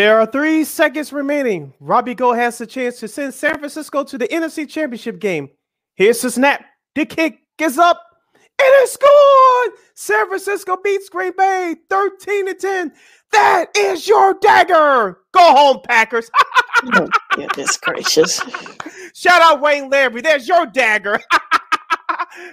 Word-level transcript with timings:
There 0.00 0.18
are 0.18 0.24
three 0.24 0.64
seconds 0.64 1.12
remaining. 1.12 1.74
Robbie 1.78 2.14
Gould 2.14 2.36
has 2.36 2.56
the 2.56 2.66
chance 2.66 2.98
to 3.00 3.06
send 3.06 3.34
San 3.34 3.58
Francisco 3.58 4.02
to 4.04 4.16
the 4.16 4.26
NFC 4.28 4.66
Championship 4.66 5.18
game. 5.18 5.50
Here's 5.94 6.22
the 6.22 6.30
snap. 6.30 6.64
The 6.94 7.04
kick 7.04 7.40
is 7.58 7.76
up. 7.76 8.02
It 8.58 8.82
is 8.82 8.92
scored. 8.92 9.78
San 9.94 10.26
Francisco 10.28 10.78
beats 10.82 11.10
Green 11.10 11.34
Bay 11.36 11.74
13 11.90 12.46
to 12.46 12.54
10. 12.54 12.92
That 13.32 13.66
is 13.76 14.08
your 14.08 14.38
dagger. 14.40 15.18
Go 15.32 15.54
home, 15.54 15.80
Packers. 15.84 16.30
oh, 16.94 17.06
goodness 17.32 17.76
gracious. 17.76 18.40
Shout 19.14 19.42
out 19.42 19.60
Wayne 19.60 19.90
Larry. 19.90 20.22
There's 20.22 20.48
your 20.48 20.64
dagger. 20.64 21.20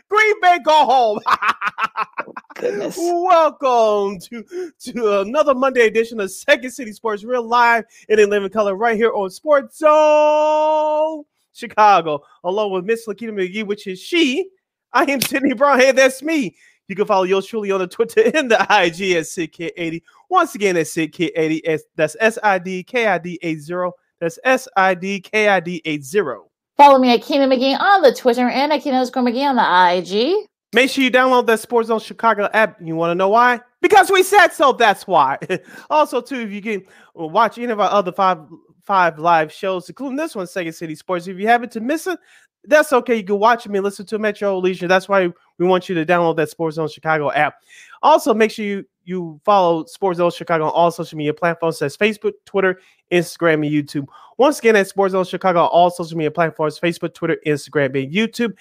Green 0.09 0.41
Bay, 0.41 0.59
go 0.63 0.86
home. 0.86 1.20
oh, 1.26 2.34
goodness. 2.55 2.98
Welcome 2.98 4.20
to, 4.20 4.72
to 4.80 5.22
another 5.22 5.54
Monday 5.54 5.88
edition 5.88 6.20
of 6.20 6.31
Second 6.31 6.72
City 6.72 6.91
Sports 6.91 7.23
Real 7.23 7.44
Live 7.44 7.85
and 8.09 8.20
in 8.20 8.30
living 8.30 8.49
color 8.49 8.76
right 8.76 8.95
here 8.95 9.12
on 9.13 9.30
Sports 9.30 9.77
Zone 9.77 11.23
Chicago, 11.54 12.23
along 12.44 12.71
with 12.71 12.85
Miss 12.85 13.08
Lakita 13.08 13.32
McGee, 13.32 13.66
which 13.66 13.88
is 13.88 13.99
she. 13.99 14.49
I 14.94 15.04
am 15.12 15.21
Sydney 15.21 15.54
Brown. 15.54 15.80
Hey, 15.80 15.91
that's 15.91 16.23
me. 16.23 16.55
You 16.88 16.96
can 16.96 17.05
follow 17.05 17.23
yours 17.23 17.46
truly 17.46 17.71
on 17.71 17.80
the 17.80 17.88
Twitter 17.88 18.32
and 18.34 18.49
the 18.49 18.62
IG 18.62 19.18
at 19.18 19.26
SidKid80. 19.26 20.01
Once 20.29 20.55
again, 20.55 20.77
at 20.77 20.85
SidKid80. 20.85 21.79
That's 21.96 22.16
S 22.20 22.40
I 22.41 22.60
D 22.60 22.84
K 22.84 23.07
I 23.07 23.18
D 23.18 23.38
80. 23.41 23.91
That's 24.20 24.40
S 24.44 24.68
I 24.76 24.94
D 24.94 25.20
K 25.20 25.49
I 25.49 25.60
D 25.60 25.82
80. 25.84 26.46
Follow 26.77 26.99
me 26.99 27.11
at 27.11 27.23
Keenan 27.23 27.49
McGee 27.49 27.79
on 27.79 28.01
the 28.03 28.13
Twitter 28.13 28.47
and 28.47 28.71
at 28.71 28.83
Keenan 28.83 29.03
McGee 29.03 29.49
on 29.49 29.55
the 29.55 29.97
IG. 29.97 30.47
Make 30.73 30.91
sure 30.91 31.03
you 31.03 31.09
download 31.09 31.47
that 31.47 31.59
Sports 31.59 31.87
Zone 31.87 31.99
Chicago 31.99 32.49
app. 32.53 32.77
You 32.79 32.95
want 32.95 33.11
to 33.11 33.15
know 33.15 33.29
why? 33.29 33.61
Because 33.81 34.11
we 34.11 34.21
said 34.21 34.49
so. 34.49 34.73
That's 34.73 35.07
why. 35.07 35.37
also, 35.89 36.21
too, 36.21 36.41
if 36.41 36.51
you 36.51 36.61
can 36.61 36.83
watch 37.15 37.57
any 37.57 37.71
of 37.71 37.79
our 37.79 37.89
other 37.89 38.11
five 38.11 38.39
five 38.83 39.17
live 39.17 39.51
shows, 39.51 39.89
including 39.89 40.17
this 40.17 40.35
one, 40.35 40.45
Second 40.45 40.73
City 40.73 40.93
Sports, 40.93 41.27
if 41.27 41.39
you 41.39 41.48
happen 41.48 41.70
to 41.70 41.79
miss 41.79 42.05
it, 42.05 42.20
that's 42.65 42.93
okay. 42.93 43.15
You 43.15 43.23
can 43.23 43.39
watch 43.39 43.67
me, 43.67 43.79
listen 43.79 44.05
to 44.07 44.15
them 44.15 44.25
at 44.25 44.39
your 44.39 44.55
leisure. 44.55 44.87
That's 44.87 45.09
why 45.09 45.31
we 45.57 45.65
want 45.65 45.89
you 45.89 45.95
to 45.95 46.05
download 46.05 46.35
that 46.37 46.49
Sports 46.49 46.75
Zone 46.75 46.89
Chicago 46.89 47.31
app. 47.31 47.55
Also, 48.03 48.33
make 48.33 48.51
sure 48.51 48.65
you 48.65 48.85
you 49.08 49.40
follow 49.46 49.86
Sports 49.86 50.18
Zone 50.18 50.32
Chicago 50.32 50.66
on 50.66 50.72
all 50.72 50.91
social 50.91 51.18
media 51.18 51.34
platforms. 51.34 51.80
That's 51.80 51.96
Facebook, 51.96 52.34
Twitter, 52.46 52.82
Instagram, 53.12 53.66
and 53.66 53.72
YouTube. 53.72 54.05
Once 54.38 54.60
again, 54.60 54.76
at 54.76 54.88
Sports 54.88 55.13
Zone 55.13 55.24
Chicago 55.24 55.62
on 55.62 55.70
all 55.70 55.90
social 55.90 56.18
media 56.18 56.30
platforms: 56.30 56.77
Facebook, 56.77 57.13
Twitter, 57.13 57.38
Instagram, 57.46 58.04
and 58.04 58.13
YouTube. 58.13 58.54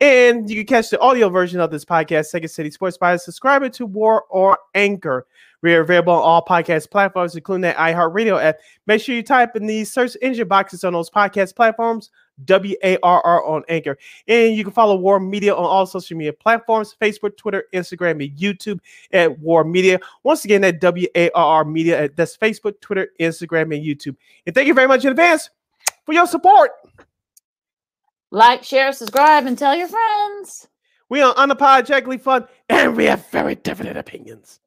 And 0.00 0.48
you 0.48 0.56
can 0.56 0.66
catch 0.66 0.88
the 0.88 0.98
audio 1.00 1.28
version 1.28 1.60
of 1.60 1.70
this 1.70 1.84
podcast, 1.84 2.26
Second 2.26 2.48
City 2.48 2.70
Sports, 2.70 2.96
by 2.96 3.16
subscribing 3.16 3.72
to 3.72 3.84
War 3.84 4.24
or 4.30 4.58
Anchor. 4.74 5.26
We 5.62 5.74
are 5.74 5.80
available 5.80 6.14
on 6.14 6.22
all 6.22 6.44
podcast 6.44 6.90
platforms, 6.90 7.34
including 7.34 7.62
that 7.62 7.76
iHeartRadio 7.76 8.42
app. 8.42 8.58
Make 8.86 9.02
sure 9.02 9.14
you 9.14 9.22
type 9.22 9.56
in 9.56 9.66
the 9.66 9.84
search 9.84 10.16
engine 10.22 10.48
boxes 10.48 10.84
on 10.84 10.94
those 10.94 11.10
podcast 11.10 11.54
platforms 11.54 12.10
W 12.44 12.74
A 12.82 12.96
R 13.02 13.20
R 13.24 13.44
on 13.44 13.62
Anchor. 13.68 13.98
And 14.26 14.54
you 14.54 14.64
can 14.64 14.72
follow 14.72 14.96
War 14.96 15.20
Media 15.20 15.54
on 15.54 15.64
all 15.64 15.86
social 15.86 16.16
media 16.16 16.32
platforms 16.32 16.96
Facebook, 17.00 17.36
Twitter, 17.36 17.64
Instagram, 17.74 18.24
and 18.24 18.36
YouTube 18.38 18.80
at 19.12 19.38
War 19.38 19.64
Media. 19.64 20.00
Once 20.22 20.44
again, 20.44 20.64
at 20.64 20.80
W 20.80 21.06
A 21.14 21.30
R 21.30 21.44
R 21.58 21.64
Media. 21.64 22.08
That's 22.16 22.36
Facebook, 22.36 22.80
Twitter, 22.80 23.08
Instagram, 23.20 23.74
and 23.74 23.84
YouTube. 23.84 24.16
And 24.46 24.54
thank 24.54 24.66
you 24.66 24.74
very 24.74 24.88
much 24.88 25.04
in 25.04 25.10
advance 25.10 25.50
for 26.06 26.12
your 26.12 26.26
support. 26.26 26.70
Like, 28.30 28.62
share, 28.62 28.92
subscribe, 28.92 29.46
and 29.46 29.58
tell 29.58 29.74
your 29.74 29.88
friends. 29.88 30.68
We 31.08 31.20
are 31.20 31.34
unapologetically 31.34 32.20
fun, 32.20 32.46
and 32.68 32.96
we 32.96 33.06
have 33.06 33.26
very 33.30 33.56
different 33.56 33.98
opinions. 33.98 34.60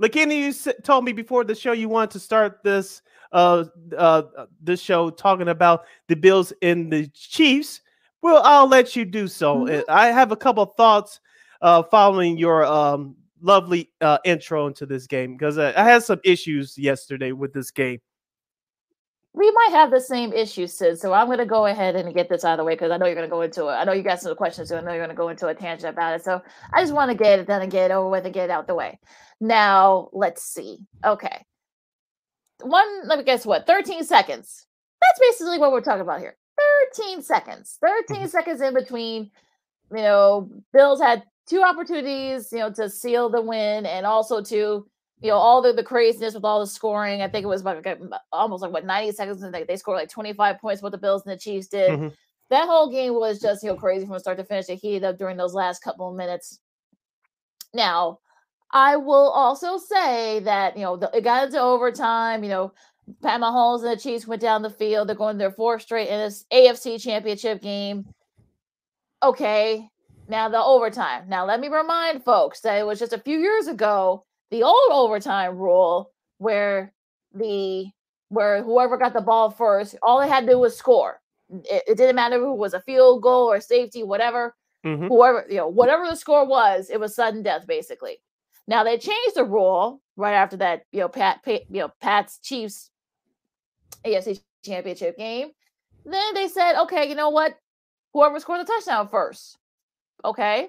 Lakini, 0.00 0.40
you 0.40 0.72
told 0.82 1.04
me 1.04 1.12
before 1.12 1.44
the 1.44 1.54
show 1.54 1.72
you 1.72 1.88
wanted 1.88 2.10
to 2.10 2.20
start 2.20 2.62
this 2.62 3.02
uh, 3.32 3.64
uh, 3.96 4.22
this 4.62 4.80
show 4.80 5.10
talking 5.10 5.48
about 5.48 5.84
the 6.06 6.16
Bills 6.16 6.52
and 6.62 6.92
the 6.92 7.08
Chiefs, 7.08 7.82
well, 8.22 8.42
I'll 8.44 8.68
let 8.68 8.96
you 8.96 9.04
do 9.04 9.28
so. 9.28 9.56
Mm-hmm. 9.56 9.90
I 9.90 10.06
have 10.06 10.32
a 10.32 10.36
couple 10.36 10.64
thoughts 10.64 11.20
uh, 11.60 11.82
following 11.82 12.38
your 12.38 12.64
um, 12.64 13.16
lovely 13.40 13.90
uh, 14.00 14.18
intro 14.24 14.66
into 14.66 14.86
this 14.86 15.06
game 15.06 15.36
because 15.36 15.58
I, 15.58 15.68
I 15.78 15.84
had 15.84 16.02
some 16.02 16.20
issues 16.24 16.78
yesterday 16.78 17.32
with 17.32 17.52
this 17.52 17.70
game. 17.70 18.00
We 19.38 19.50
might 19.50 19.70
have 19.70 19.90
the 19.90 20.00
same 20.00 20.32
issue, 20.32 20.66
Sid. 20.66 20.98
So 20.98 21.12
I'm 21.12 21.26
going 21.26 21.38
to 21.38 21.46
go 21.46 21.66
ahead 21.66 21.94
and 21.94 22.12
get 22.14 22.28
this 22.28 22.44
out 22.44 22.52
of 22.52 22.58
the 22.58 22.64
way 22.64 22.74
because 22.74 22.90
I 22.90 22.96
know 22.96 23.06
you're 23.06 23.14
going 23.14 23.28
to 23.28 23.30
go 23.30 23.42
into 23.42 23.68
it. 23.68 23.72
I 23.72 23.84
know 23.84 23.92
you 23.92 24.02
got 24.02 24.20
some 24.20 24.34
questions, 24.34 24.68
so 24.68 24.76
I 24.76 24.80
know 24.80 24.90
you're 24.90 24.98
going 24.98 25.10
to 25.10 25.14
go 25.14 25.28
into 25.28 25.46
a 25.46 25.54
tangent 25.54 25.92
about 25.92 26.16
it. 26.16 26.24
So 26.24 26.42
I 26.72 26.82
just 26.82 26.92
want 26.92 27.10
to 27.10 27.16
get 27.16 27.38
it 27.38 27.46
done 27.46 27.62
and 27.62 27.70
get 27.70 27.90
it 27.90 27.94
over 27.94 28.08
with 28.08 28.24
and 28.24 28.34
get 28.34 28.46
it 28.46 28.50
out 28.50 28.66
the 28.66 28.74
way. 28.74 28.98
Now, 29.40 30.08
let's 30.12 30.42
see. 30.42 30.78
Okay 31.04 31.44
one, 32.62 33.06
let 33.06 33.18
me 33.18 33.24
guess 33.24 33.46
what, 33.46 33.66
13 33.66 34.04
seconds. 34.04 34.66
That's 35.00 35.20
basically 35.20 35.58
what 35.58 35.72
we're 35.72 35.80
talking 35.80 36.02
about 36.02 36.20
here. 36.20 36.36
13 36.96 37.22
seconds. 37.22 37.78
13 37.80 38.16
mm-hmm. 38.16 38.26
seconds 38.26 38.60
in 38.60 38.74
between. 38.74 39.30
You 39.90 40.02
know, 40.02 40.50
Bills 40.72 41.00
had 41.00 41.22
two 41.48 41.62
opportunities, 41.62 42.48
you 42.52 42.58
know, 42.58 42.70
to 42.72 42.90
seal 42.90 43.30
the 43.30 43.40
win 43.40 43.86
and 43.86 44.04
also 44.04 44.42
to, 44.42 44.86
you 45.20 45.30
know, 45.30 45.36
all 45.36 45.60
the, 45.60 45.72
the 45.72 45.82
craziness 45.82 46.34
with 46.34 46.44
all 46.44 46.60
the 46.60 46.66
scoring. 46.66 47.22
I 47.22 47.28
think 47.28 47.44
it 47.44 47.48
was 47.48 47.64
like 47.64 47.86
almost 48.32 48.62
like 48.62 48.72
what 48.72 48.84
90 48.84 49.12
seconds 49.12 49.42
and 49.42 49.52
they, 49.52 49.64
they 49.64 49.76
scored 49.76 49.98
like 49.98 50.10
25 50.10 50.58
points 50.58 50.82
what 50.82 50.92
the 50.92 50.98
Bills 50.98 51.24
and 51.26 51.32
the 51.32 51.38
Chiefs 51.38 51.68
did. 51.68 51.90
Mm-hmm. 51.90 52.08
That 52.50 52.66
whole 52.66 52.90
game 52.90 53.14
was 53.14 53.40
just, 53.40 53.62
you 53.62 53.70
know, 53.70 53.76
crazy 53.76 54.06
from 54.06 54.18
start 54.18 54.38
to 54.38 54.44
finish. 54.44 54.68
It 54.68 54.76
heated 54.76 55.04
up 55.04 55.18
during 55.18 55.36
those 55.36 55.54
last 55.54 55.82
couple 55.82 56.08
of 56.08 56.16
minutes. 56.16 56.60
Now, 57.74 58.20
I 58.70 58.96
will 58.96 59.30
also 59.30 59.78
say 59.78 60.40
that 60.40 60.76
you 60.76 60.82
know 60.82 60.96
the, 60.96 61.10
it 61.14 61.24
got 61.24 61.44
into 61.44 61.60
overtime. 61.60 62.42
You 62.42 62.50
know, 62.50 62.72
Pat 63.22 63.40
Mahomes 63.40 63.82
and 63.82 63.92
the 63.92 64.00
Chiefs 64.00 64.26
went 64.26 64.42
down 64.42 64.62
the 64.62 64.70
field. 64.70 65.08
They're 65.08 65.16
going 65.16 65.38
their 65.38 65.50
fourth 65.50 65.82
straight 65.82 66.08
in 66.08 66.18
this 66.18 66.44
AFC 66.52 67.00
Championship 67.00 67.62
game. 67.62 68.06
Okay, 69.22 69.88
now 70.28 70.48
the 70.48 70.62
overtime. 70.62 71.28
Now 71.28 71.46
let 71.46 71.60
me 71.60 71.68
remind 71.68 72.24
folks 72.24 72.60
that 72.60 72.78
it 72.78 72.86
was 72.86 72.98
just 72.98 73.12
a 73.12 73.18
few 73.18 73.38
years 73.38 73.66
ago 73.66 74.24
the 74.50 74.62
old 74.62 74.90
overtime 74.90 75.56
rule 75.56 76.12
where 76.38 76.92
the 77.34 77.86
where 78.28 78.62
whoever 78.62 78.96
got 78.96 79.14
the 79.14 79.20
ball 79.20 79.50
first, 79.50 79.96
all 80.02 80.20
they 80.20 80.28
had 80.28 80.46
to 80.46 80.52
do 80.52 80.58
was 80.58 80.76
score. 80.76 81.20
It, 81.50 81.82
it 81.88 81.96
didn't 81.96 82.16
matter 82.16 82.38
who 82.38 82.54
was 82.54 82.74
a 82.74 82.80
field 82.80 83.22
goal 83.22 83.50
or 83.50 83.60
safety, 83.60 84.02
whatever. 84.02 84.54
Mm-hmm. 84.84 85.08
Whoever 85.08 85.46
you 85.48 85.56
know, 85.56 85.68
whatever 85.68 86.06
the 86.06 86.16
score 86.16 86.46
was, 86.46 86.90
it 86.90 87.00
was 87.00 87.14
sudden 87.14 87.42
death 87.42 87.66
basically. 87.66 88.18
Now 88.66 88.84
they 88.84 88.98
changed 88.98 89.34
the 89.34 89.44
rule 89.44 90.00
right 90.16 90.34
after 90.34 90.56
that, 90.58 90.82
you 90.92 91.00
know, 91.00 91.08
Pat, 91.08 91.42
Pat 91.42 91.62
you 91.70 91.80
know, 91.80 91.90
Pat's 92.00 92.38
Chiefs 92.38 92.90
AFC 94.04 94.40
Championship 94.64 95.16
game. 95.16 95.50
Then 96.04 96.34
they 96.34 96.48
said, 96.48 96.80
okay, 96.82 97.08
you 97.08 97.14
know 97.14 97.30
what? 97.30 97.54
Whoever 98.12 98.40
scored 98.40 98.60
the 98.60 98.64
touchdown 98.64 99.08
first. 99.08 99.58
Okay. 100.24 100.68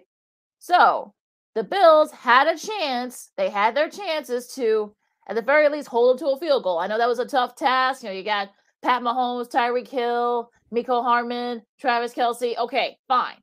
So 0.59 1.13
the 1.55 1.63
Bills 1.63 2.11
had 2.11 2.47
a 2.47 2.57
chance. 2.57 3.31
They 3.37 3.49
had 3.49 3.75
their 3.75 3.89
chances 3.89 4.53
to, 4.55 4.95
at 5.27 5.35
the 5.35 5.41
very 5.41 5.69
least, 5.69 5.87
hold 5.87 6.11
them 6.11 6.27
to 6.27 6.33
a 6.33 6.39
field 6.39 6.63
goal. 6.63 6.79
I 6.79 6.87
know 6.87 6.97
that 6.97 7.07
was 7.07 7.19
a 7.19 7.25
tough 7.25 7.55
task. 7.55 8.03
You 8.03 8.09
know, 8.09 8.15
you 8.15 8.23
got 8.23 8.49
Pat 8.81 9.01
Mahomes, 9.01 9.49
Tyreek 9.49 9.87
Hill, 9.87 10.49
Mecole 10.73 11.03
Hardman, 11.03 11.63
Travis 11.79 12.13
Kelce. 12.13 12.57
Okay, 12.57 12.97
fine. 13.07 13.37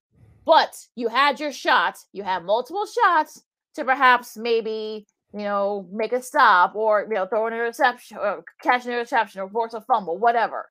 But 0.45 0.77
you 0.95 1.09
had 1.09 1.41
your 1.41 1.53
shot. 1.53 1.99
You 2.13 2.23
had 2.23 2.45
multiple 2.45 2.87
shots 2.87 3.43
to 3.75 3.85
perhaps 3.85 4.37
maybe 4.37 5.07
you 5.33 5.43
know 5.43 5.89
make 5.93 6.13
a 6.13 6.23
stop 6.23 6.75
or 6.75 7.07
you 7.09 7.15
know 7.15 7.27
throw 7.27 7.47
an 7.47 7.53
interception 7.53 8.17
or 8.17 8.45
catch 8.63 8.87
an 8.87 8.93
interception 8.93 9.41
or 9.41 9.51
force 9.51 9.75
a 9.75 9.81
fumble, 9.81 10.19
whatever. 10.19 10.71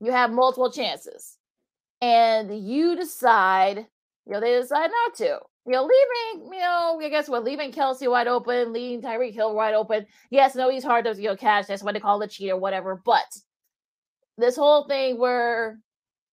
You 0.00 0.12
have 0.12 0.32
multiple 0.32 0.72
chances, 0.72 1.36
and 2.00 2.66
you 2.66 2.96
decide. 2.96 3.86
You 4.26 4.34
know 4.34 4.40
they 4.40 4.58
decide 4.58 4.90
not 4.90 5.14
to. 5.18 5.40
You 5.66 5.72
know, 5.72 5.82
leaving, 5.82 6.52
you 6.52 6.60
know, 6.60 6.98
I 7.02 7.08
guess 7.10 7.28
what 7.28 7.44
leaving 7.44 7.70
Kelce 7.70 8.10
wide 8.10 8.26
open, 8.26 8.72
leaving 8.72 9.02
Tyreek 9.02 9.34
Hill 9.34 9.54
wide 9.54 9.74
open. 9.74 10.06
Yes, 10.30 10.54
no, 10.54 10.70
he's 10.70 10.84
hard 10.84 11.04
to 11.04 11.14
you 11.14 11.28
know 11.28 11.36
catch. 11.36 11.66
That's 11.66 11.82
what 11.82 11.94
they 11.94 12.00
call 12.00 12.18
the 12.18 12.28
cheat 12.28 12.50
or 12.50 12.56
whatever. 12.56 13.00
But 13.04 13.26
this 14.38 14.56
whole 14.56 14.86
thing 14.88 15.18
where, 15.18 15.78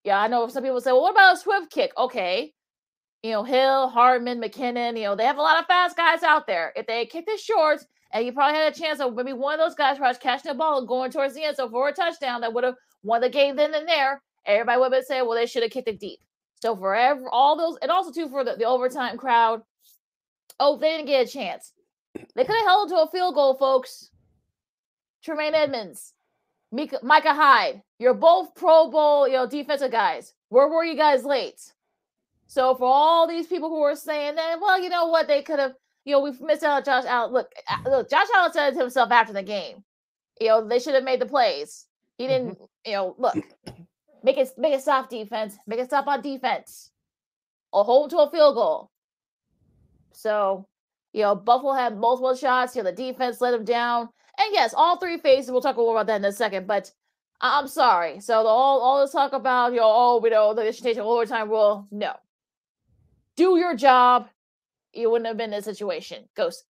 yeah, 0.04 0.18
I 0.18 0.28
know 0.28 0.48
some 0.48 0.62
people 0.62 0.80
say, 0.80 0.92
well, 0.92 1.02
what 1.02 1.12
about 1.12 1.34
a 1.34 1.40
swift 1.40 1.70
kick? 1.70 1.92
Okay, 1.98 2.54
you 3.22 3.32
know, 3.32 3.42
Hill, 3.42 3.88
Hardman, 3.88 4.40
McKinnon, 4.40 4.96
you 4.96 5.04
know, 5.04 5.16
they 5.16 5.24
have 5.24 5.38
a 5.38 5.42
lot 5.42 5.58
of 5.58 5.66
fast 5.66 5.96
guys 5.96 6.22
out 6.22 6.46
there. 6.46 6.72
If 6.76 6.86
they 6.86 7.04
kicked 7.06 7.28
it 7.28 7.40
short, 7.40 7.80
and 8.12 8.24
you 8.24 8.32
probably 8.32 8.58
had 8.58 8.72
a 8.72 8.78
chance 8.78 9.00
of 9.00 9.14
maybe 9.14 9.32
one 9.32 9.54
of 9.54 9.60
those 9.60 9.74
guys 9.74 9.98
perhaps 9.98 10.18
catching 10.18 10.50
the 10.50 10.54
ball 10.54 10.78
and 10.78 10.88
going 10.88 11.10
towards 11.10 11.34
the 11.34 11.44
end 11.44 11.56
zone 11.56 11.70
for 11.70 11.88
a 11.88 11.92
touchdown 11.92 12.40
that 12.40 12.54
would 12.54 12.64
have 12.64 12.76
won 13.02 13.20
the 13.20 13.28
game 13.28 13.56
then 13.56 13.74
and 13.74 13.86
there, 13.88 14.22
everybody 14.46 14.80
would 14.80 14.92
have 14.94 15.04
said, 15.04 15.22
well, 15.22 15.34
they 15.34 15.46
should 15.46 15.62
have 15.62 15.72
kicked 15.72 15.88
it 15.88 16.00
deep. 16.00 16.18
So 16.60 16.76
for 16.76 16.94
every, 16.94 17.24
all 17.30 17.56
those, 17.56 17.78
and 17.82 17.90
also 17.90 18.12
too 18.12 18.28
for 18.28 18.44
the, 18.44 18.56
the 18.56 18.64
overtime 18.64 19.16
crowd, 19.16 19.62
oh, 20.60 20.76
they 20.78 20.90
didn't 20.96 21.06
get 21.06 21.28
a 21.28 21.30
chance. 21.30 21.72
They 22.34 22.44
could 22.44 22.56
have 22.56 22.66
held 22.66 22.88
to 22.90 22.96
a 22.96 23.10
field 23.10 23.34
goal, 23.34 23.54
folks. 23.54 24.10
Tremaine 25.24 25.54
Edmunds, 25.54 26.14
Micah, 26.72 27.00
Micah 27.02 27.34
Hyde, 27.34 27.82
you're 27.98 28.14
both 28.14 28.54
Pro 28.54 28.90
Bowl, 28.90 29.26
you 29.26 29.34
know, 29.34 29.46
defensive 29.46 29.90
guys. 29.90 30.34
Where 30.48 30.68
were 30.68 30.84
you 30.84 30.96
guys 30.96 31.24
late? 31.24 31.60
So 32.46 32.74
for 32.76 32.84
all 32.86 33.26
these 33.28 33.46
people 33.46 33.68
who 33.68 33.82
are 33.82 33.96
saying 33.96 34.36
that, 34.36 34.60
well, 34.60 34.80
you 34.82 34.88
know 34.88 35.06
what, 35.06 35.26
they 35.28 35.42
could 35.42 35.58
have, 35.58 35.74
you 36.04 36.12
know, 36.14 36.20
we've 36.20 36.40
missed 36.40 36.62
out 36.62 36.78
on 36.78 36.84
Josh 36.84 37.04
Allen. 37.06 37.32
Look, 37.32 37.52
look, 37.84 38.08
Josh 38.08 38.28
Allen 38.34 38.52
said 38.52 38.68
it 38.68 38.76
to 38.76 38.80
himself 38.80 39.10
after 39.10 39.32
the 39.32 39.42
game. 39.42 39.84
You 40.40 40.48
know, 40.48 40.66
they 40.68 40.78
should 40.78 40.94
have 40.94 41.04
made 41.04 41.20
the 41.20 41.26
plays. 41.26 41.86
He 42.16 42.26
Mm-hmm. 42.28 42.48
didn't, 42.48 42.58
you 42.86 42.92
know, 42.92 43.14
look, 43.18 43.36
make 44.22 44.36
it 44.36 44.50
make 44.58 44.74
it 44.74 44.82
stop 44.82 45.08
defense, 45.08 45.56
make 45.66 45.78
it 45.78 45.86
stop 45.86 46.06
on 46.06 46.22
defense, 46.22 46.90
or 47.72 47.84
hold 47.84 48.10
to 48.10 48.18
a 48.18 48.30
field 48.30 48.54
goal. 48.54 48.90
So, 50.12 50.66
you 51.12 51.22
know, 51.22 51.34
Buffalo 51.34 51.74
had 51.74 51.96
multiple 51.96 52.34
shots. 52.34 52.74
You 52.74 52.82
know, 52.82 52.90
the 52.90 52.96
defense 52.96 53.40
let 53.40 53.52
them 53.52 53.64
down. 53.64 54.08
And 54.38 54.48
yes, 54.52 54.74
all 54.76 54.96
three 54.96 55.18
phases. 55.18 55.50
We'll 55.50 55.60
talk 55.60 55.76
more 55.76 55.94
about 55.94 56.06
that 56.06 56.16
in 56.16 56.24
a 56.24 56.32
second. 56.32 56.66
But 56.66 56.90
I'm 57.40 57.68
sorry. 57.68 58.20
So 58.20 58.42
the, 58.42 58.48
all 58.48 58.80
all 58.80 59.00
this 59.00 59.12
talk 59.12 59.32
about 59.32 59.72
you 59.72 59.78
know, 59.78 59.86
oh, 59.86 60.20
we 60.22 60.30
know 60.30 60.54
the 60.54 60.72
take 60.72 60.98
overtime 60.98 61.48
rule. 61.48 61.86
No, 61.90 62.14
do 63.36 63.56
your 63.58 63.74
job. 63.74 64.28
You 64.92 65.10
wouldn't 65.10 65.28
have 65.28 65.36
been 65.36 65.52
in 65.52 65.58
this 65.58 65.64
situation. 65.64 66.24
Ghost. 66.34 66.64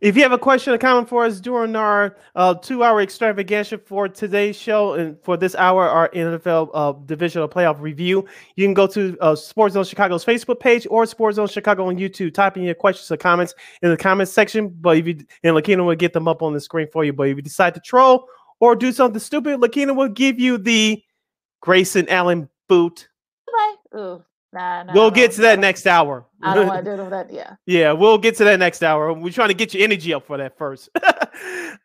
If 0.00 0.16
you 0.16 0.22
have 0.22 0.32
a 0.32 0.38
question 0.38 0.72
or 0.72 0.78
comment 0.78 1.08
for 1.08 1.24
us 1.24 1.40
during 1.40 1.76
our 1.76 2.16
uh, 2.34 2.54
two-hour 2.54 3.02
extravaganza 3.02 3.76
for 3.78 4.08
today's 4.08 4.56
show 4.56 4.94
and 4.94 5.20
for 5.22 5.36
this 5.36 5.54
hour, 5.54 5.86
our 5.88 6.08
NFL 6.10 6.70
uh, 6.72 6.92
divisional 7.04 7.48
playoff 7.48 7.80
review, 7.80 8.26
you 8.56 8.66
can 8.66 8.72
go 8.72 8.86
to 8.86 9.16
uh, 9.20 9.34
Sports 9.34 9.74
Zone 9.74 9.84
Chicago's 9.84 10.24
Facebook 10.24 10.58
page 10.58 10.86
or 10.90 11.04
Sports 11.04 11.36
Zone 11.36 11.48
Chicago 11.48 11.86
on 11.86 11.96
YouTube. 11.96 12.32
Type 12.32 12.56
in 12.56 12.62
your 12.62 12.74
questions 12.74 13.10
or 13.10 13.18
comments 13.18 13.54
in 13.82 13.90
the 13.90 13.96
comments 13.96 14.32
section. 14.32 14.68
But 14.68 14.96
if 14.96 15.06
you 15.06 15.18
and 15.42 15.54
Lakina 15.54 15.84
will 15.84 15.94
get 15.94 16.14
them 16.14 16.28
up 16.28 16.42
on 16.42 16.54
the 16.54 16.60
screen 16.60 16.88
for 16.90 17.04
you. 17.04 17.12
But 17.12 17.28
if 17.28 17.36
you 17.36 17.42
decide 17.42 17.74
to 17.74 17.80
troll 17.80 18.26
or 18.58 18.74
do 18.74 18.92
something 18.92 19.20
stupid, 19.20 19.60
Lakina 19.60 19.94
will 19.94 20.08
give 20.08 20.40
you 20.40 20.56
the 20.56 21.02
Grayson 21.60 22.08
Allen 22.08 22.48
boot. 22.68 23.08
Bye. 23.92 24.18
Nah, 24.52 24.82
nah. 24.84 24.92
we'll 24.92 25.10
get 25.10 25.32
to 25.32 25.40
that 25.42 25.58
next 25.58 25.86
hour. 25.86 26.26
I 26.42 26.54
don't 26.54 26.66
want 26.66 26.84
to 26.84 26.96
do 26.96 27.10
that. 27.10 27.32
Yeah. 27.32 27.54
Yeah, 27.66 27.92
we'll 27.92 28.18
get 28.18 28.36
to 28.36 28.44
that 28.44 28.58
next 28.58 28.82
hour. 28.82 29.12
We're 29.12 29.32
trying 29.32 29.48
to 29.48 29.54
get 29.54 29.74
your 29.74 29.82
energy 29.82 30.12
up 30.14 30.26
for 30.26 30.36
that 30.38 30.56
first. 30.56 30.88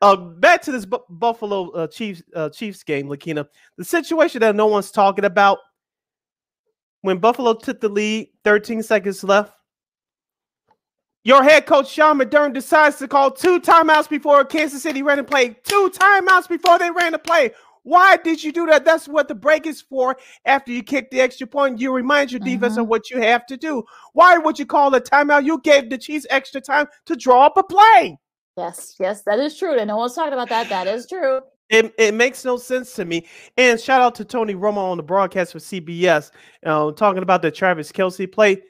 uh, 0.02 0.16
back 0.40 0.62
to 0.64 0.72
this 0.72 0.86
Bu- 0.86 1.04
Buffalo 1.10 1.70
uh, 1.72 1.88
Chiefs 1.88 2.24
uh, 2.36 2.50
Chiefs 2.50 2.84
game, 2.84 3.08
Lakina. 3.08 3.46
The 3.78 3.86
situation 3.86 4.42
that 4.42 4.56
no 4.56 4.68
one's 4.68 4.92
talking 4.92 5.26
about 5.26 5.60
when 7.02 7.20
Buffalo 7.20 7.54
took 7.54 7.80
the 7.82 7.90
lead, 7.90 8.30
13 8.44 8.82
seconds 8.82 9.24
left. 9.24 9.54
Your 11.24 11.44
head 11.44 11.66
coach 11.66 11.90
Sean 11.90 12.20
McDermott 12.20 12.54
decides 12.54 12.98
to 12.98 13.08
call 13.08 13.32
two 13.32 13.60
timeouts 13.60 14.08
before 14.08 14.46
Kansas 14.46 14.84
City 14.84 15.02
ran 15.02 15.18
a 15.18 15.24
play. 15.24 15.58
Two 15.64 15.92
timeouts 15.92 16.48
before 16.48 16.78
they 16.78 16.92
ran 16.92 17.16
a 17.16 17.20
play. 17.20 17.52
Why 17.86 18.18
did 18.18 18.44
you 18.44 18.52
do 18.52 18.66
that? 18.66 18.84
That's 18.84 19.08
what 19.08 19.28
the 19.28 19.36
break 19.36 19.68
is 19.68 19.80
for. 19.80 20.18
After 20.44 20.72
you 20.72 20.82
kick 20.82 21.12
the 21.12 21.22
extra 21.22 21.46
point, 21.46 21.80
you 21.80 21.94
remind 21.94 22.32
your 22.32 22.40
defense 22.40 22.78
of 22.78 22.88
what 22.88 23.12
you 23.12 23.22
have 23.22 23.46
to 23.46 23.58
do. 23.58 23.84
Why 24.14 24.40
would 24.40 24.58
you 24.58 24.66
call 24.66 24.94
a 24.96 25.00
timeout? 25.00 25.46
You 25.46 25.62
gave 25.62 25.92
the 25.92 25.98
Chiefs 26.00 26.26
extra 26.32 26.60
time 26.60 26.88
to 27.06 27.16
draw 27.16 27.46
up 27.46 27.58
a 27.58 27.64
play. 27.64 28.18
Yes. 28.58 28.96
Yes, 29.00 29.22
that 29.28 29.38
is 29.38 29.56
true. 29.56 29.78
And 29.78 29.90
no 29.90 29.98
one's 29.98 30.16
talking 30.16 30.34
about 30.34 30.50
that. 30.50 30.68
That 30.68 30.88
is 30.88 31.06
true. 31.06 31.42
It, 31.70 31.94
it 32.00 32.16
makes 32.16 32.44
no 32.44 32.58
sense 32.58 32.94
to 32.96 33.06
me. 33.06 33.28
And 33.56 33.80
shout 33.80 34.02
out 34.02 34.16
to 34.16 34.26
Tony 34.26 34.56
Romo 34.56 34.78
on 34.78 34.98
the 34.98 35.04
broadcast 35.04 35.52
for 35.52 35.60
CBS, 35.60 36.32
uh, 36.66 36.92
talking 36.92 37.22
about 37.22 37.44
the 37.44 37.52
Travis 37.52 37.92
Kelce 37.92 38.32
play. 38.32 38.64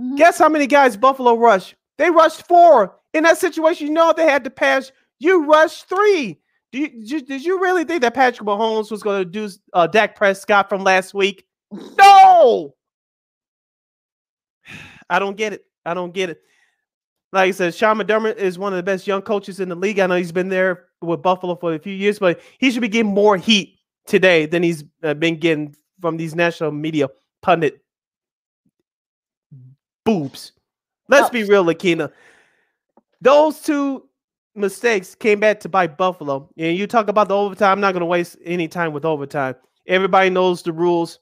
Mhm. 0.00 0.16
Guess 0.16 0.38
how 0.38 0.48
many 0.48 0.68
guys 0.68 0.96
Buffalo 0.96 1.34
rushed? 1.34 1.74
They 1.98 2.08
rushed 2.08 2.46
four. 2.46 3.00
In 3.14 3.24
that 3.24 3.38
situation, 3.38 3.88
you 3.88 3.92
know 3.92 4.12
they 4.16 4.30
had 4.30 4.44
to 4.44 4.50
pass. 4.50 4.92
You 5.18 5.44
rushed 5.44 5.88
three. 5.88 6.40
Do 6.72 6.78
you, 6.78 6.88
did 6.88 7.10
you- 7.10 7.20
did 7.22 7.44
you 7.44 7.60
really 7.60 7.84
think 7.84 8.02
that 8.02 8.14
Patrick 8.14 8.46
Mahomes 8.46 8.90
was 8.90 9.02
going 9.02 9.24
to 9.24 9.24
do 9.24 9.48
uh, 9.72 9.86
Dak 9.86 10.14
Prescott 10.16 10.68
from 10.68 10.84
last 10.84 11.14
week? 11.14 11.44
No. 11.98 12.74
I 15.08 15.18
don't 15.18 15.36
get 15.36 15.52
it. 15.52 15.64
I 15.84 15.94
don't 15.94 16.14
get 16.14 16.30
it. 16.30 16.40
Like 17.32 17.48
I 17.48 17.50
said, 17.52 17.74
Sean 17.74 17.96
McDermott 17.98 18.36
is 18.36 18.58
one 18.58 18.72
of 18.72 18.76
the 18.76 18.82
best 18.82 19.06
young 19.06 19.22
coaches 19.22 19.60
in 19.60 19.68
the 19.68 19.74
league. 19.74 19.98
I 19.98 20.06
know 20.06 20.16
he's 20.16 20.32
been 20.32 20.48
there 20.48 20.86
with 21.00 21.22
Buffalo 21.22 21.54
for 21.56 21.74
a 21.74 21.78
few 21.78 21.92
years, 21.94 22.18
but 22.18 22.40
he 22.58 22.70
should 22.70 22.80
be 22.82 22.88
getting 22.88 23.12
more 23.12 23.36
heat 23.36 23.78
today 24.06 24.46
than 24.46 24.62
he's 24.62 24.82
been 24.82 25.38
getting 25.38 25.74
from 26.00 26.16
these 26.16 26.34
national 26.34 26.72
media 26.72 27.08
pundit 27.42 27.80
boobs. 30.04 30.52
Let's 31.08 31.30
be 31.30 31.44
real, 31.44 31.64
Lakina. 31.64 32.10
Those 33.20 33.60
two 33.60 34.08
mistakes 34.54 35.14
came 35.14 35.40
back 35.40 35.60
to 35.60 35.68
bite 35.68 35.96
Buffalo. 35.96 36.50
And 36.58 36.76
you 36.76 36.86
talk 36.86 37.08
about 37.08 37.28
the 37.28 37.36
overtime. 37.36 37.72
I'm 37.72 37.80
not 37.80 37.92
going 37.92 38.00
to 38.00 38.06
waste 38.06 38.36
any 38.44 38.68
time 38.68 38.92
with 38.92 39.04
overtime. 39.04 39.54
Everybody 39.86 40.30
knows 40.30 40.62
the 40.62 40.72
rules. 40.72 41.18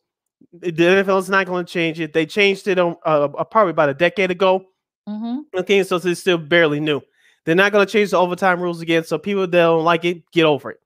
The 0.52 0.72
NFL 0.72 1.18
is 1.18 1.28
not 1.28 1.46
going 1.46 1.64
to 1.66 1.72
change 1.72 2.00
it. 2.00 2.12
They 2.12 2.24
changed 2.26 2.68
it 2.68 2.78
on, 2.78 2.96
uh, 3.04 3.28
probably 3.44 3.70
about 3.70 3.88
a 3.88 3.94
decade 3.94 4.30
ago. 4.30 4.64
Mhm. 5.08 5.40
Okay, 5.56 5.82
so 5.84 5.96
it's 5.96 6.20
still 6.20 6.38
barely 6.38 6.80
new. 6.80 7.00
They're 7.44 7.54
not 7.54 7.72
going 7.72 7.86
to 7.86 7.90
change 7.92 8.10
the 8.10 8.18
overtime 8.18 8.60
rules 8.60 8.80
again. 8.80 9.04
So 9.04 9.18
people 9.18 9.42
that 9.42 9.50
don't 9.50 9.84
like 9.84 10.04
it, 10.04 10.22
get 10.32 10.44
over 10.44 10.70
it. 10.72 10.80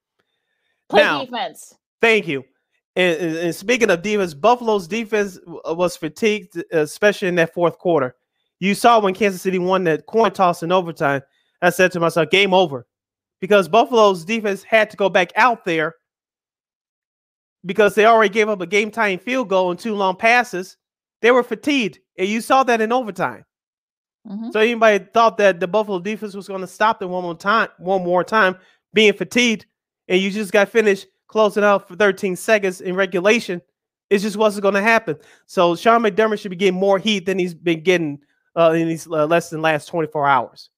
Play 0.88 1.02
Now- 1.02 1.24
defense. 1.24 1.74
Thank 2.00 2.26
you. 2.28 2.44
And, 2.96 3.18
and- 3.20 3.36
and 3.36 3.54
speaking 3.54 3.90
of 3.90 4.02
defense, 4.02 4.34
Buffalo's 4.34 4.86
defense 4.86 5.38
uh, 5.68 5.74
was 5.74 5.96
fatigued, 5.96 6.62
especially 6.72 7.28
in 7.28 7.34
that 7.36 7.54
fourth 7.54 7.78
quarter. 7.78 8.14
You 8.60 8.74
saw 8.74 9.00
when 9.00 9.14
Kansas 9.14 9.42
City 9.42 9.58
won 9.58 9.84
that 9.84 10.06
coin 10.06 10.30
toss 10.30 10.62
in 10.62 10.70
overtime. 10.72 11.22
I 11.62 11.70
said 11.70 11.92
to 11.92 12.00
myself, 12.00 12.30
game 12.30 12.52
over. 12.52 12.86
Because 13.40 13.68
Buffalo's 13.68 14.24
defense 14.24 14.62
had 14.62 14.90
to 14.90 14.96
go 14.96 15.08
back 15.08 15.32
out 15.36 15.64
there 15.64 15.94
because 17.64 17.94
they 17.94 18.04
already 18.04 18.32
gave 18.32 18.48
up 18.48 18.60
a 18.60 18.66
game 18.66 18.90
tying 18.90 19.18
field 19.18 19.48
goal 19.48 19.70
and 19.70 19.80
two 19.80 19.94
long 19.94 20.16
passes. 20.16 20.76
They 21.22 21.30
were 21.30 21.42
fatigued. 21.42 21.98
And 22.18 22.28
you 22.28 22.40
saw 22.40 22.62
that 22.64 22.80
in 22.80 22.92
overtime. 22.92 23.44
Mhm. 24.28 24.52
So 24.52 24.60
anybody 24.60 25.04
thought 25.12 25.38
that 25.38 25.58
the 25.58 25.66
Buffalo 25.66 25.98
defense 25.98 26.34
was 26.34 26.46
going 26.46 26.60
to 26.60 26.66
stop 26.66 27.00
them 27.00 27.10
one 27.10 27.24
more 27.24 27.34
time, 27.36 27.68
one 27.78 28.04
more 28.04 28.22
time, 28.22 28.56
being 28.92 29.12
fatigued, 29.12 29.66
and 30.08 30.20
you 30.20 30.30
just 30.30 30.52
got 30.52 30.68
finished 30.68 31.06
closing 31.26 31.64
out 31.64 31.88
for 31.88 31.96
13 31.96 32.36
seconds 32.36 32.80
in 32.80 32.94
regulation, 32.94 33.60
it 34.10 34.18
just 34.18 34.36
wasn't 34.36 34.62
going 34.62 34.74
to 34.74 34.82
happen. 34.82 35.16
So 35.46 35.74
Sean 35.74 36.02
McDermott 36.02 36.38
should 36.38 36.50
be 36.50 36.56
getting 36.56 36.78
more 36.78 36.98
heat 36.98 37.26
than 37.26 37.38
he's 37.38 37.54
been 37.54 37.82
getting 37.82 38.20
uh, 38.54 38.72
in 38.72 38.86
these 38.86 39.06
uh, 39.06 39.26
less 39.26 39.48
than 39.48 39.62
last 39.62 39.86
24 39.86 40.28
hours. 40.28 40.68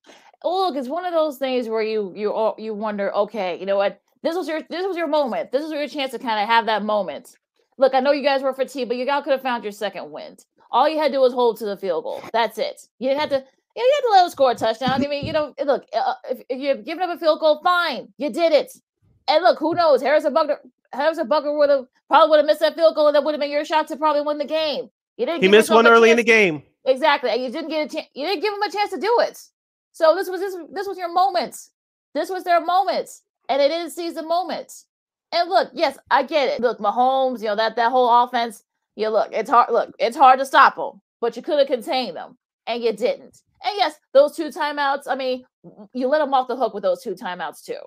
Well, 0.45 0.67
look, 0.67 0.77
it's 0.77 0.89
one 0.89 1.07
of 1.07 1.13
those 1.15 1.39
things 1.39 1.69
where 1.69 1.83
you 1.83 2.13
you 2.15 2.33
all- 2.33 2.55
you 2.59 2.75
wonder, 2.75 3.13
okay, 3.15 3.59
you 3.59 3.67
know 3.67 3.77
what? 3.77 4.01
This 4.23 4.37
was 4.37 4.47
your 4.47 4.61
this 4.69 4.87
was 4.87 4.97
your 4.97 5.07
moment. 5.07 5.51
This 5.53 5.63
was 5.63 5.73
your 5.73 5.89
chance 5.89 6.13
to 6.13 6.19
kind 6.19 6.41
of 6.43 6.49
have 6.49 6.67
that 6.67 6.85
moment. 6.85 7.35
Look, 7.79 7.95
I 7.95 8.01
know 8.01 8.13
you 8.13 8.23
guys 8.23 8.43
were 8.43 8.53
fatigued, 8.55 8.89
but 8.89 8.97
you 8.97 9.09
all 9.11 9.23
could 9.23 9.33
have 9.33 9.43
found 9.43 9.65
your 9.65 9.73
second 9.73 10.11
wind. 10.11 10.45
All 10.71 10.89
you 10.89 10.99
had 10.99 11.09
to 11.09 11.15
do 11.15 11.21
was 11.21 11.33
hold 11.33 11.57
to 11.59 11.65
the 11.65 11.77
field 11.77 12.05
goal. 12.05 12.23
That's 12.33 12.59
it. 12.59 12.81
You 12.99 13.09
didn't 13.09 13.21
have 13.21 13.31
to. 13.31 13.45
You, 13.77 13.83
know, 13.83 13.87
you 13.87 13.93
had 13.97 14.03
to 14.03 14.11
let 14.13 14.23
them 14.23 14.31
score 14.31 14.51
a 14.53 14.55
touchdown. 14.55 15.05
I 15.05 15.09
mean, 15.09 15.27
you 15.27 15.33
know, 15.33 15.53
look, 15.65 15.85
uh, 15.93 16.15
if, 16.31 16.43
if 16.49 16.61
you're 16.61 16.77
giving 16.77 17.03
up 17.03 17.17
a 17.17 17.19
field 17.19 17.41
goal, 17.41 17.61
fine, 17.65 18.13
you 18.19 18.31
did 18.31 18.53
it. 18.53 18.71
And 19.27 19.43
look, 19.43 19.59
who 19.59 19.75
knows? 19.75 20.01
Harrison 20.01 20.33
Butker, 20.33 20.59
Harrison 20.93 21.29
Butker 21.29 21.57
would 21.59 21.71
have 21.71 21.87
probably 22.09 22.31
would 22.31 22.37
have 22.39 22.47
missed 22.47 22.61
that 22.61 22.77
field 22.77 22.95
goal, 22.95 23.09
and 23.09 23.17
that 23.17 23.25
would 23.25 23.33
have 23.35 23.41
been 23.41 23.51
your 23.51 23.65
shot 23.65 23.89
to 23.89 23.97
probably 23.97 24.23
win 24.23 24.39
the 24.39 24.45
game. 24.45 24.91
You 25.17 25.27
didn't. 25.27 25.43
He 25.43 25.49
missed 25.49 25.71
one 25.71 25.87
early 25.87 26.11
in 26.11 26.17
the 26.17 26.23
game. 26.23 26.63
Exactly, 26.85 27.31
and 27.31 27.43
you 27.43 27.51
didn't 27.51 27.71
get 27.71 27.87
a 27.91 27.95
chance. 27.95 28.07
You 28.15 28.27
didn't 28.27 28.43
give 28.43 28.53
him 28.55 28.63
a 28.63 28.71
chance 28.71 28.91
to 28.91 29.01
do 29.01 29.17
it. 29.21 29.41
So 29.95 30.17
this 30.17 30.29
was 30.29 30.41
this 30.41 30.57
this 30.73 30.89
was 30.89 30.99
your 30.99 31.13
moment. 31.13 31.57
This 32.15 32.29
was 32.29 32.43
their 32.43 32.61
moment, 32.61 33.09
and 33.49 33.61
they 33.61 33.69
didn't 33.69 33.93
seize 33.93 34.15
the 34.15 34.25
moment. 34.25 34.73
And 35.33 35.49
look, 35.49 35.71
yes, 35.73 35.97
I 36.11 36.25
get 36.25 36.49
it. 36.49 36.61
Look, 36.61 36.79
Mahomes, 36.79 37.39
you 37.41 37.47
know 37.47 37.57
that 37.57 37.77
that 37.77 37.93
whole 37.93 38.25
offense. 38.25 38.65
You 38.97 39.09
look, 39.09 39.31
it's 39.33 39.49
hard. 39.49 39.71
Look, 39.73 39.95
it's 40.01 40.17
hard 40.17 40.41
to 40.41 40.47
stop 40.47 40.75
them, 40.75 41.01
but 41.21 41.37
you 41.37 41.43
could 41.43 41.61
have 41.61 41.69
contained 41.69 42.17
them, 42.17 42.37
and 42.67 42.83
you 42.83 42.93
didn't. 42.93 43.41
And 43.65 43.77
yes, 43.77 43.95
those 44.13 44.37
two 44.37 44.49
timeouts. 44.49 45.05
I 45.07 45.15
mean, 45.15 45.45
you 45.93 46.09
let 46.09 46.19
them 46.19 46.35
off 46.35 46.49
the 46.49 46.57
hook 46.57 46.75
with 46.75 46.83
those 46.83 47.01
two 47.03 47.15
timeouts 47.15 47.65
too. 47.65 47.79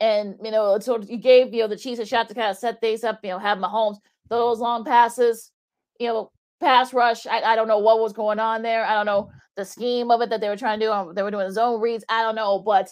And 0.00 0.34
you 0.42 0.50
know, 0.50 0.76
so 0.80 1.00
you 1.00 1.18
gave 1.18 1.54
you 1.54 1.62
know 1.62 1.68
the 1.68 1.76
Chiefs 1.76 2.00
a 2.00 2.06
shot 2.06 2.28
to 2.28 2.34
kind 2.34 2.50
of 2.50 2.56
set 2.56 2.80
things 2.80 3.04
up. 3.04 3.20
You 3.22 3.30
know, 3.30 3.38
have 3.38 3.58
Mahomes 3.58 3.98
throw 4.28 4.38
those 4.38 4.58
long 4.58 4.84
passes. 4.84 5.52
You 6.00 6.08
know, 6.08 6.32
pass 6.60 6.92
rush. 6.92 7.26
I, 7.26 7.40
I 7.42 7.56
don't 7.56 7.68
know 7.68 7.78
what 7.78 8.00
was 8.00 8.12
going 8.12 8.38
on 8.38 8.62
there. 8.62 8.84
I 8.84 8.94
don't 8.94 9.06
know 9.06 9.30
the 9.56 9.64
scheme 9.64 10.10
of 10.10 10.20
it 10.22 10.30
that 10.30 10.40
they 10.40 10.48
were 10.48 10.56
trying 10.56 10.80
to 10.80 10.86
do. 10.86 10.92
um, 10.92 11.14
They 11.14 11.22
were 11.22 11.30
doing 11.30 11.50
zone 11.50 11.80
reads. 11.80 12.04
I 12.08 12.22
don't 12.22 12.34
know, 12.36 12.58
but 12.60 12.90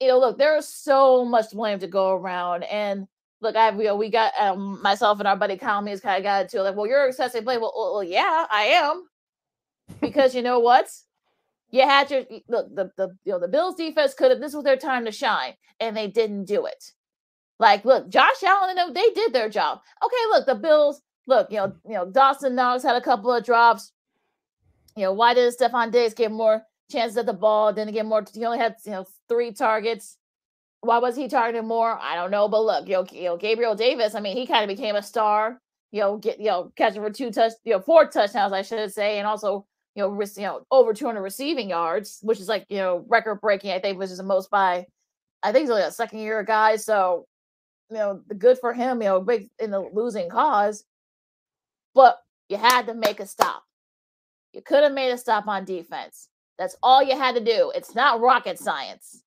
you 0.00 0.08
know, 0.08 0.18
look, 0.18 0.38
there 0.38 0.56
is 0.56 0.68
so 0.68 1.24
much 1.24 1.50
blame 1.52 1.78
to 1.80 1.86
go 1.88 2.12
around. 2.12 2.64
And 2.64 3.06
look, 3.40 3.56
I 3.56 3.70
you 3.70 3.84
know, 3.84 3.96
we 3.96 4.10
got 4.10 4.32
um, 4.38 4.80
myself 4.82 5.18
and 5.18 5.28
our 5.28 5.36
buddy 5.36 5.56
Colin 5.56 5.86
has 5.88 6.00
kind 6.00 6.18
of 6.18 6.22
got 6.24 6.42
into 6.42 6.62
like, 6.62 6.76
well, 6.76 6.86
you're 6.86 7.06
excessive 7.08 7.44
blame. 7.44 7.60
Well, 7.60 7.72
well, 7.76 7.94
well, 7.94 8.04
yeah, 8.04 8.46
I 8.50 8.62
am, 8.64 9.06
because 10.00 10.34
you 10.34 10.42
know 10.42 10.60
what? 10.60 10.88
You 11.70 11.82
had 11.82 12.10
your 12.10 12.24
look 12.48 12.74
the 12.74 12.90
the 12.96 13.16
you 13.24 13.32
know 13.32 13.38
the 13.40 13.48
Bills 13.48 13.74
defense 13.76 14.14
could 14.14 14.30
have 14.30 14.40
this 14.40 14.54
was 14.54 14.64
their 14.64 14.76
time 14.76 15.04
to 15.04 15.12
shine, 15.12 15.54
and 15.80 15.96
they 15.96 16.06
didn't 16.08 16.44
do 16.46 16.66
it. 16.66 16.92
Like, 17.58 17.84
look, 17.84 18.08
Josh 18.08 18.42
Allen 18.44 18.70
and 18.70 18.78
them, 18.78 18.94
they 18.94 19.10
did 19.10 19.32
their 19.32 19.48
job. 19.48 19.80
Okay, 20.04 20.16
look, 20.30 20.46
the 20.46 20.54
Bills, 20.54 21.02
look, 21.28 21.52
you 21.52 21.58
know, 21.58 21.72
you 21.86 21.94
know, 21.94 22.10
Dawson 22.10 22.54
Knox 22.54 22.82
had 22.82 22.96
a 22.96 23.00
couple 23.00 23.32
of 23.32 23.44
drops. 23.44 23.92
You 24.96 25.04
know, 25.04 25.12
why 25.12 25.34
did 25.34 25.54
Stefon 25.56 25.92
Diggs 25.92 26.14
get 26.14 26.32
more 26.32 26.62
chances 26.90 27.16
at 27.18 27.26
the 27.26 27.32
ball? 27.32 27.72
Didn't 27.72 27.92
get 27.92 28.06
more. 28.06 28.24
He 28.34 28.44
only 28.44 28.58
had 28.58 28.76
you 28.84 28.92
know 28.92 29.06
three 29.28 29.52
targets. 29.52 30.16
Why 30.80 30.98
was 30.98 31.16
he 31.16 31.28
targeting 31.28 31.68
more? 31.68 31.98
I 32.00 32.16
don't 32.16 32.30
know. 32.30 32.48
But 32.48 32.64
look, 32.64 32.88
you 32.88 32.94
know, 32.94 33.06
you 33.12 33.24
know 33.24 33.36
Gabriel 33.36 33.76
Davis. 33.76 34.14
I 34.14 34.20
mean, 34.20 34.36
he 34.36 34.46
kind 34.46 34.68
of 34.68 34.76
became 34.76 34.96
a 34.96 35.02
star. 35.02 35.60
You 35.92 36.00
know, 36.00 36.16
get 36.16 36.40
you 36.40 36.46
know 36.46 36.72
catching 36.76 37.02
for 37.02 37.10
two 37.10 37.30
touch, 37.30 37.52
you 37.64 37.74
know, 37.74 37.80
four 37.80 38.06
touchdowns, 38.06 38.52
I 38.52 38.62
should 38.62 38.92
say, 38.92 39.18
and 39.18 39.26
also 39.26 39.66
you 39.94 40.02
know, 40.02 40.20
you 40.36 40.42
know, 40.42 40.64
over 40.70 40.94
200 40.94 41.20
receiving 41.20 41.68
yards, 41.68 42.18
which 42.22 42.40
is 42.40 42.48
like 42.48 42.64
you 42.68 42.78
know 42.78 43.04
record 43.08 43.40
breaking. 43.40 43.70
I 43.70 43.78
think, 43.78 43.98
which 43.98 44.10
is 44.10 44.18
the 44.18 44.24
most 44.24 44.50
by 44.50 44.86
I 45.42 45.52
think 45.52 45.64
he's 45.64 45.70
only 45.70 45.82
a 45.82 45.92
second 45.92 46.20
year 46.20 46.42
guy, 46.42 46.76
so 46.76 47.26
you 47.90 47.96
know, 47.96 48.20
the 48.26 48.34
good 48.34 48.58
for 48.58 48.72
him, 48.72 49.00
you 49.00 49.08
know, 49.08 49.20
big 49.20 49.48
in 49.58 49.70
the 49.70 49.80
losing 49.80 50.28
cause. 50.28 50.84
But 51.98 52.22
you 52.48 52.58
had 52.58 52.86
to 52.86 52.94
make 52.94 53.18
a 53.18 53.26
stop. 53.26 53.64
You 54.52 54.62
could 54.62 54.84
have 54.84 54.92
made 54.92 55.10
a 55.10 55.18
stop 55.18 55.48
on 55.48 55.64
defense. 55.64 56.28
That's 56.56 56.76
all 56.80 57.02
you 57.02 57.16
had 57.16 57.34
to 57.34 57.42
do. 57.42 57.72
It's 57.74 57.92
not 57.92 58.20
rocket 58.20 58.56
science. 58.56 59.24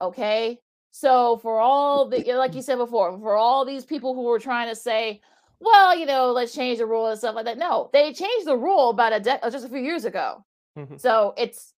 Okay. 0.00 0.58
So 0.90 1.38
for 1.40 1.60
all 1.60 2.08
the 2.08 2.24
like 2.34 2.56
you 2.56 2.62
said 2.62 2.78
before, 2.78 3.16
for 3.16 3.36
all 3.36 3.64
these 3.64 3.84
people 3.84 4.16
who 4.16 4.22
were 4.22 4.40
trying 4.40 4.68
to 4.68 4.74
say, 4.74 5.20
well, 5.60 5.96
you 5.96 6.04
know, 6.04 6.32
let's 6.32 6.52
change 6.52 6.78
the 6.78 6.86
rule 6.86 7.06
and 7.06 7.16
stuff 7.16 7.36
like 7.36 7.44
that. 7.44 7.58
No, 7.58 7.90
they 7.92 8.12
changed 8.12 8.48
the 8.48 8.56
rule 8.56 8.90
about 8.90 9.12
a 9.12 9.20
de- 9.20 9.38
just 9.48 9.66
a 9.66 9.68
few 9.68 9.78
years 9.78 10.04
ago. 10.04 10.44
Mm-hmm. 10.76 10.96
So 10.96 11.32
it's 11.38 11.74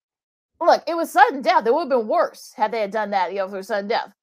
look, 0.63 0.83
it 0.87 0.97
was 0.97 1.11
sudden 1.11 1.43
death. 1.43 1.67
It 1.67 1.75
would 1.75 1.81
have 1.81 1.89
been 1.91 2.09
worse 2.09 2.55
had 2.57 2.73
they 2.73 2.81
had 2.81 2.91
done 2.91 3.11
that, 3.11 3.33
you 3.33 3.39
know, 3.41 3.49
for 3.51 3.63
sudden 3.63 3.89
death. 3.89 4.15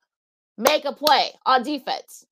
Make 0.58 0.86
a 0.86 0.92
play 0.92 1.34
on 1.46 1.62
defense. 1.62 2.26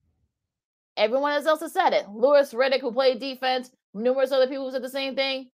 Everyone 0.97 1.31
else 1.31 1.61
has 1.61 1.71
said 1.71 1.93
it. 1.93 2.09
Louis 2.09 2.51
Riddick, 2.53 2.81
who 2.81 2.91
played 2.91 3.19
defense, 3.19 3.71
numerous 3.93 4.31
other 4.31 4.47
people 4.47 4.65
who 4.65 4.71
said 4.71 4.83
the 4.83 4.89
same 4.89 5.15
thing. 5.15 5.49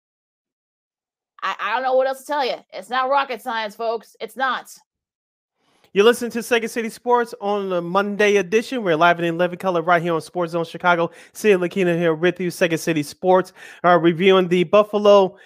I, 1.42 1.56
I 1.60 1.74
don't 1.74 1.84
know 1.84 1.96
what 1.96 2.08
else 2.08 2.20
to 2.20 2.26
tell 2.26 2.46
you. 2.46 2.56
It's 2.74 2.90
not 2.90 3.10
rocket 3.10 3.42
science, 3.42 3.76
folks. 3.76 4.16
It's 4.20 4.36
not. 4.36 4.70
You 5.94 6.04
listen 6.04 6.30
to 6.32 6.44
Second 6.44 6.70
City 6.70 6.90
Sports 6.90 7.34
on 7.42 7.70
the 7.70 7.82
Monday 7.82 8.36
edition. 8.36 8.84
We're 8.84 8.96
live 8.96 9.20
in 9.20 9.38
living 9.38 9.58
color 9.58 9.82
right 9.82 10.02
here 10.02 10.14
on 10.14 10.22
Sports 10.22 10.52
Zone 10.52 10.66
Chicago. 10.66 11.10
Sid 11.34 11.60
Lakina 11.60 11.98
here 11.98 12.14
with 12.14 12.40
you, 12.40 12.52
Second 12.52 12.78
City 12.78 13.02
Sports, 13.02 13.54
uh, 13.84 13.98
reviewing 13.98 14.50
the 14.50 14.66
Buffalo 14.66 15.38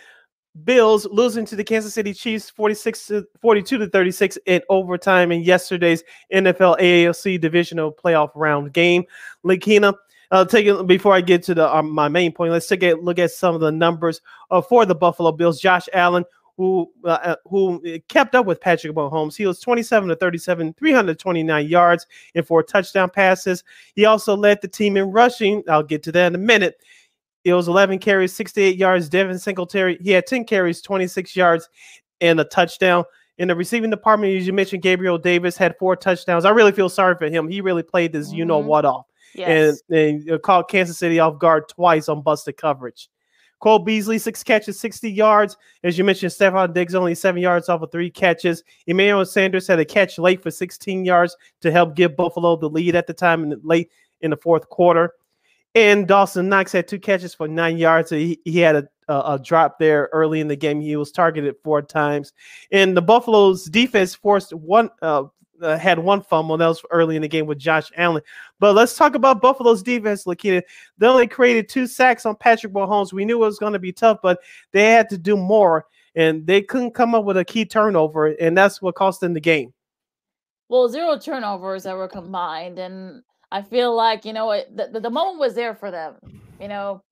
Bills 0.63 1.07
losing 1.07 1.45
to 1.45 1.55
the 1.55 1.63
Kansas 1.63 1.93
City 1.93 2.13
Chiefs 2.13 2.49
46 2.51 3.07
to 3.07 3.27
42 3.41 3.79
to 3.79 3.89
36 3.89 4.37
in 4.45 4.61
overtime 4.69 5.31
in 5.31 5.41
yesterday's 5.41 6.03
NFL 6.31 6.79
AFC 6.79 7.41
divisional 7.41 7.91
playoff 7.91 8.29
round 8.35 8.71
game. 8.71 9.03
Lakina, 9.43 9.95
uh, 10.29 10.45
take 10.45 10.67
it 10.67 10.87
before 10.87 11.13
I 11.13 11.21
get 11.21 11.41
to 11.43 11.55
the 11.55 11.75
um, 11.75 11.89
my 11.89 12.07
main 12.07 12.31
point. 12.31 12.51
Let's 12.51 12.67
take 12.67 12.83
a 12.83 12.93
look 12.93 13.17
at 13.17 13.31
some 13.31 13.55
of 13.55 13.61
the 13.61 13.71
numbers 13.71 14.21
uh, 14.51 14.61
for 14.61 14.85
the 14.85 14.95
Buffalo 14.95 15.31
Bills. 15.31 15.59
Josh 15.59 15.89
Allen, 15.91 16.23
who 16.55 16.91
uh, 17.03 17.07
uh 17.07 17.35
who 17.45 17.81
kept 18.07 18.35
up 18.35 18.45
with 18.45 18.61
Patrick 18.61 18.95
Mahomes, 18.95 19.35
he 19.35 19.47
was 19.47 19.59
27 19.59 20.09
to 20.09 20.15
37, 20.15 20.73
329 20.73 21.67
yards 21.67 22.05
and 22.35 22.45
four 22.45 22.61
touchdown 22.61 23.09
passes. 23.09 23.63
He 23.95 24.05
also 24.05 24.37
led 24.37 24.61
the 24.61 24.67
team 24.67 24.97
in 24.97 25.11
rushing. 25.11 25.63
I'll 25.67 25.81
get 25.81 26.03
to 26.03 26.11
that 26.11 26.27
in 26.27 26.35
a 26.35 26.39
minute. 26.39 26.79
It 27.43 27.53
was 27.53 27.67
11 27.67 27.99
carries, 27.99 28.33
68 28.33 28.77
yards. 28.77 29.09
Devin 29.09 29.37
Singletary, 29.37 29.97
he 30.01 30.11
had 30.11 30.25
10 30.25 30.45
carries, 30.45 30.81
26 30.81 31.35
yards, 31.35 31.69
and 32.21 32.39
a 32.39 32.45
touchdown. 32.45 33.03
In 33.37 33.47
the 33.47 33.55
receiving 33.55 33.89
department, 33.89 34.37
as 34.37 34.47
you 34.47 34.53
mentioned, 34.53 34.83
Gabriel 34.83 35.17
Davis 35.17 35.57
had 35.57 35.75
four 35.77 35.95
touchdowns. 35.95 36.45
I 36.45 36.51
really 36.51 36.71
feel 36.71 36.89
sorry 36.89 37.15
for 37.15 37.27
him. 37.29 37.49
He 37.49 37.61
really 37.61 37.83
played 37.83 38.13
this, 38.13 38.27
mm-hmm. 38.27 38.37
you 38.37 38.45
know 38.45 38.59
mm-hmm. 38.59 38.69
what 38.69 38.85
off, 38.85 39.07
yes. 39.33 39.81
and, 39.89 39.97
and 39.97 40.41
caught 40.43 40.69
Kansas 40.69 40.97
City 40.97 41.19
off 41.19 41.39
guard 41.39 41.67
twice 41.67 42.07
on 42.07 42.21
busted 42.21 42.57
coverage. 42.57 43.09
Cole 43.63 43.79
Beasley, 43.79 44.19
six 44.19 44.43
catches, 44.43 44.77
60 44.77 45.09
yards. 45.09 45.55
As 45.85 45.97
you 45.97 46.03
mentioned, 46.03 46.33
Stefon 46.33 46.73
Diggs 46.73 46.95
only 46.95 47.15
seven 47.15 47.41
yards 47.41 47.69
off 47.69 47.81
of 47.81 47.91
three 47.93 48.11
catches. 48.11 48.61
Emmanuel 48.87 49.25
Sanders 49.25 49.67
had 49.67 49.79
a 49.79 49.85
catch 49.85 50.19
late 50.19 50.43
for 50.43 50.51
16 50.51 51.05
yards 51.05 51.37
to 51.61 51.71
help 51.71 51.95
give 51.95 52.17
Buffalo 52.17 52.57
the 52.57 52.69
lead 52.69 52.93
at 52.93 53.07
the 53.07 53.13
time 53.13 53.41
in 53.41 53.49
the, 53.51 53.61
late 53.63 53.89
in 54.19 54.31
the 54.31 54.37
fourth 54.37 54.67
quarter. 54.67 55.13
And 55.75 56.07
Dawson 56.07 56.49
Knox 56.49 56.71
had 56.71 56.87
two 56.87 56.99
catches 56.99 57.33
for 57.33 57.47
nine 57.47 57.77
yards. 57.77 58.11
He, 58.11 58.39
he 58.45 58.59
had 58.59 58.75
a, 58.75 58.87
a, 59.07 59.33
a, 59.33 59.39
drop 59.39 59.79
there 59.79 60.09
early 60.13 60.39
in 60.39 60.47
the 60.47 60.55
game. 60.55 60.79
He 60.79 60.95
was 60.95 61.11
targeted 61.11 61.55
four 61.63 61.81
times. 61.81 62.31
And 62.71 62.95
the 62.95 63.01
Buffalo's 63.01 63.65
defense 63.65 64.13
forced 64.13 64.53
one, 64.53 64.89
uh, 65.01 65.23
uh, 65.61 65.77
had 65.77 65.97
one 65.97 66.21
fumble. 66.21 66.57
That 66.57 66.67
was 66.67 66.83
early 66.91 67.15
in 67.15 67.23
the 67.23 67.27
game 67.27 67.47
with 67.47 67.57
Josh 67.57 67.91
Allen. 67.97 68.21
But 68.59 68.75
let's 68.75 68.95
talk 68.95 69.15
about 69.15 69.41
Buffalo's 69.41 69.81
defense, 69.81 70.25
Lakita. 70.25 70.61
They 70.97 71.07
only 71.07 71.27
created 71.27 71.69
two 71.69 71.87
sacks 71.87 72.25
on 72.25 72.35
Patrick 72.35 72.73
Mahomes. 72.73 73.13
We 73.13 73.25
knew 73.25 73.41
it 73.43 73.47
was 73.47 73.59
going 73.59 73.73
to 73.73 73.79
be 73.79 73.93
tough, 73.93 74.19
but 74.21 74.39
they 74.73 74.91
had 74.91 75.09
to 75.09 75.17
do 75.17 75.35
more. 75.35 75.85
And 76.15 76.45
they 76.45 76.61
couldn't 76.61 76.93
come 76.93 77.15
up 77.15 77.25
with 77.25 77.37
a 77.37 77.45
key 77.45 77.65
turnover. 77.65 78.27
And 78.27 78.55
that's 78.55 78.81
what 78.81 78.93
cost 78.93 79.21
them 79.21 79.33
the 79.33 79.39
game. 79.39 79.73
Well, 80.69 80.87
zero 80.87 81.17
turnovers 81.17 81.83
that 81.83 81.95
were 81.95 82.07
combined. 82.07 82.77
And 82.77 83.23
I 83.53 83.61
feel 83.61 83.95
like 83.95 84.25
you 84.25 84.33
know 84.33 84.49
the, 84.73 84.99
the 84.99 85.09
moment 85.11 85.39
was 85.39 85.53
there 85.53 85.75
for 85.75 85.91
them. 85.91 86.15
You 86.59 86.67
know, 86.67 87.03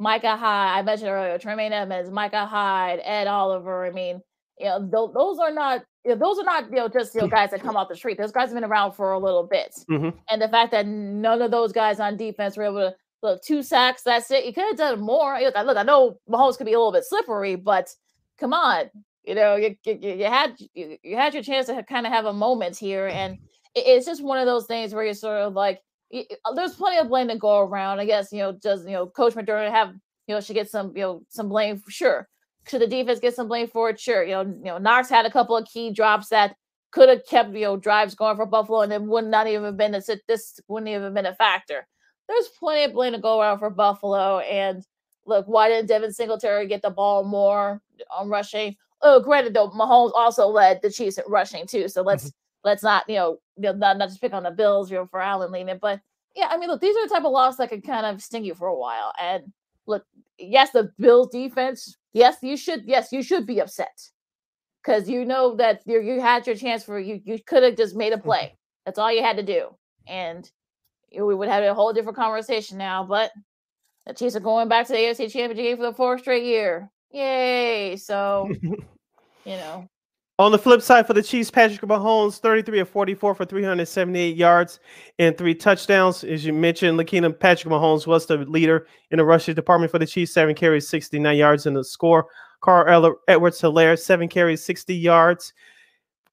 Micah 0.00 0.36
Hyde. 0.36 0.78
I 0.78 0.82
mentioned 0.82 1.08
earlier, 1.08 1.38
Tremaine 1.38 1.72
Edmunds, 1.72 2.10
Micah 2.10 2.46
Hyde, 2.46 3.00
Ed 3.04 3.28
Oliver. 3.28 3.86
I 3.86 3.90
mean, 3.90 4.20
you 4.58 4.66
know, 4.66 4.80
th- 4.80 5.14
those 5.14 5.38
are 5.38 5.52
not 5.52 5.84
you 6.04 6.10
know, 6.10 6.18
those 6.18 6.38
are 6.40 6.44
not 6.44 6.64
you 6.68 6.76
know 6.76 6.88
just 6.88 7.14
you 7.14 7.20
know 7.20 7.28
guys 7.28 7.52
that 7.52 7.62
come 7.62 7.76
off 7.76 7.88
the 7.88 7.94
street. 7.94 8.18
Those 8.18 8.32
guys 8.32 8.48
have 8.48 8.54
been 8.54 8.64
around 8.64 8.92
for 8.94 9.12
a 9.12 9.18
little 9.20 9.44
bit, 9.44 9.72
mm-hmm. 9.88 10.10
and 10.28 10.42
the 10.42 10.48
fact 10.48 10.72
that 10.72 10.84
none 10.84 11.40
of 11.40 11.52
those 11.52 11.72
guys 11.72 12.00
on 12.00 12.16
defense 12.16 12.56
were 12.56 12.64
able 12.64 12.90
to 12.90 12.96
look 13.22 13.40
two 13.44 13.62
sacks. 13.62 14.02
That's 14.02 14.28
it. 14.32 14.44
You 14.44 14.52
could 14.52 14.66
have 14.66 14.76
done 14.76 15.00
more. 15.00 15.38
Look, 15.40 15.76
I 15.76 15.84
know 15.84 16.18
Mahomes 16.28 16.58
could 16.58 16.66
be 16.66 16.72
a 16.72 16.78
little 16.78 16.92
bit 16.92 17.04
slippery, 17.04 17.54
but 17.54 17.88
come 18.40 18.52
on, 18.52 18.90
you 19.22 19.36
know, 19.36 19.54
you 19.54 19.76
you, 19.84 19.98
you 20.02 20.24
had 20.24 20.56
you, 20.74 20.98
you 21.04 21.16
had 21.16 21.34
your 21.34 21.44
chance 21.44 21.66
to 21.66 21.84
kind 21.84 22.04
of 22.04 22.12
have 22.12 22.24
a 22.24 22.32
moment 22.32 22.76
here, 22.76 23.06
and 23.06 23.38
it's 23.74 24.06
just 24.06 24.22
one 24.22 24.38
of 24.38 24.46
those 24.46 24.66
things 24.66 24.94
where 24.94 25.04
you're 25.04 25.14
sort 25.14 25.40
of 25.40 25.54
like, 25.54 25.80
uh, 26.14 26.54
there's 26.54 26.74
plenty 26.74 26.98
of 26.98 27.08
blame 27.08 27.28
to 27.28 27.36
go 27.36 27.60
around. 27.60 27.98
I 27.98 28.06
guess 28.06 28.32
you 28.32 28.38
know, 28.38 28.52
does 28.52 28.84
you 28.84 28.92
know, 28.92 29.06
Coach 29.06 29.34
McDermott 29.34 29.70
have 29.70 29.94
you 30.26 30.34
know, 30.34 30.40
should 30.40 30.54
get 30.54 30.70
some 30.70 30.92
you 30.96 31.02
know 31.02 31.22
some 31.28 31.48
blame 31.48 31.82
sure. 31.88 32.28
Should 32.68 32.80
the 32.80 32.86
defense 32.86 33.20
get 33.20 33.34
some 33.34 33.48
blame 33.48 33.68
for 33.68 33.90
it? 33.90 34.00
Sure. 34.00 34.24
You 34.24 34.32
know, 34.32 34.42
you 34.42 34.64
know, 34.64 34.78
Knox 34.78 35.10
had 35.10 35.26
a 35.26 35.30
couple 35.30 35.56
of 35.56 35.66
key 35.66 35.90
drops 35.90 36.28
that 36.28 36.56
could 36.92 37.08
have 37.08 37.26
kept 37.26 37.52
you 37.54 37.62
know 37.62 37.76
drives 37.76 38.14
going 38.14 38.36
for 38.36 38.46
Buffalo, 38.46 38.80
and 38.80 38.92
it 38.92 39.02
would 39.02 39.26
not 39.26 39.46
even 39.46 39.64
have 39.64 39.76
been 39.76 39.94
a, 39.94 40.02
this 40.28 40.60
wouldn't 40.68 40.88
even 40.88 41.02
have 41.02 41.14
been 41.14 41.26
a 41.26 41.34
factor. 41.34 41.86
There's 42.28 42.48
plenty 42.58 42.84
of 42.84 42.94
blame 42.94 43.12
to 43.12 43.18
go 43.18 43.40
around 43.40 43.58
for 43.58 43.70
Buffalo, 43.70 44.38
and 44.38 44.82
look, 45.26 45.46
why 45.46 45.68
didn't 45.68 45.88
Devin 45.88 46.12
Singletary 46.12 46.66
get 46.66 46.82
the 46.82 46.90
ball 46.90 47.24
more 47.24 47.82
on 48.10 48.28
rushing? 48.28 48.76
Oh, 49.02 49.20
granted, 49.20 49.52
though, 49.52 49.68
Mahomes 49.70 50.12
also 50.14 50.46
led 50.46 50.80
the 50.80 50.90
Chiefs 50.90 51.18
at 51.18 51.28
rushing 51.28 51.66
too. 51.66 51.88
So 51.88 52.00
let's 52.00 52.32
let's 52.64 52.82
not, 52.82 53.04
you 53.08 53.16
know, 53.16 53.38
not, 53.56 53.98
not 53.98 54.08
just 54.08 54.20
pick 54.20 54.32
on 54.32 54.42
the 54.42 54.50
Bills, 54.50 54.90
you 54.90 54.96
know, 54.96 55.06
for 55.06 55.20
Allen 55.20 55.52
leading 55.52 55.78
But 55.80 56.00
yeah, 56.34 56.48
I 56.50 56.56
mean, 56.56 56.68
look, 56.68 56.80
these 56.80 56.96
are 56.96 57.06
the 57.06 57.14
type 57.14 57.24
of 57.24 57.32
losses 57.32 57.58
that 57.58 57.68
can 57.68 57.82
kind 57.82 58.06
of 58.06 58.22
sting 58.22 58.44
you 58.44 58.54
for 58.54 58.66
a 58.66 58.76
while. 58.76 59.12
And 59.20 59.52
look, 59.86 60.04
yes, 60.38 60.70
the 60.70 60.90
Bills 60.98 61.28
defense, 61.30 61.96
yes, 62.12 62.38
you 62.42 62.56
should, 62.56 62.84
yes, 62.86 63.12
you 63.12 63.22
should 63.22 63.46
be 63.46 63.60
upset 63.60 64.10
because 64.84 65.08
you 65.08 65.24
know 65.24 65.56
that 65.56 65.80
you 65.86 66.00
you 66.00 66.20
had 66.20 66.46
your 66.46 66.56
chance 66.56 66.84
for 66.84 66.98
you. 66.98 67.20
You 67.24 67.38
could 67.44 67.62
have 67.62 67.76
just 67.76 67.96
made 67.96 68.12
a 68.12 68.16
mm-hmm. 68.16 68.26
play. 68.26 68.58
That's 68.84 68.98
all 68.98 69.12
you 69.12 69.22
had 69.22 69.36
to 69.36 69.42
do, 69.42 69.68
and 70.06 70.48
we 71.12 71.34
would 71.34 71.48
have 71.48 71.64
a 71.64 71.74
whole 71.74 71.92
different 71.92 72.18
conversation 72.18 72.78
now. 72.78 73.04
But 73.04 73.30
the 74.06 74.14
Chiefs 74.14 74.36
are 74.36 74.40
going 74.40 74.68
back 74.68 74.86
to 74.86 74.92
the 74.92 74.98
AFC 74.98 75.30
Championship 75.30 75.56
game 75.56 75.76
for 75.76 75.84
the 75.84 75.94
fourth 75.94 76.20
straight 76.20 76.44
year. 76.44 76.90
Yay! 77.12 77.96
So, 77.96 78.48
you 78.62 78.76
know, 79.56 79.88
on 80.38 80.50
the 80.50 80.58
flip 80.58 80.82
side 80.82 81.06
for 81.06 81.12
the 81.12 81.22
Chiefs, 81.22 81.50
Patrick 81.50 81.80
Mahomes, 81.82 82.38
33 82.38 82.80
of 82.80 82.88
44 82.88 83.34
for 83.34 83.44
378 83.44 84.36
yards 84.36 84.80
and 85.18 85.38
three 85.38 85.54
touchdowns. 85.54 86.24
As 86.24 86.44
you 86.44 86.52
mentioned, 86.52 86.98
Lakina 86.98 87.32
Patrick 87.32 87.72
Mahomes 87.72 88.06
was 88.06 88.26
the 88.26 88.38
leader 88.38 88.88
in 89.12 89.18
the 89.18 89.24
rushing 89.24 89.54
department 89.54 89.92
for 89.92 90.00
the 90.00 90.06
Chiefs, 90.06 90.32
seven 90.34 90.54
carries, 90.54 90.88
69 90.88 91.36
yards 91.36 91.66
in 91.66 91.74
the 91.74 91.84
score. 91.84 92.26
Carl 92.62 93.16
Edwards 93.28 93.60
Helaire, 93.60 93.98
seven 93.98 94.28
carries, 94.28 94.64
60 94.64 94.94
yards. 94.96 95.52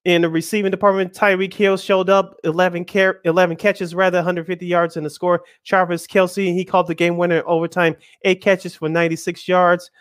In 0.04 0.24
the 0.24 0.30
receiving 0.30 0.72
department, 0.72 1.14
Tyreek 1.14 1.54
Hill 1.54 1.78
showed 1.78 2.10
up, 2.10 2.36
11, 2.44 2.86
car- 2.86 3.20
11 3.24 3.56
catches, 3.58 3.94
rather 3.94 4.18
150 4.18 4.66
yards 4.66 4.98
in 4.98 5.04
the 5.04 5.12
score. 5.12 5.44
Travis 5.64 6.08
Kelce, 6.08 6.56
he 6.56 6.66
called 6.66 6.88
the 6.88 6.96
game 6.96 7.18
winner 7.18 7.40
in 7.40 7.44
overtime, 7.46 7.96
eight 8.24 8.42
catches 8.42 8.74
for 8.74 8.90
96 8.90 9.48
yards. 9.48 9.92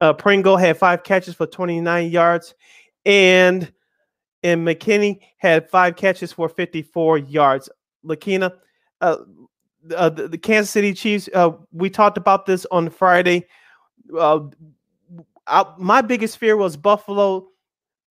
Uh, 0.00 0.14
Pringle 0.14 0.56
had 0.56 0.78
five 0.78 1.02
catches 1.02 1.34
for 1.34 1.46
29 1.46 2.10
yards 2.10 2.54
and 3.06 3.72
and 4.42 4.66
McKinney 4.66 5.20
had 5.38 5.70
five 5.70 5.96
catches 5.96 6.32
for 6.32 6.48
54 6.48 7.18
yards. 7.18 7.70
Lakina, 8.04 8.52
uh, 9.00 9.16
uh, 9.96 10.08
the, 10.10 10.28
the, 10.28 10.38
Kansas 10.38 10.70
City 10.70 10.92
Chiefs. 10.92 11.28
Uh, 11.34 11.52
we 11.72 11.88
talked 11.88 12.18
about 12.18 12.46
this 12.46 12.66
on 12.70 12.90
Friday. 12.90 13.46
Uh, 14.16 14.40
I, 15.46 15.64
my 15.78 16.02
biggest 16.02 16.38
fear 16.38 16.56
was 16.56 16.76
Buffalo 16.76 17.48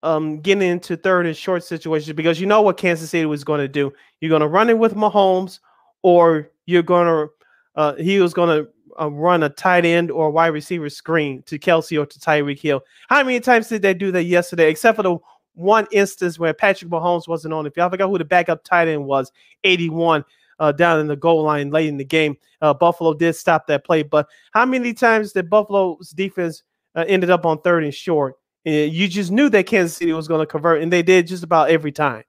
um, 0.03 0.39
getting 0.41 0.67
into 0.67 0.97
third 0.97 1.25
and 1.25 1.35
short 1.35 1.63
situations 1.63 2.15
because 2.15 2.39
you 2.39 2.47
know 2.47 2.61
what 2.61 2.77
Kansas 2.77 3.09
City 3.09 3.25
was 3.25 3.43
going 3.43 3.59
to 3.59 3.67
do. 3.67 3.93
You're 4.19 4.29
going 4.29 4.41
to 4.41 4.47
run 4.47 4.69
it 4.69 4.77
with 4.77 4.95
Mahomes, 4.95 5.59
or 6.01 6.51
you're 6.65 6.83
going 6.83 7.07
to 7.07 7.31
uh, 7.75 7.95
he 7.95 8.19
was 8.19 8.33
going 8.33 8.49
to 8.49 8.69
uh, 8.99 9.09
run 9.11 9.43
a 9.43 9.49
tight 9.49 9.85
end 9.85 10.11
or 10.11 10.31
wide 10.31 10.47
receiver 10.47 10.89
screen 10.89 11.41
to 11.43 11.59
Kelce 11.59 12.01
or 12.01 12.05
to 12.05 12.19
Tyreek 12.19 12.59
Hill. 12.59 12.81
How 13.09 13.23
many 13.23 13.39
times 13.39 13.69
did 13.69 13.81
they 13.81 13.93
do 13.93 14.11
that 14.11 14.23
yesterday? 14.23 14.69
Except 14.69 14.95
for 14.95 15.03
the 15.03 15.17
one 15.53 15.87
instance 15.91 16.37
where 16.37 16.53
Patrick 16.53 16.91
Mahomes 16.91 17.27
wasn't 17.27 17.53
on. 17.53 17.65
If 17.65 17.77
y'all 17.77 17.89
forgot 17.89 18.09
who 18.09 18.17
the 18.17 18.25
backup 18.25 18.63
tight 18.63 18.87
end 18.87 19.05
was, 19.05 19.31
81 19.63 20.23
uh, 20.59 20.71
down 20.71 20.99
in 20.99 21.07
the 21.07 21.15
goal 21.15 21.43
line 21.43 21.69
late 21.69 21.87
in 21.87 21.97
the 21.97 22.05
game. 22.05 22.37
Uh, 22.61 22.73
Buffalo 22.73 23.13
did 23.13 23.35
stop 23.35 23.67
that 23.67 23.85
play, 23.85 24.03
but 24.03 24.27
how 24.51 24.65
many 24.65 24.93
times 24.93 25.33
did 25.33 25.49
Buffalo's 25.49 26.11
defense 26.11 26.63
uh, 26.95 27.05
ended 27.07 27.29
up 27.29 27.45
on 27.45 27.61
third 27.61 27.83
and 27.83 27.93
short? 27.93 28.35
you 28.67 29.07
just 29.07 29.29
knew 29.29 29.47
that 29.47 29.67
Kansas 29.67 29.95
City 29.95 30.11
was 30.11 30.27
going 30.27 30.39
to 30.39 30.45
convert, 30.47 30.81
and 30.81 30.91
they 30.91 31.03
did 31.03 31.27
just 31.27 31.43
about 31.43 31.69
every 31.69 31.91
time. 31.91 32.23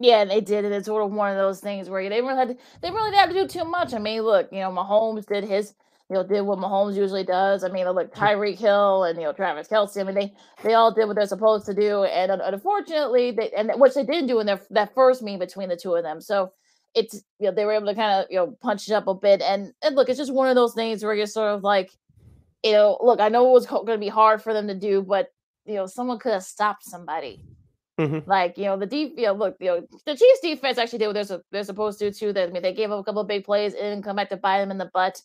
Yeah, 0.00 0.24
they 0.24 0.40
did 0.40 0.64
it. 0.64 0.72
It's 0.72 0.86
sort 0.86 1.04
of 1.04 1.12
one 1.12 1.30
of 1.30 1.36
those 1.36 1.60
things 1.60 1.88
where 1.88 2.08
they 2.08 2.20
really 2.20 2.36
had 2.36 2.48
to, 2.48 2.56
they 2.82 2.90
really 2.90 3.10
didn't 3.10 3.20
have 3.20 3.28
to 3.30 3.42
do 3.42 3.46
too 3.46 3.64
much. 3.64 3.94
I 3.94 3.98
mean, 3.98 4.22
look, 4.22 4.48
you 4.50 4.58
know, 4.58 4.70
Mahomes 4.70 5.24
did 5.26 5.44
his, 5.44 5.74
you 6.10 6.16
know, 6.16 6.26
did 6.26 6.42
what 6.42 6.58
Mahomes 6.58 6.96
usually 6.96 7.22
does. 7.22 7.62
I 7.62 7.68
mean, 7.68 7.86
look, 7.86 8.12
mm-hmm. 8.12 8.22
Tyreek 8.22 8.58
Hill 8.58 9.04
and 9.04 9.18
you 9.18 9.24
know 9.24 9.32
Travis 9.32 9.68
Kelce. 9.68 10.00
I 10.00 10.04
mean, 10.04 10.14
they 10.14 10.34
they 10.62 10.74
all 10.74 10.92
did 10.92 11.06
what 11.06 11.16
they're 11.16 11.26
supposed 11.26 11.64
to 11.66 11.74
do, 11.74 12.04
and 12.04 12.30
unfortunately, 12.32 13.30
they 13.30 13.50
and 13.52 13.70
which 13.76 13.94
they 13.94 14.04
didn't 14.04 14.26
do 14.26 14.40
in 14.40 14.46
their 14.46 14.60
that 14.70 14.94
first 14.94 15.22
meet 15.22 15.38
between 15.38 15.68
the 15.68 15.76
two 15.76 15.94
of 15.94 16.02
them. 16.02 16.20
So 16.20 16.52
it's 16.94 17.22
you 17.38 17.46
know 17.46 17.54
they 17.54 17.64
were 17.64 17.72
able 17.72 17.86
to 17.86 17.94
kind 17.94 18.20
of 18.20 18.26
you 18.30 18.36
know 18.36 18.56
punch 18.60 18.88
it 18.88 18.94
up 18.94 19.06
a 19.06 19.14
bit, 19.14 19.42
and 19.42 19.72
and 19.82 19.94
look, 19.94 20.08
it's 20.08 20.18
just 20.18 20.34
one 20.34 20.48
of 20.48 20.56
those 20.56 20.74
things 20.74 21.04
where 21.04 21.14
you're 21.14 21.26
sort 21.26 21.54
of 21.54 21.62
like, 21.62 21.92
you 22.64 22.72
know, 22.72 22.98
look, 23.00 23.20
I 23.20 23.28
know 23.28 23.48
it 23.48 23.52
was 23.52 23.66
going 23.66 23.86
to 23.86 23.98
be 23.98 24.08
hard 24.08 24.42
for 24.42 24.52
them 24.52 24.66
to 24.68 24.74
do, 24.74 25.02
but 25.02 25.28
you 25.66 25.74
know, 25.74 25.86
someone 25.86 26.18
could 26.18 26.32
have 26.32 26.42
stopped 26.42 26.84
somebody 26.84 27.44
Mhm. 28.00 28.24
like, 28.26 28.58
you 28.58 28.64
know, 28.64 28.76
the 28.76 28.86
deep, 28.86 29.14
you 29.16 29.26
know, 29.26 29.34
look, 29.34 29.56
you 29.60 29.66
know, 29.68 29.86
the 30.06 30.16
Chiefs 30.16 30.40
defense 30.40 30.78
actually 30.78 30.98
did 30.98 31.08
what 31.14 31.28
they're, 31.28 31.40
they're 31.52 31.64
supposed 31.64 31.98
to 32.00 32.10
too. 32.12 32.32
That 32.32 32.48
I 32.48 32.52
mean, 32.52 32.62
they 32.62 32.72
gave 32.72 32.90
up 32.90 33.00
a 33.00 33.04
couple 33.04 33.20
of 33.22 33.28
big 33.28 33.44
plays 33.44 33.74
and 33.74 34.02
come 34.02 34.16
back 34.16 34.30
to 34.30 34.36
bite 34.36 34.58
them 34.58 34.70
in 34.72 34.78
the 34.78 34.90
butt. 34.92 35.20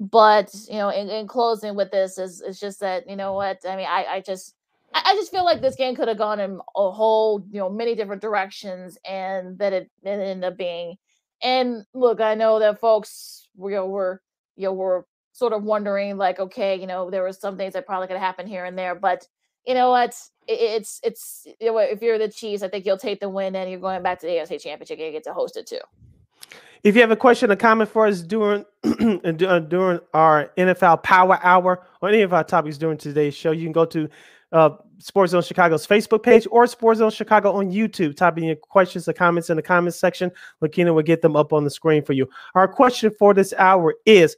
But 0.00 0.54
you 0.68 0.76
know, 0.76 0.90
in, 0.90 1.08
in 1.10 1.26
closing 1.28 1.74
with 1.76 1.90
this 1.90 2.18
is 2.18 2.40
it's 2.42 2.60
just 2.60 2.80
that 2.80 3.08
you 3.08 3.16
know 3.16 3.34
what 3.34 3.60
I 3.68 3.76
mean. 3.76 3.86
I 3.88 4.04
I 4.06 4.20
just 4.20 4.54
I 4.94 5.02
I 5.06 5.14
just 5.16 5.30
feel 5.32 5.44
like 5.44 5.60
this 5.62 5.76
game 5.76 5.96
could 5.96 6.08
have 6.08 6.18
gone 6.18 6.40
in 6.40 6.60
a 6.76 6.90
whole 6.90 7.44
you 7.50 7.60
know 7.60 7.70
many 7.70 7.94
different 7.94 8.22
directions, 8.22 8.98
and 9.08 9.58
that 9.58 9.72
it, 9.72 9.90
it 10.04 10.08
ended 10.10 10.44
up 10.44 10.56
being. 10.58 10.96
And 11.42 11.84
look, 11.94 12.20
I 12.20 12.34
know 12.34 12.58
that 12.60 12.80
folks 12.80 13.48
you 13.58 13.70
know, 13.70 13.86
were 13.86 14.22
you 14.56 14.64
know 14.66 14.72
were 14.74 15.06
sort 15.32 15.52
of 15.52 15.64
wondering 15.64 16.16
like, 16.16 16.40
okay, 16.40 16.76
you 16.76 16.86
know, 16.86 17.10
there 17.10 17.22
were 17.22 17.32
some 17.32 17.56
things 17.56 17.74
that 17.74 17.86
probably 17.86 18.08
could 18.08 18.16
happen 18.18 18.46
here 18.46 18.64
and 18.64 18.78
there, 18.78 18.94
but 18.94 19.26
you 19.68 19.74
know 19.74 19.90
what? 19.90 20.16
It's 20.48 20.98
it's 21.04 21.46
you 21.60 21.70
know, 21.70 21.78
if 21.78 22.00
you're 22.00 22.16
the 22.16 22.28
Chiefs, 22.28 22.62
I 22.62 22.68
think 22.68 22.86
you'll 22.86 22.96
take 22.96 23.20
the 23.20 23.28
win, 23.28 23.54
and 23.54 23.70
you're 23.70 23.78
going 23.78 24.02
back 24.02 24.18
to 24.20 24.26
the 24.26 24.32
AFC 24.32 24.60
Championship 24.60 24.98
you 24.98 25.12
get 25.12 25.24
to 25.24 25.34
host 25.34 25.58
it 25.58 25.66
too. 25.66 25.78
If 26.84 26.94
you 26.94 27.02
have 27.02 27.10
a 27.10 27.16
question 27.16 27.52
or 27.52 27.56
comment 27.56 27.90
for 27.90 28.06
us 28.06 28.22
during 28.22 28.64
uh, 28.84 29.58
during 29.58 30.00
our 30.14 30.50
NFL 30.56 31.02
Power 31.02 31.38
Hour 31.42 31.84
or 32.00 32.08
any 32.08 32.22
of 32.22 32.32
our 32.32 32.44
topics 32.44 32.78
during 32.78 32.96
today's 32.96 33.34
show, 33.34 33.50
you 33.50 33.64
can 33.64 33.72
go 33.72 33.84
to 33.84 34.08
uh, 34.52 34.70
Sports 34.96 35.32
Zone 35.32 35.42
Chicago's 35.42 35.86
Facebook 35.86 36.22
page 36.22 36.46
or 36.50 36.66
Sports 36.66 37.00
Zone 37.00 37.10
Chicago 37.10 37.52
on 37.52 37.70
YouTube. 37.70 38.16
Type 38.16 38.38
in 38.38 38.44
your 38.44 38.56
questions 38.56 39.06
or 39.06 39.12
comments 39.12 39.50
in 39.50 39.56
the 39.56 39.62
comments 39.62 39.98
section. 39.98 40.30
Lakina 40.62 40.94
will 40.94 41.02
get 41.02 41.20
them 41.20 41.36
up 41.36 41.52
on 41.52 41.64
the 41.64 41.70
screen 41.70 42.02
for 42.02 42.14
you. 42.14 42.26
Our 42.54 42.68
question 42.68 43.12
for 43.18 43.34
this 43.34 43.52
hour 43.58 43.94
is 44.06 44.34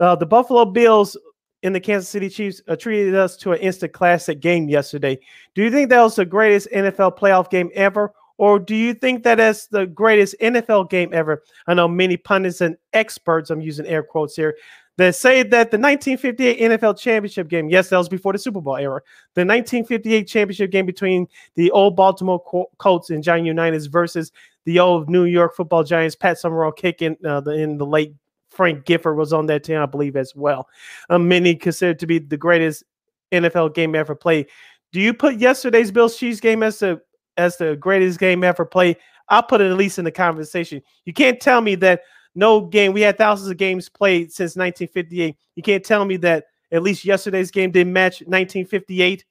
uh, 0.00 0.16
the 0.16 0.26
Buffalo 0.26 0.64
Bills 0.64 1.16
in 1.62 1.72
the 1.72 1.80
Kansas 1.80 2.08
City 2.08 2.28
Chiefs 2.28 2.60
uh, 2.68 2.76
treated 2.76 3.14
us 3.14 3.36
to 3.38 3.52
an 3.52 3.58
instant 3.58 3.92
classic 3.92 4.40
game 4.40 4.68
yesterday. 4.68 5.18
Do 5.54 5.62
you 5.62 5.70
think 5.70 5.90
that 5.90 6.02
was 6.02 6.16
the 6.16 6.24
greatest 6.24 6.68
NFL 6.74 7.18
playoff 7.18 7.50
game 7.50 7.70
ever? 7.74 8.12
Or 8.38 8.58
do 8.58 8.74
you 8.74 8.94
think 8.94 9.22
that 9.22 9.36
that 9.36 9.50
is 9.50 9.68
the 9.68 9.86
greatest 9.86 10.34
NFL 10.40 10.90
game 10.90 11.10
ever? 11.12 11.42
I 11.66 11.74
know 11.74 11.86
many 11.86 12.16
pundits 12.16 12.60
and 12.60 12.76
experts, 12.92 13.50
I'm 13.50 13.60
using 13.60 13.86
air 13.86 14.02
quotes 14.02 14.34
here, 14.34 14.56
that 14.98 15.14
say 15.14 15.42
that 15.42 15.70
the 15.70 15.78
1958 15.78 16.58
NFL 16.58 16.98
championship 16.98 17.48
game, 17.48 17.68
yes, 17.68 17.88
that 17.88 17.98
was 17.98 18.08
before 18.08 18.32
the 18.32 18.38
Super 18.38 18.60
Bowl 18.60 18.76
era, 18.76 19.00
the 19.34 19.42
1958 19.42 20.24
championship 20.24 20.70
game 20.70 20.86
between 20.86 21.26
the 21.54 21.70
old 21.70 21.96
Baltimore 21.96 22.42
Colts 22.78 23.10
and 23.10 23.22
Johnny 23.22 23.46
Unitas 23.46 23.86
versus 23.86 24.32
the 24.64 24.80
old 24.80 25.08
New 25.08 25.24
York 25.24 25.56
football 25.56 25.82
Giants, 25.84 26.14
Pat 26.14 26.38
Summerall 26.38 26.72
kicking 26.72 27.16
uh, 27.24 27.40
the, 27.40 27.52
in 27.52 27.78
the 27.78 27.86
late 27.86 28.14
Frank 28.52 28.84
Gifford 28.84 29.16
was 29.16 29.32
on 29.32 29.46
that 29.46 29.64
team, 29.64 29.78
I 29.78 29.86
believe, 29.86 30.16
as 30.16 30.34
well. 30.34 30.68
Um, 31.10 31.28
many 31.28 31.54
considered 31.54 31.98
to 32.00 32.06
be 32.06 32.18
the 32.18 32.36
greatest 32.36 32.84
NFL 33.32 33.74
game 33.74 33.94
ever 33.94 34.14
played. 34.14 34.48
Do 34.92 35.00
you 35.00 35.14
put 35.14 35.36
yesterday's 35.36 35.90
Bills 35.90 36.16
Chiefs 36.16 36.40
game 36.40 36.62
as 36.62 36.78
the 36.78 37.00
as 37.36 37.56
the 37.56 37.76
greatest 37.76 38.18
game 38.18 38.44
ever 38.44 38.64
played? 38.64 38.98
I'll 39.28 39.42
put 39.42 39.60
it 39.60 39.70
at 39.70 39.76
least 39.76 39.98
in 39.98 40.04
the 40.04 40.12
conversation. 40.12 40.82
You 41.04 41.12
can't 41.12 41.40
tell 41.40 41.60
me 41.60 41.74
that 41.76 42.02
no 42.34 42.60
game. 42.60 42.92
We 42.92 43.00
had 43.00 43.18
thousands 43.18 43.50
of 43.50 43.56
games 43.56 43.88
played 43.88 44.32
since 44.32 44.56
1958. 44.56 45.36
You 45.54 45.62
can't 45.62 45.84
tell 45.84 46.04
me 46.04 46.16
that 46.18 46.44
at 46.70 46.82
least 46.82 47.04
yesterday's 47.04 47.50
game 47.50 47.70
didn't 47.70 47.92
match 47.92 48.20
1958. 48.22 49.24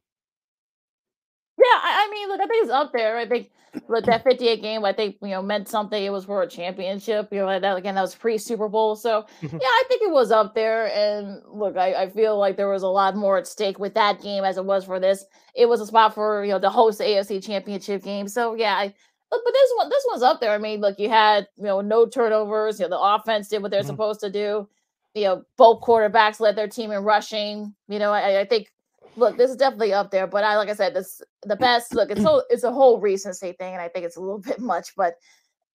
Yeah, 1.64 1.80
I, 1.84 2.08
I 2.08 2.12
mean, 2.12 2.28
look, 2.30 2.42
I 2.42 2.48
think 2.48 2.64
it's 2.64 2.72
up 2.72 2.92
there. 2.94 3.18
I 3.18 3.28
think 3.28 3.52
look 3.88 4.06
that 4.06 4.24
58 4.24 4.62
game, 4.62 4.84
I 4.84 4.94
think 4.94 5.18
you 5.22 5.30
know 5.30 5.42
meant 5.42 5.68
something. 5.70 6.02
It 6.04 6.10
was 6.12 6.26
for 6.26 6.42
a 6.42 6.48
championship. 6.48 7.30
You 7.32 7.40
know, 7.40 7.60
that 7.60 7.78
again, 7.78 7.96
that 7.96 8.02
was 8.02 8.16
pre 8.16 8.38
Super 8.38 8.68
Bowl. 8.68 8.96
So 8.96 9.26
Mhm. 9.42 9.54
yeah, 9.54 9.60
I 9.68 9.84
think 9.88 10.02
it 10.02 10.12
was 10.12 10.32
up 10.32 10.56
there. 10.56 10.88
And 10.94 11.42
look, 11.48 11.78
I, 11.78 11.94
I 11.94 12.10
feel 12.10 12.38
like 12.38 12.58
there 12.58 12.70
was 12.70 12.84
a 12.84 12.88
lot 12.88 13.16
more 13.16 13.38
at 13.38 13.48
stake 13.48 13.80
with 13.80 13.94
that 13.94 14.22
game 14.22 14.44
as 14.44 14.58
it 14.58 14.66
was 14.66 14.86
for 14.86 15.00
this. 15.00 15.26
It 15.56 15.68
was 15.68 15.82
a 15.82 15.86
spot 15.88 16.16
for 16.16 16.44
you 16.44 16.52
know 16.52 16.60
to 16.60 16.70
host 16.70 16.98
the 16.98 17.04
AFC 17.06 17.40
Championship 17.46 18.04
game. 18.04 18.28
So 18.28 18.56
yeah, 18.56 18.76
I 18.76 18.86
look, 19.32 19.42
but 19.46 19.54
this 19.54 19.72
one, 19.76 19.90
this 19.90 20.06
one's 20.10 20.24
up 20.24 20.40
there. 20.42 20.52
I 20.52 20.58
mean, 20.58 20.82
look, 20.82 20.98
you 21.00 21.10
had 21.10 21.48
you 21.58 21.66
know 21.66 21.82
no 21.82 22.08
turnovers. 22.08 22.80
You 22.80 22.86
know, 22.88 22.98
the 22.98 23.00
offense 23.00 23.50
did 23.50 23.62
what 23.62 23.72
they're 23.72 23.84
Mhm. 23.84 23.88
supposed 23.88 24.20
to 24.22 24.30
do. 24.32 24.68
You 25.14 25.24
know, 25.26 25.44
both 25.58 25.82
quarterbacks 25.82 26.40
led 26.40 26.56
their 26.56 26.70
team 26.70 26.92
in 26.92 27.04
rushing. 27.04 27.76
You 27.88 28.00
know, 28.00 28.12
I, 28.12 28.40
I 28.42 28.46
think 28.46 28.72
look, 29.16 29.38
this 29.38 29.52
is 29.52 29.58
definitely 29.58 29.94
up 29.94 30.12
there. 30.12 30.28
But 30.28 30.44
I, 30.44 30.58
like 30.58 30.70
I 30.70 30.74
said, 30.74 30.94
this 30.94 31.22
the 31.44 31.56
best. 31.56 31.94
Look, 31.94 32.12
it's 32.12 32.22
so 32.22 32.44
it's 32.50 32.64
a 32.64 32.72
whole 32.72 33.00
recency 33.00 33.54
thing, 33.54 33.74
and 33.74 33.82
I 33.82 33.88
think 33.88 34.06
it's 34.06 34.18
a 34.18 34.22
little 34.22 34.40
bit 34.40 34.60
much. 34.60 34.96
But 34.96 35.16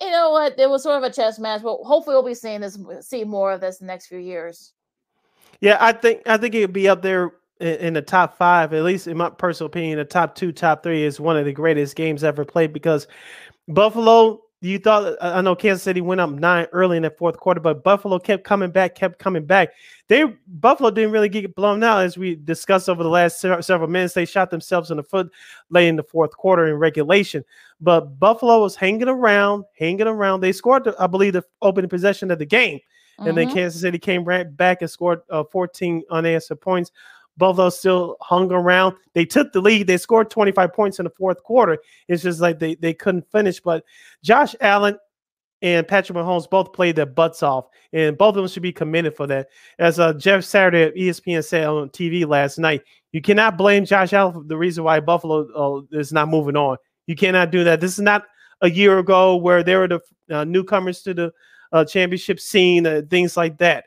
you 0.00 0.10
know 0.10 0.30
what? 0.30 0.58
It 0.58 0.68
was 0.68 0.82
sort 0.82 1.02
of 1.02 1.10
a 1.10 1.12
chess 1.12 1.38
match. 1.38 1.62
But 1.62 1.78
hopefully, 1.78 2.14
we'll 2.14 2.24
be 2.24 2.34
seeing 2.34 2.60
this, 2.60 2.78
see 3.00 3.24
more 3.24 3.52
of 3.52 3.60
this 3.60 3.78
the 3.78 3.86
next 3.86 4.06
few 4.06 4.18
years. 4.18 4.72
Yeah, 5.60 5.78
I 5.80 5.92
think 5.92 6.22
I 6.26 6.36
think 6.36 6.54
it'd 6.54 6.72
be 6.72 6.88
up 6.88 7.02
there 7.02 7.32
in 7.60 7.94
the 7.94 8.02
top 8.02 8.36
five, 8.36 8.74
at 8.74 8.82
least 8.84 9.06
in 9.06 9.16
my 9.16 9.30
personal 9.30 9.68
opinion. 9.68 9.98
The 9.98 10.04
top 10.04 10.34
two, 10.34 10.52
top 10.52 10.82
three 10.82 11.04
is 11.04 11.18
one 11.18 11.36
of 11.36 11.44
the 11.46 11.52
greatest 11.52 11.96
games 11.96 12.24
ever 12.24 12.44
played 12.44 12.72
because 12.72 13.06
Buffalo. 13.68 14.42
You 14.66 14.78
thought 14.78 15.16
I 15.20 15.40
know 15.42 15.54
Kansas 15.54 15.82
City 15.82 16.00
went 16.00 16.20
up 16.20 16.30
nine 16.30 16.66
early 16.72 16.96
in 16.96 17.04
the 17.04 17.10
fourth 17.10 17.36
quarter, 17.36 17.60
but 17.60 17.84
Buffalo 17.84 18.18
kept 18.18 18.44
coming 18.44 18.70
back, 18.70 18.94
kept 18.94 19.18
coming 19.18 19.44
back. 19.44 19.70
They 20.08 20.24
Buffalo 20.46 20.90
didn't 20.90 21.12
really 21.12 21.28
get 21.28 21.54
blown 21.54 21.82
out 21.84 22.02
as 22.02 22.18
we 22.18 22.34
discussed 22.34 22.88
over 22.88 23.02
the 23.02 23.08
last 23.08 23.40
several 23.40 23.88
minutes. 23.88 24.14
They 24.14 24.24
shot 24.24 24.50
themselves 24.50 24.90
in 24.90 24.96
the 24.96 25.02
foot 25.02 25.30
late 25.70 25.88
in 25.88 25.96
the 25.96 26.02
fourth 26.02 26.32
quarter 26.32 26.66
in 26.66 26.74
regulation, 26.74 27.44
but 27.80 28.18
Buffalo 28.18 28.60
was 28.60 28.74
hanging 28.74 29.08
around, 29.08 29.64
hanging 29.78 30.06
around. 30.08 30.40
They 30.40 30.52
scored, 30.52 30.84
the, 30.84 30.96
I 30.98 31.06
believe, 31.06 31.34
the 31.34 31.44
opening 31.62 31.88
possession 31.90 32.30
of 32.30 32.38
the 32.38 32.46
game. 32.46 32.80
And 33.18 33.36
then 33.36 33.48
Mhm. 33.48 33.54
Kansas 33.54 33.80
City 33.80 33.98
came 33.98 34.24
right 34.24 34.54
back 34.56 34.82
and 34.82 34.90
scored 34.90 35.20
uh, 35.30 35.44
14 35.44 36.02
unanswered 36.10 36.60
points. 36.60 36.90
Buffalo 37.36 37.68
still 37.70 38.16
hung 38.20 38.50
around. 38.50 38.96
They 39.14 39.24
took 39.24 39.52
the 39.52 39.60
lead. 39.60 39.86
They 39.86 39.96
scored 39.96 40.30
25 40.30 40.72
points 40.72 40.98
in 40.98 41.04
the 41.04 41.10
fourth 41.10 41.42
quarter. 41.42 41.78
It's 42.08 42.22
just 42.22 42.40
like 42.40 42.58
they, 42.58 42.74
they 42.76 42.94
couldn't 42.94 43.30
finish. 43.30 43.60
But 43.60 43.84
Josh 44.22 44.54
Allen 44.60 44.98
and 45.62 45.86
Patrick 45.88 46.16
Mahomes 46.16 46.48
both 46.48 46.72
played 46.72 46.96
their 46.96 47.06
butts 47.06 47.42
off, 47.42 47.66
and 47.92 48.16
both 48.16 48.30
of 48.30 48.36
them 48.36 48.48
should 48.48 48.62
be 48.62 48.72
commended 48.72 49.16
for 49.16 49.26
that. 49.26 49.48
As 49.78 49.98
uh, 49.98 50.12
Jeff 50.14 50.44
Saturday 50.44 50.82
at 50.84 50.94
ESPN 50.94 51.44
said 51.44 51.66
on 51.66 51.88
TV 51.90 52.26
last 52.26 52.58
night, 52.58 52.82
you 53.12 53.22
cannot 53.22 53.56
blame 53.56 53.84
Josh 53.84 54.12
Allen 54.12 54.34
for 54.34 54.44
the 54.44 54.56
reason 54.56 54.84
why 54.84 55.00
Buffalo 55.00 55.46
uh, 55.54 55.98
is 55.98 56.12
not 56.12 56.28
moving 56.28 56.56
on. 56.56 56.76
You 57.06 57.16
cannot 57.16 57.50
do 57.50 57.64
that. 57.64 57.80
This 57.80 57.92
is 57.92 58.00
not 58.00 58.24
a 58.60 58.70
year 58.70 58.98
ago 58.98 59.36
where 59.36 59.62
they 59.62 59.76
were 59.76 59.88
the 59.88 60.00
uh, 60.30 60.44
newcomers 60.44 61.02
to 61.02 61.14
the 61.14 61.32
uh, 61.72 61.84
championship 61.84 62.40
scene, 62.40 62.86
uh, 62.86 63.02
things 63.08 63.36
like 63.36 63.58
that. 63.58 63.84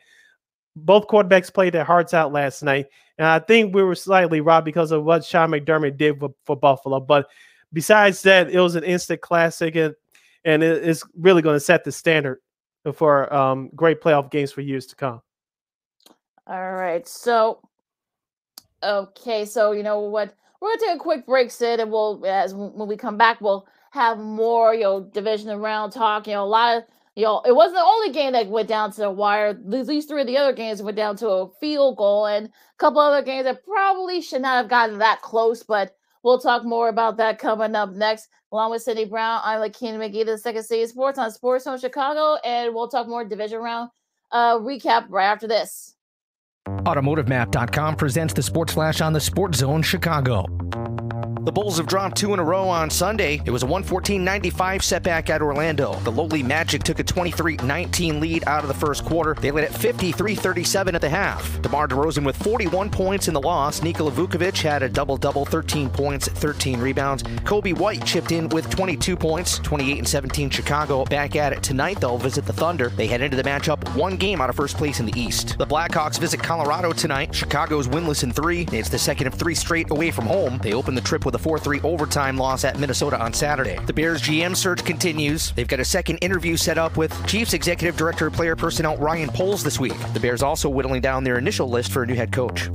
Both 0.76 1.08
quarterbacks 1.08 1.54
played 1.54 1.74
their 1.74 1.84
hearts 1.84 2.14
out 2.14 2.32
last 2.32 2.64
night, 2.64 2.88
and 3.20 3.28
I 3.28 3.38
think 3.38 3.76
we 3.76 3.84
were 3.84 3.94
slightly 3.96 4.42
robbed 4.42 4.66
because 4.66 4.92
of 4.92 5.04
what 5.04 5.24
Sean 5.26 5.52
McDermott 5.52 5.98
did 5.98 6.20
for, 6.20 6.34
for 6.46 6.56
Buffalo. 6.56 7.00
But 7.02 7.28
besides 7.74 8.22
that, 8.24 8.50
it 8.50 8.60
was 8.60 8.76
an 8.76 8.84
instant 8.86 9.22
classic, 9.22 9.76
and, 9.76 9.94
and 10.46 10.64
it- 10.64 10.84
it's 10.88 11.04
really 11.16 11.42
going 11.42 11.58
to 11.58 11.60
set 11.60 11.84
the 11.84 11.92
standard 11.92 12.40
for 12.94 13.32
um, 13.34 13.70
great 13.76 14.02
playoff 14.02 14.32
games 14.32 14.52
for 14.54 14.62
years 14.62 14.86
to 14.88 14.96
come. 14.96 15.22
All 16.48 16.72
right. 16.72 17.08
So, 17.08 17.60
okay. 18.82 19.46
So, 19.46 19.74
you 19.74 19.84
know 19.84 20.00
what? 20.00 20.34
We're 20.62 20.70
going 20.70 20.80
to 20.80 20.86
take 20.86 20.96
a 20.96 21.00
quick 21.00 21.26
break, 21.26 21.52
Sid, 21.52 21.80
and 21.80 21.92
we'll, 21.92 22.26
as 22.26 22.54
when 22.54 22.88
we 22.88 22.98
come 22.98 23.18
back, 23.18 23.42
we'll 23.42 23.68
have 23.92 24.18
more, 24.18 24.74
you 24.74 24.82
know, 24.82 25.02
division 25.02 25.56
round 25.60 25.92
talk. 25.92 26.26
You 26.26 26.34
know, 26.34 26.44
a 26.44 26.46
lot 26.46 26.78
of, 26.78 26.84
you 27.20 27.26
know, 27.26 27.42
it 27.46 27.54
wasn't 27.54 27.76
the 27.76 27.84
only 27.84 28.12
game 28.14 28.32
that 28.32 28.48
went 28.48 28.70
down 28.70 28.92
to 28.92 29.02
the 29.02 29.12
wire. 29.12 29.48
At 29.50 29.68
least 29.68 30.08
three 30.08 30.22
of 30.22 30.28
the 30.28 30.38
other 30.38 30.54
games 30.54 30.82
went 30.82 30.96
down 30.96 31.18
to 31.18 31.28
a 31.28 31.50
field 31.60 31.98
goal, 31.98 32.26
and 32.26 32.48
a 32.48 32.52
couple 32.78 33.02
other 33.02 33.22
games 33.22 33.44
that 33.44 33.66
probably 33.66 34.22
should 34.22 34.42
not 34.42 34.56
have 34.56 34.70
gotten 34.70 35.00
that 35.00 35.22
close, 35.22 35.62
but 35.62 35.98
we'll 36.24 36.40
talk 36.40 36.64
more 36.64 36.88
about 36.88 37.18
that 37.18 37.38
coming 37.38 37.76
up 37.76 37.92
next. 37.92 38.30
Along 38.54 38.72
with 38.72 38.82
Cindy 38.82 39.04
Brown, 39.04 39.42
I'm 39.44 39.60
Lakina 39.60 40.00
McGee, 40.00 40.26
the 40.26 40.38
Second 40.38 40.64
City 40.64 40.88
Sports 40.88 41.20
on 41.20 41.30
Sports 41.30 41.66
Zone 41.66 41.78
Chicago, 41.78 42.38
and 42.46 42.74
we'll 42.74 42.88
talk 42.88 43.08
more 43.08 43.26
division 43.26 43.60
round 43.60 43.90
uh, 44.32 44.58
recap 44.58 45.08
right 45.10 45.28
after 45.28 45.48
this. 45.48 45.96
AutomotiveMap.com 46.68 47.96
presents 47.98 48.34
the 48.34 48.42
Sports 48.42 48.74
Flash 48.74 49.02
on 49.02 49.12
the 49.12 49.20
Sports 49.20 49.60
Zone 49.60 49.82
Chicago. 49.82 50.46
The 51.50 51.54
Bulls 51.54 51.78
have 51.78 51.88
dropped 51.88 52.16
two 52.16 52.36
in 52.36 52.40
a 52.40 52.44
row 52.44 52.70
on 52.70 52.92
Sunday. 52.92 53.42
It 53.44 53.50
was 53.50 53.64
a 53.64 53.66
114-95 53.66 54.84
setback 54.84 55.32
at 55.32 55.42
Orlando. 55.42 55.96
The 56.02 56.12
lowly 56.12 56.44
Magic 56.44 56.84
took 56.84 57.00
a 57.00 57.04
23-19 57.04 58.22
lead 58.22 58.44
out 58.46 58.62
of 58.62 58.68
the 58.68 58.76
first 58.76 59.04
quarter. 59.04 59.34
They 59.34 59.50
led 59.50 59.64
at 59.64 59.72
53-37 59.72 60.94
at 60.94 61.02
the 61.02 61.10
half. 61.10 61.60
DeMar 61.64 61.88
DeRozan 61.88 62.24
with 62.24 62.38
41 62.44 62.92
points 62.92 63.28
in 63.28 63.34
the 63.34 63.42
loss. 63.42 63.82
Nikola 63.82 64.12
Vucevic 64.12 64.62
had 64.62 64.84
a 64.84 64.90
double-double, 64.90 65.46
13 65.46 65.90
points, 65.90 66.28
13 66.28 66.80
rebounds. 66.80 67.24
Coby 67.24 67.76
White 67.76 68.06
chipped 68.06 68.32
in 68.32 68.48
with 68.50 68.70
22 68.70 69.18
points, 69.18 69.58
28 69.58 69.98
and 69.98 70.08
17 70.08 70.52
Chicago. 70.52 71.04
Back 71.06 71.36
at 71.36 71.52
it 71.52 71.64
tonight, 71.64 72.00
they'll 72.00 72.20
visit 72.20 72.46
the 72.46 72.54
Thunder. 72.54 72.90
They 72.90 73.08
head 73.08 73.22
into 73.22 73.38
the 73.38 73.44
matchup 73.44 73.96
one 73.96 74.18
game 74.18 74.40
out 74.40 74.52
of 74.52 74.56
first 74.56 74.78
place 74.78 75.00
in 75.00 75.08
the 75.08 75.20
East. 75.20 75.58
The 75.58 75.66
Blackhawks 75.66 76.20
visit 76.20 76.44
Colorado 76.44 76.92
tonight. 76.92 77.34
Chicago's 77.34 77.88
winless 77.88 78.22
in 78.22 78.32
three. 78.32 78.68
It's 78.72 78.90
the 78.90 79.00
second 79.00 79.26
of 79.26 79.34
three 79.34 79.56
straight 79.56 79.90
away 79.90 80.12
from 80.12 80.28
home. 80.28 80.60
They 80.62 80.74
open 80.74 80.94
the 80.94 81.02
trip 81.02 81.26
with 81.26 81.34
a 81.34 81.39
4-3 81.40 81.84
overtime 81.84 82.38
loss 82.38 82.64
at 82.64 82.80
Minnesota 82.80 83.20
on 83.20 83.34
Saturday. 83.34 83.78
The 83.86 83.94
Bears 83.94 84.22
GM 84.22 84.56
search 84.56 84.84
continues. 84.84 85.52
They've 85.52 85.68
got 85.68 85.80
a 85.80 85.86
second 85.86 86.18
interview 86.18 86.58
set 86.58 86.78
up 86.78 86.98
with 86.98 87.14
Chiefs 87.28 87.54
Executive 87.54 87.98
Director 87.98 88.28
of 88.28 88.34
Player 88.34 88.56
Personnel 88.56 88.98
Ryan 88.98 89.30
Poles 89.30 89.64
this 89.64 89.80
week. 89.80 89.98
The 90.14 90.20
Bears 90.20 90.44
also 90.44 90.70
whittling 90.70 91.02
down 91.02 91.24
their 91.24 91.38
initial 91.38 91.70
list 91.70 91.92
for 91.92 92.04
a 92.04 92.06
new 92.06 92.16
head 92.16 92.32
coach. 92.32 92.70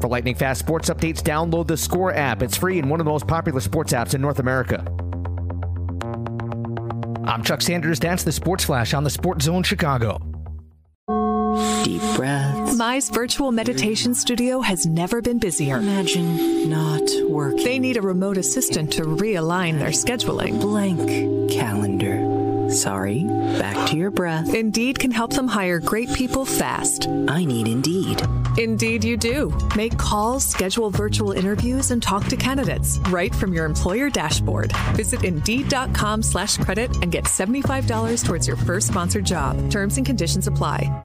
For 0.00 0.08
lightning 0.08 0.34
fast 0.34 0.60
sports 0.60 0.90
updates, 0.90 1.22
download 1.22 1.66
the 1.66 1.78
Score 1.78 2.12
app. 2.12 2.42
It's 2.42 2.56
free 2.58 2.78
and 2.78 2.90
one 2.90 3.00
of 3.00 3.06
the 3.06 3.10
most 3.10 3.26
popular 3.26 3.60
sports 3.60 3.94
apps 3.94 4.14
in 4.14 4.20
North 4.20 4.38
America. 4.38 4.84
I'm 7.26 7.42
Chuck 7.42 7.62
Sanders. 7.62 7.98
That's 8.00 8.22
the 8.22 8.32
Sports 8.32 8.64
Flash 8.64 8.92
on 8.92 9.02
the 9.02 9.08
Sports 9.08 9.46
Zone 9.46 9.62
Chicago. 9.62 10.33
Deep 11.84 12.02
breaths. 12.16 12.74
Mize 12.74 13.12
virtual 13.12 13.52
meditation 13.52 14.14
studio 14.14 14.60
has 14.60 14.86
never 14.86 15.20
been 15.22 15.38
busier. 15.38 15.76
Imagine 15.78 16.68
not 16.68 17.08
working. 17.28 17.64
They 17.64 17.78
need 17.78 17.96
a 17.96 18.02
remote 18.02 18.38
assistant 18.38 18.92
to 18.94 19.02
realign 19.02 19.78
their 19.78 19.88
scheduling. 19.88 20.60
Blank 20.60 21.50
calendar. 21.50 22.70
Sorry, 22.70 23.24
back 23.58 23.88
to 23.88 23.96
your 23.96 24.10
breath. 24.10 24.54
Indeed 24.54 24.98
can 24.98 25.10
help 25.10 25.32
them 25.32 25.48
hire 25.48 25.80
great 25.80 26.12
people 26.14 26.44
fast. 26.44 27.06
I 27.28 27.44
need 27.44 27.68
Indeed. 27.68 28.22
Indeed, 28.56 29.04
you 29.04 29.16
do. 29.16 29.56
Make 29.76 29.98
calls, 29.98 30.46
schedule 30.46 30.88
virtual 30.90 31.32
interviews, 31.32 31.90
and 31.90 32.02
talk 32.02 32.24
to 32.26 32.36
candidates 32.36 32.98
right 33.10 33.34
from 33.34 33.52
your 33.52 33.64
employer 33.64 34.08
dashboard. 34.10 34.72
Visit 34.96 35.24
Indeed.com 35.24 36.22
slash 36.22 36.56
credit 36.56 36.94
and 37.02 37.12
get 37.12 37.24
$75 37.24 38.24
towards 38.24 38.46
your 38.46 38.56
first 38.56 38.88
sponsored 38.88 39.24
job. 39.26 39.70
Terms 39.70 39.96
and 39.96 40.06
conditions 40.06 40.46
apply. 40.46 41.04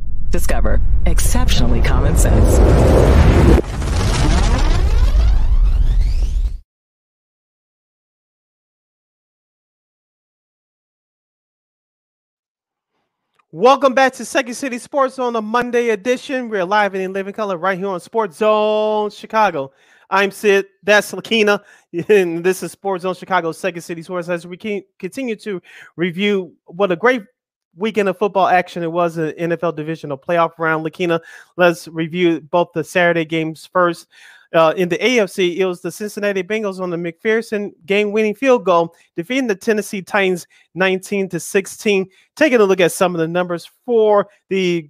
Discover 0.31 0.79
exceptionally 1.05 1.81
common 1.81 2.15
sense. 2.15 2.57
Welcome 13.51 13.93
back 13.93 14.13
to 14.13 14.23
Second 14.23 14.53
City 14.53 14.77
Sports 14.77 15.19
on 15.19 15.33
the 15.33 15.41
Monday 15.41 15.89
edition. 15.89 16.47
We're 16.47 16.63
live 16.63 16.93
and 16.93 17.03
in 17.03 17.11
living 17.11 17.33
color 17.33 17.57
right 17.57 17.77
here 17.77 17.89
on 17.89 17.99
Sports 17.99 18.37
Zone 18.37 19.09
Chicago. 19.09 19.73
I'm 20.09 20.31
Sid. 20.31 20.67
That's 20.83 21.11
Lakina. 21.11 21.61
And 22.07 22.41
this 22.41 22.63
is 22.63 22.71
Sports 22.71 23.01
Zone 23.01 23.15
Chicago, 23.15 23.51
Second 23.51 23.81
City 23.81 24.01
Sports. 24.01 24.29
As 24.29 24.47
we 24.47 24.85
continue 24.97 25.35
to 25.35 25.61
review 25.97 26.53
what 26.67 26.89
a 26.89 26.95
great 26.95 27.23
weekend 27.75 28.09
of 28.09 28.17
football 28.17 28.47
action 28.47 28.83
it 28.83 28.91
was 28.91 29.17
an 29.17 29.31
NFL 29.31 29.75
divisional 29.75 30.17
playoff 30.17 30.51
round. 30.57 30.85
Lakina, 30.85 31.19
let's 31.57 31.87
review 31.87 32.41
both 32.41 32.69
the 32.73 32.83
Saturday 32.83 33.25
games 33.25 33.69
first. 33.71 34.07
Uh, 34.53 34.73
in 34.75 34.89
the 34.89 34.97
AFC, 34.97 35.55
it 35.57 35.65
was 35.65 35.79
the 35.79 35.91
Cincinnati 35.91 36.43
Bengals 36.43 36.81
on 36.81 36.89
the 36.89 36.97
McPherson 36.97 37.71
game-winning 37.85 38.35
field 38.35 38.65
goal, 38.65 38.93
defeating 39.15 39.47
the 39.47 39.55
Tennessee 39.55 40.01
Titans 40.01 40.45
19 40.75 41.29
to 41.29 41.39
16. 41.39 42.09
Taking 42.35 42.59
a 42.59 42.65
look 42.65 42.81
at 42.81 42.91
some 42.91 43.15
of 43.15 43.19
the 43.19 43.29
numbers 43.29 43.69
for 43.85 44.27
the 44.49 44.89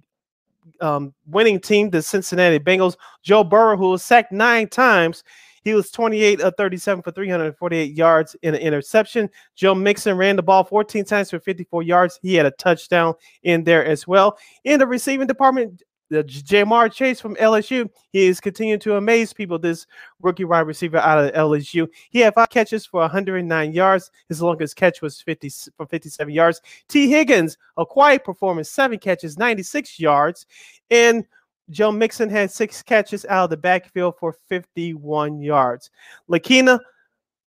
um, 0.80 1.14
winning 1.26 1.60
team, 1.60 1.90
the 1.90 2.02
Cincinnati 2.02 2.58
Bengals. 2.58 2.96
Joe 3.22 3.44
Burrow, 3.44 3.76
who 3.76 3.90
was 3.90 4.02
sacked 4.02 4.32
nine 4.32 4.68
times, 4.68 5.22
he 5.62 5.74
was 5.74 5.90
28 5.90 6.40
of 6.40 6.54
37 6.56 7.02
for 7.02 7.10
348 7.10 7.96
yards 7.96 8.36
in 8.42 8.54
an 8.54 8.60
interception. 8.60 9.30
Joe 9.54 9.74
Mixon 9.74 10.16
ran 10.16 10.36
the 10.36 10.42
ball 10.42 10.64
14 10.64 11.04
times 11.04 11.30
for 11.30 11.40
54 11.40 11.82
yards. 11.82 12.18
He 12.22 12.34
had 12.34 12.46
a 12.46 12.50
touchdown 12.52 13.14
in 13.42 13.64
there 13.64 13.84
as 13.84 14.06
well. 14.06 14.38
In 14.64 14.78
the 14.78 14.86
receiving 14.86 15.26
department, 15.26 15.82
the 16.12 16.22
Ja'Marr 16.24 16.92
Chase 16.92 17.20
from 17.20 17.36
LSU, 17.36 17.88
he 18.10 18.26
is 18.26 18.38
continuing 18.38 18.78
to 18.80 18.96
amaze 18.96 19.32
people. 19.32 19.58
This 19.58 19.86
rookie 20.20 20.44
wide 20.44 20.66
receiver 20.66 20.98
out 20.98 21.24
of 21.24 21.32
LSU, 21.32 21.88
he 22.10 22.20
had 22.20 22.34
five 22.34 22.50
catches 22.50 22.84
for 22.84 23.00
109 23.00 23.72
yards. 23.72 24.10
His 24.28 24.42
longest 24.42 24.76
catch 24.76 25.00
was 25.00 25.22
50 25.22 25.50
for 25.74 25.86
57 25.86 26.32
yards. 26.32 26.60
Tee 26.88 27.08
Higgins, 27.08 27.56
a 27.78 27.86
quiet 27.86 28.24
performance, 28.24 28.70
seven 28.70 28.98
catches, 28.98 29.38
96 29.38 29.98
yards, 29.98 30.44
and 30.90 31.26
Joe 31.72 31.90
Mixon 31.90 32.28
had 32.28 32.50
six 32.50 32.82
catches 32.82 33.24
out 33.24 33.44
of 33.44 33.50
the 33.50 33.56
backfield 33.56 34.14
for 34.18 34.32
51 34.48 35.40
yards. 35.40 35.90
Lakina, 36.28 36.78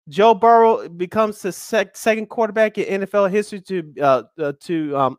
Joe 0.08 0.34
Burrow 0.34 0.88
becomes 0.88 1.42
the 1.42 1.52
sec- 1.52 1.96
second 1.96 2.26
quarterback 2.26 2.78
in 2.78 3.02
NFL 3.02 3.30
history 3.30 3.60
to 3.62 3.94
uh, 4.00 4.22
uh, 4.38 4.52
to 4.60 4.96
um, 4.96 5.18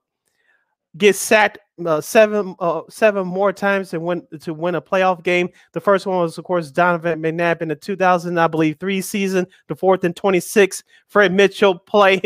get 0.98 1.16
sacked 1.16 1.60
uh, 1.84 2.00
seven 2.00 2.56
uh, 2.60 2.82
seven 2.90 3.28
more 3.28 3.52
times 3.52 3.90
to 3.90 4.00
win 4.00 4.26
to 4.40 4.54
win 4.54 4.76
a 4.76 4.82
playoff 4.82 5.24
game. 5.24 5.50
The 5.74 5.82
first 5.82 6.06
one 6.06 6.20
was, 6.20 6.38
of 6.38 6.46
course, 6.46 6.72
Donovan 6.72 7.22
McNabb 7.22 7.62
in 7.62 7.68
the 7.68 7.76
2000, 7.76 8.38
I 8.38 8.48
believe, 8.48 8.78
three 8.80 9.02
season. 9.02 9.46
The 9.68 9.76
fourth 9.76 10.04
and 10.04 10.16
26, 10.16 10.84
Fred 11.08 11.34
Mitchell 11.34 11.78
play. 11.86 12.22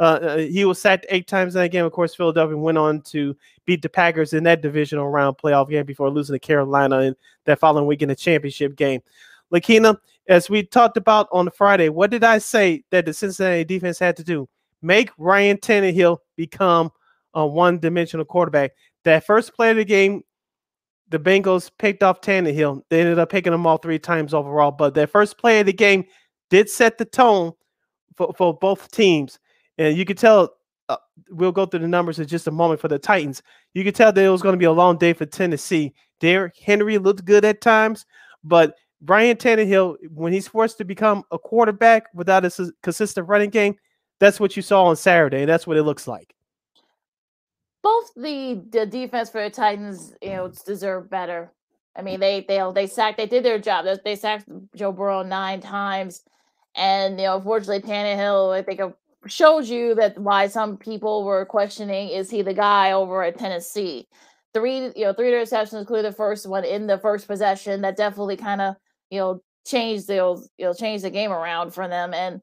Uh, 0.00 0.02
uh, 0.02 0.36
he 0.38 0.64
was 0.64 0.80
sacked 0.80 1.06
eight 1.10 1.28
times 1.28 1.54
in 1.54 1.62
that 1.62 1.70
game. 1.70 1.84
Of 1.84 1.92
course, 1.92 2.14
Philadelphia 2.14 2.56
went 2.56 2.78
on 2.78 3.02
to 3.02 3.36
beat 3.66 3.82
the 3.82 3.88
Packers 3.88 4.32
in 4.32 4.42
that 4.44 4.62
divisional 4.62 5.08
round 5.08 5.36
playoff 5.38 5.70
game 5.70 5.86
before 5.86 6.10
losing 6.10 6.34
to 6.34 6.40
Carolina 6.40 7.00
in 7.00 7.16
that 7.44 7.60
following 7.60 7.86
week 7.86 8.02
in 8.02 8.08
the 8.08 8.16
championship 8.16 8.74
game. 8.74 9.00
Lakina, 9.52 9.96
as 10.28 10.50
we 10.50 10.62
talked 10.62 10.96
about 10.96 11.28
on 11.32 11.50
Friday, 11.50 11.88
what 11.88 12.10
did 12.10 12.24
I 12.24 12.38
say 12.38 12.82
that 12.90 13.06
the 13.06 13.14
Cincinnati 13.14 13.64
defense 13.64 13.98
had 13.98 14.16
to 14.16 14.24
do? 14.24 14.48
Make 14.82 15.10
Ryan 15.18 15.56
Tannehill 15.56 16.18
become 16.36 16.90
a 17.34 17.46
one-dimensional 17.46 18.24
quarterback. 18.24 18.72
That 19.04 19.24
first 19.24 19.54
play 19.54 19.70
of 19.70 19.76
the 19.76 19.84
game, 19.84 20.22
the 21.08 21.18
Bengals 21.18 21.70
picked 21.78 22.02
off 22.02 22.20
Tannehill. 22.20 22.82
They 22.90 23.00
ended 23.00 23.18
up 23.18 23.30
picking 23.30 23.52
him 23.52 23.66
all 23.66 23.78
three 23.78 23.98
times 23.98 24.34
overall. 24.34 24.70
But 24.70 24.94
that 24.94 25.10
first 25.10 25.38
play 25.38 25.60
of 25.60 25.66
the 25.66 25.72
game 25.72 26.04
did 26.50 26.68
set 26.68 26.98
the 26.98 27.04
tone 27.04 27.52
for, 28.16 28.32
for 28.36 28.54
both 28.54 28.90
teams. 28.90 29.38
And 29.78 29.96
you 29.96 30.04
could 30.04 30.18
tell, 30.18 30.50
uh, 30.88 30.96
we'll 31.30 31.52
go 31.52 31.66
through 31.66 31.80
the 31.80 31.88
numbers 31.88 32.18
in 32.18 32.26
just 32.26 32.46
a 32.46 32.50
moment 32.50 32.80
for 32.80 32.88
the 32.88 32.98
Titans. 32.98 33.42
You 33.74 33.84
could 33.84 33.94
tell 33.94 34.12
that 34.12 34.24
it 34.24 34.28
was 34.28 34.42
going 34.42 34.54
to 34.54 34.58
be 34.58 34.64
a 34.64 34.72
long 34.72 34.98
day 34.98 35.12
for 35.12 35.26
Tennessee. 35.26 35.94
Derrick 36.20 36.56
Henry 36.62 36.98
looked 36.98 37.24
good 37.24 37.44
at 37.44 37.60
times, 37.60 38.04
but 38.42 38.74
Ryan 39.06 39.36
Tannehill, 39.36 39.96
when 40.12 40.32
he's 40.32 40.48
forced 40.48 40.78
to 40.78 40.84
become 40.84 41.22
a 41.30 41.38
quarterback 41.38 42.06
without 42.12 42.44
a 42.44 42.72
consistent 42.82 43.28
running 43.28 43.50
game, 43.50 43.76
that's 44.18 44.40
what 44.40 44.56
you 44.56 44.62
saw 44.62 44.84
on 44.84 44.96
Saturday. 44.96 45.42
And 45.42 45.48
that's 45.48 45.66
what 45.66 45.76
it 45.76 45.84
looks 45.84 46.08
like 46.08 46.34
both 47.82 48.12
the 48.14 48.62
the 48.70 48.86
defense 48.86 49.30
for 49.30 49.42
the 49.42 49.50
Titans, 49.50 50.14
you 50.22 50.30
know, 50.30 50.52
deserve 50.66 51.10
better. 51.10 51.52
I 51.96 52.02
mean, 52.02 52.20
they 52.20 52.44
they 52.46 52.62
they 52.74 52.86
sacked, 52.86 53.18
they 53.18 53.26
did 53.26 53.44
their 53.44 53.58
job. 53.58 53.84
They, 53.84 53.96
they 54.04 54.16
sacked 54.16 54.48
Joe 54.76 54.92
Burrow 54.92 55.22
nine 55.22 55.60
times, 55.60 56.22
and 56.76 57.18
you 57.18 57.26
know, 57.26 57.36
unfortunately, 57.36 57.88
Tannehill, 57.88 58.56
I 58.56 58.62
think, 58.62 58.80
uh, 58.80 58.90
shows 59.26 59.68
you 59.68 59.94
that 59.96 60.18
why 60.18 60.46
some 60.46 60.76
people 60.76 61.24
were 61.24 61.44
questioning 61.44 62.08
is 62.08 62.30
he 62.30 62.42
the 62.42 62.54
guy 62.54 62.92
over 62.92 63.22
at 63.24 63.38
Tennessee. 63.38 64.08
Three, 64.54 64.92
you 64.96 65.04
know, 65.04 65.12
three 65.12 65.30
interceptions, 65.30 65.78
including 65.78 66.10
the 66.10 66.16
first 66.16 66.46
one 66.48 66.64
in 66.64 66.86
the 66.86 66.98
first 66.98 67.26
possession. 67.26 67.82
That 67.82 67.96
definitely 67.96 68.36
kind 68.36 68.60
of 68.60 68.76
you 69.10 69.18
know 69.18 69.42
changed 69.66 70.06
the 70.06 70.14
you 70.56 70.66
know 70.66 70.72
changed 70.72 71.04
the 71.04 71.10
game 71.10 71.32
around 71.32 71.72
for 71.72 71.88
them 71.88 72.14
and 72.14 72.40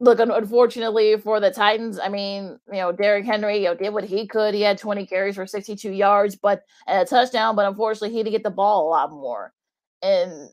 look, 0.00 0.20
unfortunately 0.20 1.16
for 1.18 1.40
the 1.40 1.50
Titans, 1.50 1.98
I 1.98 2.08
mean, 2.08 2.58
you 2.68 2.78
know, 2.78 2.92
Derrick 2.92 3.24
Henry, 3.24 3.58
you 3.58 3.64
know, 3.64 3.74
did 3.74 3.92
what 3.92 4.04
he 4.04 4.26
could. 4.26 4.54
He 4.54 4.62
had 4.62 4.78
20 4.78 5.06
carries 5.06 5.34
for 5.34 5.46
62 5.46 5.90
yards, 5.90 6.36
but 6.36 6.62
a 6.86 7.04
touchdown. 7.04 7.56
But 7.56 7.66
unfortunately, 7.66 8.10
he 8.10 8.18
had 8.18 8.26
to 8.26 8.30
get 8.30 8.42
the 8.44 8.50
ball 8.50 8.86
a 8.86 8.90
lot 8.90 9.10
more. 9.10 9.52
And 10.02 10.50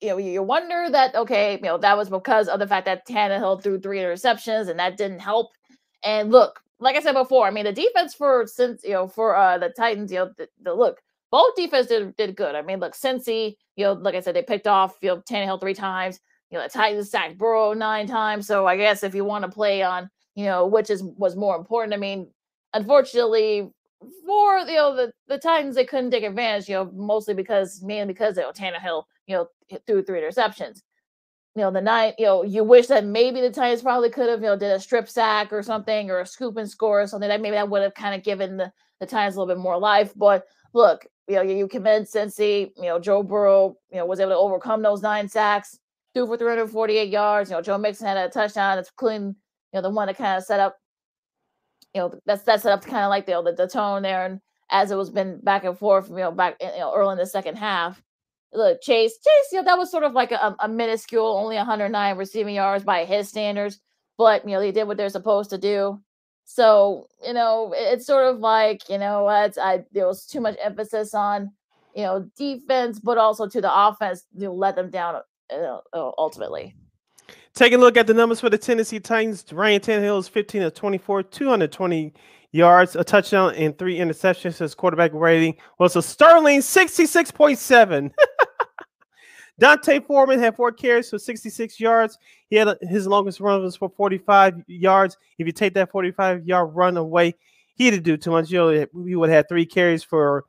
you 0.00 0.08
know, 0.10 0.18
you 0.18 0.42
wonder 0.42 0.88
that 0.90 1.14
okay, 1.14 1.54
you 1.54 1.62
know, 1.62 1.78
that 1.78 1.96
was 1.96 2.08
because 2.08 2.48
of 2.48 2.58
the 2.58 2.66
fact 2.66 2.86
that 2.86 3.06
Tannehill 3.06 3.62
threw 3.62 3.80
three 3.80 3.98
interceptions 3.98 4.68
and 4.68 4.78
that 4.78 4.96
didn't 4.96 5.20
help. 5.20 5.50
And 6.04 6.30
look, 6.30 6.60
like 6.78 6.96
I 6.96 7.00
said 7.00 7.12
before, 7.12 7.46
I 7.46 7.50
mean, 7.50 7.64
the 7.64 7.72
defense 7.72 8.14
for 8.14 8.46
since 8.46 8.82
you 8.84 8.92
know 8.92 9.08
for 9.08 9.36
uh 9.36 9.58
the 9.58 9.70
Titans, 9.70 10.12
you 10.12 10.18
know, 10.18 10.30
the, 10.38 10.48
the 10.62 10.74
look, 10.74 11.00
both 11.30 11.54
defense 11.56 11.88
did, 11.88 12.16
did 12.16 12.36
good. 12.36 12.54
I 12.54 12.62
mean, 12.62 12.80
look, 12.80 12.94
Cincy, 12.94 13.56
you 13.76 13.84
know, 13.84 13.92
like 13.92 14.14
I 14.14 14.20
said, 14.20 14.34
they 14.34 14.42
picked 14.42 14.66
off 14.66 14.96
you 15.02 15.08
know 15.10 15.18
Tannehill 15.18 15.60
three 15.60 15.74
times. 15.74 16.20
You 16.50 16.58
know, 16.58 16.64
the 16.64 16.70
Titans 16.70 17.10
sacked 17.10 17.38
Burrow 17.38 17.72
nine 17.72 18.06
times. 18.06 18.46
So 18.46 18.66
I 18.66 18.76
guess 18.76 19.02
if 19.02 19.14
you 19.14 19.24
want 19.24 19.44
to 19.44 19.50
play 19.50 19.82
on, 19.82 20.10
you 20.34 20.44
know, 20.46 20.66
which 20.66 20.90
is 20.90 21.02
was 21.02 21.36
more 21.36 21.56
important. 21.56 21.94
I 21.94 21.96
mean, 21.96 22.28
unfortunately, 22.74 23.70
for 24.26 24.58
you 24.60 24.74
know 24.74 24.96
the, 24.96 25.12
the 25.28 25.38
Titans, 25.38 25.74
they 25.74 25.84
couldn't 25.84 26.10
take 26.10 26.24
advantage, 26.24 26.68
you 26.68 26.74
know, 26.74 26.90
mostly 26.94 27.34
because 27.34 27.82
mainly 27.82 28.12
because 28.12 28.36
you 28.36 28.42
know 28.42 28.52
Tannehill, 28.52 29.04
you 29.26 29.36
know, 29.36 29.78
threw 29.86 30.02
three 30.02 30.20
interceptions. 30.20 30.80
You 31.56 31.62
know, 31.62 31.72
the 31.72 31.80
night, 31.80 32.14
you 32.16 32.26
know, 32.26 32.44
you 32.44 32.62
wish 32.62 32.86
that 32.86 33.04
maybe 33.04 33.40
the 33.40 33.50
Titans 33.50 33.82
probably 33.82 34.08
could 34.08 34.28
have, 34.28 34.40
you 34.40 34.46
know, 34.46 34.56
did 34.56 34.70
a 34.70 34.78
strip 34.78 35.08
sack 35.08 35.52
or 35.52 35.64
something 35.64 36.08
or 36.08 36.20
a 36.20 36.26
scoop 36.26 36.56
and 36.56 36.70
score 36.70 37.02
or 37.02 37.06
something 37.08 37.28
that 37.28 37.40
maybe 37.40 37.56
that 37.56 37.68
would 37.68 37.82
have 37.82 37.94
kind 37.94 38.14
of 38.14 38.22
given 38.22 38.56
the, 38.56 38.72
the 39.00 39.06
Titans 39.06 39.34
a 39.34 39.40
little 39.40 39.52
bit 39.52 39.60
more 39.60 39.76
life. 39.76 40.12
But 40.14 40.46
look, 40.74 41.06
you 41.26 41.34
know, 41.34 41.42
you 41.42 41.66
committed 41.66 42.08
Cincy, 42.08 42.70
you 42.76 42.84
know, 42.84 43.00
Joe 43.00 43.24
Burrow, 43.24 43.76
you 43.90 43.98
know, 43.98 44.06
was 44.06 44.20
able 44.20 44.30
to 44.30 44.36
overcome 44.36 44.80
those 44.80 45.02
nine 45.02 45.28
sacks, 45.28 45.76
threw 46.14 46.26
for 46.26 46.36
348 46.36 47.08
yards. 47.08 47.50
You 47.50 47.56
know, 47.56 47.62
Joe 47.62 47.78
Mixon 47.78 48.06
had 48.06 48.16
a 48.16 48.28
touchdown. 48.28 48.78
It's 48.78 48.90
clean, 48.90 49.22
you 49.22 49.34
know, 49.74 49.82
the 49.82 49.90
one 49.90 50.06
that 50.06 50.16
kind 50.16 50.36
of 50.36 50.44
set 50.44 50.60
up 50.60 50.76
you 51.94 52.00
know 52.00 52.14
that's 52.26 52.42
that's 52.42 52.62
set 52.62 52.72
up 52.72 52.84
kind 52.84 53.04
of 53.04 53.10
like 53.10 53.26
the, 53.26 53.42
the 53.42 53.52
the 53.52 53.68
tone 53.68 54.02
there, 54.02 54.24
and 54.26 54.40
as 54.70 54.90
it 54.90 54.96
was 54.96 55.10
been 55.10 55.40
back 55.42 55.64
and 55.64 55.78
forth, 55.78 56.08
you 56.10 56.16
know, 56.16 56.30
back 56.30 56.56
you 56.60 56.66
know 56.78 56.92
early 56.94 57.12
in 57.12 57.18
the 57.18 57.26
second 57.26 57.56
half. 57.56 58.02
Look, 58.52 58.82
Chase, 58.82 59.12
Chase, 59.12 59.52
you 59.52 59.58
know, 59.58 59.64
that 59.64 59.78
was 59.78 59.92
sort 59.92 60.02
of 60.02 60.12
like 60.12 60.32
a, 60.32 60.56
a 60.58 60.68
minuscule, 60.68 61.24
only 61.24 61.54
109 61.56 62.16
receiving 62.16 62.56
yards 62.56 62.82
by 62.82 63.04
his 63.04 63.28
standards, 63.28 63.78
but 64.18 64.44
you 64.44 64.50
know, 64.52 64.60
they 64.60 64.72
did 64.72 64.88
what 64.88 64.96
they're 64.96 65.08
supposed 65.08 65.50
to 65.50 65.58
do. 65.58 66.00
So, 66.46 67.06
you 67.24 67.32
know, 67.32 67.72
it's 67.76 68.06
sort 68.06 68.26
of 68.26 68.40
like, 68.40 68.88
you 68.88 68.98
know, 68.98 69.28
it's 69.28 69.56
I 69.58 69.84
there 69.92 70.06
was 70.06 70.26
too 70.26 70.40
much 70.40 70.56
emphasis 70.62 71.14
on, 71.14 71.52
you 71.94 72.02
know, 72.02 72.28
defense, 72.36 72.98
but 72.98 73.18
also 73.18 73.46
to 73.48 73.60
the 73.60 73.70
offense 73.72 74.24
to 74.38 74.50
let 74.50 74.74
them 74.76 74.90
down 74.90 75.16
uh, 75.16 75.20
Uh, 75.52 75.78
uh, 75.92 76.10
ultimately. 76.18 76.74
Take 77.54 77.72
a 77.72 77.76
look 77.76 77.96
at 77.96 78.06
the 78.06 78.14
numbers 78.14 78.40
for 78.40 78.50
the 78.50 78.58
Tennessee 78.58 79.00
Titans. 79.00 79.44
Ryan 79.52 79.80
Tannehill 79.80 80.20
is 80.20 80.28
15 80.28 80.62
of 80.62 80.74
24, 80.74 81.24
220 81.24 82.12
yards, 82.52 82.96
a 82.96 83.04
touchdown, 83.04 83.54
and 83.56 83.76
three 83.76 83.98
interceptions. 83.98 84.58
His 84.58 84.74
quarterback 84.74 85.12
rating 85.12 85.56
was 85.78 85.96
a 85.96 86.02
sterling 86.02 86.60
66.7. 86.60 88.10
D'Onta 89.58 90.06
Foreman 90.06 90.38
had 90.38 90.56
four 90.56 90.72
carries 90.72 91.10
for 91.10 91.18
66 91.18 91.78
yards. 91.78 92.18
He 92.48 92.56
had 92.56 92.68
a, 92.68 92.78
his 92.82 93.06
longest 93.06 93.40
run 93.40 93.62
was 93.62 93.76
for 93.76 93.90
45 93.90 94.62
yards. 94.66 95.18
If 95.38 95.46
you 95.46 95.52
take 95.52 95.74
that 95.74 95.90
45 95.90 96.46
yard 96.46 96.70
run 96.74 96.96
away, 96.96 97.34
he 97.74 97.90
didn't 97.90 98.04
do 98.04 98.16
too 98.16 98.30
much. 98.30 98.50
You 98.50 98.58
know, 98.58 98.86
we 98.94 99.16
would 99.16 99.28
have 99.28 99.36
had 99.36 99.48
three 99.48 99.66
carries 99.66 100.02
for 100.02 100.44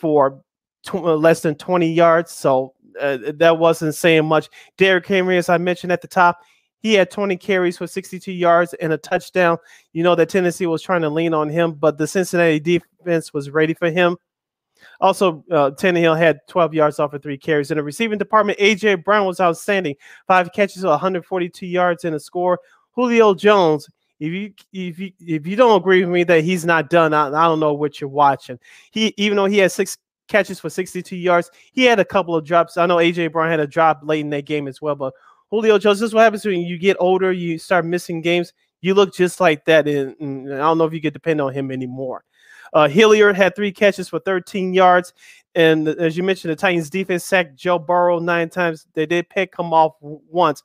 for 0.00 0.42
tw- 0.84 0.94
uh, 0.96 1.14
less 1.14 1.42
than 1.42 1.54
20 1.54 1.92
yards. 1.92 2.32
So 2.32 2.74
uh, 2.98 3.18
that 3.34 3.58
wasn't 3.58 3.94
saying 3.94 4.26
much. 4.26 4.48
Derrick 4.76 5.06
Henry, 5.06 5.36
as 5.36 5.48
I 5.48 5.58
mentioned 5.58 5.92
at 5.92 6.02
the 6.02 6.08
top, 6.08 6.40
he 6.78 6.94
had 6.94 7.10
20 7.10 7.36
carries 7.36 7.76
for 7.76 7.86
62 7.86 8.32
yards 8.32 8.74
and 8.74 8.92
a 8.92 8.98
touchdown. 8.98 9.58
You 9.92 10.02
know 10.02 10.14
that 10.14 10.30
Tennessee 10.30 10.66
was 10.66 10.82
trying 10.82 11.02
to 11.02 11.10
lean 11.10 11.34
on 11.34 11.48
him, 11.48 11.72
but 11.72 11.98
the 11.98 12.06
Cincinnati 12.06 12.58
defense 12.58 13.32
was 13.32 13.50
ready 13.50 13.74
for 13.74 13.90
him. 13.90 14.16
Also, 15.00 15.44
uh, 15.50 15.70
Tannehill 15.72 16.16
had 16.16 16.40
12 16.48 16.74
yards 16.74 16.98
off 16.98 17.12
of 17.12 17.22
three 17.22 17.36
carries. 17.36 17.70
In 17.70 17.76
the 17.76 17.82
receiving 17.82 18.18
department, 18.18 18.58
AJ 18.58 19.04
Brown 19.04 19.26
was 19.26 19.40
outstanding. 19.40 19.94
Five 20.26 20.52
catches, 20.52 20.84
142 20.84 21.66
yards, 21.66 22.04
and 22.04 22.16
a 22.16 22.20
score. 22.20 22.58
Julio 22.92 23.34
Jones, 23.34 23.88
if 24.18 24.32
you 24.32 24.52
if 24.72 24.98
you 24.98 25.12
if 25.20 25.46
you 25.46 25.56
don't 25.56 25.80
agree 25.80 26.04
with 26.04 26.12
me 26.12 26.24
that 26.24 26.44
he's 26.44 26.64
not 26.64 26.90
done, 26.90 27.14
I, 27.14 27.28
I 27.28 27.44
don't 27.44 27.60
know 27.60 27.72
what 27.72 28.00
you're 28.00 28.10
watching. 28.10 28.58
He 28.90 29.14
even 29.16 29.36
though 29.36 29.46
he 29.46 29.58
had 29.58 29.72
six 29.72 29.96
catches 30.30 30.58
for 30.58 30.70
62 30.70 31.16
yards. 31.16 31.50
He 31.72 31.84
had 31.84 32.00
a 32.00 32.04
couple 32.04 32.34
of 32.34 32.44
drops. 32.44 32.76
I 32.78 32.86
know 32.86 32.96
AJ 32.96 33.32
Brown 33.32 33.50
had 33.50 33.60
a 33.60 33.66
drop 33.66 34.00
late 34.02 34.20
in 34.20 34.30
that 34.30 34.46
game 34.46 34.66
as 34.66 34.80
well, 34.80 34.94
but 34.94 35.12
Julio 35.50 35.78
Jones, 35.78 36.00
this 36.00 36.08
is 36.08 36.14
what 36.14 36.22
happens 36.22 36.44
when 36.44 36.60
you 36.60 36.78
get 36.78 36.96
older, 37.00 37.32
you 37.32 37.58
start 37.58 37.84
missing 37.84 38.22
games. 38.22 38.52
You 38.80 38.94
look 38.94 39.14
just 39.14 39.40
like 39.40 39.66
that, 39.66 39.86
and, 39.86 40.16
and 40.20 40.54
I 40.54 40.58
don't 40.58 40.78
know 40.78 40.84
if 40.84 40.94
you 40.94 41.02
could 41.02 41.12
depend 41.12 41.40
on 41.40 41.52
him 41.52 41.70
anymore. 41.70 42.24
Uh, 42.72 42.88
Hilliard 42.88 43.36
had 43.36 43.54
three 43.54 43.72
catches 43.72 44.08
for 44.08 44.20
13 44.20 44.72
yards. 44.72 45.12
And 45.54 45.88
as 45.88 46.16
you 46.16 46.22
mentioned, 46.22 46.52
the 46.52 46.56
Titans 46.56 46.88
defense 46.88 47.24
sacked 47.24 47.56
Joe 47.56 47.78
Burrow 47.78 48.20
nine 48.20 48.48
times. 48.48 48.86
They 48.94 49.06
did 49.06 49.28
pick 49.28 49.58
him 49.58 49.72
off 49.72 49.96
once. 50.00 50.62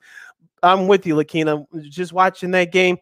I'm 0.62 0.86
with 0.86 1.04
you, 1.04 1.16
Lakina. 1.16 1.66
Just 1.90 2.12
watching 2.12 2.52
that 2.52 2.72
game. 2.72 2.96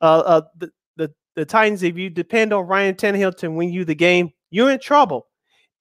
Uh, 0.00 0.22
uh, 0.26 0.40
the, 0.56 0.70
the, 0.96 1.14
the 1.34 1.44
Titans, 1.44 1.82
if 1.82 1.96
you 1.96 2.08
depend 2.08 2.52
on 2.52 2.66
Ryan 2.66 2.94
Tannehill 2.94 3.36
to 3.38 3.50
win 3.50 3.70
you 3.70 3.84
the 3.84 3.94
game, 3.94 4.32
you're 4.50 4.70
in 4.70 4.80
trouble 4.80 5.28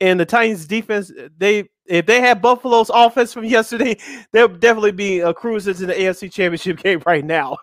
and 0.01 0.19
the 0.19 0.25
Titans 0.25 0.65
defense, 0.65 1.11
they 1.37 1.69
if 1.85 2.05
they 2.05 2.19
had 2.19 2.41
Buffalo's 2.41 2.91
offense 2.93 3.33
from 3.33 3.45
yesterday, 3.45 3.97
they'll 4.31 4.47
definitely 4.47 4.91
be 4.91 5.19
a 5.19 5.33
cruisers 5.33 5.81
in 5.81 5.87
the 5.87 5.93
AFC 5.93 6.31
Championship 6.31 6.77
game 6.83 7.01
right 7.05 7.23
now. 7.23 7.57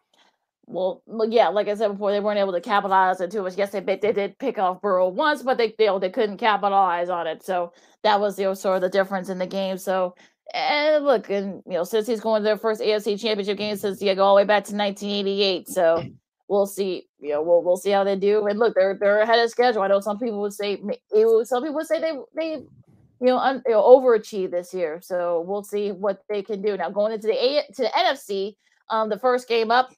well, 0.66 1.02
yeah, 1.28 1.48
like 1.48 1.68
I 1.68 1.74
said 1.74 1.88
before, 1.88 2.12
they 2.12 2.20
weren't 2.20 2.38
able 2.38 2.52
to 2.52 2.60
capitalize 2.60 3.20
on 3.20 3.30
too 3.30 3.42
much. 3.42 3.56
Yes, 3.56 3.70
they 3.70 3.80
they 3.80 3.96
did 4.12 4.38
pick 4.38 4.58
off 4.58 4.80
Burrow 4.80 5.08
once, 5.08 5.42
but 5.42 5.58
they 5.58 5.74
they, 5.78 5.88
they 5.98 6.10
couldn't 6.10 6.38
capitalize 6.38 7.08
on 7.08 7.26
it. 7.26 7.42
So 7.42 7.72
that 8.02 8.20
was 8.20 8.38
you 8.38 8.46
know, 8.46 8.54
sort 8.54 8.76
of 8.76 8.82
the 8.82 8.88
difference 8.88 9.28
in 9.28 9.38
the 9.38 9.46
game. 9.46 9.78
So 9.78 10.14
and 10.52 11.04
look, 11.04 11.30
and 11.30 11.62
you 11.66 11.72
know, 11.72 11.84
since 11.84 12.06
he's 12.06 12.20
going 12.20 12.42
to 12.42 12.44
their 12.44 12.58
first 12.58 12.80
AFC 12.80 13.20
Championship 13.20 13.58
game 13.58 13.76
since 13.76 14.02
you 14.02 14.14
go 14.14 14.24
all 14.24 14.34
the 14.34 14.42
way 14.42 14.44
back 14.44 14.64
to 14.64 14.76
1988, 14.76 15.68
so 15.68 16.04
we'll 16.48 16.66
see. 16.66 17.08
You 17.24 17.30
know, 17.30 17.42
we'll 17.42 17.62
we'll 17.62 17.78
see 17.78 17.90
how 17.90 18.04
they 18.04 18.16
do. 18.16 18.46
And 18.46 18.58
look, 18.58 18.74
they're 18.74 18.98
they're 19.00 19.22
ahead 19.22 19.38
of 19.38 19.48
schedule. 19.48 19.80
I 19.80 19.88
know 19.88 20.00
some 20.00 20.18
people 20.18 20.42
would 20.42 20.52
say 20.52 20.76
some 20.76 21.62
people 21.62 21.74
would 21.74 21.86
say 21.86 21.98
they 21.98 22.12
they 22.36 22.64
you 23.20 23.26
know, 23.28 23.38
un, 23.38 23.62
you 23.66 23.72
know 23.72 23.82
overachieve 23.82 24.50
this 24.50 24.74
year. 24.74 25.00
So 25.02 25.42
we'll 25.46 25.64
see 25.64 25.90
what 25.90 26.22
they 26.28 26.42
can 26.42 26.60
do. 26.60 26.76
Now 26.76 26.90
going 26.90 27.12
into 27.12 27.26
the 27.26 27.42
A 27.42 27.62
to 27.74 27.82
the 27.82 27.90
NFC, 27.96 28.56
um, 28.90 29.08
the 29.08 29.18
first 29.18 29.48
game 29.48 29.70
up, 29.70 29.94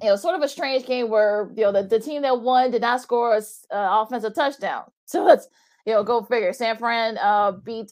you 0.00 0.08
know, 0.08 0.14
sort 0.14 0.36
of 0.36 0.42
a 0.42 0.48
strange 0.48 0.86
game 0.86 1.10
where 1.10 1.50
you 1.56 1.64
know 1.64 1.72
the, 1.72 1.82
the 1.82 1.98
team 1.98 2.22
that 2.22 2.40
won 2.40 2.70
did 2.70 2.82
not 2.82 3.00
score 3.00 3.34
a 3.34 3.38
uh, 3.74 4.02
offensive 4.02 4.34
touchdown. 4.34 4.84
So 5.06 5.24
let's 5.24 5.48
you 5.86 5.92
know 5.92 6.04
go 6.04 6.22
figure. 6.22 6.52
San 6.52 6.78
Fran 6.78 7.18
uh 7.18 7.50
beat 7.50 7.90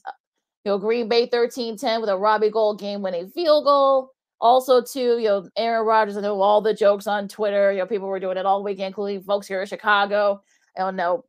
you 0.64 0.70
know 0.70 0.78
Green 0.78 1.08
Bay 1.08 1.26
13-10 1.26 2.00
with 2.00 2.08
a 2.08 2.16
Robbie 2.16 2.48
Gould 2.48 2.78
game 2.78 3.02
winning 3.02 3.28
field 3.28 3.64
goal. 3.64 4.12
Also, 4.40 4.80
too, 4.80 5.18
you 5.18 5.28
know, 5.28 5.48
Aaron 5.56 5.86
Rodgers, 5.86 6.16
I 6.16 6.20
know 6.20 6.40
all 6.40 6.60
the 6.60 6.74
jokes 6.74 7.06
on 7.06 7.26
Twitter, 7.26 7.72
you 7.72 7.78
know, 7.78 7.86
people 7.86 8.06
were 8.06 8.20
doing 8.20 8.36
it 8.36 8.46
all 8.46 8.62
weekend, 8.62 8.88
including 8.88 9.22
folks 9.22 9.48
here 9.48 9.60
in 9.60 9.66
Chicago. 9.66 10.40
I 10.76 10.80
don't 10.80 10.96
know. 10.96 11.24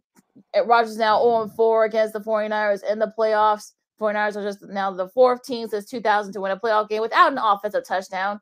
Eh, 0.54 0.62
Rodgers 0.66 0.98
now 0.98 1.22
0 1.22 1.52
4 1.56 1.86
against 1.86 2.14
the 2.14 2.20
49ers 2.20 2.84
in 2.90 3.00
the 3.00 3.12
playoffs. 3.18 3.74
49ers 4.00 4.36
are 4.36 4.44
just 4.44 4.62
now 4.68 4.92
the 4.92 5.10
fourth 5.10 5.44
team 5.44 5.68
since 5.68 5.86
2000 5.86 6.34
to 6.34 6.42
win 6.42 6.52
a 6.52 6.60
playoff 6.60 6.88
game 6.88 7.02
without 7.02 7.32
an 7.32 7.38
offensive 7.38 7.86
touchdown. 7.86 8.40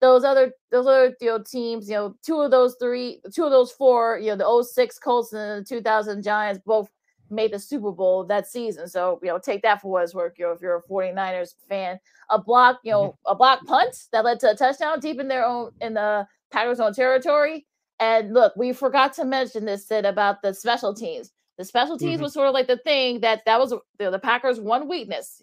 Those 0.00 0.24
other 0.24 0.52
those 0.70 0.86
other 0.86 1.16
you 1.20 1.28
know, 1.28 1.42
teams, 1.42 1.88
you 1.88 1.94
know, 1.94 2.16
two 2.22 2.40
of 2.40 2.50
those 2.50 2.76
three, 2.80 3.20
two 3.34 3.44
of 3.44 3.50
those 3.50 3.72
four, 3.72 4.18
you 4.18 4.34
know, 4.34 4.36
the 4.36 4.64
06 4.64 4.98
Colts 4.98 5.32
and 5.32 5.64
the 5.64 5.68
2000 5.68 6.22
Giants 6.22 6.60
both 6.64 6.90
made 7.32 7.52
the 7.52 7.58
Super 7.58 7.90
Bowl 7.90 8.24
that 8.24 8.46
season. 8.46 8.86
So, 8.88 9.18
you 9.22 9.28
know, 9.28 9.38
take 9.38 9.62
that 9.62 9.80
for 9.80 9.90
what 9.90 10.04
it's 10.04 10.14
worth. 10.14 10.34
You 10.38 10.46
know, 10.46 10.52
if 10.52 10.60
you're 10.60 10.76
a 10.76 10.82
49ers 10.82 11.54
fan, 11.68 11.98
a 12.30 12.38
block, 12.38 12.80
you 12.84 12.92
know, 12.92 13.02
mm-hmm. 13.02 13.32
a 13.32 13.34
block 13.34 13.64
punt 13.66 13.96
that 14.12 14.24
led 14.24 14.40
to 14.40 14.50
a 14.50 14.54
touchdown 14.54 15.00
deep 15.00 15.18
in 15.18 15.28
their 15.28 15.44
own 15.44 15.72
in 15.80 15.94
the 15.94 16.26
Packers' 16.50 16.80
own 16.80 16.94
territory. 16.94 17.66
And 17.98 18.34
look, 18.34 18.54
we 18.56 18.72
forgot 18.72 19.12
to 19.14 19.24
mention 19.24 19.64
this 19.64 19.86
Sid 19.86 20.04
about 20.04 20.42
the 20.42 20.54
special 20.54 20.94
teams. 20.94 21.32
The 21.58 21.64
special 21.64 21.98
teams 21.98 22.14
mm-hmm. 22.14 22.22
was 22.24 22.32
sort 22.32 22.48
of 22.48 22.54
like 22.54 22.66
the 22.66 22.78
thing 22.78 23.20
that 23.20 23.42
that 23.46 23.58
was 23.58 23.72
you 23.72 23.80
know, 24.00 24.10
the 24.10 24.18
Packers' 24.18 24.60
one 24.60 24.88
weakness. 24.88 25.42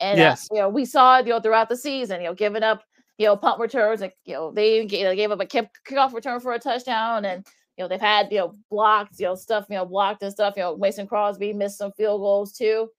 And 0.00 0.18
uh, 0.18 0.22
yes. 0.22 0.48
uh, 0.50 0.54
you 0.54 0.60
know, 0.62 0.68
we 0.68 0.84
saw 0.84 1.18
you 1.18 1.30
know, 1.30 1.40
throughout 1.40 1.68
the 1.68 1.76
season, 1.76 2.20
you 2.20 2.28
know, 2.28 2.34
giving 2.34 2.62
up, 2.62 2.82
you 3.18 3.26
know, 3.26 3.36
punt 3.36 3.60
returns, 3.60 4.00
and 4.00 4.12
you 4.24 4.34
know, 4.34 4.52
they 4.52 4.86
gave, 4.86 5.16
gave 5.16 5.30
up 5.30 5.40
a 5.40 5.46
kick, 5.46 5.68
kickoff 5.86 6.12
return 6.12 6.40
for 6.40 6.52
a 6.52 6.58
touchdown, 6.58 7.24
and 7.24 7.44
you 7.78 7.84
know, 7.84 7.88
they've 7.88 8.00
had, 8.00 8.30
you 8.32 8.38
know, 8.38 8.56
blocked, 8.70 9.20
you 9.20 9.26
know, 9.26 9.36
stuff, 9.36 9.66
you 9.70 9.76
know, 9.76 9.86
blocked 9.86 10.22
and 10.22 10.32
stuff. 10.32 10.54
You 10.56 10.64
know, 10.64 10.76
Mason 10.76 11.06
Crosby 11.06 11.52
missed 11.52 11.78
some 11.78 11.92
field 11.92 12.20
goals 12.20 12.52
too. 12.52 12.90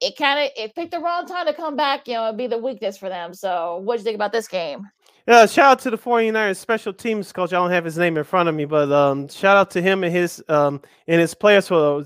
It 0.00 0.16
kind 0.16 0.40
of 0.40 0.50
it 0.56 0.74
picked 0.74 0.92
the 0.92 0.98
wrong 0.98 1.26
time 1.26 1.46
to 1.46 1.54
come 1.54 1.76
back, 1.76 2.08
you 2.08 2.14
know, 2.14 2.28
and 2.28 2.38
be 2.38 2.46
the 2.46 2.58
weakness 2.58 2.96
for 2.96 3.08
them. 3.08 3.34
So 3.34 3.78
what 3.84 3.96
do 3.96 4.00
you 4.00 4.04
think 4.04 4.14
about 4.14 4.32
this 4.32 4.48
game? 4.48 4.88
Yeah, 5.28 5.46
shout 5.46 5.70
out 5.70 5.78
to 5.80 5.90
the 5.90 5.98
49ers 5.98 6.56
special 6.56 6.92
teams 6.92 7.30
coach. 7.32 7.52
I 7.52 7.56
don't 7.56 7.70
have 7.70 7.84
his 7.84 7.96
name 7.96 8.16
in 8.16 8.24
front 8.24 8.48
of 8.48 8.56
me, 8.56 8.64
but 8.64 8.90
um, 8.90 9.28
shout 9.28 9.56
out 9.56 9.70
to 9.72 9.82
him 9.82 10.02
and 10.02 10.12
his 10.12 10.42
um 10.48 10.80
and 11.06 11.20
his 11.20 11.34
players 11.34 11.68
for 11.68 12.02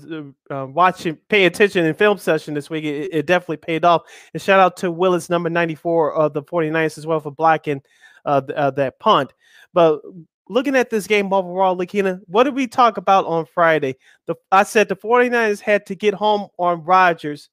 uh, 0.51 0.53
uh 0.53 0.65
watching, 0.67 1.15
paying 1.29 1.47
attention 1.47 1.85
in 1.85 1.95
film 1.95 2.17
session 2.19 2.53
this 2.53 2.69
week. 2.69 2.83
It, 2.83 3.09
it, 3.11 3.25
definitely 3.25 3.57
paid 3.57 3.85
off. 3.85 4.03
And 4.33 4.41
shout 4.41 4.59
out 4.59 4.77
to 4.77 4.91
Willis, 4.91 5.29
number 5.29 5.49
94 5.49 6.13
of 6.13 6.33
the 6.33 6.43
49ers 6.43 6.97
as 6.97 7.07
well 7.07 7.19
for 7.19 7.31
blocking 7.31 7.81
uh, 8.25 8.41
uh, 8.55 8.71
that 8.71 8.99
punt. 8.99 9.33
But 9.73 10.01
looking 10.49 10.75
at 10.75 10.89
this 10.89 11.07
game 11.07 11.31
overall, 11.33 11.75
Lakina, 11.75 12.19
what 12.27 12.43
did 12.43 12.55
we 12.55 12.67
talk 12.67 12.97
about 12.97 13.25
on 13.25 13.45
Friday? 13.45 13.95
The 14.25 14.35
I 14.51 14.63
said 14.63 14.89
the 14.89 14.95
49ers 14.95 15.59
had 15.59 15.85
to 15.87 15.95
get 15.95 16.13
home 16.13 16.47
on 16.57 16.83
Rodgers 16.83 17.49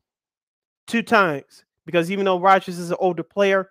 two 0.86 1.02
times 1.02 1.64
because 1.86 2.10
even 2.10 2.24
though 2.24 2.40
Rodgers 2.40 2.78
is 2.78 2.90
an 2.90 2.96
older 3.00 3.22
player, 3.22 3.70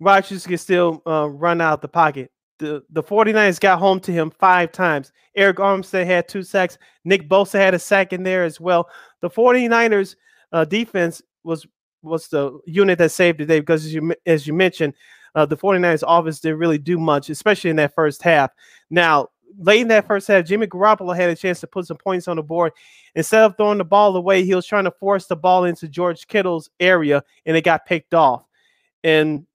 Rodgers 0.00 0.46
can 0.46 0.58
still 0.58 1.02
uh, 1.06 1.28
run 1.28 1.60
out 1.60 1.82
the 1.82 1.88
pocket. 1.88 2.30
The, 2.58 2.82
the 2.90 3.02
49ers 3.02 3.60
got 3.60 3.78
home 3.78 4.00
to 4.00 4.12
him 4.12 4.30
five 4.30 4.72
times. 4.72 5.12
Arik 5.36 5.54
Armstead 5.54 6.06
had 6.06 6.28
two 6.28 6.42
sacks. 6.42 6.76
Nick 7.04 7.28
Bosa 7.28 7.54
had 7.54 7.74
a 7.74 7.78
sack 7.78 8.12
in 8.12 8.24
there 8.24 8.44
as 8.44 8.60
well. 8.60 8.88
The 9.20 9.30
49ers 9.30 10.16
uh, 10.52 10.64
defense 10.64 11.22
was 11.44 11.66
was 12.02 12.28
the 12.28 12.58
unit 12.64 12.96
that 12.98 13.10
saved 13.10 13.38
the 13.38 13.44
day 13.44 13.60
because 13.60 13.84
as 13.84 13.92
you 13.92 14.14
as 14.26 14.46
you 14.46 14.54
mentioned, 14.54 14.94
uh, 15.34 15.46
the 15.46 15.56
49ers 15.56 16.04
offense 16.06 16.40
didn't 16.40 16.58
really 16.58 16.78
do 16.78 16.98
much, 16.98 17.30
especially 17.30 17.70
in 17.70 17.76
that 17.76 17.94
first 17.94 18.22
half. 18.22 18.50
Now, 18.90 19.28
late 19.58 19.80
in 19.80 19.88
that 19.88 20.06
first 20.06 20.28
half, 20.28 20.44
Jimmy 20.44 20.66
Garoppolo 20.66 21.14
had 21.14 21.30
a 21.30 21.36
chance 21.36 21.60
to 21.60 21.66
put 21.66 21.86
some 21.86 21.96
points 21.96 22.28
on 22.28 22.36
the 22.36 22.42
board. 22.42 22.72
Instead 23.14 23.42
of 23.42 23.56
throwing 23.56 23.78
the 23.78 23.84
ball 23.84 24.16
away, 24.16 24.44
he 24.44 24.54
was 24.54 24.66
trying 24.66 24.84
to 24.84 24.90
force 24.90 25.26
the 25.26 25.36
ball 25.36 25.64
into 25.64 25.88
George 25.88 26.26
Kittle's 26.26 26.70
area, 26.80 27.22
and 27.46 27.56
it 27.56 27.64
got 27.64 27.86
picked 27.86 28.14
off. 28.14 28.44
And 29.04 29.46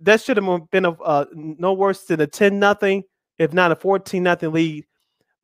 that 0.00 0.20
should 0.20 0.36
have 0.36 0.70
been 0.70 0.84
a, 0.84 0.92
uh, 0.92 1.26
no 1.32 1.72
worse 1.72 2.04
than 2.04 2.20
a 2.20 2.26
10 2.26 2.58
nothing, 2.58 3.04
if 3.38 3.52
not 3.52 3.72
a 3.72 3.76
14 3.76 4.22
nothing 4.22 4.52
lead 4.52 4.84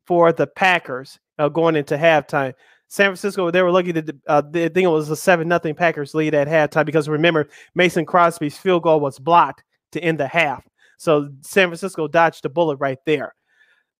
for 0.05 0.31
the 0.31 0.47
Packers 0.47 1.19
uh, 1.39 1.49
going 1.49 1.75
into 1.75 1.97
halftime. 1.97 2.53
San 2.91 3.05
Francisco, 3.05 3.49
they 3.49 3.61
were 3.61 3.71
lucky 3.71 3.93
to, 3.93 4.15
uh, 4.27 4.41
they 4.41 4.67
think 4.67 4.83
it 4.83 4.89
was 4.89 5.09
a 5.09 5.15
7 5.15 5.47
nothing 5.47 5.73
Packers 5.73 6.13
lead 6.13 6.35
at 6.35 6.45
halftime 6.45 6.85
because 6.85 7.07
remember, 7.07 7.47
Mason 7.73 8.05
Crosby's 8.05 8.57
field 8.57 8.83
goal 8.83 8.99
was 8.99 9.17
blocked 9.17 9.63
to 9.93 10.01
end 10.01 10.19
the 10.19 10.27
half. 10.27 10.67
So 10.97 11.29
San 11.39 11.69
Francisco 11.69 12.09
dodged 12.09 12.43
the 12.43 12.49
bullet 12.49 12.75
right 12.81 12.97
there. 13.05 13.33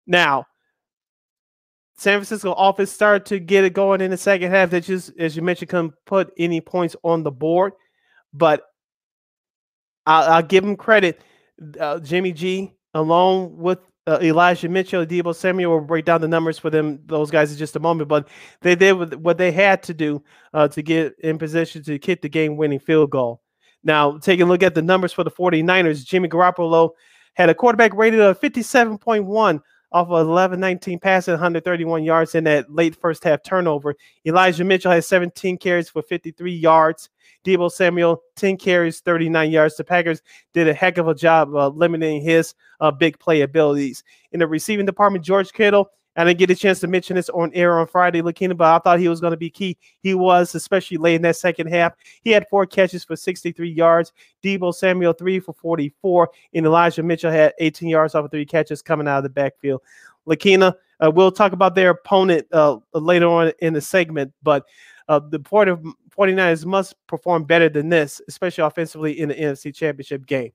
Now, 0.07 0.45
San 1.95 2.17
Francisco 2.17 2.51
offense 2.51 2.91
started 2.91 3.25
to 3.27 3.39
get 3.39 3.63
it 3.63 3.71
going 3.71 4.01
in 4.01 4.11
the 4.11 4.17
second 4.17 4.51
half. 4.51 4.71
That 4.71 4.83
just, 4.83 5.13
as 5.17 5.37
you 5.37 5.41
mentioned, 5.41 5.69
couldn't 5.69 5.93
put 6.05 6.33
any 6.37 6.59
points 6.59 6.97
on 7.01 7.23
the 7.23 7.31
board. 7.31 7.71
But 8.33 8.63
I'll, 10.05 10.33
I'll 10.33 10.43
give 10.43 10.65
them 10.65 10.75
credit. 10.75 11.21
Uh, 11.79 11.99
Jimmy 11.99 12.33
G, 12.33 12.73
along 12.93 13.55
with 13.55 13.79
uh, 14.11 14.19
Elijah 14.21 14.67
Mitchell, 14.67 15.05
Deebo 15.05 15.33
Samuel 15.33 15.71
will 15.71 15.81
break 15.81 16.05
down 16.05 16.21
the 16.21 16.27
numbers 16.27 16.59
for 16.59 16.69
them, 16.69 16.99
those 17.05 17.31
guys 17.31 17.51
in 17.51 17.57
just 17.57 17.75
a 17.75 17.79
moment. 17.79 18.09
But 18.09 18.27
they 18.61 18.75
did 18.75 19.23
what 19.23 19.37
they 19.37 19.51
had 19.51 19.81
to 19.83 19.93
do 19.93 20.23
uh, 20.53 20.67
to 20.69 20.81
get 20.81 21.15
in 21.19 21.37
position 21.37 21.83
to 21.83 21.97
kick 21.97 22.21
the 22.21 22.29
game 22.29 22.57
winning 22.57 22.79
field 22.79 23.09
goal. 23.09 23.41
Now, 23.83 24.17
taking 24.17 24.43
a 24.43 24.49
look 24.49 24.63
at 24.63 24.75
the 24.75 24.81
numbers 24.81 25.13
for 25.13 25.23
the 25.23 25.31
49ers, 25.31 26.05
Jimmy 26.05 26.27
Garoppolo 26.27 26.91
had 27.35 27.49
a 27.49 27.55
quarterback 27.55 27.93
rated 27.93 28.19
of 28.19 28.39
57.1 28.39 29.61
off 29.91 30.09
of 30.09 30.27
11 30.27 30.59
19 30.59 30.99
passing, 30.99 31.33
131 31.33 32.03
yards 32.03 32.35
in 32.35 32.43
that 32.45 32.73
late 32.73 32.95
first 32.95 33.23
half 33.23 33.43
turnover. 33.43 33.95
Elijah 34.25 34.63
Mitchell 34.63 34.91
had 34.91 35.03
17 35.03 35.57
carries 35.57 35.89
for 35.89 36.01
53 36.01 36.53
yards. 36.53 37.09
Deebo 37.45 37.71
Samuel, 37.71 38.21
10 38.35 38.57
carries, 38.57 38.99
39 39.01 39.51
yards. 39.51 39.75
The 39.75 39.83
Packers 39.83 40.21
did 40.53 40.67
a 40.67 40.73
heck 40.73 40.97
of 40.97 41.07
a 41.07 41.15
job 41.15 41.53
uh, 41.55 41.69
limiting 41.69 42.21
his 42.21 42.53
uh, 42.79 42.91
big 42.91 43.19
play 43.19 43.41
abilities. 43.41 44.03
In 44.31 44.39
the 44.39 44.47
receiving 44.47 44.85
department, 44.85 45.25
George 45.25 45.51
Kittle, 45.51 45.89
I 46.15 46.25
didn't 46.25 46.39
get 46.39 46.49
a 46.49 46.55
chance 46.55 46.79
to 46.81 46.87
mention 46.87 47.15
this 47.15 47.29
on 47.29 47.51
air 47.53 47.79
on 47.79 47.87
Friday, 47.87 48.21
Lakina, 48.21 48.55
but 48.55 48.67
I 48.67 48.79
thought 48.79 48.99
he 48.99 49.07
was 49.07 49.21
going 49.21 49.31
to 49.31 49.37
be 49.37 49.49
key. 49.49 49.77
He 50.01 50.13
was, 50.13 50.53
especially 50.55 50.97
late 50.97 51.15
in 51.15 51.21
that 51.21 51.37
second 51.37 51.67
half. 51.67 51.93
He 52.21 52.31
had 52.31 52.47
four 52.49 52.65
catches 52.65 53.05
for 53.05 53.15
63 53.15 53.69
yards. 53.69 54.11
Deebo 54.43 54.73
Samuel, 54.75 55.13
three 55.13 55.39
for 55.39 55.53
44. 55.53 56.29
And 56.53 56.65
Elijah 56.65 57.03
Mitchell 57.03 57.31
had 57.31 57.53
18 57.59 57.87
yards 57.87 58.13
off 58.13 58.25
of 58.25 58.31
three 58.31 58.45
catches 58.45 58.81
coming 58.81 59.07
out 59.07 59.19
of 59.19 59.23
the 59.23 59.29
backfield. 59.29 59.81
Lakina, 60.25 60.75
uh, 61.03 61.11
we'll 61.11 61.31
talk 61.31 61.53
about 61.53 61.75
their 61.75 61.91
opponent 61.91 62.45
uh, 62.51 62.77
later 62.93 63.27
on 63.27 63.51
in 63.59 63.73
the 63.73 63.81
segment, 63.81 64.33
but 64.43 64.65
uh, 65.07 65.19
the 65.19 65.39
point 65.39 65.69
of 65.69 65.83
49ers 66.17 66.65
must 66.65 66.95
perform 67.07 67.43
better 67.43 67.69
than 67.69 67.89
this, 67.89 68.21
especially 68.27 68.63
offensively 68.63 69.19
in 69.19 69.29
the 69.29 69.35
NFC 69.35 69.73
Championship 69.73 70.25
game. 70.25 70.51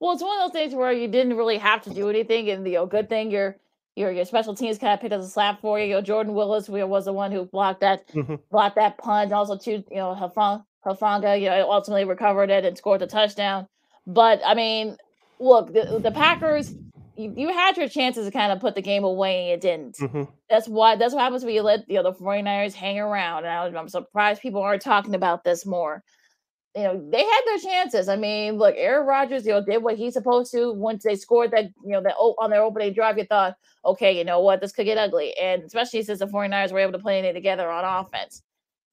Well, 0.00 0.12
it's 0.12 0.22
one 0.22 0.38
of 0.38 0.52
those 0.52 0.60
things 0.60 0.74
where 0.74 0.92
you 0.92 1.08
didn't 1.08 1.36
really 1.36 1.56
have 1.56 1.82
to 1.82 1.90
do 1.90 2.10
anything, 2.10 2.50
and 2.50 2.66
the 2.66 2.70
you 2.70 2.76
know, 2.76 2.86
good 2.86 3.08
thing 3.08 3.30
your 3.30 3.56
your 3.96 4.10
your 4.10 4.24
special 4.24 4.54
teams 4.54 4.78
kind 4.78 4.94
of 4.94 5.00
picked 5.00 5.12
up 5.12 5.20
the 5.20 5.26
slap 5.26 5.60
for 5.60 5.78
you. 5.78 5.86
You 5.86 5.94
know, 5.94 6.02
Jordan 6.02 6.34
Willis 6.34 6.68
was 6.68 7.04
the 7.04 7.12
one 7.12 7.32
who 7.32 7.44
blocked 7.44 7.80
that 7.80 8.08
mm-hmm. 8.08 8.36
blocked 8.50 8.76
that 8.76 8.98
punt, 8.98 9.32
also 9.32 9.56
too, 9.56 9.84
you 9.90 9.96
know, 9.96 10.14
Hafanga, 10.18 10.64
Hufanga, 10.86 11.40
you 11.40 11.48
know, 11.48 11.70
ultimately 11.70 12.04
recovered 12.04 12.50
it 12.50 12.64
and 12.64 12.76
scored 12.76 13.00
the 13.00 13.06
touchdown. 13.06 13.66
But 14.06 14.40
I 14.44 14.54
mean, 14.54 14.96
look, 15.38 15.72
the, 15.72 16.00
the 16.02 16.10
Packers 16.10 16.74
you, 17.16 17.32
you, 17.36 17.48
had 17.48 17.76
your 17.76 17.88
chances 17.88 18.26
to 18.26 18.32
kind 18.32 18.52
of 18.52 18.60
put 18.60 18.74
the 18.74 18.82
game 18.82 19.04
away 19.04 19.42
and 19.42 19.50
you 19.50 19.70
didn't. 19.70 19.96
Mm-hmm. 19.98 20.22
That's 20.48 20.66
why 20.66 20.96
that's 20.96 21.14
what 21.14 21.20
happens 21.22 21.44
when 21.44 21.54
you 21.54 21.62
let 21.62 21.88
you 21.88 21.96
know, 21.96 22.10
the 22.10 22.12
49ers 22.12 22.72
hang 22.72 22.98
around. 22.98 23.44
And 23.44 23.48
I, 23.76 23.78
I'm 23.78 23.88
surprised 23.88 24.40
people 24.40 24.62
aren't 24.62 24.82
talking 24.82 25.14
about 25.14 25.44
this 25.44 25.66
more. 25.66 26.02
You 26.74 26.84
know, 26.84 27.10
they 27.10 27.22
had 27.22 27.40
their 27.46 27.58
chances. 27.58 28.08
I 28.08 28.16
mean, 28.16 28.56
look, 28.56 28.74
Aaron 28.78 29.06
Rodgers, 29.06 29.44
you 29.44 29.52
know, 29.52 29.62
did 29.62 29.82
what 29.82 29.96
he's 29.96 30.14
supposed 30.14 30.50
to. 30.52 30.72
Once 30.72 31.04
they 31.04 31.16
scored 31.16 31.50
that, 31.50 31.66
you 31.84 31.92
know, 31.92 32.00
that 32.02 32.14
on 32.14 32.50
their 32.50 32.62
opening 32.62 32.94
drive, 32.94 33.18
you 33.18 33.24
thought, 33.24 33.56
okay, 33.84 34.16
you 34.16 34.24
know 34.24 34.40
what, 34.40 34.60
this 34.60 34.72
could 34.72 34.86
get 34.86 34.96
ugly. 34.96 35.36
And 35.36 35.62
especially 35.64 36.02
since 36.02 36.20
the 36.20 36.26
49ers 36.26 36.72
were 36.72 36.78
able 36.78 36.92
to 36.92 36.98
play 36.98 37.20
it 37.20 37.32
together 37.34 37.70
on 37.70 37.84
offense. 37.84 38.42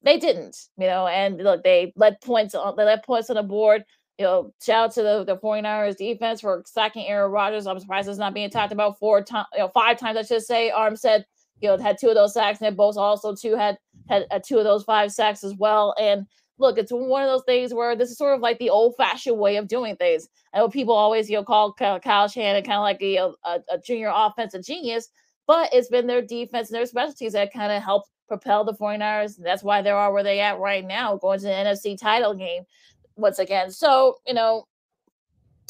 They 0.02 0.18
didn't, 0.18 0.56
you 0.78 0.86
know, 0.86 1.06
and 1.06 1.38
look, 1.38 1.62
they 1.62 1.92
let 1.96 2.22
points 2.22 2.54
on 2.54 2.74
they 2.76 2.84
let 2.84 3.04
points 3.04 3.28
on 3.28 3.36
the 3.36 3.42
board 3.42 3.84
you 4.20 4.26
know, 4.26 4.52
shout 4.62 4.84
out 4.84 4.92
to 4.92 5.02
the, 5.02 5.24
the 5.24 5.38
49ers 5.38 5.96
defense 5.96 6.42
for 6.42 6.62
sacking 6.66 7.06
Aaron 7.06 7.32
Rodgers. 7.32 7.66
I'm 7.66 7.80
surprised 7.80 8.06
it's 8.06 8.18
not 8.18 8.34
being 8.34 8.50
talked 8.50 8.70
about 8.70 8.98
four 8.98 9.22
times, 9.24 9.46
you 9.54 9.60
know, 9.60 9.68
five 9.68 9.98
times, 9.98 10.18
I 10.18 10.22
should 10.22 10.42
say. 10.42 10.70
Armstead, 10.70 11.24
you 11.62 11.70
know, 11.70 11.78
had 11.78 11.96
two 11.98 12.10
of 12.10 12.16
those 12.16 12.34
sacks, 12.34 12.60
and 12.60 12.76
both 12.76 12.98
also 12.98 13.34
two 13.34 13.56
had 13.56 13.78
had 14.10 14.26
uh, 14.30 14.38
two 14.46 14.58
of 14.58 14.64
those 14.64 14.84
five 14.84 15.10
sacks 15.10 15.42
as 15.42 15.54
well. 15.54 15.94
And 15.98 16.26
look, 16.60 16.78
it's 16.78 16.92
one 16.92 17.22
of 17.22 17.28
those 17.28 17.44
things 17.44 17.72
where 17.72 17.96
this 17.96 18.10
is 18.10 18.18
sort 18.18 18.34
of 18.34 18.40
like 18.40 18.58
the 18.58 18.70
old 18.70 18.94
fashioned 18.96 19.38
way 19.38 19.56
of 19.56 19.66
doing 19.66 19.96
things. 19.96 20.28
I 20.52 20.58
know 20.58 20.68
people 20.68 20.94
always, 20.94 21.30
you 21.30 21.36
know, 21.36 21.44
call 21.44 21.72
Kyle 21.72 22.28
Shanahan 22.28 22.62
kind 22.62 22.76
of 22.76 22.82
like 22.82 23.00
a, 23.02 23.16
a, 23.16 23.60
a 23.72 23.78
junior 23.78 24.12
offensive 24.14 24.64
genius, 24.64 25.08
but 25.46 25.70
it's 25.72 25.88
been 25.88 26.06
their 26.06 26.22
defense 26.22 26.68
and 26.68 26.76
their 26.76 26.86
specialties 26.86 27.32
that 27.32 27.52
kind 27.52 27.72
of 27.72 27.82
helped 27.82 28.10
propel 28.28 28.64
the 28.64 28.74
49ers. 28.74 29.36
That's 29.42 29.62
why 29.62 29.82
they 29.82 29.90
are 29.90 30.12
where 30.12 30.22
they 30.22 30.40
at 30.40 30.58
right 30.58 30.86
now, 30.86 31.16
going 31.16 31.40
to 31.40 31.46
the 31.46 31.52
NFC 31.52 31.98
title 31.98 32.34
game 32.34 32.64
once 33.16 33.38
again. 33.38 33.70
So, 33.70 34.16
you 34.26 34.34
know, 34.34 34.66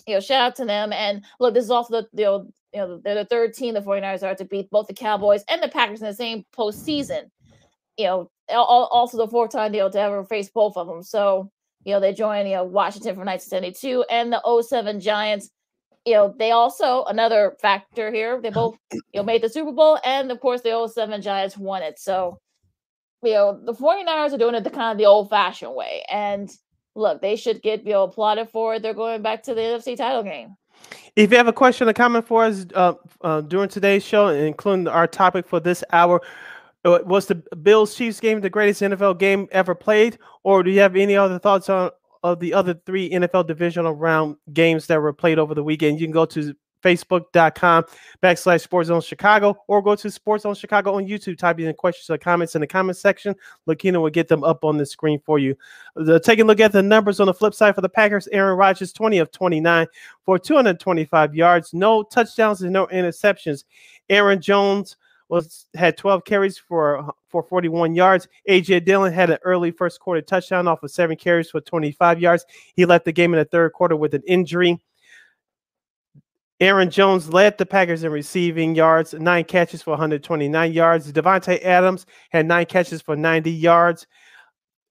you 0.07 0.15
know, 0.15 0.21
shout 0.21 0.43
out 0.43 0.57
to 0.57 0.65
them. 0.65 0.93
And 0.93 1.25
look, 1.39 1.55
this 1.55 1.65
is 1.65 1.71
also 1.71 2.03
the, 2.03 2.09
you 2.13 2.25
know, 2.25 2.51
you 2.75 2.81
know, 2.81 3.01
they're 3.03 3.15
the 3.15 3.25
third 3.25 3.55
team 3.55 3.75
the 3.75 3.81
49ers 3.81 4.23
are 4.23 4.35
to 4.35 4.45
beat 4.45 4.71
both 4.71 4.87
the 4.87 4.95
Cowboys 4.95 5.45
and 5.49 5.63
the 5.63 5.69
Packers 5.69 6.01
in 6.01 6.09
the 6.09 6.15
same 6.15 6.45
postseason. 6.57 7.31
You 7.97 8.07
know, 8.07 8.31
also 8.59 9.17
the 9.17 9.29
fourth 9.29 9.53
time 9.53 9.73
they'll 9.73 9.95
ever 9.97 10.25
face 10.25 10.49
both 10.49 10.77
of 10.77 10.87
them. 10.87 11.03
So, 11.03 11.51
you 11.85 11.95
know, 11.95 12.01
they 12.01 12.13
join, 12.13 12.47
you 12.47 12.57
know, 12.57 12.65
Washington 12.65 13.15
from 13.15 13.27
1972 13.27 14.05
and 14.11 14.33
the 14.33 14.63
07 14.63 15.01
Giants. 15.01 15.51
You 16.07 16.15
know, 16.15 16.35
they 16.39 16.51
also, 16.51 17.05
another 17.05 17.57
factor 17.61 18.11
here, 18.11 18.41
they 18.41 18.51
both, 18.51 18.77
you 18.93 19.01
know, 19.15 19.23
made 19.23 19.43
the 19.43 19.49
Super 19.49 19.73
Bowl 19.73 19.99
and 20.05 20.31
of 20.31 20.41
course 20.41 20.63
the 20.63 20.89
07 20.89 21.23
Giants 21.23 21.57
won 21.57 21.83
it. 21.83 21.99
So, 21.99 22.39
you 23.23 23.33
know, 23.33 23.61
the 23.63 23.75
49ers 23.75 24.33
are 24.33 24.39
doing 24.39 24.55
it 24.55 24.65
the 24.65 24.71
kind 24.71 24.93
of 24.93 24.99
the 24.99 25.07
old 25.07 25.29
fashioned 25.29 25.75
way. 25.75 26.03
And, 26.11 26.51
look, 26.95 27.21
they 27.21 27.37
should 27.37 27.63
get 27.63 27.85
you 27.85 27.93
know 27.93 28.05
applauded 28.05 28.49
for 28.51 28.75
it. 28.75 28.83
They're 28.83 28.95
going 28.95 29.23
back 29.23 29.43
to 29.45 29.55
the 29.55 29.61
NFC 29.61 29.97
title 29.97 30.23
game. 30.23 30.57
If 31.17 31.31
you 31.31 31.37
have 31.37 31.49
a 31.49 31.53
question 31.53 31.89
or 31.89 31.93
comment 31.93 32.27
for 32.27 32.45
us 32.45 32.67
uh, 32.75 32.95
uh, 33.21 33.41
during 33.43 33.69
today's 33.69 34.05
show, 34.05 34.29
including 34.29 34.89
our 34.89 35.07
topic 35.07 35.47
for 35.47 35.61
this 35.61 35.85
hour, 35.93 36.21
Uh, 36.85 36.99
was 37.05 37.27
the 37.27 37.35
Bills 37.63 37.95
Chiefs 37.95 38.21
game 38.21 38.41
the 38.41 38.49
greatest 38.49 38.81
NFL 38.81 39.19
game 39.19 39.49
ever 39.53 39.75
played, 39.75 40.19
or 40.45 40.63
do 40.63 40.71
you 40.71 40.81
have 40.81 40.97
any 40.97 41.17
other 41.17 41.39
thoughts 41.39 41.69
on 41.69 41.91
of 42.23 42.39
the 42.41 42.53
other 42.55 42.75
three 42.87 43.11
NFL 43.11 43.47
divisional 43.47 43.93
round 43.93 44.37
games 44.53 44.87
that 44.87 45.01
were 45.01 45.13
played 45.13 45.39
over 45.39 45.55
the 45.55 45.65
weekend? 45.65 46.01
You 46.01 46.07
can 46.07 46.13
go 46.13 46.25
to 46.27 46.55
facebook.com 46.83 47.85
backslash 48.23 48.63
sports 48.63 48.89
zone 48.89 49.01
chicago 49.01 49.57
or 49.69 49.83
go 49.83 49.95
to 49.95 50.11
sports 50.11 50.43
zone 50.43 50.55
chicago 50.55 50.95
on 50.95 51.07
youtube 51.07 51.37
type 51.37 51.59
in 51.61 51.73
questions 51.75 52.09
or 52.09 52.19
comments 52.19 52.55
in 52.55 52.61
the 52.61 52.67
comment 52.67 52.97
section. 52.97 53.35
Lakina 53.67 54.01
will 54.01 54.11
get 54.11 54.29
them 54.29 54.45
up 54.45 54.65
on 54.65 54.77
the 54.77 54.87
screen 54.87 55.21
for 55.25 55.39
you. 55.39 55.57
The, 55.97 56.21
taking 56.21 56.45
a 56.45 56.47
look 56.47 56.61
at 56.61 56.73
the 56.73 56.83
numbers 56.83 57.21
on 57.21 57.27
the 57.27 57.35
flip 57.35 57.55
side 57.55 57.75
for 57.75 57.81
the 57.81 57.89
packers 57.89 58.29
aaron 58.29 58.57
rodgers 58.57 58.93
20 58.93 59.19
of 59.19 59.31
29 59.31 59.87
for 60.25 60.39
225 60.39 61.35
yards 61.35 61.75
no 61.75 62.03
touchdowns 62.03 62.63
and 62.63 62.73
no 62.73 62.87
interceptions. 62.87 63.65
Aaron 64.09 64.41
jones 64.41 64.97
was 65.31 65.67
had 65.75 65.97
12 65.97 66.25
carries 66.25 66.59
for 66.59 67.13
for 67.29 67.43
41 67.43 67.95
yards. 67.95 68.27
AJ 68.49 68.85
Dillon 68.85 69.13
had 69.13 69.31
an 69.31 69.39
early 69.45 69.71
first 69.71 70.01
quarter 70.01 70.21
touchdown 70.21 70.67
off 70.67 70.83
of 70.83 70.91
seven 70.91 71.17
carries 71.17 71.49
for 71.49 71.61
25 71.61 72.21
yards. 72.21 72.45
He 72.75 72.85
left 72.85 73.05
the 73.05 73.13
game 73.13 73.33
in 73.33 73.39
the 73.39 73.45
third 73.45 73.73
quarter 73.73 73.97
with 73.97 74.15
an 74.15 74.23
injury. 74.27 74.79
Aaron 76.59 76.91
Jones 76.91 77.33
led 77.33 77.57
the 77.57 77.65
Packers 77.65 78.05
in 78.05 78.13
receiving 78.13 78.75
yards, 78.75 79.15
nine 79.15 79.45
catches 79.45 79.81
for 79.81 79.91
129 79.93 80.73
yards. 80.73 81.11
Davante 81.11 81.63
Adams 81.65 82.05
had 82.31 82.45
nine 82.45 82.67
catches 82.67 83.01
for 83.01 83.17
90 83.17 83.51
yards. 83.51 84.07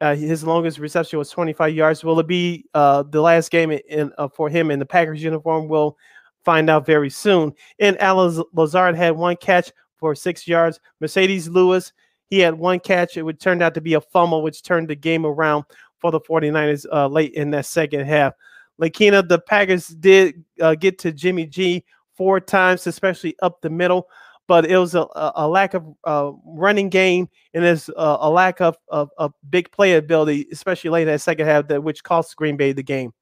Uh, 0.02 0.16
his 0.16 0.44
longest 0.44 0.80
reception 0.80 1.20
was 1.20 1.30
25 1.30 1.76
yards. 1.76 2.04
Will 2.04 2.20
it 2.20 2.28
be 2.28 2.66
uh, 2.74 3.04
the 3.04 3.22
last 3.22 3.52
game 3.52 3.72
in, 3.72 4.12
uh, 4.18 4.30
for 4.30 4.50
him 4.50 4.72
in 4.72 4.80
the 4.80 4.86
Packers 4.86 5.22
uniform? 5.22 5.68
We'll 5.68 5.96
find 6.44 6.70
out 6.70 6.86
very 6.86 7.10
soon. 7.10 7.54
And 7.80 8.02
Allen 8.02 8.42
Lazard 8.54 8.96
had 8.96 9.16
one 9.16 9.36
catch 9.36 9.72
for 10.00 10.16
six 10.16 10.47
yards. 10.47 10.80
Marcedes 11.02 11.50
Lewis, 11.50 11.93
he 12.30 12.39
had 12.39 12.56
one 12.56 12.80
catch. 12.80 13.18
It 13.18 13.24
would 13.24 13.39
turned 13.39 13.62
out 13.62 13.74
to 13.76 13.82
be 13.82 13.93
a 13.93 14.02
fumble, 14.02 14.41
which 14.41 14.64
turned 14.64 14.88
the 14.88 14.95
game 14.95 15.26
around 15.26 15.66
for 16.00 16.12
the 16.12 16.22
49ers 16.22 16.86
uh, 16.91 17.08
late 17.08 17.34
in 17.34 17.52
that 17.52 17.66
second 17.66 18.06
half. 18.06 18.34
Lakina, 18.80 19.22
the 19.22 19.39
Packers 19.39 19.88
did 19.88 20.43
uh, 20.62 20.76
get 20.76 20.97
to 21.00 21.12
Jimmy 21.12 21.45
G 21.45 21.84
four 22.16 22.39
times, 22.39 22.88
especially 22.88 23.36
up 23.41 23.62
the 23.62 23.70
middle, 23.70 24.08
but 24.47 24.66
it 24.66 24.78
was 24.78 24.95
a, 24.95 25.06
a 25.36 25.47
lack 25.47 25.74
of 25.74 25.86
uh, 26.06 26.32
running 26.45 26.89
game 26.89 27.30
and 27.54 27.64
there's 27.64 27.89
a, 27.89 28.18
a 28.22 28.30
lack 28.30 28.62
of, 28.62 28.78
of, 28.88 29.10
of, 29.18 29.34
big 29.50 29.70
playability, 29.72 30.45
especially 30.52 30.89
late 30.89 31.04
in 31.04 31.08
that 31.08 31.22
second 31.22 31.45
half, 31.45 31.68
that 31.68 31.84
which 31.84 32.04
cost 32.04 32.36
Green 32.36 32.58
Bay 32.58 32.72
the 32.72 32.84
game. 32.84 33.14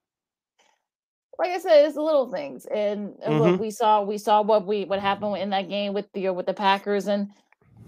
Like 1.39 1.51
I 1.51 1.59
said, 1.59 1.85
it's 1.85 1.95
the 1.95 2.01
little 2.01 2.31
things, 2.31 2.65
and, 2.65 3.15
and 3.23 3.33
mm-hmm. 3.35 3.41
look, 3.41 3.61
we 3.61 3.69
saw 3.69 4.01
we 4.01 4.17
saw 4.17 4.41
what 4.41 4.65
we 4.65 4.85
what 4.85 4.99
happened 4.99 5.37
in 5.37 5.51
that 5.51 5.69
game 5.69 5.93
with 5.93 6.11
the 6.13 6.29
with 6.29 6.47
the 6.47 6.53
Packers, 6.53 7.07
and 7.07 7.29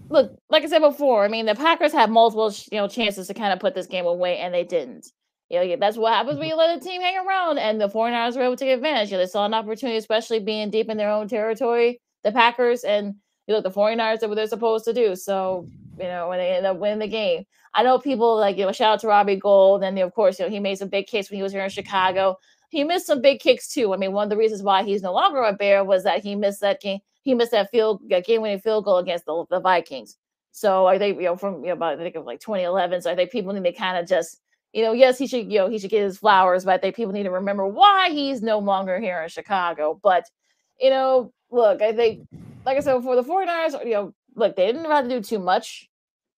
look, 0.08 0.32
like 0.50 0.62
I 0.62 0.66
said 0.66 0.80
before, 0.80 1.24
I 1.24 1.28
mean 1.28 1.46
the 1.46 1.56
Packers 1.56 1.92
had 1.92 2.10
multiple 2.10 2.54
you 2.70 2.78
know 2.78 2.86
chances 2.86 3.26
to 3.26 3.34
kind 3.34 3.52
of 3.52 3.58
put 3.58 3.74
this 3.74 3.86
game 3.86 4.06
away, 4.06 4.38
and 4.38 4.54
they 4.54 4.64
didn't. 4.64 5.08
You 5.48 5.58
know, 5.64 5.76
that's 5.80 5.96
what 5.96 6.12
happens 6.12 6.38
when 6.38 6.48
mm-hmm. 6.48 6.60
you 6.60 6.66
let 6.66 6.78
a 6.78 6.80
team 6.80 7.00
hang 7.00 7.26
around, 7.26 7.58
and 7.58 7.80
the 7.80 7.88
49ers 7.88 8.36
were 8.36 8.42
able 8.42 8.56
to 8.56 8.64
take 8.64 8.74
advantage. 8.74 9.10
You 9.10 9.16
know, 9.16 9.24
they 9.24 9.30
saw 9.30 9.44
an 9.46 9.54
opportunity, 9.54 9.98
especially 9.98 10.38
being 10.38 10.70
deep 10.70 10.88
in 10.88 10.96
their 10.96 11.10
own 11.10 11.26
territory, 11.26 12.00
the 12.22 12.30
Packers, 12.30 12.84
and 12.84 13.16
you 13.50 13.56
know, 13.56 13.60
the 13.60 13.70
49ers 13.70 14.20
did 14.20 14.28
what 14.28 14.36
they're 14.36 14.46
supposed 14.46 14.84
to 14.84 14.92
do. 14.92 15.16
So, 15.16 15.66
you 15.98 16.04
know, 16.04 16.28
when 16.28 16.38
they 16.38 16.50
end 16.52 16.66
up 16.66 16.76
winning 16.76 17.00
the 17.00 17.08
game. 17.08 17.44
I 17.74 17.82
know 17.82 17.98
people 17.98 18.36
like, 18.36 18.56
you 18.56 18.64
know, 18.64 18.70
shout 18.70 18.94
out 18.94 19.00
to 19.00 19.08
Robbie 19.08 19.36
Gould, 19.36 19.82
And 19.82 19.98
of 19.98 20.14
course, 20.14 20.38
you 20.38 20.44
know, 20.44 20.50
he 20.50 20.60
made 20.60 20.78
some 20.78 20.88
big 20.88 21.08
case 21.08 21.28
when 21.28 21.36
he 21.36 21.42
was 21.42 21.52
here 21.52 21.64
in 21.64 21.70
Chicago. 21.70 22.36
He 22.70 22.84
missed 22.84 23.06
some 23.06 23.20
big 23.20 23.40
kicks 23.40 23.68
too. 23.68 23.92
I 23.92 23.96
mean, 23.96 24.12
one 24.12 24.24
of 24.24 24.30
the 24.30 24.36
reasons 24.36 24.62
why 24.62 24.82
he's 24.82 25.02
no 25.02 25.12
longer 25.12 25.42
a 25.42 25.52
Bear 25.52 25.84
was 25.84 26.04
that 26.04 26.22
he 26.22 26.34
missed 26.34 26.60
that 26.60 26.80
game. 26.80 27.00
He 27.22 27.34
missed 27.34 27.50
that 27.50 27.70
field 27.70 28.00
game 28.24 28.40
winning 28.40 28.60
field 28.60 28.84
goal 28.84 28.98
against 28.98 29.26
the, 29.26 29.44
the 29.50 29.60
Vikings. 29.60 30.16
So 30.52 30.86
I 30.86 30.98
think, 30.98 31.18
you 31.18 31.24
know, 31.24 31.36
from 31.36 31.60
you 31.60 31.68
know, 31.68 31.72
about 31.74 32.00
I 32.00 32.02
think 32.02 32.16
of 32.16 32.24
like 32.24 32.40
2011. 32.40 33.02
So 33.02 33.10
I 33.10 33.16
think 33.16 33.30
people 33.30 33.52
need 33.52 33.64
to 33.64 33.72
kind 33.72 33.98
of 33.98 34.08
just 34.08 34.40
you 34.72 34.82
know, 34.84 34.92
yes, 34.92 35.18
he 35.18 35.26
should, 35.26 35.50
you 35.50 35.58
know, 35.58 35.68
he 35.68 35.78
should 35.78 35.90
get 35.90 36.02
his 36.02 36.18
flowers, 36.18 36.64
but 36.64 36.74
I 36.74 36.78
think 36.78 36.94
people 36.94 37.12
need 37.12 37.24
to 37.24 37.30
remember 37.30 37.66
why 37.66 38.10
he's 38.10 38.40
no 38.40 38.58
longer 38.58 39.00
here 39.00 39.20
in 39.20 39.28
Chicago. 39.28 39.98
But, 40.00 40.24
you 40.80 40.90
know, 40.90 41.32
look, 41.50 41.82
I 41.82 41.92
think, 41.92 42.28
like 42.64 42.76
I 42.76 42.80
said, 42.80 43.02
for 43.02 43.16
the 43.16 43.24
49ers, 43.24 43.84
you 43.84 43.92
know, 43.92 44.14
look, 44.36 44.54
they 44.54 44.66
didn't 44.66 44.84
have 44.84 45.04
to 45.04 45.10
do 45.10 45.20
too 45.20 45.40
much. 45.40 45.88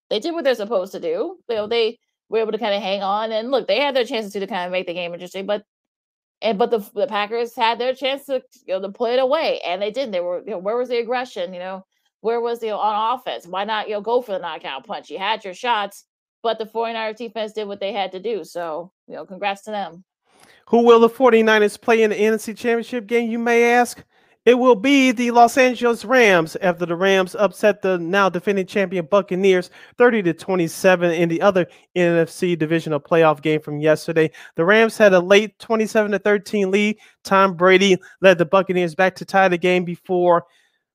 They 0.08 0.18
did 0.18 0.32
what 0.32 0.44
they're 0.44 0.54
supposed 0.54 0.92
to 0.92 1.00
do. 1.00 1.38
You 1.48 1.54
know, 1.54 1.66
they 1.66 1.98
were 2.28 2.38
able 2.38 2.52
to 2.52 2.58
kind 2.58 2.74
of 2.74 2.82
hang 2.82 3.02
on 3.02 3.32
and 3.32 3.50
look, 3.50 3.68
they 3.68 3.80
had 3.80 3.94
their 3.94 4.04
chances 4.04 4.32
to 4.32 4.46
kind 4.46 4.64
of 4.64 4.72
make 4.72 4.86
the 4.86 4.94
game 4.94 5.12
interesting, 5.12 5.44
but 5.44 5.64
and 6.42 6.58
but 6.58 6.70
the 6.70 6.78
the 6.94 7.06
Packers 7.06 7.54
had 7.54 7.78
their 7.78 7.94
chance 7.94 8.26
to 8.26 8.42
you 8.66 8.74
know 8.74 8.80
to 8.80 8.88
play 8.90 9.14
it 9.14 9.20
away, 9.20 9.60
and 9.66 9.80
they 9.80 9.90
didn't. 9.90 10.12
They 10.12 10.20
were 10.20 10.40
you 10.40 10.52
know 10.52 10.58
where 10.58 10.76
was 10.76 10.88
the 10.88 10.98
aggression? 10.98 11.54
You 11.54 11.60
know 11.60 11.86
where 12.20 12.40
was 12.40 12.60
the 12.60 12.66
you 12.66 12.72
know, 12.72 12.78
on 12.78 13.18
offense? 13.18 13.46
Why 13.46 13.64
not 13.64 13.88
you 13.88 13.94
know 13.94 14.00
go 14.00 14.20
for 14.22 14.32
the 14.32 14.38
knockout 14.38 14.86
punch? 14.86 15.10
You 15.10 15.18
had 15.18 15.44
your 15.44 15.54
shots 15.54 16.04
but 16.42 16.58
the 16.58 16.66
49ers 16.66 17.16
defense 17.16 17.52
did 17.52 17.68
what 17.68 17.80
they 17.80 17.92
had 17.92 18.12
to 18.12 18.20
do. 18.20 18.44
So, 18.44 18.92
you 19.06 19.14
know, 19.14 19.24
congrats 19.24 19.62
to 19.62 19.70
them. 19.70 20.04
Who 20.66 20.84
will 20.84 21.00
the 21.00 21.08
49ers 21.08 21.80
play 21.80 22.02
in 22.02 22.10
the 22.10 22.16
NFC 22.16 22.56
Championship 22.56 23.06
game, 23.06 23.30
you 23.30 23.38
may 23.38 23.72
ask? 23.72 24.02
It 24.44 24.54
will 24.54 24.74
be 24.74 25.12
the 25.12 25.30
Los 25.30 25.56
Angeles 25.56 26.04
Rams 26.04 26.56
after 26.56 26.84
the 26.84 26.96
Rams 26.96 27.36
upset 27.36 27.80
the 27.80 27.96
now 27.96 28.28
defending 28.28 28.66
champion 28.66 29.06
Buccaneers 29.06 29.70
30 29.98 30.24
to 30.24 30.34
27 30.34 31.12
in 31.12 31.28
the 31.28 31.40
other 31.40 31.68
NFC 31.94 32.58
divisional 32.58 32.98
playoff 32.98 33.40
game 33.40 33.60
from 33.60 33.78
yesterday. 33.78 34.32
The 34.56 34.64
Rams 34.64 34.98
had 34.98 35.12
a 35.12 35.20
late 35.20 35.56
27 35.60 36.10
to 36.10 36.18
13 36.18 36.72
lead. 36.72 36.98
Tom 37.22 37.54
Brady 37.54 37.96
led 38.20 38.38
the 38.38 38.44
Buccaneers 38.44 38.96
back 38.96 39.14
to 39.16 39.24
tie 39.24 39.48
the 39.48 39.58
game 39.58 39.84
before 39.84 40.44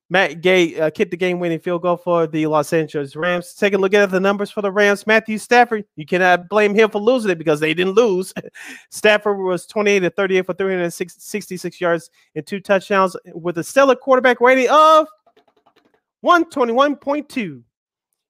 Matt 0.10 0.42
Gay 0.42 0.80
uh, 0.80 0.90
kicked 0.90 1.12
the 1.12 1.18
game 1.18 1.40
winning 1.40 1.60
field 1.60 1.82
goal 1.82 1.98
for 1.98 2.28
the 2.28 2.48
Los 2.48 2.72
Angeles 2.72 3.16
Rams. 3.16 3.54
Take 3.54 3.74
a 3.74 3.78
look 3.78 3.94
at 3.94 4.10
the 4.10 4.20
numbers 4.20 4.50
for 4.50 4.62
the 4.62 4.72
Rams. 4.72 5.06
Matthew 5.06 5.38
Stafford, 5.38 5.84
you 5.98 6.06
cannot 6.06 6.48
blame 6.48 6.74
him 6.74 6.90
for 6.90 7.00
losing 7.00 7.32
it 7.32 7.38
because 7.38 7.60
they 7.60 7.74
didn't 7.74 7.94
lose. 7.94 8.34
Stafford 8.90 9.38
was 9.38 9.66
28 9.66 10.00
to 10.00 10.10
38 10.10 10.46
for 10.46 10.54
366 10.54 11.82
yards 11.82 12.10
and 12.36 12.48
two 12.48 12.62
touchdowns 12.62 13.18
with 13.34 13.58
a 13.58 13.64
stellar 13.64 13.96
quarterback 13.96 14.40
rating 14.40 14.70
of 14.70 15.08
121.2. 16.24 17.62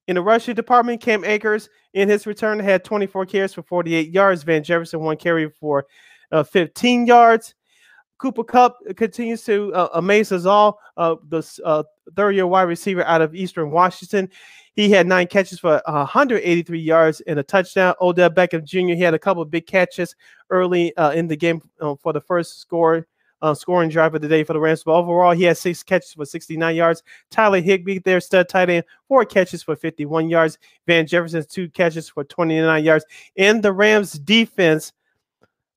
In 0.07 0.15
the 0.15 0.21
rushing 0.21 0.55
department, 0.55 1.01
Cam 1.01 1.25
Akers 1.25 1.69
in 1.93 2.09
his 2.09 2.25
return 2.25 2.59
had 2.59 2.83
24 2.83 3.25
carries 3.25 3.53
for 3.53 3.61
48 3.61 4.09
yards. 4.09 4.43
Van 4.43 4.63
Jefferson 4.63 5.01
one 5.01 5.17
carry 5.17 5.49
for 5.59 5.85
uh, 6.31 6.43
15 6.43 7.05
yards. 7.05 7.53
Cooper 8.17 8.43
Kupp 8.43 8.79
continues 8.95 9.43
to 9.43 9.73
uh, 9.73 9.89
amaze 9.93 10.31
us 10.31 10.45
all. 10.45 10.79
Uh, 10.95 11.15
the 11.29 11.43
uh, 11.63 11.83
third 12.15 12.35
year 12.35 12.47
wide 12.47 12.63
receiver 12.63 13.03
out 13.03 13.21
of 13.21 13.35
Eastern 13.35 13.71
Washington. 13.71 14.29
He 14.73 14.89
had 14.91 15.07
nine 15.07 15.27
catches 15.27 15.59
for 15.59 15.81
183 15.85 16.79
yards 16.79 17.21
and 17.21 17.39
a 17.39 17.43
touchdown. 17.43 17.95
Odell 17.99 18.29
Beckham 18.29 18.63
Jr. 18.63 18.93
He 18.93 19.01
had 19.01 19.13
a 19.13 19.19
couple 19.19 19.41
of 19.41 19.51
big 19.51 19.65
catches 19.65 20.15
early 20.49 20.95
uh, 20.97 21.11
in 21.11 21.27
the 21.27 21.35
game 21.35 21.61
uh, 21.81 21.95
for 21.95 22.13
the 22.13 22.21
first 22.21 22.59
score. 22.59 23.07
Uh, 23.39 23.53
scoring 23.53 23.87
drive 23.87 24.15
of 24.15 24.21
the 24.23 24.27
day 24.27 24.43
for 24.43 24.53
the 24.53 24.59
Rams. 24.59 24.83
But 24.83 24.93
overall, 24.95 25.31
he 25.31 25.43
had 25.43 25.57
six 25.57 25.83
catches 25.83 26.11
for 26.11 26.25
69 26.25 26.75
yards. 26.75 27.03
Tyler 27.29 27.61
Higbee, 27.61 27.99
their 27.99 28.19
stud 28.19 28.49
tight 28.49 28.67
end, 28.67 28.83
four 29.07 29.25
catches 29.25 29.61
for 29.61 29.75
51 29.75 30.27
yards. 30.27 30.57
Van 30.87 31.05
Jefferson, 31.05 31.45
two 31.47 31.69
catches 31.69 32.09
for 32.09 32.23
29 32.23 32.83
yards. 32.83 33.05
In 33.35 33.61
the 33.61 33.71
Rams 33.71 34.13
defense, 34.13 34.91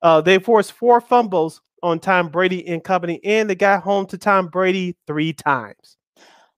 uh, 0.01 0.21
they 0.21 0.39
forced 0.39 0.71
four 0.71 0.99
fumbles 1.01 1.61
on 1.83 1.99
Tom 1.99 2.29
Brady 2.29 2.67
and 2.67 2.83
company, 2.83 3.19
and 3.23 3.49
they 3.49 3.55
got 3.55 3.83
home 3.83 4.05
to 4.07 4.17
Tom 4.17 4.47
Brady 4.47 4.95
three 5.07 5.33
times. 5.33 5.97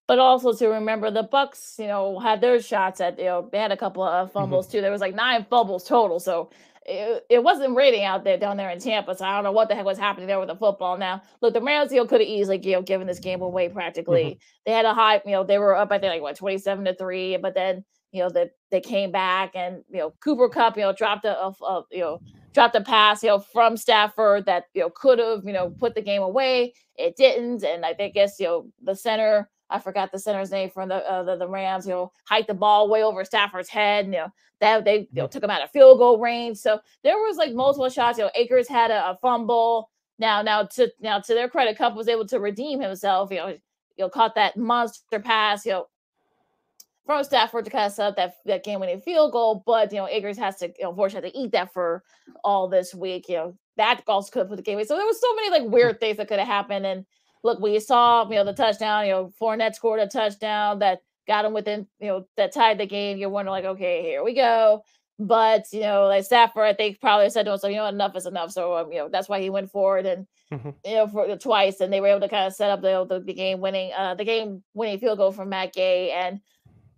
But 0.08 0.20
also 0.20 0.52
to 0.54 0.68
remember, 0.68 1.10
the 1.10 1.24
Bucks, 1.24 1.76
you 1.80 1.88
know, 1.88 2.20
had 2.20 2.42
their 2.42 2.62
shots 2.62 3.00
at 3.00 3.18
you 3.18 3.26
know 3.26 3.50
they 3.52 3.58
had 3.58 3.72
a 3.72 3.78
couple 3.78 4.04
of 4.04 4.28
mm-hmm. 4.28 4.34
fumbles 4.34 4.68
mm-hmm. 4.68 4.78
too. 4.78 4.82
There 4.82 4.92
was 4.92 5.02
like 5.02 5.16
nine 5.16 5.46
fumbles 5.50 5.86
total, 5.86 6.20
so 6.20 6.50
it, 6.86 7.26
it 7.30 7.44
wasn't 7.44 7.76
raining 7.76 8.04
out 8.04 8.26
there 8.26 8.38
down 8.38 8.58
there 8.58 8.70
in 8.70 8.80
Tampa. 8.80 9.16
So 9.16 9.26
I 9.26 9.36
don't 9.36 9.46
know 9.46 9.54
what 9.54 9.70
the 9.70 9.76
heck 9.76 9.86
was 9.86 9.98
happening 9.98 10.28
there 10.28 10.40
with 10.40 10.50
the 10.50 10.56
football. 10.56 10.98
Now, 10.98 11.22
look, 11.42 11.54
the 11.54 11.62
Rams, 11.62 11.92
you 11.92 12.00
know, 12.00 12.06
could 12.06 12.20
have 12.20 12.30
easily 12.30 12.60
you 12.62 12.74
know 12.74 12.82
given 12.82 13.08
this 13.08 13.20
game 13.20 13.42
away 13.42 13.70
practically. 13.70 14.24
Mm-hmm. 14.24 14.40
They 14.66 14.72
had 14.74 14.86
a 14.86 14.94
high, 14.94 15.22
you 15.26 15.32
know, 15.32 15.44
they 15.46 15.58
were 15.58 15.76
up 15.76 15.92
I 15.92 16.00
think 16.00 16.12
like 16.12 16.22
what 16.22 16.36
twenty 16.36 16.58
seven 16.58 16.84
to 16.86 16.96
three, 16.96 17.38
but 17.38 17.56
then 17.56 17.86
you 18.12 18.22
know 18.22 18.30
that 18.30 18.52
they, 18.72 18.80
they 18.80 18.82
came 18.82 19.12
back 19.12 19.52
and 19.56 19.84
you 19.90 20.00
know 20.00 20.14
Cooper 20.20 20.50
Kupp, 20.50 20.76
you 20.76 20.84
know, 20.84 20.94
dropped 20.94 21.24
a, 21.24 21.38
a, 21.40 21.48
a 21.64 21.84
you 21.92 22.00
know 22.00 22.20
dropped 22.54 22.76
a 22.76 22.82
pass, 22.82 23.24
you 23.24 23.30
know, 23.30 23.40
from 23.40 23.78
Stafford 23.78 24.46
that 24.46 24.66
you 24.74 24.82
know 24.82 24.90
could 24.90 25.20
have, 25.20 25.44
you 25.46 25.54
know, 25.54 25.70
put 25.70 25.96
the 25.96 26.02
game 26.02 26.22
away. 26.22 26.74
It 26.96 27.16
didn't, 27.16 27.64
and 27.64 27.86
I 27.86 27.94
think 27.94 28.14
guess 28.14 28.40
you 28.40 28.48
know 28.48 28.68
the 28.82 28.96
center. 28.96 29.50
I 29.70 29.80
forgot 29.80 30.12
the 30.12 30.20
center's 30.20 30.52
name 30.52 30.70
from 30.70 30.90
the, 30.90 30.98
uh, 31.10 31.24
the 31.24 31.36
the, 31.36 31.48
Rams. 31.48 31.88
You 31.88 31.94
know, 31.94 32.12
hiked 32.26 32.48
the 32.48 32.54
ball 32.54 32.90
way 32.90 33.04
over 33.04 33.26
Stafford's 33.26 33.70
head. 33.70 34.06
And, 34.06 34.14
you 34.14 34.20
know 34.20 34.32
that 34.60 34.86
they 34.86 35.00
you 35.00 35.08
know, 35.14 35.28
took 35.28 35.44
him 35.44 35.50
out 35.50 35.64
of 35.64 35.72
field 35.72 35.98
goal 35.98 36.20
range. 36.20 36.58
So 36.58 36.80
there 37.04 37.18
was 37.18 37.38
like 37.38 37.54
multiple 37.54 37.90
shots. 37.90 38.18
You 38.18 38.26
know, 38.26 38.32
Akers 38.36 38.68
had 38.68 38.92
a, 38.92 39.10
a 39.10 39.20
fumble. 39.22 39.90
Now, 40.20 40.42
now 40.42 40.64
to 40.64 40.90
now 41.02 41.20
to 41.20 41.34
their 41.34 41.50
credit, 41.50 41.78
Kupp 41.78 41.96
was 41.96 42.08
able 42.08 42.28
to 42.28 42.40
redeem 42.40 42.80
himself. 42.80 43.32
You 43.32 43.38
know, 43.38 43.48
you 43.48 43.60
know, 44.00 44.10
caught 44.10 44.36
that 44.36 44.56
monster 44.56 45.20
pass. 45.20 45.66
You 45.66 45.72
know, 45.74 45.88
from 47.06 47.24
Stafford 47.24 47.66
to 47.66 47.72
kind 47.72 47.86
of 47.86 47.92
set 47.92 48.08
up 48.08 48.16
that, 48.16 48.36
that 48.46 48.64
game 48.64 48.80
winning 48.80 49.02
field 49.02 49.34
goal. 49.34 49.64
But, 49.66 49.92
you 49.92 49.98
know, 49.98 50.08
Akers 50.08 50.38
has 50.38 50.56
to, 50.58 50.68
you 50.68 50.84
know, 50.84 50.90
unfortunately, 50.92 51.32
to 51.32 51.38
eat 51.38 51.52
that 51.52 51.74
for 51.74 52.04
all 52.44 52.68
this 52.68 52.96
week. 52.96 53.28
You 53.28 53.36
know, 53.36 53.58
that 53.78 54.02
also 54.08 54.32
could 54.32 54.48
put 54.48 54.56
the 54.56 54.62
game 54.62 54.78
away. 54.78 54.86
So 54.86 54.96
there 54.96 55.06
was 55.06 55.20
so 55.20 55.36
many 55.36 55.50
like 55.50 55.70
weird 55.70 56.00
things 56.00 56.18
that 56.18 56.28
could 56.28 56.40
have 56.40 56.48
happened. 56.48 56.86
And 56.86 57.06
look, 57.44 57.60
we 57.60 57.78
saw, 57.80 58.24
you 58.30 58.36
know, 58.36 58.46
the 58.46 58.54
touchdown, 58.54 59.06
you 59.06 59.12
know, 59.12 59.34
Fournette 59.42 59.76
scored 59.76 60.00
a 60.00 60.08
touchdown 60.08 60.80
that 60.80 61.02
got 61.28 61.44
him 61.44 61.54
within, 61.54 61.88
you 62.00 62.08
know, 62.08 62.26
that 62.38 62.54
tied 62.54 62.78
the 62.78 62.86
game. 62.86 63.18
You're 63.18 63.30
wondering, 63.30 63.52
like, 63.52 63.66
okay, 63.66 64.02
here 64.02 64.24
we 64.24 64.34
go. 64.34 64.84
But, 65.20 65.66
you 65.72 65.82
know, 65.82 66.08
like 66.08 66.24
Stafford, 66.24 66.64
I 66.64 66.74
think 66.74 67.00
probably 67.00 67.30
said 67.30 67.44
to 67.44 67.52
himself, 67.52 67.72
you 67.72 67.78
know, 67.78 67.88
enough 67.88 68.16
is 68.16 68.26
enough. 68.26 68.52
So, 68.52 68.78
um, 68.78 68.92
you 68.92 68.98
know, 68.98 69.10
that's 69.10 69.30
why 69.30 69.42
he 69.42 69.50
went 69.50 69.72
forward 69.72 70.06
and, 70.06 70.26
mm-hmm. 70.52 70.70
you 70.86 70.96
know, 70.96 71.08
for 71.08 71.28
the 71.28 71.38
twice. 71.38 71.82
And 71.82 71.94
they 71.94 72.02
were 72.02 72.08
able 72.08 72.22
to 72.22 72.30
kind 72.30 72.48
of 72.48 72.54
set 72.54 72.72
up 72.72 72.82
the, 72.82 73.06
the, 73.06 73.20
the 73.20 73.34
game 73.34 73.60
winning, 73.60 73.92
uh, 73.96 74.16
the 74.16 74.26
game 74.26 74.64
winning 74.74 75.00
field 75.00 75.18
goal 75.20 75.32
from 75.32 75.50
Matt 75.50 75.74
Gay. 75.74 76.12
And, 76.12 76.40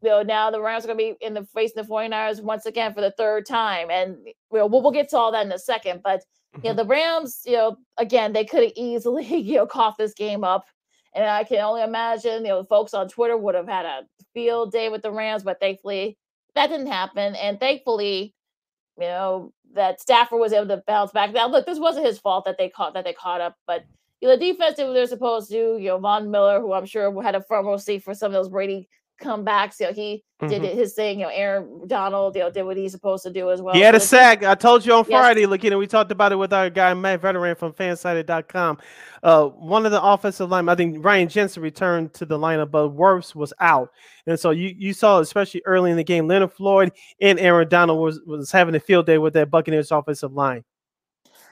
know, 0.06 0.22
now 0.22 0.52
the 0.52 0.62
Rams 0.62 0.84
are 0.84 0.88
going 0.88 0.98
to 0.98 1.16
be 1.20 1.26
in 1.26 1.34
the 1.34 1.46
facing 1.54 1.82
the 1.82 1.88
49ers 1.88 2.42
once 2.42 2.66
again 2.66 2.94
for 2.94 3.02
the 3.02 3.12
third 3.12 3.46
time. 3.46 3.90
And 3.90 4.18
you 4.26 4.34
know, 4.52 4.68
we'll, 4.68 4.82
we'll 4.82 4.92
get 4.92 5.10
to 5.10 5.18
all 5.18 5.32
that 5.32 5.46
in 5.46 5.52
a 5.52 5.60
second. 5.60 6.02
But, 6.04 6.24
you 6.56 6.62
know, 6.64 6.70
mm-hmm. 6.70 6.78
the 6.78 6.86
Rams, 6.86 7.42
you 7.46 7.54
know, 7.54 7.78
again, 7.98 8.34
they 8.34 8.46
could 8.46 8.64
have 8.64 8.74
easily, 8.76 9.26
you 9.36 9.56
know, 9.56 9.68
coughed 9.68 9.98
this 9.98 10.14
game 10.14 10.44
up. 10.44 10.66
And 11.14 11.26
I 11.26 11.46
can 11.46 11.60
only 11.60 11.82
imagine, 11.82 12.44
you 12.44 12.50
know, 12.50 12.64
folks 12.66 12.94
on 12.94 13.08
Twitter 13.08 13.38
would 13.38 13.56
have 13.56 13.68
had 13.68 13.86
a 13.86 14.04
field 14.34 14.72
day 14.72 14.90
with 14.90 15.02
the 15.02 15.12
Rams, 15.12 15.44
but 15.44 15.60
thankfully 15.62 16.18
that 16.56 16.68
didn't 16.68 16.88
happen. 16.88 17.36
And 17.36 17.60
thankfully, 17.60 18.34
you 18.98 19.06
know, 19.06 19.54
that 19.74 20.02
Stafford 20.02 20.40
was 20.40 20.54
able 20.54 20.68
to 20.68 20.84
bounce 20.88 21.12
back. 21.12 21.32
Now, 21.34 21.48
look, 21.48 21.66
this 21.66 21.80
wasn't 21.80 22.06
his 22.06 22.20
fault 22.20 22.46
that 22.46 22.58
they 22.58 22.70
caught 22.70 22.94
that 22.94 23.04
they 23.04 23.14
caught 23.14 23.42
up, 23.42 23.56
but 23.68 23.86
you 24.22 24.30
know, 24.30 24.38
the 24.38 24.54
defense 24.54 24.78
did 24.78 24.86
what 24.86 24.94
they're 24.94 25.08
supposed 25.08 25.50
to. 25.52 25.78
You 25.78 25.90
know, 25.90 25.98
Von 26.00 26.32
Miller, 26.32 26.60
who 26.60 26.74
I'm 26.74 26.86
sure 26.86 27.22
had 27.22 27.36
a 27.36 27.44
front 27.44 27.68
row 27.68 27.78
seat 27.78 28.04
for 28.04 28.14
some 28.14 28.28
of 28.28 28.34
those 28.34 28.50
Brady 28.50 28.88
comebacks. 29.22 29.80
You 29.80 29.88
know, 29.88 29.94
he 29.94 30.24
mm-hmm. 30.42 30.50
did 30.50 30.76
his 30.76 30.94
thing. 30.94 31.20
You 31.20 31.26
know, 31.26 31.32
Aaron 31.34 31.88
Donald, 31.88 32.36
you 32.36 32.42
know, 32.42 32.52
did 32.52 32.64
what 32.64 32.78
he's 32.78 32.92
supposed 32.92 33.24
to 33.24 33.32
do 33.32 33.52
as 33.52 33.62
well. 33.62 33.74
He 33.74 33.82
had 33.82 33.94
so 33.94 33.98
a 33.98 34.00
sack. 34.00 34.44
I 34.44 34.56
told 34.56 34.86
you 34.86 34.94
on 34.94 35.06
yes. 35.08 35.20
Friday, 35.20 35.46
look, 35.46 35.64
you 35.64 35.70
know, 35.70 35.78
we 35.78 35.88
talked 35.88 36.12
about 36.12 36.32
it 36.32 36.36
with 36.36 36.54
our 36.54 36.70
guy 36.70 36.94
Matt 36.94 37.22
Veteran 37.22 37.56
from 37.56 37.74
Fansided.com. 37.74 38.78
Uh, 39.24 39.48
one 39.48 39.86
of 39.86 39.92
the 39.92 40.02
offensive 40.02 40.50
linemen, 40.50 40.74
I 40.74 40.76
think 40.76 41.04
Ryan 41.04 41.28
Jensen 41.28 41.64
returned 41.64 42.14
to 42.16 42.26
the 42.26 42.38
lineup, 42.38 42.72
but 42.72 42.96
Wirfs 42.96 43.34
was 43.36 43.54
out, 43.60 43.90
and 44.28 44.40
so 44.40 44.52
you 44.52 44.74
you 44.78 44.94
saw 44.94 45.20
especially 45.20 45.62
early 45.66 45.92
in 45.92 45.98
the 45.98 46.04
game, 46.04 46.28
Leonard 46.28 46.54
Floyd 46.54 46.92
and 47.22 47.40
Aaron 47.40 47.68
Donald 47.68 48.00
was 48.00 48.20
was 48.26 48.52
having 48.52 48.76
a 48.76 48.80
field 48.80 49.06
day 49.06 49.18
with 49.18 49.34
that 49.34 49.50
Buccaneers 49.50 49.92
offensive 49.92 50.34
line. 50.34 50.64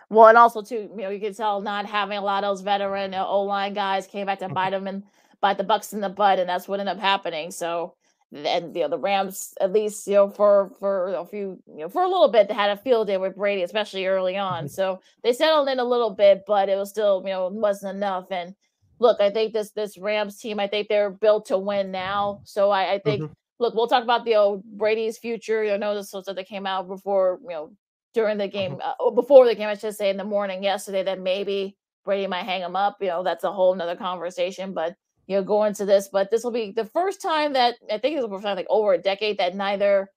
Well, 0.09 0.27
and 0.27 0.37
also 0.37 0.61
too, 0.61 0.89
you 0.95 1.03
know, 1.03 1.09
you 1.09 1.19
can 1.19 1.33
tell 1.33 1.61
not 1.61 1.85
having 1.85 2.17
a 2.17 2.21
lot 2.21 2.43
of 2.43 2.51
those 2.51 2.61
veteran 2.61 3.15
O 3.15 3.41
line 3.41 3.73
guys 3.73 4.05
came 4.05 4.27
back 4.27 4.39
to 4.39 4.49
bite 4.49 4.69
them 4.69 4.87
and 4.87 5.03
bite 5.43 5.57
the 5.57 5.63
Bucks 5.63 5.91
in 5.91 5.99
the 5.99 6.09
butt, 6.09 6.39
and 6.39 6.47
that's 6.47 6.69
what 6.69 6.79
ended 6.79 6.95
up 6.95 7.01
happening. 7.01 7.51
So, 7.51 7.95
and 8.33 8.73
you 8.73 8.81
know, 8.81 8.87
the 8.87 8.97
Rams 8.97 9.53
at 9.59 9.73
least 9.73 10.07
you 10.07 10.13
know 10.13 10.29
for 10.29 10.71
for 10.79 11.13
a 11.13 11.25
few 11.25 11.61
you 11.67 11.79
know 11.79 11.89
for 11.89 12.01
a 12.01 12.07
little 12.07 12.29
bit 12.29 12.47
they 12.47 12.55
had 12.55 12.71
a 12.71 12.81
field 12.81 13.07
day 13.07 13.17
with 13.17 13.35
Brady, 13.35 13.61
especially 13.61 14.07
early 14.07 14.37
on. 14.37 14.63
Mm-hmm. 14.63 14.67
So 14.69 15.01
they 15.21 15.33
settled 15.33 15.67
in 15.67 15.79
a 15.79 15.83
little 15.83 16.11
bit, 16.11 16.43
but 16.47 16.69
it 16.69 16.77
was 16.77 16.89
still 16.89 17.21
you 17.25 17.31
know 17.31 17.49
wasn't 17.49 17.95
enough. 17.95 18.31
And 18.31 18.55
look, 18.99 19.19
I 19.19 19.29
think 19.29 19.53
this 19.53 19.71
this 19.71 19.97
Rams 19.97 20.39
team, 20.39 20.59
I 20.59 20.67
think 20.67 20.87
they're 20.87 21.11
built 21.11 21.47
to 21.47 21.57
win 21.59 21.91
now. 21.91 22.41
So 22.45 22.71
I, 22.71 22.93
I 22.93 22.99
think. 22.99 23.21
Mm-hmm. 23.21 23.33
Look, 23.59 23.75
we'll 23.75 23.87
talk 23.87 24.03
about 24.03 24.25
the 24.25 24.35
old 24.35 24.63
Brady's 24.63 25.19
future. 25.19 25.63
You 25.63 25.77
know, 25.77 25.95
this 25.95 26.11
was 26.11 26.25
that 26.25 26.47
came 26.47 26.65
out 26.65 26.87
before, 26.87 27.39
you 27.43 27.49
know, 27.49 27.71
during 28.13 28.37
the 28.37 28.47
game, 28.47 28.73
uh-huh. 28.73 29.07
uh, 29.07 29.11
before 29.11 29.45
the 29.45 29.55
game, 29.55 29.69
I 29.69 29.75
should 29.75 29.95
say, 29.95 30.09
in 30.09 30.17
the 30.17 30.23
morning 30.23 30.63
yesterday, 30.63 31.03
that 31.03 31.21
maybe 31.21 31.77
Brady 32.03 32.27
might 32.27 32.43
hang 32.43 32.61
him 32.61 32.75
up. 32.75 32.97
You 32.99 33.07
know, 33.07 33.23
that's 33.23 33.43
a 33.43 33.51
whole 33.53 33.73
nother 33.75 33.95
conversation. 33.95 34.73
But 34.73 34.95
you 35.27 35.37
know, 35.37 35.43
go 35.43 35.63
into 35.63 35.85
this. 35.85 36.09
But 36.11 36.31
this 36.31 36.43
will 36.43 36.51
be 36.51 36.71
the 36.71 36.85
first 36.85 37.21
time 37.21 37.53
that 37.53 37.75
I 37.91 37.97
think 37.97 38.15
it's 38.15 38.23
the 38.23 38.29
first 38.29 38.43
time 38.43 38.55
like 38.55 38.67
over 38.69 38.93
a 38.93 38.97
decade 38.97 39.37
that 39.37 39.55
neither 39.55 40.09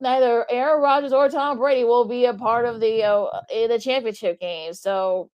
neither 0.00 0.46
Aaron 0.50 0.82
Rodgers 0.82 1.12
or 1.12 1.28
Tom 1.28 1.58
Brady 1.58 1.84
will 1.84 2.06
be 2.06 2.26
a 2.26 2.34
part 2.34 2.66
of 2.66 2.80
the 2.80 3.02
uh, 3.02 3.40
the 3.50 3.80
championship 3.80 4.40
game. 4.40 4.74
So 4.74 5.30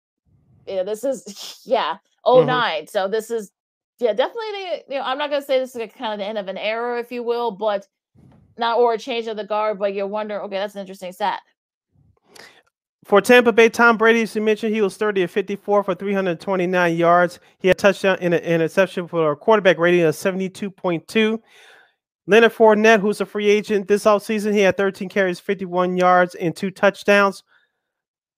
yeah, 0.66 0.82
this 0.82 1.04
is 1.04 1.60
yeah, 1.64 1.96
oh 2.24 2.44
mm-hmm. 2.44 2.86
So 2.86 3.08
this 3.08 3.30
is 3.30 3.50
yeah, 3.98 4.12
definitely 4.12 4.50
the 4.52 4.94
you 4.94 4.98
know, 4.98 5.04
I'm 5.04 5.18
not 5.18 5.30
gonna 5.30 5.42
say 5.42 5.58
this 5.58 5.74
is 5.74 5.92
kind 5.92 6.12
of 6.12 6.18
the 6.18 6.26
end 6.26 6.38
of 6.38 6.48
an 6.48 6.58
era, 6.58 6.98
if 6.98 7.12
you 7.12 7.22
will, 7.22 7.50
but 7.50 7.86
not 8.58 8.78
or 8.78 8.94
a 8.94 8.98
change 8.98 9.26
of 9.26 9.36
the 9.36 9.44
guard, 9.44 9.78
but 9.78 9.94
you're 9.94 10.06
wondering, 10.06 10.42
okay, 10.42 10.58
that's 10.58 10.74
an 10.74 10.80
interesting 10.80 11.12
stat 11.12 11.40
for 13.04 13.20
Tampa 13.20 13.52
Bay, 13.52 13.68
Tom 13.68 13.96
Brady, 13.96 14.22
as 14.22 14.36
you 14.36 14.42
mentioned, 14.42 14.74
he 14.74 14.80
was 14.80 14.96
30 14.96 15.24
of 15.24 15.30
54 15.30 15.82
for 15.82 15.94
329 15.94 16.96
yards. 16.96 17.40
He 17.58 17.68
had 17.68 17.76
a 17.76 17.80
touchdown 17.80 18.16
and 18.20 18.32
an 18.32 18.42
interception 18.42 19.08
for 19.08 19.32
a 19.32 19.36
quarterback 19.36 19.78
rating 19.78 20.02
of 20.02 20.14
72.2. 20.14 21.40
Leonard 22.28 22.52
Fournette, 22.52 23.00
who's 23.00 23.20
a 23.20 23.26
free 23.26 23.50
agent 23.50 23.88
this 23.88 24.04
offseason, 24.04 24.52
he 24.52 24.60
had 24.60 24.76
13 24.76 25.08
carries, 25.08 25.40
51 25.40 25.96
yards, 25.96 26.36
and 26.36 26.54
two 26.54 26.70
touchdowns. 26.70 27.42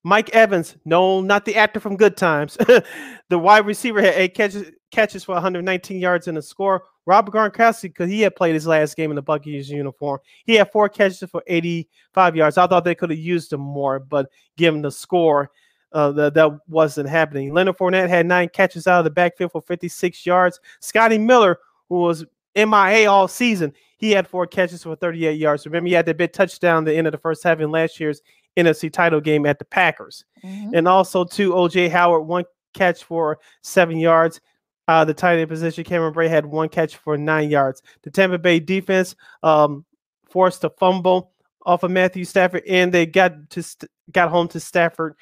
Mike 0.04 0.30
Evans, 0.30 0.76
no, 0.84 1.22
not 1.22 1.46
the 1.46 1.56
actor 1.56 1.80
from 1.80 1.96
Good 1.96 2.16
Times. 2.16 2.56
the 3.28 3.38
wide 3.38 3.66
receiver 3.66 4.02
had 4.02 4.14
eight 4.14 4.34
catches, 4.34 4.70
catches 4.90 5.24
for 5.24 5.32
119 5.32 5.98
yards 5.98 6.28
and 6.28 6.36
a 6.36 6.42
score. 6.42 6.84
Rob 7.06 7.30
Gronkowski, 7.30 7.82
because 7.82 8.10
he 8.10 8.20
had 8.20 8.36
played 8.36 8.54
his 8.54 8.66
last 8.66 8.96
game 8.96 9.10
in 9.10 9.14
the 9.14 9.22
Buccaneers 9.22 9.70
uniform, 9.70 10.20
he 10.44 10.54
had 10.54 10.70
four 10.70 10.88
catches 10.88 11.28
for 11.30 11.42
85 11.46 12.36
yards. 12.36 12.58
I 12.58 12.66
thought 12.66 12.84
they 12.84 12.94
could 12.94 13.10
have 13.10 13.18
used 13.18 13.52
him 13.52 13.60
more, 13.60 13.98
but 13.98 14.30
given 14.56 14.82
the 14.82 14.90
score, 14.90 15.50
uh, 15.92 16.10
that, 16.12 16.34
that 16.34 16.58
wasn't 16.68 17.08
happening. 17.08 17.54
Leonard 17.54 17.78
Fournette 17.78 18.08
had 18.08 18.26
nine 18.26 18.48
catches 18.48 18.86
out 18.86 18.98
of 18.98 19.04
the 19.04 19.10
backfield 19.10 19.52
for 19.52 19.62
56 19.62 20.26
yards. 20.26 20.60
Scotty 20.80 21.18
Miller, 21.18 21.58
who 21.88 22.00
was 22.00 22.24
MIA 22.56 23.08
all 23.08 23.28
season, 23.28 23.72
he 23.96 24.10
had 24.10 24.26
four 24.26 24.46
catches 24.46 24.82
for 24.82 24.96
38 24.96 25.38
yards. 25.38 25.64
Remember, 25.64 25.88
he 25.88 25.94
had 25.94 26.04
that 26.06 26.16
big 26.16 26.32
touchdown 26.32 26.84
the 26.84 26.94
end 26.94 27.06
of 27.06 27.12
the 27.12 27.18
first 27.18 27.42
half 27.42 27.60
in 27.60 27.70
last 27.70 28.00
year's 28.00 28.22
NFC 28.56 28.92
title 28.92 29.20
game 29.20 29.46
at 29.46 29.58
the 29.58 29.64
Packers. 29.64 30.24
Mm-hmm. 30.44 30.74
And 30.74 30.88
also, 30.88 31.24
to 31.24 31.52
OJ 31.52 31.90
Howard, 31.90 32.26
one 32.26 32.44
catch 32.72 33.04
for 33.04 33.38
seven 33.62 33.98
yards. 33.98 34.40
Uh, 34.86 35.04
the 35.04 35.14
tight 35.14 35.38
end 35.38 35.48
position, 35.48 35.82
Cameron 35.82 36.12
Brate 36.12 36.28
had 36.28 36.44
one 36.44 36.68
catch 36.68 36.96
for 36.96 37.16
nine 37.16 37.48
yards. 37.48 37.82
The 38.02 38.10
Tampa 38.10 38.38
Bay 38.38 38.60
defense 38.60 39.16
um, 39.42 39.84
forced 40.28 40.62
a 40.64 40.70
fumble 40.70 41.32
off 41.64 41.82
of 41.82 41.90
Matthew 41.90 42.24
Stafford, 42.24 42.64
and 42.68 42.92
they 42.92 43.06
got 43.06 43.48
to 43.50 43.62
st- 43.62 43.90
got 44.12 44.28
home 44.28 44.48
to 44.48 44.60
Stafford 44.60 45.16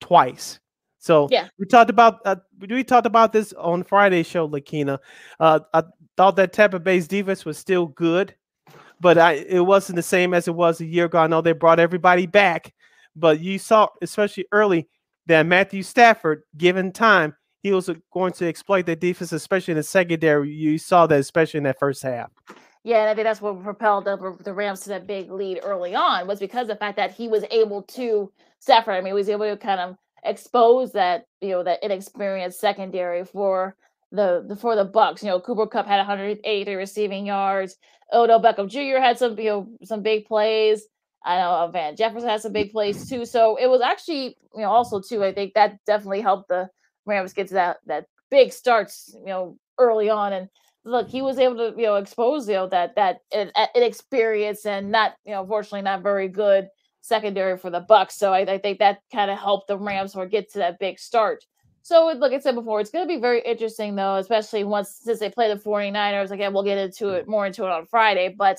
twice. 0.00 0.60
So 0.98 1.28
yeah, 1.30 1.48
we 1.58 1.64
talked 1.64 1.88
about 1.88 2.20
uh, 2.26 2.36
we 2.68 2.84
talked 2.84 3.06
about 3.06 3.32
this 3.32 3.54
on 3.54 3.84
Friday's 3.84 4.26
show, 4.26 4.46
Lakina. 4.46 4.98
Uh, 5.38 5.60
I 5.72 5.84
thought 6.18 6.36
that 6.36 6.52
Tampa 6.52 6.78
Bay's 6.78 7.08
defense 7.08 7.46
was 7.46 7.56
still 7.56 7.86
good 7.86 8.34
but 9.00 9.18
I, 9.18 9.32
it 9.32 9.64
wasn't 9.66 9.96
the 9.96 10.02
same 10.02 10.34
as 10.34 10.46
it 10.46 10.54
was 10.54 10.80
a 10.80 10.86
year 10.86 11.06
ago. 11.06 11.18
I 11.18 11.26
know 11.26 11.40
they 11.40 11.52
brought 11.52 11.80
everybody 11.80 12.26
back, 12.26 12.72
but 13.16 13.40
you 13.40 13.58
saw, 13.58 13.88
especially 14.02 14.46
early, 14.52 14.88
that 15.26 15.46
Matthew 15.46 15.82
Stafford, 15.82 16.42
given 16.56 16.92
time, 16.92 17.34
he 17.62 17.72
was 17.72 17.90
going 18.12 18.32
to 18.34 18.48
exploit 18.48 18.86
the 18.86 18.96
defense, 18.96 19.32
especially 19.32 19.72
in 19.72 19.76
the 19.76 19.82
secondary. 19.82 20.50
You 20.50 20.78
saw 20.78 21.06
that, 21.06 21.20
especially 21.20 21.58
in 21.58 21.64
that 21.64 21.78
first 21.78 22.02
half. 22.02 22.30
Yeah, 22.82 23.00
and 23.00 23.10
I 23.10 23.14
think 23.14 23.24
that's 23.24 23.42
what 23.42 23.62
propelled 23.62 24.06
the, 24.06 24.36
the 24.42 24.54
Rams 24.54 24.80
to 24.80 24.88
that 24.90 25.06
big 25.06 25.30
lead 25.30 25.60
early 25.62 25.94
on 25.94 26.26
was 26.26 26.38
because 26.38 26.68
the 26.68 26.76
fact 26.76 26.96
that 26.96 27.10
he 27.10 27.28
was 27.28 27.44
able 27.50 27.82
to 27.82 28.32
Stafford. 28.60 28.94
I 28.94 29.00
mean, 29.00 29.08
he 29.08 29.12
was 29.12 29.28
able 29.28 29.44
to 29.44 29.56
kind 29.56 29.80
of 29.80 29.96
expose 30.24 30.92
that 30.92 31.26
you 31.40 31.50
know 31.50 31.62
that 31.62 31.82
inexperienced 31.82 32.60
secondary 32.60 33.24
for 33.24 33.76
the, 34.12 34.44
the 34.46 34.56
for 34.56 34.76
the 34.76 34.84
Bucks. 34.84 35.22
You 35.22 35.30
know, 35.30 35.40
Cooper 35.40 35.66
Kupp 35.66 35.86
had 35.86 35.98
180 35.98 36.74
receiving 36.74 37.26
yards. 37.26 37.76
Odell 38.12 38.42
Beckham 38.42 38.68
Jr. 38.68 39.00
had 39.00 39.18
some, 39.18 39.38
you 39.38 39.50
know, 39.50 39.68
some 39.84 40.02
big 40.02 40.26
plays. 40.26 40.84
I 41.24 41.36
know 41.36 41.50
uh, 41.50 41.68
Van 41.68 41.96
Jefferson 41.96 42.28
had 42.28 42.40
some 42.40 42.52
big 42.52 42.72
plays 42.72 43.08
too. 43.08 43.24
So 43.24 43.56
it 43.56 43.68
was 43.68 43.82
actually, 43.82 44.36
you 44.54 44.62
know, 44.62 44.70
also 44.70 45.00
too. 45.00 45.22
I 45.22 45.32
think 45.32 45.54
that 45.54 45.78
definitely 45.86 46.22
helped 46.22 46.48
the 46.48 46.68
Rams 47.06 47.32
get 47.32 47.48
to 47.48 47.54
that 47.54 47.78
that 47.86 48.06
big 48.30 48.52
starts, 48.52 49.14
you 49.14 49.26
know, 49.26 49.58
early 49.78 50.08
on. 50.08 50.32
And 50.32 50.48
look, 50.84 51.08
he 51.08 51.22
was 51.22 51.38
able 51.38 51.56
to, 51.56 51.74
you 51.76 51.86
know, 51.86 51.96
expose, 51.96 52.48
you 52.48 52.54
know, 52.54 52.68
that 52.68 52.96
that 52.96 53.18
inexperience 53.74 54.64
and 54.64 54.90
not, 54.90 55.14
you 55.24 55.32
know, 55.32 55.46
fortunately 55.46 55.82
not 55.82 56.02
very 56.02 56.28
good 56.28 56.68
secondary 57.02 57.58
for 57.58 57.70
the 57.70 57.80
Bucks. 57.80 58.16
So 58.16 58.32
I, 58.32 58.40
I 58.40 58.58
think 58.58 58.78
that 58.78 59.00
kind 59.12 59.30
of 59.30 59.38
helped 59.38 59.68
the 59.68 59.78
Rams 59.78 60.14
or 60.14 60.26
get 60.26 60.52
to 60.52 60.58
that 60.58 60.78
big 60.78 60.98
start. 60.98 61.44
So, 61.82 62.06
like 62.06 62.32
I 62.32 62.38
said 62.38 62.54
before, 62.54 62.80
it's 62.80 62.90
going 62.90 63.06
to 63.06 63.12
be 63.12 63.20
very 63.20 63.40
interesting, 63.40 63.94
though, 63.94 64.16
especially 64.16 64.64
once 64.64 65.00
since 65.02 65.18
they 65.18 65.30
play 65.30 65.52
the 65.52 65.60
49ers. 65.60 66.30
Again, 66.30 66.52
we'll 66.52 66.62
get 66.62 66.78
into 66.78 67.10
it 67.10 67.26
more 67.26 67.46
into 67.46 67.64
it 67.64 67.70
on 67.70 67.86
Friday, 67.86 68.34
but 68.36 68.58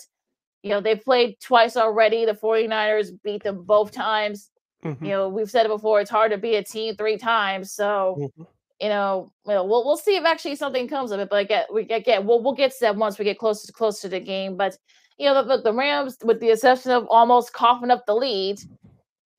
you 0.64 0.70
know, 0.70 0.82
they 0.82 0.96
played 0.96 1.40
twice 1.40 1.76
already. 1.76 2.26
The 2.26 2.34
49ers 2.34 3.12
beat 3.24 3.44
them 3.44 3.64
both 3.64 3.92
times. 3.92 4.50
Mm-hmm. 4.84 5.06
You 5.06 5.12
know, 5.12 5.30
we've 5.30 5.50
said 5.50 5.66
it 5.66 5.70
before, 5.70 6.02
it's 6.02 6.10
hard 6.10 6.32
to 6.32 6.38
be 6.38 6.56
a 6.56 6.64
team 6.64 6.96
three 6.96 7.18
times. 7.18 7.72
So, 7.72 8.18
mm-hmm. 8.20 8.44
you 8.80 8.90
know, 8.90 9.32
we'll 9.46 9.68
we'll 9.68 9.98
see 9.98 10.16
if 10.16 10.26
actually 10.26 10.56
something 10.56 10.88
comes 10.88 11.12
of 11.12 11.20
it. 11.20 11.30
But 11.30 11.42
again, 11.42 11.66
we 11.72 11.84
again 11.90 12.26
we'll 12.26 12.42
we'll 12.42 12.56
get 12.56 12.72
to 12.72 12.78
that 12.82 12.96
once 12.96 13.20
we 13.20 13.26
get 13.26 13.38
closer 13.38 13.68
to 13.68 13.74
close 13.74 14.02
to 14.02 14.10
the 14.10 14.20
game. 14.20 14.58
But 14.58 14.78
you 15.18 15.28
know, 15.28 15.44
the, 15.44 15.62
the 15.62 15.74
Rams, 15.74 16.18
with 16.24 16.40
the 16.40 16.50
exception 16.50 16.92
of 16.92 17.06
almost 17.08 17.54
coughing 17.54 17.92
up 17.92 18.06
the 18.08 18.16
lead, 18.16 18.60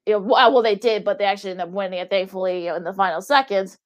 you 0.06 0.14
know, 0.14 0.18
well, 0.18 0.62
they 0.62 0.74
did, 0.74 1.04
but 1.04 1.18
they 1.18 1.24
actually 1.24 1.52
ended 1.52 1.68
up 1.68 1.72
winning 1.72 2.00
it, 2.00 2.10
thankfully, 2.10 2.64
you 2.64 2.70
know, 2.70 2.76
in 2.76 2.84
the 2.84 2.92
final 2.92 3.20
seconds. 3.22 3.78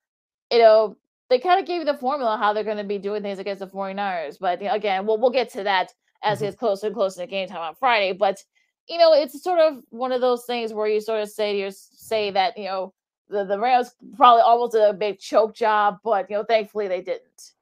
You 0.51 0.59
know, 0.59 0.97
they 1.29 1.39
kind 1.39 1.61
of 1.61 1.67
gave 1.67 1.81
you 1.81 1.85
the 1.85 1.99
formula 1.99 2.37
how 2.37 2.53
they're 2.53 2.65
going 2.65 2.77
to 2.77 2.85
be 2.85 2.99
doing 2.99 3.23
things 3.23 3.39
against 3.39 3.61
the 3.61 3.67
49ers. 3.67 4.39
But 4.41 4.61
you 4.61 4.69
know, 4.69 4.75
again, 4.75 5.07
we'll, 5.07 5.19
we'll 5.19 5.31
get 5.31 5.51
to 5.53 5.65
that 5.65 5.93
as 6.23 6.39
mm-hmm. 6.39 6.45
it 6.45 6.47
gets 6.49 6.59
closer 6.59 6.87
and 6.87 6.97
closer 6.97 7.21
to 7.21 7.27
game 7.27 7.49
time 7.49 7.61
on 7.61 7.75
Friday. 7.75 8.13
But, 8.13 8.43
you 8.89 8.99
know, 8.99 9.13
it's 9.13 9.43
sort 9.43 9.59
of 9.59 9.83
one 9.91 10.13
of 10.13 10.21
those 10.21 10.45
things 10.47 10.73
where 10.73 10.87
you 10.87 11.01
sort 11.01 11.23
of 11.23 11.29
say 11.29 11.53
to 11.53 11.59
your, 11.59 11.71
say 11.73 12.31
that, 12.31 12.57
you 12.57 12.65
know, 12.65 12.95
the, 13.29 13.45
the 13.45 13.59
Rams 13.59 13.91
probably 14.17 14.43
almost 14.43 14.73
did 14.73 14.83
a 14.83 14.93
big 14.93 15.19
choke 15.19 15.55
job, 15.55 15.99
but, 16.05 16.31
you 16.31 16.37
know, 16.37 16.45
thankfully 16.45 16.89
they 16.89 17.03
didn't. 17.03 17.53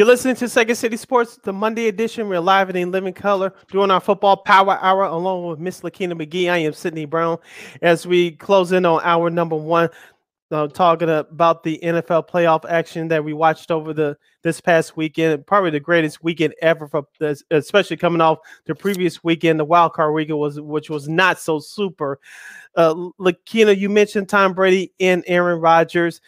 You're 0.00 0.06
listening 0.06 0.36
to 0.36 0.48
Second 0.48 0.76
City 0.76 0.96
Sports, 0.96 1.38
the 1.42 1.52
Monday 1.52 1.88
edition. 1.88 2.26
We're 2.26 2.40
live 2.40 2.70
and 2.70 2.78
in 2.78 2.90
living 2.90 3.12
color 3.12 3.52
doing 3.70 3.90
our 3.90 4.00
football 4.00 4.38
power 4.38 4.78
hour 4.80 5.02
along 5.02 5.46
with 5.46 5.58
Miss 5.58 5.82
Lakina 5.82 6.14
McGee. 6.14 6.50
I 6.50 6.56
am 6.56 6.72
Sydney 6.72 7.04
Brown 7.04 7.36
as 7.82 8.06
we 8.06 8.30
close 8.30 8.72
in 8.72 8.86
on 8.86 9.02
hour 9.04 9.28
number 9.28 9.56
one, 9.56 9.90
uh, 10.52 10.68
talking 10.68 11.10
about 11.10 11.64
the 11.64 11.78
NFL 11.82 12.30
playoff 12.30 12.64
action 12.66 13.08
that 13.08 13.22
we 13.22 13.34
watched 13.34 13.70
over 13.70 13.92
the 13.92 14.16
this 14.42 14.58
past 14.58 14.96
weekend. 14.96 15.46
Probably 15.46 15.68
the 15.68 15.80
greatest 15.80 16.24
weekend 16.24 16.54
ever 16.62 16.88
for 16.88 17.02
this, 17.18 17.44
especially 17.50 17.98
coming 17.98 18.22
off 18.22 18.38
the 18.64 18.74
previous 18.74 19.22
weekend, 19.22 19.60
the 19.60 19.66
wild 19.66 19.92
card 19.92 20.14
weekend 20.14 20.38
was 20.38 20.58
which 20.58 20.88
was 20.88 21.10
not 21.10 21.38
so 21.38 21.58
super. 21.58 22.18
Uh, 22.74 23.10
Lakina, 23.18 23.72
you 23.72 23.90
mentioned 23.90 24.30
Tom 24.30 24.54
Brady 24.54 24.94
and 24.98 25.22
Aaron 25.26 25.60
Rodgers. 25.60 26.22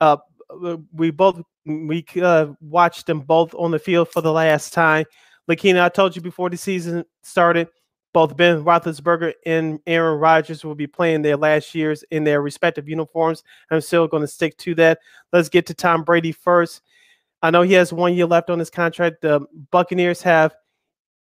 Uh, 0.00 0.16
we 0.94 1.10
both 1.10 1.42
we 1.68 2.04
uh, 2.20 2.48
watched 2.60 3.06
them 3.06 3.20
both 3.20 3.54
on 3.54 3.70
the 3.70 3.78
field 3.78 4.08
for 4.08 4.20
the 4.20 4.32
last 4.32 4.72
time. 4.72 5.04
Lakina, 5.48 5.82
I 5.82 5.88
told 5.88 6.16
you 6.16 6.22
before 6.22 6.50
the 6.50 6.56
season 6.56 7.04
started, 7.22 7.68
both 8.12 8.36
Ben 8.36 8.64
Roethlisberger 8.64 9.34
and 9.46 9.78
Aaron 9.86 10.18
Rodgers 10.18 10.64
will 10.64 10.74
be 10.74 10.86
playing 10.86 11.22
their 11.22 11.36
last 11.36 11.74
years 11.74 12.02
in 12.10 12.24
their 12.24 12.42
respective 12.42 12.88
uniforms. 12.88 13.42
I'm 13.70 13.80
still 13.80 14.08
going 14.08 14.22
to 14.22 14.26
stick 14.26 14.56
to 14.58 14.74
that. 14.76 14.98
Let's 15.32 15.48
get 15.48 15.66
to 15.66 15.74
Tom 15.74 16.04
Brady 16.04 16.32
first. 16.32 16.82
I 17.42 17.50
know 17.50 17.62
he 17.62 17.74
has 17.74 17.92
one 17.92 18.14
year 18.14 18.26
left 18.26 18.50
on 18.50 18.58
his 18.58 18.70
contract. 18.70 19.20
The 19.20 19.40
Buccaneers 19.70 20.22
have 20.22 20.54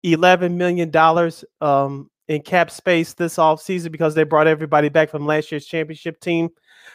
eleven 0.03 0.57
million 0.57 0.89
dollars 0.89 1.43
um, 1.61 2.09
in 2.27 2.41
cap 2.41 2.71
space 2.71 3.13
this 3.13 3.37
offseason 3.37 3.91
because 3.91 4.15
they 4.15 4.23
brought 4.23 4.47
everybody 4.47 4.89
back 4.89 5.09
from 5.09 5.25
last 5.25 5.51
year's 5.51 5.65
championship 5.65 6.19
team. 6.19 6.49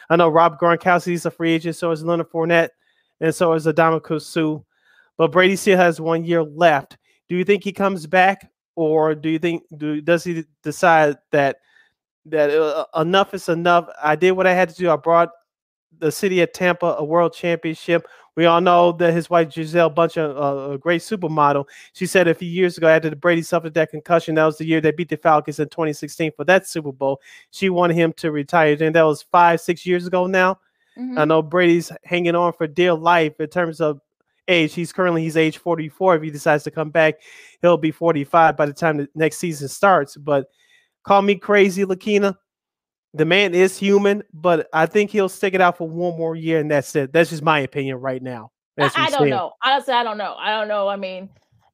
I 0.09 0.15
know 0.15 0.29
Rob 0.29 0.59
Gronkowski 0.59 1.13
is 1.13 1.25
a 1.25 1.31
free 1.31 1.51
agent, 1.51 1.75
so 1.75 1.91
is 1.91 2.03
Leonard 2.03 2.31
Fournette, 2.31 2.69
and 3.21 3.33
so 3.33 3.53
is 3.53 3.65
Ndamukong 3.65 4.21
Suh. 4.21 4.59
But 5.17 5.31
Brady 5.31 5.55
still 5.55 5.77
has 5.77 6.01
one 6.01 6.25
year 6.25 6.43
left. 6.43 6.97
Do 7.29 7.37
you 7.37 7.45
think 7.45 7.63
he 7.63 7.71
comes 7.71 8.07
back, 8.07 8.51
or 8.75 9.15
do 9.15 9.29
you 9.29 9.39
think 9.39 9.63
do 9.77 10.01
does 10.01 10.23
he 10.23 10.43
decide 10.63 11.17
that 11.31 11.57
that 12.25 12.49
uh, 12.49 12.85
enough 12.99 13.33
is 13.33 13.47
enough? 13.47 13.87
I 14.01 14.15
did 14.15 14.31
what 14.31 14.47
I 14.47 14.53
had 14.53 14.69
to 14.69 14.75
do. 14.75 14.89
I 14.89 14.95
brought 14.95 15.29
the 15.99 16.11
city 16.11 16.41
of 16.41 16.51
Tampa 16.51 16.95
a 16.97 17.03
world 17.03 17.33
championship. 17.33 18.07
We 18.35 18.45
all 18.45 18.61
know 18.61 18.93
that 18.93 19.13
his 19.13 19.29
wife 19.29 19.49
Gisele 19.49 19.91
Bündchen, 19.91 20.35
uh, 20.35 20.71
a 20.71 20.77
great 20.77 21.01
supermodel, 21.01 21.65
she 21.93 22.05
said 22.05 22.29
a 22.29 22.33
few 22.33 22.47
years 22.47 22.77
ago 22.77 22.87
after 22.87 23.09
the 23.09 23.15
Brady 23.15 23.41
suffered 23.41 23.73
that 23.73 23.91
concussion, 23.91 24.35
that 24.35 24.45
was 24.45 24.57
the 24.57 24.65
year 24.65 24.79
they 24.79 24.91
beat 24.91 25.09
the 25.09 25.17
Falcons 25.17 25.59
in 25.59 25.67
2016 25.67 26.31
for 26.35 26.45
that 26.45 26.65
Super 26.65 26.93
Bowl. 26.93 27.19
She 27.51 27.69
wanted 27.69 27.95
him 27.95 28.13
to 28.13 28.31
retire, 28.31 28.77
and 28.79 28.95
that 28.95 29.03
was 29.03 29.21
five, 29.21 29.59
six 29.59 29.85
years 29.85 30.07
ago 30.07 30.27
now. 30.27 30.59
Mm-hmm. 30.97 31.17
I 31.17 31.25
know 31.25 31.41
Brady's 31.41 31.91
hanging 32.03 32.35
on 32.35 32.53
for 32.53 32.67
dear 32.67 32.93
life 32.93 33.39
in 33.39 33.47
terms 33.47 33.79
of 33.79 34.01
age. 34.47 34.73
He's 34.73 34.91
currently 34.91 35.23
he's 35.23 35.37
age 35.37 35.57
44. 35.57 36.15
If 36.15 36.23
he 36.23 36.31
decides 36.31 36.63
to 36.65 36.71
come 36.71 36.89
back, 36.89 37.15
he'll 37.61 37.77
be 37.77 37.91
45 37.91 38.57
by 38.57 38.65
the 38.65 38.73
time 38.73 38.97
the 38.97 39.09
next 39.15 39.37
season 39.37 39.67
starts. 39.67 40.17
But 40.17 40.47
call 41.03 41.21
me 41.21 41.35
crazy, 41.35 41.85
Lakina. 41.85 42.35
The 43.13 43.25
man 43.25 43.53
is 43.53 43.77
human, 43.77 44.23
but 44.33 44.69
I 44.71 44.85
think 44.85 45.11
he'll 45.11 45.29
stick 45.29 45.53
it 45.53 45.59
out 45.59 45.77
for 45.77 45.87
one 45.87 46.17
more 46.17 46.35
year, 46.35 46.59
and 46.59 46.71
that's 46.71 46.95
it. 46.95 47.11
That's 47.11 47.29
just 47.29 47.43
my 47.43 47.59
opinion 47.59 47.97
right 47.97 48.21
now. 48.21 48.51
I, 48.79 48.89
I 48.95 49.09
don't 49.09 49.29
know. 49.29 49.51
Honestly, 49.61 49.93
I 49.93 50.03
don't 50.03 50.17
know. 50.17 50.35
I 50.39 50.57
don't 50.57 50.69
know. 50.69 50.87
I 50.87 50.95
mean, 50.95 51.29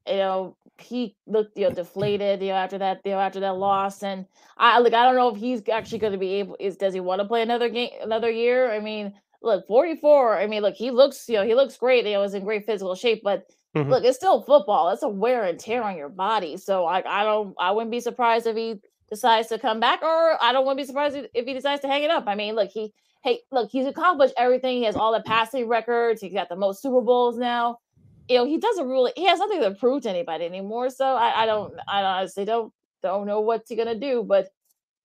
you 0.10 0.18
know, 0.18 0.58
he 0.80 1.16
looked 1.26 1.58
you 1.58 1.68
know 1.68 1.74
deflated 1.74 2.39
you 2.39 2.49
know 2.49 2.53
after 2.53 2.78
that 2.78 3.01
you 3.03 3.10
know 3.10 3.20
after 3.20 3.39
that 3.39 3.58
loss 3.58 4.03
and 4.03 4.28
i 4.60 4.78
like 4.78 4.93
i 4.93 5.03
don't 5.03 5.16
know 5.16 5.34
if 5.34 5.36
he's 5.36 5.68
actually 5.70 5.97
going 5.97 6.14
to 6.14 6.20
be 6.20 6.34
able 6.34 6.55
is 6.60 6.78
does 6.78 6.93
he 6.93 6.99
want 6.99 7.20
to 7.20 7.28
play 7.28 7.41
another 7.41 7.68
game 7.68 7.89
another 8.03 8.30
year 8.30 8.72
i 8.72 8.80
mean 8.80 9.12
look 9.41 9.66
44 9.66 10.38
i 10.38 10.45
mean 10.45 10.62
look 10.62 10.76
he 10.76 10.91
looks 10.91 11.28
you 11.28 11.34
know 11.34 11.43
he 11.43 11.55
looks 11.55 11.78
great 11.78 12.05
you 12.05 12.12
know 12.12 12.22
is 12.22 12.36
in 12.36 12.43
great 12.43 12.64
physical 12.64 12.93
shape 12.93 13.22
but 13.24 13.47
mm-hmm. 13.76 13.89
look 13.89 14.03
it's 14.03 14.18
still 14.18 14.43
football 14.43 14.89
it's 14.89 15.01
a 15.01 15.10
wear 15.10 15.45
and 15.45 15.60
tear 15.60 15.82
on 15.82 15.97
your 15.97 16.10
body 16.10 16.58
so 16.58 16.86
i 16.86 17.01
i 17.10 17.24
don't 17.24 17.55
i 17.60 17.72
wouldn't 17.72 17.89
be 17.89 17.99
surprised 17.99 18.45
if 18.45 18.55
he 18.55 18.80
decides 19.10 19.47
to 19.49 19.60
come 19.60 19.80
back, 19.80 20.01
or 20.01 20.41
I 20.41 20.51
don't 20.51 20.66
want 20.66 20.78
to 20.78 20.84
be 20.84 20.88
surprised 20.88 21.18
if 21.34 21.45
he 21.45 21.53
decides 21.53 21.82
to 21.82 21.88
hang 21.88 22.03
it 22.03 22.12
up. 22.12 22.26
I 22.28 22.36
mean, 22.36 22.55
look, 22.55 22.70
he 22.72 22.93
hey, 23.24 23.39
look, 23.51 23.70
he's 23.72 23.86
accomplished 23.86 24.34
everything. 24.38 24.78
He 24.78 24.84
has 24.84 24.95
all 24.95 25.12
the 25.12 25.22
passing 25.22 25.68
records. 25.68 26.22
He's 26.22 26.34
got 26.34 26.49
the 26.49 26.55
most 26.55 26.82
Super 26.82 27.01
Bowls 27.01 27.38
now. 27.38 27.78
You 28.30 28.38
know, 28.38 28.45
he 28.45 28.57
doesn't 28.57 28.88
really 28.88 29.13
he 29.15 29.25
has 29.25 29.39
nothing 29.39 29.61
to 29.61 29.71
prove 29.71 30.03
to 30.03 30.09
anybody 30.09 30.45
anymore. 30.45 30.89
So 30.89 31.05
I, 31.05 31.43
I 31.43 31.45
don't 31.45 31.73
I 31.88 32.03
honestly 32.03 32.45
don't 32.45 32.73
don't 33.01 33.28
know 33.28 33.41
what's 33.41 33.69
he 33.69 33.75
gonna 33.75 33.99
do, 33.99 34.23
but 34.23 34.49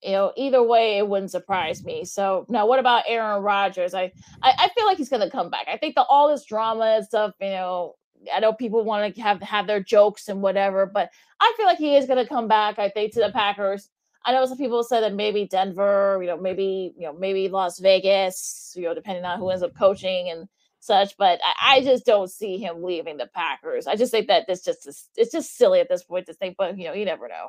you 0.03 0.13
know, 0.13 0.33
either 0.37 0.63
way, 0.63 0.99
it 0.99 1.09
wouldn't 1.09 1.31
surprise 1.31 1.85
me. 1.85 2.05
So 2.05 2.45
now, 2.49 2.67
what 2.67 2.81
about 2.81 3.05
Aaron 3.07 3.43
Rodgers? 3.43 3.95
I, 3.95 4.11
I, 4.43 4.53
I 4.59 4.69
feel 4.75 4.85
like 4.85 4.99
he's 4.99 5.09
gonna 5.09 5.31
come 5.31 5.49
back. 5.49 5.67
I 5.69 5.77
think 5.77 5.95
that 5.95 6.07
all 6.09 6.29
this 6.29 6.45
drama 6.45 6.97
and 6.97 7.05
stuff, 7.05 7.35
you 7.41 7.51
know, 7.51 7.95
I 8.35 8.41
know 8.41 8.53
people 8.53 8.85
want 8.85 9.15
to 9.15 9.21
have 9.23 9.41
have 9.43 9.67
their 9.67 9.83
jokes 9.83 10.29
and 10.29 10.43
whatever, 10.43 10.87
but 10.87 11.11
I 11.41 11.55
feel 11.57 11.67
like 11.67 11.79
he 11.79 11.97
is 11.97 12.07
to 12.07 12.27
come 12.27 12.49
back. 12.49 12.79
I 12.79 12.89
think 12.89 13.13
to 13.13 13.21
the 13.21 13.31
Packers. 13.33 13.89
I 14.25 14.33
know 14.33 14.47
some 14.47 14.59
people 14.59 14.85
said 14.85 15.01
that 15.01 15.15
maybe 15.15 15.47
Denver, 15.47 16.19
you 16.21 16.29
know, 16.29 16.37
maybe 16.37 16.95
you 16.97 17.07
know, 17.07 17.13
maybe 17.13 17.49
Las 17.49 17.81
Vegas, 17.81 18.73
you 18.77 18.83
know, 18.83 18.95
depending 18.95 19.25
on 19.25 19.39
who 19.39 19.51
ends 19.51 19.65
up 19.65 19.77
coaching 19.77 20.31
and 20.31 20.49
such. 20.83 21.17
But 21.17 21.41
I, 21.45 21.77
I 21.77 21.81
just 21.83 22.05
don't 22.05 22.31
see 22.31 22.59
him 22.59 22.83
leaving 22.83 23.17
the 23.17 23.27
Packers. 23.27 23.87
I 23.87 23.97
just 23.97 24.11
think 24.11 24.29
that 24.29 24.47
this 24.47 24.63
just 24.63 25.11
it's 25.17 25.33
just 25.33 25.57
silly 25.57 25.81
at 25.81 25.89
this 25.89 26.05
point 26.05 26.27
to 26.27 26.35
think, 26.35 26.57
but 26.59 26.77
you 26.77 26.85
know, 26.87 26.93
you 26.93 27.05
never 27.05 27.29
know. 27.29 27.49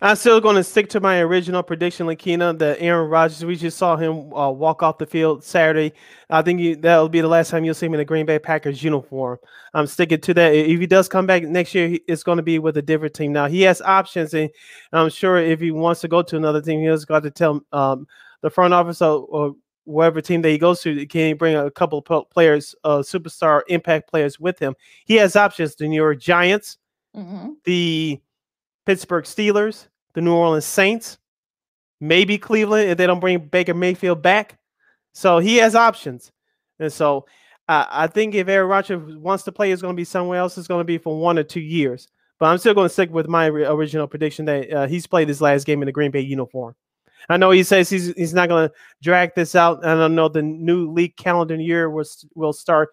I'm 0.00 0.16
still 0.16 0.40
going 0.40 0.56
to 0.56 0.64
stick 0.64 0.88
to 0.90 1.00
my 1.00 1.20
original 1.20 1.62
prediction, 1.62 2.06
Lakina, 2.06 2.58
that 2.58 2.80
Aaron 2.80 3.10
Rodgers, 3.10 3.44
we 3.44 3.56
just 3.56 3.76
saw 3.76 3.96
him 3.96 4.32
uh, 4.32 4.50
walk 4.50 4.82
off 4.82 4.98
the 4.98 5.06
field 5.06 5.44
Saturday. 5.44 5.92
I 6.30 6.40
think 6.42 6.60
you, 6.60 6.76
that'll 6.76 7.10
be 7.10 7.20
the 7.20 7.28
last 7.28 7.50
time 7.50 7.64
you'll 7.64 7.74
see 7.74 7.86
him 7.86 7.94
in 7.94 8.00
a 8.00 8.04
Green 8.04 8.24
Bay 8.24 8.38
Packers 8.38 8.82
uniform. 8.82 9.38
I'm 9.74 9.86
sticking 9.86 10.20
to 10.22 10.34
that. 10.34 10.54
If 10.54 10.80
he 10.80 10.86
does 10.86 11.08
come 11.08 11.26
back 11.26 11.42
next 11.42 11.74
year, 11.74 11.98
it's 12.08 12.22
going 12.22 12.38
to 12.38 12.42
be 12.42 12.58
with 12.58 12.78
a 12.78 12.82
different 12.82 13.14
team. 13.14 13.32
Now, 13.32 13.46
he 13.46 13.60
has 13.62 13.82
options, 13.82 14.32
and 14.32 14.50
I'm 14.92 15.10
sure 15.10 15.36
if 15.36 15.60
he 15.60 15.70
wants 15.70 16.00
to 16.00 16.08
go 16.08 16.22
to 16.22 16.36
another 16.36 16.62
team, 16.62 16.80
he 16.80 16.86
has 16.86 17.04
got 17.04 17.22
to 17.24 17.30
tell 17.30 17.60
um, 17.72 18.06
the 18.40 18.50
front 18.50 18.72
office 18.72 19.02
or, 19.02 19.26
or 19.28 19.54
wherever 19.84 20.20
team 20.20 20.42
that 20.42 20.50
he 20.50 20.58
goes 20.58 20.80
to, 20.82 21.06
can 21.06 21.20
he 21.28 21.32
bring 21.32 21.56
a 21.56 21.70
couple 21.70 22.04
of 22.06 22.30
players, 22.30 22.74
uh, 22.84 22.98
superstar 22.98 23.62
impact 23.68 24.10
players 24.10 24.38
with 24.38 24.58
him? 24.58 24.74
He 25.04 25.16
has 25.16 25.36
options. 25.36 25.74
The 25.74 25.88
New 25.88 25.96
York 25.96 26.20
Giants, 26.20 26.78
mm-hmm. 27.16 27.50
the 27.64 28.20
Pittsburgh 28.86 29.24
Steelers, 29.24 29.88
the 30.14 30.20
New 30.20 30.34
Orleans 30.34 30.64
Saints, 30.64 31.18
maybe 32.00 32.38
Cleveland 32.38 32.90
if 32.90 32.98
they 32.98 33.06
don't 33.06 33.20
bring 33.20 33.38
Baker 33.38 33.74
Mayfield 33.74 34.22
back. 34.22 34.58
So 35.12 35.38
he 35.38 35.56
has 35.56 35.74
options. 35.74 36.32
And 36.78 36.92
so 36.92 37.26
uh, 37.68 37.86
I 37.90 38.06
think 38.06 38.34
if 38.34 38.48
Aaron 38.48 38.68
Rodgers 38.68 39.16
wants 39.16 39.44
to 39.44 39.52
play, 39.52 39.70
it's 39.70 39.82
going 39.82 39.94
to 39.94 40.00
be 40.00 40.04
somewhere 40.04 40.38
else. 40.38 40.56
It's 40.58 40.68
going 40.68 40.80
to 40.80 40.84
be 40.84 40.98
for 40.98 41.18
one 41.20 41.38
or 41.38 41.42
two 41.42 41.60
years. 41.60 42.08
But 42.38 42.46
I'm 42.46 42.58
still 42.58 42.74
going 42.74 42.86
to 42.86 42.92
stick 42.92 43.12
with 43.12 43.28
my 43.28 43.46
original 43.46 44.06
prediction 44.06 44.46
that 44.46 44.72
uh, 44.72 44.86
he's 44.86 45.06
played 45.06 45.28
his 45.28 45.42
last 45.42 45.66
game 45.66 45.82
in 45.82 45.86
the 45.86 45.92
Green 45.92 46.10
Bay 46.10 46.20
uniform. 46.20 46.74
I 47.28 47.36
know 47.36 47.50
he 47.50 47.62
says 47.62 47.88
he's 47.90 48.12
he's 48.14 48.34
not 48.34 48.48
going 48.48 48.68
to 48.68 48.74
drag 49.02 49.34
this 49.34 49.54
out. 49.54 49.84
I 49.84 49.94
don't 49.94 50.14
know 50.14 50.28
the 50.28 50.42
new 50.42 50.90
league 50.90 51.16
calendar 51.16 51.56
year 51.56 51.90
will 51.90 52.04
will 52.34 52.52
start 52.52 52.90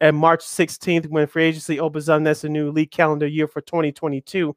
at 0.00 0.14
March 0.14 0.44
16th 0.44 1.08
when 1.08 1.26
free 1.26 1.44
agency 1.44 1.78
opens 1.78 2.08
up. 2.08 2.22
That's 2.22 2.44
a 2.44 2.48
new 2.48 2.70
league 2.70 2.90
calendar 2.90 3.26
year 3.26 3.46
for 3.46 3.60
2022. 3.60 4.56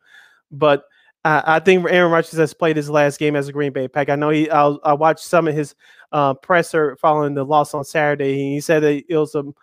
But 0.51 0.85
uh, 1.25 1.41
I 1.45 1.59
think 1.59 1.85
Aaron 1.89 2.11
Rodgers 2.11 2.37
has 2.37 2.53
played 2.53 2.75
his 2.75 2.89
last 2.89 3.17
game 3.17 3.35
as 3.35 3.47
a 3.47 3.53
Green 3.53 3.71
Bay 3.71 3.87
Pack. 3.87 4.09
I 4.09 4.15
know 4.15 4.29
he. 4.29 4.49
I'll, 4.49 4.79
I 4.83 4.93
watched 4.93 5.23
some 5.23 5.47
of 5.47 5.55
his 5.55 5.73
uh, 6.11 6.33
presser 6.33 6.97
following 6.97 7.33
the 7.33 7.45
loss 7.45 7.73
on 7.73 7.85
Saturday. 7.85 8.35
He 8.35 8.59
said 8.59 8.83
that 8.83 9.03
it 9.07 9.17
was 9.17 9.31
the 9.31 9.53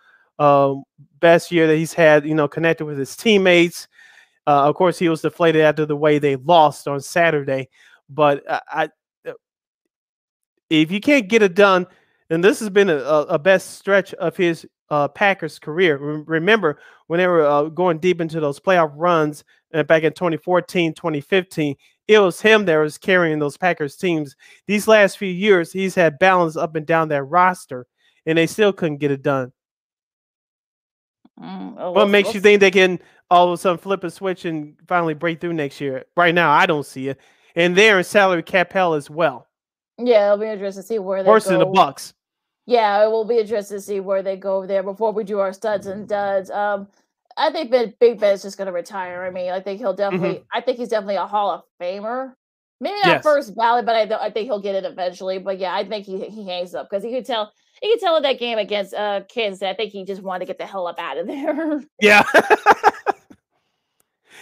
um, 0.43 0.83
best 1.19 1.51
year 1.51 1.67
that 1.67 1.77
he's 1.77 1.93
had. 1.93 2.25
You 2.25 2.33
know, 2.33 2.47
connected 2.47 2.85
with 2.85 2.97
his 2.97 3.15
teammates. 3.15 3.87
Uh, 4.47 4.67
of 4.67 4.75
course, 4.75 4.97
he 4.97 5.07
was 5.07 5.21
deflated 5.21 5.61
after 5.61 5.85
the 5.85 5.95
way 5.95 6.17
they 6.17 6.35
lost 6.35 6.87
on 6.87 6.99
Saturday. 6.99 7.69
But 8.09 8.43
I, 8.49 8.89
if 10.79 10.91
you 10.91 10.99
can't 10.99 11.27
get 11.27 11.41
it 11.41 11.53
done, 11.53 11.85
and 12.29 12.43
this 12.43 12.59
has 12.59 12.69
been 12.69 12.89
a, 12.89 12.97
a 12.97 13.37
best 13.37 13.71
stretch 13.71 14.13
of 14.15 14.37
his 14.37 14.65
uh, 14.89 15.07
Packers 15.07 15.59
career. 15.59 15.97
remember 15.97 16.79
when 17.07 17.17
they 17.17 17.27
were 17.27 17.45
uh, 17.45 17.63
going 17.63 17.99
deep 17.99 18.21
into 18.21 18.39
those 18.39 18.59
playoff 18.59 18.91
runs 18.95 19.43
uh, 19.73 19.83
back 19.83 20.03
in 20.03 20.13
2014, 20.13 20.93
2015, 20.93 21.75
it 22.07 22.19
was 22.19 22.41
him 22.41 22.65
that 22.65 22.77
was 22.77 22.97
carrying 22.97 23.39
those 23.39 23.57
Packers 23.57 23.95
teams. 23.95 24.35
These 24.67 24.87
last 24.87 25.17
few 25.17 25.29
years, 25.29 25.71
he's 25.71 25.95
had 25.95 26.19
balance 26.19 26.55
up 26.55 26.75
and 26.75 26.85
down 26.85 27.09
that 27.09 27.23
roster, 27.23 27.87
and 28.25 28.37
they 28.37 28.47
still 28.47 28.73
couldn't 28.73 28.97
get 28.97 29.11
it 29.11 29.21
done. 29.21 29.51
Mm, 31.39 31.75
oh, 31.77 31.91
what 31.91 32.09
makes 32.09 32.33
you 32.33 32.41
think 32.41 32.59
they 32.59 32.71
can 32.71 32.99
all 33.29 33.47
of 33.47 33.53
a 33.53 33.57
sudden 33.57 33.77
flip 33.77 34.03
a 34.03 34.11
switch 34.11 34.45
and 34.45 34.75
finally 34.87 35.13
break 35.13 35.41
through 35.41 35.53
next 35.53 35.79
year? 35.79 36.05
Right 36.17 36.35
now, 36.35 36.51
I 36.51 36.65
don't 36.65 36.85
see 36.85 37.09
it. 37.09 37.19
And 37.55 37.75
they're 37.75 37.97
in 37.97 38.03
salary 38.03 38.43
cap 38.43 38.71
hell 38.71 38.93
as 38.93 39.09
well. 39.09 39.47
Yeah, 39.97 40.27
it'll 40.27 40.37
be 40.37 40.47
interesting 40.47 40.83
to 40.83 40.87
see 40.87 40.99
where 40.99 41.23
they 41.23 41.29
worse 41.29 41.45
go. 41.45 41.51
than 41.51 41.59
the 41.59 41.65
Bucks 41.65 42.13
yeah, 42.65 43.03
it 43.03 43.09
will 43.09 43.25
be 43.25 43.39
interesting 43.39 43.77
to 43.77 43.81
see 43.81 43.99
where 43.99 44.23
they 44.23 44.37
go 44.37 44.65
there 44.65 44.83
before 44.83 45.11
we 45.11 45.23
do 45.23 45.39
our 45.39 45.53
studs 45.53 45.87
and 45.87 46.07
duds. 46.07 46.49
Um, 46.49 46.87
I 47.37 47.51
think 47.51 47.71
Ben, 47.71 47.93
Big 47.99 48.19
Ben 48.19 48.33
is 48.33 48.43
just 48.43 48.57
going 48.57 48.67
to 48.67 48.71
retire. 48.71 49.25
I 49.25 49.31
mean, 49.31 49.51
I 49.51 49.59
think 49.59 49.79
he'll 49.79 49.95
definitely. 49.95 50.35
Mm-hmm. 50.35 50.57
I 50.57 50.61
think 50.61 50.77
he's 50.77 50.89
definitely 50.89 51.15
a 51.15 51.25
Hall 51.25 51.51
of 51.51 51.63
Famer. 51.81 52.33
Maybe 52.79 52.95
not 53.03 53.07
yes. 53.07 53.23
first 53.23 53.55
ballot, 53.55 53.85
but 53.85 53.95
I, 53.95 54.25
I 54.25 54.31
think 54.31 54.45
he'll 54.45 54.61
get 54.61 54.75
it 54.75 54.85
eventually. 54.85 55.37
But 55.37 55.59
yeah, 55.59 55.73
I 55.73 55.87
think 55.87 56.05
he 56.05 56.25
he 56.29 56.45
hangs 56.47 56.73
up 56.73 56.89
because 56.89 57.03
he 57.03 57.11
could 57.11 57.25
tell 57.25 57.51
he 57.81 57.91
could 57.91 57.99
tell 57.99 58.17
in 58.17 58.23
that 58.23 58.39
game 58.39 58.57
against 58.57 58.93
uh 58.93 59.21
Kansas. 59.27 59.61
I 59.61 59.73
think 59.73 59.91
he 59.91 60.03
just 60.03 60.23
wanted 60.23 60.39
to 60.39 60.45
get 60.45 60.57
the 60.57 60.65
hell 60.65 60.87
up 60.87 60.99
out 60.99 61.17
of 61.17 61.27
there. 61.27 61.83
Yeah. 61.99 62.23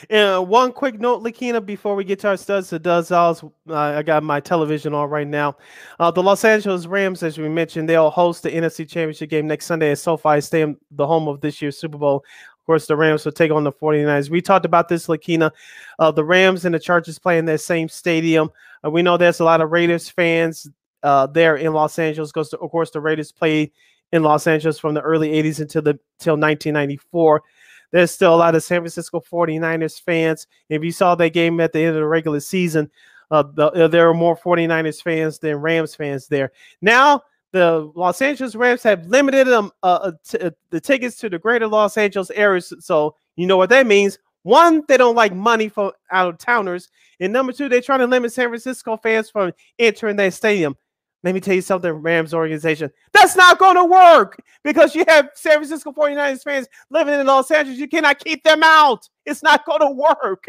And 0.09 0.47
one 0.47 0.71
quick 0.71 0.99
note, 0.99 1.23
Lakina, 1.23 1.65
before 1.65 1.95
we 1.95 2.03
get 2.03 2.19
to 2.19 2.29
our 2.29 2.37
studs 2.37 2.69
to 2.69 2.79
does 2.79 3.11
Uh, 3.11 3.43
I 3.67 4.03
got 4.03 4.23
my 4.23 4.39
television 4.39 4.93
on 4.93 5.09
right 5.09 5.27
now. 5.27 5.57
Uh, 5.99 6.11
the 6.11 6.23
Los 6.23 6.43
Angeles 6.43 6.85
Rams, 6.85 7.23
as 7.23 7.37
we 7.37 7.49
mentioned, 7.49 7.89
they'll 7.89 8.09
host 8.09 8.43
the 8.43 8.51
NFC 8.51 8.87
Championship 8.87 9.29
game 9.29 9.47
next 9.47 9.65
Sunday 9.65 9.91
at 9.91 9.99
SoFi 9.99 10.41
Stadium, 10.41 10.77
the 10.91 11.07
home 11.07 11.27
of 11.27 11.41
this 11.41 11.61
year's 11.61 11.77
Super 11.77 11.97
Bowl. 11.97 12.17
Of 12.17 12.65
course, 12.65 12.87
the 12.87 12.95
Rams 12.95 13.25
will 13.25 13.31
take 13.31 13.51
on 13.51 13.63
the 13.63 13.71
49ers. 13.71 14.29
We 14.29 14.41
talked 14.41 14.65
about 14.65 14.89
this, 14.89 15.07
Lakina. 15.07 15.51
Uh, 15.97 16.11
the 16.11 16.23
Rams 16.23 16.65
and 16.65 16.75
the 16.75 16.79
Chargers 16.79 17.19
play 17.19 17.37
in 17.37 17.45
that 17.45 17.61
same 17.61 17.89
stadium. 17.89 18.51
Uh, 18.85 18.91
we 18.91 19.01
know 19.01 19.17
there's 19.17 19.39
a 19.39 19.45
lot 19.45 19.61
of 19.61 19.71
Raiders 19.71 20.09
fans 20.09 20.67
uh, 21.03 21.27
there 21.27 21.55
in 21.55 21.73
Los 21.73 21.97
Angeles 21.97 22.31
because, 22.31 22.53
of 22.53 22.69
course, 22.71 22.91
the 22.91 23.01
Raiders 23.01 23.31
played 23.31 23.71
in 24.11 24.23
Los 24.23 24.47
Angeles 24.47 24.79
from 24.79 24.93
the 24.93 25.01
early 25.01 25.29
80s 25.29 25.59
until 25.59 25.81
the 25.81 25.99
till 26.19 26.33
1994. 26.33 27.43
There's 27.91 28.11
still 28.11 28.33
a 28.33 28.37
lot 28.37 28.55
of 28.55 28.63
San 28.63 28.81
Francisco 28.81 29.19
49ers 29.19 30.01
fans. 30.01 30.47
If 30.69 30.83
you 30.83 30.91
saw 30.91 31.15
that 31.15 31.33
game 31.33 31.59
at 31.59 31.73
the 31.73 31.79
end 31.79 31.89
of 31.89 31.95
the 31.95 32.05
regular 32.05 32.39
season, 32.39 32.91
uh, 33.31 33.43
the, 33.53 33.67
uh, 33.71 33.87
there 33.87 34.09
are 34.09 34.13
more 34.13 34.37
49ers 34.37 35.01
fans 35.01 35.39
than 35.39 35.57
Rams 35.57 35.95
fans 35.95 36.27
there. 36.27 36.51
Now 36.81 37.23
the 37.51 37.91
Los 37.95 38.21
Angeles 38.21 38.55
Rams 38.55 38.83
have 38.83 39.07
limited 39.07 39.47
them 39.47 39.71
uh, 39.83 40.11
t- 40.27 40.39
uh, 40.39 40.51
the 40.69 40.79
tickets 40.79 41.17
to 41.17 41.29
the 41.29 41.39
greater 41.39 41.67
Los 41.67 41.97
Angeles 41.97 42.31
area. 42.31 42.61
So 42.61 43.15
you 43.35 43.47
know 43.47 43.57
what 43.57 43.69
that 43.69 43.87
means. 43.87 44.19
One, 44.43 44.83
they 44.87 44.97
don't 44.97 45.15
like 45.15 45.33
money 45.33 45.67
for 45.67 45.93
out 46.11 46.29
of 46.29 46.37
towners, 46.37 46.89
and 47.19 47.33
number 47.33 47.51
two, 47.51 47.67
they're 47.67 47.81
trying 47.81 47.99
to 47.99 48.07
limit 48.07 48.31
San 48.31 48.47
Francisco 48.47 48.97
fans 48.97 49.29
from 49.29 49.51
entering 49.77 50.15
their 50.15 50.31
stadium. 50.31 50.77
Let 51.23 51.33
me 51.33 51.41
tell 51.41 51.55
you 51.55 51.61
something, 51.61 51.91
Rams 51.91 52.33
organization. 52.33 52.91
That's 53.11 53.35
not 53.35 53.59
going 53.59 53.75
to 53.75 53.83
work 53.83 54.41
because 54.63 54.95
you 54.95 55.03
have 55.07 55.29
San 55.33 55.53
Francisco 55.53 55.91
49ers 55.91 56.43
fans 56.43 56.67
living 56.89 57.19
in 57.19 57.27
Los 57.27 57.51
Angeles. 57.51 57.77
You 57.77 57.89
cannot 57.89 58.19
keep 58.19 58.43
them 58.43 58.63
out. 58.63 59.09
It's 59.25 59.43
not 59.43 59.65
going 59.65 59.81
to 59.81 59.91
work. 59.91 60.45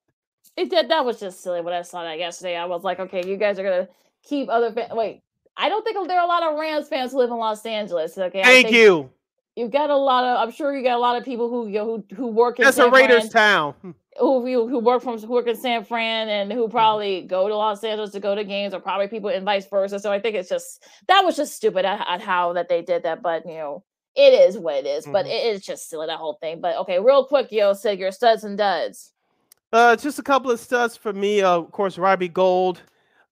it 0.56 0.70
did. 0.70 0.88
That 0.88 1.04
was 1.04 1.18
just 1.18 1.42
silly 1.42 1.62
when 1.62 1.74
I 1.74 1.82
saw 1.82 2.04
that 2.04 2.18
yesterday. 2.18 2.56
I 2.56 2.64
was 2.64 2.84
like, 2.84 3.00
okay, 3.00 3.26
you 3.26 3.36
guys 3.36 3.58
are 3.58 3.64
going 3.64 3.86
to 3.86 3.92
keep 4.22 4.48
other 4.48 4.70
fans. 4.72 4.92
Wait, 4.92 5.22
I 5.56 5.68
don't 5.68 5.84
think 5.84 5.96
there 6.06 6.18
are 6.18 6.24
a 6.24 6.28
lot 6.28 6.44
of 6.44 6.58
Rams 6.58 6.88
fans 6.88 7.10
who 7.10 7.18
live 7.18 7.30
in 7.30 7.36
Los 7.36 7.66
Angeles. 7.66 8.16
Okay. 8.16 8.42
Thank 8.42 8.70
you. 8.70 9.10
You've 9.56 9.70
got 9.70 9.90
a 9.90 9.96
lot 9.96 10.24
of. 10.24 10.38
I'm 10.38 10.52
sure 10.52 10.76
you 10.76 10.82
got 10.82 10.96
a 10.96 11.00
lot 11.00 11.16
of 11.16 11.24
people 11.24 11.48
who 11.48 11.68
you 11.68 11.74
know, 11.74 12.04
who 12.10 12.16
who 12.16 12.26
work 12.28 12.58
in. 12.58 12.64
That's 12.64 12.78
a 12.78 12.90
Raiders 12.90 13.28
town. 13.28 13.74
Who, 14.20 14.46
who 14.46 14.68
who 14.68 14.78
work 14.78 15.02
from 15.02 15.18
who 15.18 15.32
work 15.32 15.48
in 15.48 15.56
San 15.56 15.84
Fran 15.84 16.28
and 16.28 16.52
who 16.52 16.68
probably 16.68 17.22
go 17.22 17.48
to 17.48 17.56
Los 17.56 17.82
Angeles 17.82 18.12
to 18.12 18.20
go 18.20 18.34
to 18.36 18.44
games, 18.44 18.72
or 18.72 18.78
probably 18.80 19.08
people 19.08 19.28
and 19.30 19.44
vice 19.44 19.66
versa. 19.66 19.98
So 19.98 20.12
I 20.12 20.20
think 20.20 20.36
it's 20.36 20.48
just 20.48 20.84
that 21.08 21.22
was 21.24 21.36
just 21.36 21.54
stupid 21.56 21.84
at, 21.84 22.06
at 22.08 22.20
how 22.20 22.52
that 22.52 22.68
they 22.68 22.80
did 22.80 23.02
that. 23.02 23.22
But 23.22 23.44
you 23.44 23.54
know, 23.54 23.82
it 24.14 24.32
is 24.32 24.56
what 24.56 24.76
it 24.76 24.86
is. 24.86 25.04
But 25.04 25.26
Mhm. 25.26 25.30
it 25.30 25.46
is 25.54 25.62
just 25.62 25.88
silly 25.90 26.06
that 26.06 26.18
whole 26.18 26.34
thing. 26.34 26.60
But 26.60 26.76
okay, 26.76 27.00
real 27.00 27.24
quick, 27.24 27.50
yo, 27.50 27.72
said 27.72 27.98
your 27.98 28.12
studs 28.12 28.44
and 28.44 28.56
duds. 28.56 29.12
Uh, 29.72 29.96
just 29.96 30.20
a 30.20 30.22
couple 30.22 30.52
of 30.52 30.60
studs 30.60 30.96
for 30.96 31.12
me. 31.12 31.42
Uh, 31.42 31.56
of 31.56 31.72
course, 31.72 31.98
Robbie 31.98 32.28
Gould, 32.28 32.82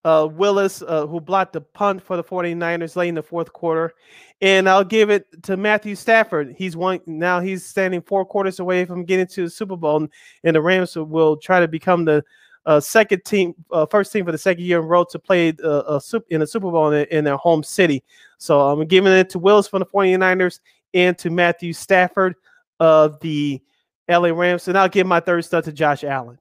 uh, 0.04 0.28
Willis, 0.30 0.82
uh, 0.82 1.06
who 1.06 1.20
blocked 1.20 1.52
the 1.52 1.60
punt 1.60 2.02
for 2.02 2.16
the 2.16 2.24
49ers 2.24 2.96
late 2.96 3.08
in 3.08 3.14
the 3.14 3.22
fourth 3.22 3.52
quarter. 3.52 3.94
And 4.40 4.68
I'll 4.68 4.84
give 4.84 5.10
it 5.10 5.26
to 5.44 5.56
Matthew 5.56 5.94
Stafford. 5.94 6.54
He's 6.58 6.76
one 6.76 7.00
now 7.06 7.40
he's 7.40 7.64
standing 7.64 8.02
four 8.02 8.24
quarters 8.24 8.58
away 8.58 8.84
from 8.84 9.04
getting 9.04 9.26
to 9.28 9.44
the 9.44 9.50
Super 9.50 9.76
Bowl, 9.76 9.98
and, 9.98 10.08
and 10.42 10.56
the 10.56 10.60
Rams 10.60 10.96
will 10.96 11.36
try 11.36 11.60
to 11.60 11.68
become 11.68 12.04
the 12.04 12.24
uh, 12.66 12.80
second 12.80 13.24
team, 13.24 13.54
uh, 13.72 13.86
first 13.86 14.12
team 14.12 14.24
for 14.24 14.32
the 14.32 14.38
second 14.38 14.64
year 14.64 14.78
in 14.78 14.84
a 14.84 14.86
row 14.86 15.04
to 15.04 15.18
play 15.18 15.52
uh, 15.64 15.98
a, 16.12 16.22
in 16.30 16.42
a 16.42 16.46
Super 16.46 16.70
Bowl 16.70 16.88
in, 16.88 16.92
their- 16.92 17.04
in 17.04 17.24
their 17.24 17.36
home 17.36 17.62
city. 17.62 18.02
So 18.38 18.60
I'm 18.60 18.86
giving 18.86 19.12
it 19.12 19.30
to 19.30 19.38
Willis 19.38 19.68
from 19.68 19.80
the 19.80 19.86
49ers 19.86 20.60
and 20.94 21.16
to 21.18 21.30
Matthew 21.30 21.72
Stafford 21.72 22.34
of 22.80 23.18
the 23.20 23.60
LA 24.08 24.28
Rams. 24.28 24.68
And 24.68 24.76
I'll 24.76 24.88
give 24.88 25.06
my 25.06 25.20
third 25.20 25.44
stud 25.44 25.64
to 25.64 25.72
Josh 25.72 26.04
Allen 26.04 26.38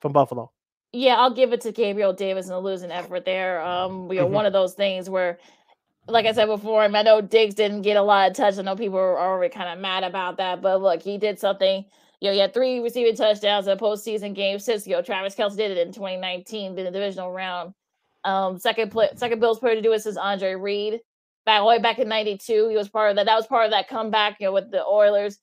from 0.00 0.12
Buffalo. 0.12 0.50
Yeah, 0.92 1.16
I'll 1.16 1.32
give 1.34 1.52
it 1.52 1.62
to 1.62 1.72
Gabriel 1.72 2.12
Davis 2.12 2.46
and 2.46 2.54
a 2.54 2.58
losing 2.58 2.90
effort 2.90 3.24
there. 3.24 3.60
Um, 3.62 4.10
you 4.12 4.18
know, 4.20 4.26
Mhm. 4.26 4.32
one 4.32 4.46
of 4.46 4.52
those 4.52 4.74
things 4.74 5.08
where, 5.08 5.38
like 6.08 6.26
I 6.26 6.32
said 6.32 6.46
before, 6.46 6.82
I, 6.82 6.88
mean, 6.88 6.96
I 6.96 7.02
know 7.02 7.20
Diggs 7.20 7.54
didn't 7.54 7.82
get 7.82 7.96
a 7.96 8.02
lot 8.02 8.30
of 8.30 8.36
touch. 8.36 8.58
I 8.58 8.62
know 8.62 8.76
people 8.76 8.98
are 8.98 9.18
already 9.18 9.54
kind 9.54 9.70
of 9.70 9.78
mad 9.78 10.04
about 10.04 10.36
that, 10.38 10.60
but 10.62 10.82
look, 10.82 11.02
he 11.02 11.18
did 11.18 11.38
something. 11.38 11.84
You 12.20 12.28
know, 12.28 12.34
he 12.34 12.40
had 12.40 12.54
three 12.54 12.80
receiving 12.80 13.16
touchdowns 13.16 13.66
in 13.66 13.72
a 13.72 13.80
postseason 13.80 14.34
game 14.34 14.58
since 14.58 14.86
you 14.86 14.94
know 14.94 15.02
Travis 15.02 15.34
Kelce 15.34 15.56
did 15.56 15.70
it 15.72 15.78
in 15.78 15.92
2019 15.92 16.78
in 16.78 16.84
the 16.84 16.90
divisional 16.90 17.32
round. 17.32 17.74
Um, 18.24 18.58
second 18.58 18.90
play, 18.92 19.08
second 19.16 19.40
Bills 19.40 19.58
player 19.58 19.74
to 19.74 19.82
do 19.82 19.92
it 19.92 20.06
is 20.06 20.16
Andre 20.16 20.54
Reed. 20.54 21.00
Back 21.46 21.60
the 21.60 21.64
way 21.66 21.78
back 21.80 21.98
in 21.98 22.08
'92, 22.08 22.68
he 22.68 22.76
was 22.76 22.88
part 22.88 23.10
of 23.10 23.16
that. 23.16 23.26
That 23.26 23.36
was 23.36 23.46
part 23.48 23.64
of 23.64 23.72
that 23.72 23.88
comeback, 23.88 24.38
you 24.40 24.46
know, 24.46 24.52
with 24.52 24.70
the 24.70 24.84
Oilers 24.84 25.38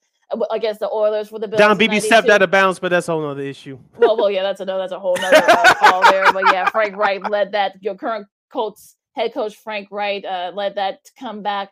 against 0.50 0.80
the 0.80 0.88
Oilers 0.90 1.28
for 1.28 1.38
the 1.38 1.48
Bills. 1.48 1.58
Don 1.60 1.76
Beebe 1.76 2.00
stepped 2.00 2.28
out 2.28 2.42
of 2.42 2.50
bounds, 2.50 2.78
but 2.78 2.90
that's 2.90 3.08
a 3.08 3.12
whole 3.12 3.26
other 3.26 3.42
issue. 3.42 3.78
well, 3.98 4.16
well, 4.16 4.30
yeah, 4.30 4.42
that's 4.42 4.60
another, 4.60 4.78
that's 4.80 4.92
a 4.92 4.98
whole 4.98 5.16
nother 5.16 5.36
uh, 5.48 5.74
call 5.74 6.10
there. 6.10 6.32
But 6.32 6.44
yeah, 6.52 6.68
Frank 6.70 6.96
Reich 6.96 7.28
led 7.28 7.52
that. 7.52 7.82
Your 7.82 7.94
current 7.94 8.26
Colts 8.52 8.96
head 9.14 9.34
coach 9.34 9.56
Frank 9.56 9.88
Reich 9.90 10.24
uh, 10.24 10.52
led 10.54 10.76
that 10.76 11.04
to 11.04 11.12
come 11.18 11.42
back. 11.42 11.70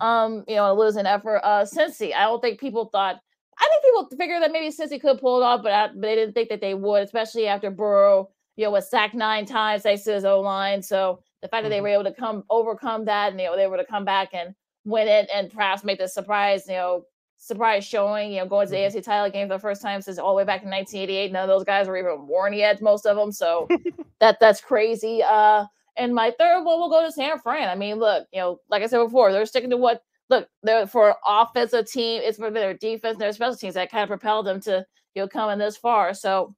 Um, 0.00 0.44
you 0.48 0.56
know, 0.56 0.72
a 0.72 0.74
losing 0.74 1.06
effort. 1.06 1.40
Uh, 1.44 1.64
Cincy, 1.64 2.14
I 2.14 2.22
don't 2.24 2.40
think 2.40 2.60
people 2.60 2.86
thought. 2.86 3.16
I 3.58 3.68
think 3.70 3.84
people 3.84 4.18
figured 4.18 4.42
that 4.42 4.52
maybe 4.52 4.74
Cincy 4.74 5.00
could 5.00 5.20
pull 5.20 5.40
it 5.40 5.44
off, 5.44 5.62
but, 5.62 5.72
I, 5.72 5.86
but 5.88 6.00
they 6.02 6.16
didn't 6.16 6.34
think 6.34 6.48
that 6.48 6.60
they 6.60 6.74
would, 6.74 7.04
especially 7.04 7.46
after 7.46 7.70
Burrow, 7.70 8.28
you 8.56 8.64
know, 8.64 8.72
was 8.72 8.90
sacked 8.90 9.14
nine 9.14 9.46
times 9.46 9.82
thanks 9.82 10.02
to 10.04 10.12
his 10.12 10.24
O 10.24 10.40
line. 10.40 10.82
So 10.82 11.20
the 11.40 11.48
fact 11.48 11.62
that 11.62 11.68
they 11.68 11.78
Mhm. 11.78 11.82
were 11.82 11.88
able 11.88 12.04
to 12.04 12.12
come 12.12 12.42
overcome 12.50 13.04
that, 13.04 13.30
and 13.30 13.40
you 13.40 13.46
know, 13.46 13.56
they 13.56 13.66
were 13.66 13.76
able 13.76 13.84
to 13.84 13.90
come 13.90 14.04
back 14.04 14.30
and 14.32 14.54
win 14.84 15.06
it, 15.08 15.30
and 15.32 15.50
perhaps 15.52 15.84
make 15.84 15.98
the 16.00 16.08
surprise, 16.08 16.66
you 16.66 16.74
know, 16.74 17.04
surprise 17.44 17.84
showing, 17.84 18.32
you 18.32 18.38
know, 18.38 18.46
going 18.46 18.66
to 18.66 18.70
the 18.70 18.76
Mhm. 18.78 18.86
AFC 18.86 19.00
title 19.02 19.30
game 19.30 19.48
for 19.48 19.54
the 19.54 19.60
first 19.60 19.82
time 19.82 20.00
since 20.00 20.18
all 20.18 20.30
the 20.32 20.38
way 20.38 20.44
back 20.44 20.62
in 20.62 20.70
1988. 20.70 21.30
None 21.30 21.42
of 21.42 21.48
those 21.48 21.64
guys 21.64 21.86
were 21.86 21.96
even 21.98 22.26
born 22.26 22.52
yet, 22.54 22.80
most 22.80 23.04
of 23.06 23.16
them. 23.16 23.30
So 23.32 23.68
that 24.20 24.38
that's 24.40 24.60
crazy. 24.60 25.22
Uh, 25.22 25.66
and 25.96 26.14
my 26.14 26.32
third 26.38 26.64
one 26.64 26.80
will 26.80 26.88
go 26.90 27.04
to 27.04 27.12
San 27.12 27.38
Fran. 27.38 27.68
I 27.68 27.74
mean, 27.74 27.96
look, 27.96 28.26
you 28.32 28.40
know, 28.40 28.60
like 28.70 28.82
I 28.82 28.86
said 28.86 28.98
before, 29.04 29.30
they're 29.30 29.44
sticking 29.46 29.70
to 29.70 29.76
what 29.76 30.02
look 30.30 30.48
they're 30.62 30.86
for 30.86 31.14
offensive 31.26 31.86
team. 31.90 32.22
It's 32.24 32.38
for 32.38 32.50
their 32.50 32.72
defense, 32.74 33.18
their 33.18 33.32
special 33.32 33.56
teams 33.56 33.74
that 33.74 33.90
kind 33.90 34.02
of 34.04 34.08
propelled 34.08 34.46
them 34.46 34.60
to 34.62 34.84
you 35.14 35.22
know 35.22 35.28
coming 35.28 35.58
this 35.58 35.76
far. 35.76 36.14
So 36.14 36.54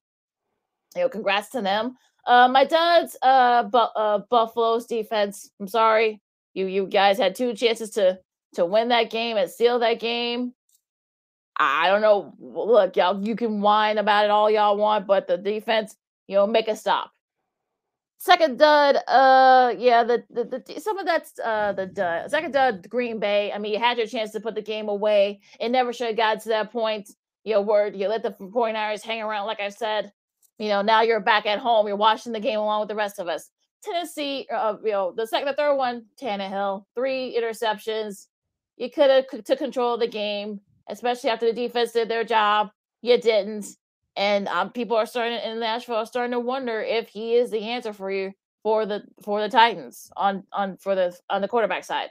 you 0.95 1.03
know, 1.03 1.09
congrats 1.09 1.51
to 1.51 1.61
them. 1.63 1.97
Uh, 2.27 2.49
my 2.49 2.65
duds, 2.65 3.17
uh, 3.23 3.65
bu- 3.65 3.79
uh, 3.79 4.19
Buffalo's 4.31 4.87
defense. 4.87 5.51
I'm 5.61 5.69
sorry, 5.69 6.21
you 6.55 6.67
you 6.67 6.87
guys 6.87 7.19
had 7.19 7.35
two 7.35 7.55
chances 7.55 7.91
to 7.91 8.19
to 8.55 8.65
win 8.65 8.89
that 8.89 9.11
game 9.11 9.37
and 9.37 9.51
seal 9.51 9.79
that 9.81 9.99
game. 10.01 10.55
I 11.59 11.89
don't 11.89 12.03
know. 12.03 12.35
Look, 12.39 12.97
y'all, 12.97 13.25
you 13.25 13.35
can 13.37 13.61
whine 13.61 13.99
about 13.99 14.25
it 14.25 14.31
all 14.31 14.51
y'all 14.51 14.77
want, 14.77 15.07
but 15.07 15.27
the 15.27 15.39
defense, 15.39 15.97
you 16.27 16.37
know, 16.37 16.47
make 16.47 16.69
a 16.69 16.77
stop. 16.77 17.11
Second 18.19 18.59
dud, 18.59 18.97
uh, 19.09 19.75
yeah, 19.79 20.03
the, 20.03 20.25
the, 20.31 20.45
the 20.45 20.81
some 20.81 20.99
of 20.99 21.07
that's 21.07 21.39
uh 21.39 21.73
the 21.73 21.87
dud. 21.87 22.31
Second 22.31 22.53
dud, 22.53 22.89
Green 22.89 23.19
Bay. 23.21 23.53
I 23.53 23.59
mean, 23.59 23.73
you 23.73 23.79
had 23.79 23.99
your 23.99 24.07
chance 24.07 24.33
to 24.33 24.41
put 24.41 24.55
the 24.55 24.63
game 24.63 24.89
away. 24.89 25.41
It 25.61 25.69
never 25.69 25.93
should 25.93 26.09
have 26.09 26.17
got 26.17 26.41
to 26.43 26.49
that 26.51 26.73
point. 26.73 27.11
You 27.45 27.55
know, 27.55 27.61
where 27.61 27.89
you 27.89 28.09
let 28.09 28.23
the 28.23 28.33
49ers 28.33 29.03
hang 29.03 29.23
around, 29.23 29.47
like 29.47 29.61
I 29.61 29.69
said. 29.69 30.13
You 30.59 30.69
know, 30.69 30.83
now 30.83 31.03
you're 31.03 31.21
back 31.21 31.47
at 31.47 31.59
home. 31.59 31.87
You're 31.87 31.97
watching 31.97 32.33
the 32.33 32.41
game 32.41 32.59
along 32.59 32.81
with 32.81 32.89
the 32.89 32.95
rest 32.97 33.19
of 33.19 33.29
us. 33.29 33.51
Tennessee, 33.83 34.47
uh, 34.53 34.77
you 34.83 34.93
know, 34.93 35.13
the 35.15 35.27
second, 35.27 35.49
the 35.49 35.53
third 35.53 35.77
one, 35.77 36.07
Tannehill, 36.21 36.85
three 36.95 37.39
interceptions. 37.39 38.27
You 38.77 38.91
could 38.91 39.11
have 39.11 39.45
took 39.45 39.59
control 39.59 39.95
of 39.95 40.01
the 40.01 40.09
game, 40.09 40.61
especially 40.89 41.31
after 41.31 41.47
the 41.47 41.53
defense 41.53 41.93
did 41.93 42.09
their 42.09 42.25
job. 42.25 42.71
You 43.03 43.19
didn't, 43.21 43.67
and 44.17 44.49
um, 44.49 44.71
people 44.71 44.97
are 44.97 45.07
starting 45.07 45.39
in 45.39 45.61
Nashville 45.61 45.97
are 45.97 46.07
starting 46.07 46.33
to 46.33 46.41
wonder 46.41 46.81
if 46.81 47.09
he 47.09 47.35
is 47.35 47.51
the 47.51 47.61
answer 47.61 47.93
for 47.93 48.11
you 48.11 48.33
for 48.63 48.87
the 48.87 49.03
for 49.23 49.41
the 49.41 49.49
Titans 49.49 50.11
on 50.17 50.45
on 50.53 50.77
for 50.77 50.95
the 50.95 51.17
on 51.31 51.41
the 51.43 51.49
quarterback 51.49 51.85
side. 51.85 52.11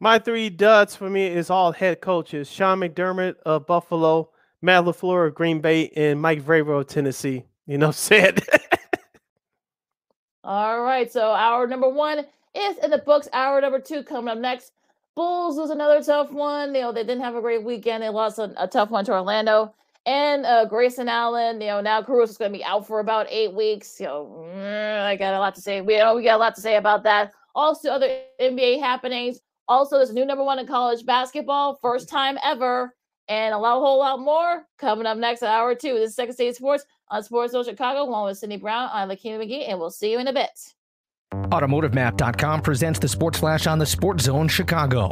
My 0.00 0.18
three 0.18 0.50
duds 0.50 0.96
for 0.96 1.10
me 1.10 1.26
is 1.26 1.50
all 1.50 1.72
head 1.72 2.00
coaches: 2.00 2.50
Sean 2.50 2.80
McDermott 2.80 3.36
of 3.44 3.66
Buffalo, 3.66 4.30
Matt 4.62 4.84
Lafleur 4.84 5.28
of 5.28 5.34
Green 5.34 5.60
Bay, 5.60 5.90
and 5.96 6.20
Mike 6.20 6.42
Vrabel 6.42 6.80
of 6.80 6.86
Tennessee. 6.86 7.44
You 7.66 7.78
know, 7.78 7.90
said. 7.90 8.42
All 10.44 10.82
right, 10.82 11.10
so 11.10 11.32
hour 11.32 11.66
number 11.66 11.88
one 11.88 12.18
is 12.54 12.78
in 12.78 12.90
the 12.90 12.98
books. 12.98 13.28
Hour 13.32 13.62
number 13.62 13.80
two 13.80 14.02
coming 14.02 14.30
up 14.30 14.38
next. 14.38 14.72
Bulls 15.16 15.56
was 15.56 15.70
another 15.70 16.02
tough 16.02 16.32
one. 16.32 16.74
You 16.74 16.82
know, 16.82 16.92
they 16.92 17.04
didn't 17.04 17.22
have 17.22 17.36
a 17.36 17.40
great 17.40 17.62
weekend. 17.62 18.02
They 18.02 18.08
lost 18.08 18.38
a, 18.38 18.52
a 18.56 18.66
tough 18.66 18.90
one 18.90 19.04
to 19.04 19.12
Orlando. 19.12 19.74
And 20.06 20.44
uh, 20.44 20.66
Grayson 20.66 21.08
Allen, 21.08 21.60
you 21.60 21.68
know, 21.68 21.80
now 21.80 22.02
Caruso 22.02 22.32
is 22.32 22.36
going 22.36 22.52
to 22.52 22.58
be 22.58 22.64
out 22.64 22.86
for 22.86 23.00
about 23.00 23.26
eight 23.30 23.54
weeks. 23.54 23.98
You 24.00 24.06
know, 24.06 24.46
mm, 24.54 25.00
I 25.02 25.16
got 25.16 25.34
a 25.34 25.38
lot 25.38 25.54
to 25.54 25.60
say. 25.60 25.80
We, 25.80 25.96
know, 25.96 26.16
we 26.16 26.24
got 26.24 26.36
a 26.36 26.38
lot 26.38 26.54
to 26.56 26.60
say 26.60 26.76
about 26.76 27.04
that. 27.04 27.32
Also, 27.54 27.90
other 27.90 28.18
NBA 28.40 28.80
happenings. 28.80 29.40
Also, 29.66 29.96
there's 29.96 30.10
a 30.10 30.14
new 30.14 30.26
number 30.26 30.44
one 30.44 30.58
in 30.58 30.66
college 30.66 31.06
basketball, 31.06 31.78
first 31.80 32.08
time 32.08 32.36
ever, 32.44 32.94
and 33.28 33.54
a 33.54 33.58
lot, 33.58 33.78
a 33.78 33.80
whole 33.80 33.98
lot 33.98 34.20
more 34.20 34.66
coming 34.78 35.06
up 35.06 35.16
next 35.16 35.42
hour 35.42 35.74
two. 35.74 35.94
This 35.94 36.10
is 36.10 36.16
Second 36.16 36.34
State 36.34 36.56
Sports 36.56 36.84
on 37.08 37.22
Sports 37.22 37.52
Zone 37.52 37.64
Chicago, 37.64 38.02
along 38.02 38.26
with 38.26 38.36
Cindy 38.36 38.58
Brown. 38.58 38.90
I'm 38.92 39.08
Lakina 39.08 39.38
McGee, 39.38 39.66
and 39.68 39.78
we'll 39.78 39.90
see 39.90 40.12
you 40.12 40.18
in 40.18 40.28
a 40.28 40.34
bit. 40.34 40.50
AutomotiveMap.com 41.50 42.62
presents 42.62 42.98
the 42.98 43.08
Sports 43.08 43.38
Flash 43.38 43.66
on 43.66 43.78
the 43.78 43.86
Sports 43.86 44.24
Zone 44.24 44.48
Chicago. 44.48 45.10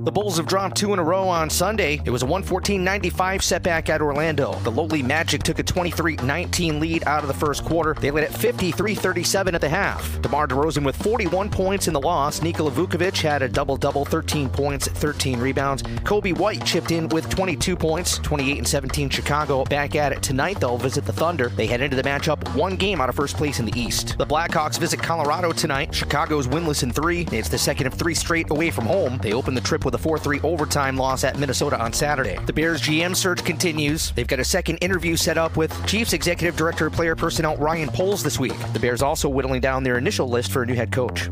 The 0.00 0.12
Bulls 0.12 0.36
have 0.36 0.46
dropped 0.46 0.76
two 0.76 0.92
in 0.92 1.00
a 1.00 1.02
row 1.02 1.28
on 1.28 1.50
Sunday. 1.50 2.00
It 2.04 2.10
was 2.10 2.22
a 2.22 2.26
114-95 2.26 3.42
setback 3.42 3.88
at 3.88 4.00
Orlando. 4.00 4.52
The 4.60 4.70
lowly 4.70 5.02
Magic 5.02 5.42
took 5.42 5.58
a 5.58 5.64
23-19 5.64 6.78
lead 6.78 7.02
out 7.04 7.22
of 7.22 7.28
the 7.28 7.34
first 7.34 7.64
quarter. 7.64 7.94
They 7.94 8.12
led 8.12 8.24
at 8.24 8.30
53-37 8.30 9.54
at 9.54 9.60
the 9.60 9.68
half. 9.68 10.22
DeMar 10.22 10.46
DeRozan 10.46 10.84
with 10.84 10.94
41 11.02 11.50
points 11.50 11.88
in 11.88 11.94
the 11.94 12.00
loss. 12.00 12.42
Nikola 12.42 12.70
Vucevic 12.70 13.20
had 13.20 13.42
a 13.42 13.48
double-double, 13.48 14.04
13 14.04 14.48
points, 14.48 14.86
13 14.86 15.40
rebounds. 15.40 15.82
Coby 15.82 16.36
White 16.36 16.64
chipped 16.64 16.92
in 16.92 17.08
with 17.08 17.28
22 17.28 17.74
points, 17.74 18.18
28 18.18 18.58
and 18.58 18.68
17 18.68 19.10
Chicago. 19.10 19.64
Back 19.64 19.96
at 19.96 20.12
it 20.12 20.22
tonight, 20.22 20.60
they'll 20.60 20.78
visit 20.78 21.06
the 21.06 21.12
Thunder. 21.12 21.48
They 21.48 21.66
head 21.66 21.80
into 21.80 21.96
the 21.96 22.04
matchup 22.04 22.54
one 22.54 22.76
game 22.76 23.00
out 23.00 23.08
of 23.08 23.16
first 23.16 23.36
place 23.36 23.58
in 23.58 23.66
the 23.66 23.78
East. 23.78 24.16
The 24.16 24.26
Blackhawks 24.26 24.78
visit 24.78 25.02
Colorado 25.02 25.50
tonight. 25.50 25.92
Chicago's 25.92 26.46
winless 26.46 26.84
in 26.84 26.92
three. 26.92 27.26
It's 27.32 27.48
the 27.48 27.58
second 27.58 27.88
of 27.88 27.94
three 27.94 28.14
straight 28.14 28.50
away 28.50 28.70
from 28.70 28.86
home. 28.86 29.18
They 29.18 29.32
open 29.32 29.54
the 29.54 29.60
trip 29.60 29.87
with 29.88 29.94
a 29.94 29.98
4 29.98 30.18
3 30.18 30.40
overtime 30.40 30.98
loss 30.98 31.24
at 31.24 31.38
Minnesota 31.38 31.80
on 31.80 31.94
Saturday. 31.94 32.38
The 32.44 32.52
Bears 32.52 32.82
GM 32.82 33.16
search 33.16 33.42
continues. 33.42 34.10
They've 34.10 34.26
got 34.26 34.38
a 34.38 34.44
second 34.44 34.76
interview 34.78 35.16
set 35.16 35.38
up 35.38 35.56
with 35.56 35.72
Chiefs 35.86 36.12
Executive 36.12 36.56
Director 36.56 36.88
of 36.88 36.92
Player 36.92 37.16
Personnel 37.16 37.56
Ryan 37.56 37.88
Poles 37.88 38.22
this 38.22 38.38
week. 38.38 38.52
The 38.74 38.78
Bears 38.78 39.00
also 39.00 39.30
whittling 39.30 39.62
down 39.62 39.84
their 39.84 39.96
initial 39.96 40.28
list 40.28 40.52
for 40.52 40.62
a 40.62 40.66
new 40.66 40.74
head 40.74 40.92
coach. 40.92 41.30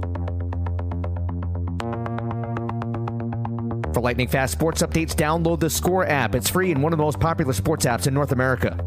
For 3.92 4.00
lightning 4.00 4.28
fast 4.28 4.52
sports 4.52 4.80
updates, 4.80 5.14
download 5.14 5.60
the 5.60 5.68
Score 5.68 6.06
app. 6.06 6.34
It's 6.34 6.48
free 6.48 6.72
and 6.72 6.82
one 6.82 6.94
of 6.94 6.96
the 6.98 7.04
most 7.04 7.20
popular 7.20 7.52
sports 7.52 7.84
apps 7.84 8.06
in 8.06 8.14
North 8.14 8.32
America. 8.32 8.78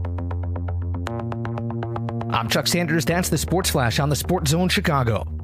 I'm 2.32 2.50
Chuck 2.50 2.66
Sanders. 2.66 3.06
That's 3.06 3.30
the 3.30 3.38
Sports 3.38 3.70
Flash 3.70 4.00
on 4.00 4.10
the 4.10 4.16
Sports 4.16 4.50
Zone 4.50 4.70
Chicago. 4.70 5.39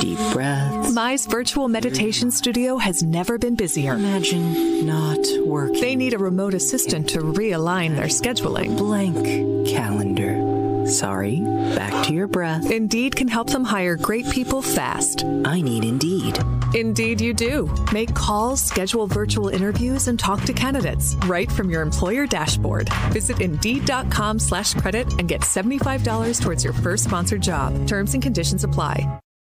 Deep 0.00 0.18
breaths. 0.32 0.92
Mize 0.92 1.28
virtual 1.28 1.68
meditation 1.68 2.30
studio 2.30 2.76
has 2.78 3.02
never 3.02 3.38
been 3.38 3.54
busier. 3.54 3.94
Imagine 3.94 4.86
not 4.86 5.20
working. 5.44 5.80
They 5.80 5.96
need 5.96 6.14
a 6.14 6.18
remote 6.18 6.54
assistant 6.54 7.08
to 7.10 7.18
realign 7.18 7.94
their 7.94 8.06
scheduling. 8.06 8.76
Blank 8.76 9.68
calendar. 9.68 10.86
Sorry, 10.86 11.40
back 11.76 12.04
to 12.06 12.12
your 12.12 12.26
breath. 12.26 12.70
Indeed 12.70 13.14
can 13.14 13.28
help 13.28 13.50
them 13.50 13.64
hire 13.64 13.96
great 13.96 14.28
people 14.30 14.62
fast. 14.62 15.24
I 15.44 15.60
need 15.60 15.84
Indeed. 15.84 16.38
Indeed, 16.74 17.20
you 17.20 17.34
do. 17.34 17.72
Make 17.92 18.14
calls, 18.14 18.62
schedule 18.62 19.06
virtual 19.06 19.48
interviews, 19.48 20.08
and 20.08 20.18
talk 20.18 20.42
to 20.42 20.52
candidates 20.52 21.16
right 21.26 21.50
from 21.50 21.68
your 21.68 21.82
employer 21.82 22.26
dashboard. 22.26 22.88
Visit 23.12 23.40
Indeed.com 23.40 24.38
slash 24.38 24.74
credit 24.74 25.12
and 25.18 25.28
get 25.28 25.42
$75 25.42 26.40
towards 26.40 26.64
your 26.64 26.72
first 26.72 27.04
sponsored 27.04 27.42
job. 27.42 27.86
Terms 27.86 28.14
and 28.14 28.22
conditions 28.22 28.64
apply. 28.64 29.20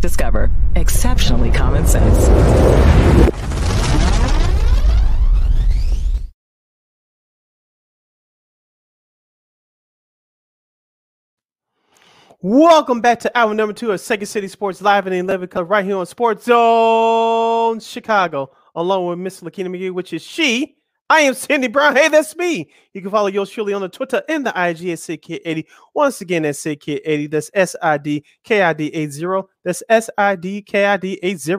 Discover 0.00 0.50
exceptionally 0.76 1.50
common 1.50 1.86
sense. 1.86 2.26
Welcome 12.42 13.02
back 13.02 13.20
to 13.20 13.38
hour 13.38 13.52
number 13.52 13.74
two 13.74 13.92
of 13.92 14.00
Second 14.00 14.26
City 14.26 14.48
Sports 14.48 14.80
Live 14.80 15.06
and 15.06 15.14
11 15.14 15.48
Club 15.48 15.70
right 15.70 15.84
here 15.84 15.98
on 15.98 16.06
Sports 16.06 16.46
Zone 16.46 17.78
Chicago, 17.80 18.50
along 18.74 19.06
with 19.06 19.18
Miss 19.18 19.42
Lakina 19.42 19.68
McGee, 19.68 19.90
which 19.90 20.14
is 20.14 20.22
she. 20.22 20.79
I 21.10 21.22
am 21.22 21.34
Cindy 21.34 21.66
Brown. 21.66 21.96
Hey, 21.96 22.06
that's 22.06 22.36
me. 22.36 22.70
You 22.94 23.02
can 23.02 23.10
follow 23.10 23.26
yours 23.26 23.50
truly 23.50 23.72
on 23.72 23.82
the 23.82 23.88
Twitter 23.88 24.22
and 24.28 24.46
the 24.46 24.50
IG 24.50 24.90
at 24.90 24.98
SidKid80. 24.98 25.66
Once 25.92 26.20
again, 26.20 26.44
that's 26.44 26.62
SidKid80. 26.64 27.28
That's 27.28 27.50
S 27.52 27.74
I 27.82 27.98
D 27.98 28.24
K 28.44 28.62
I 28.62 28.72
D 28.72 28.94
80. 28.94 29.42
That's 29.64 29.82
S 29.88 30.08
I 30.16 30.36
D 30.36 30.62
K 30.62 30.86
I 30.86 30.96
D 30.96 31.18
80. 31.20 31.56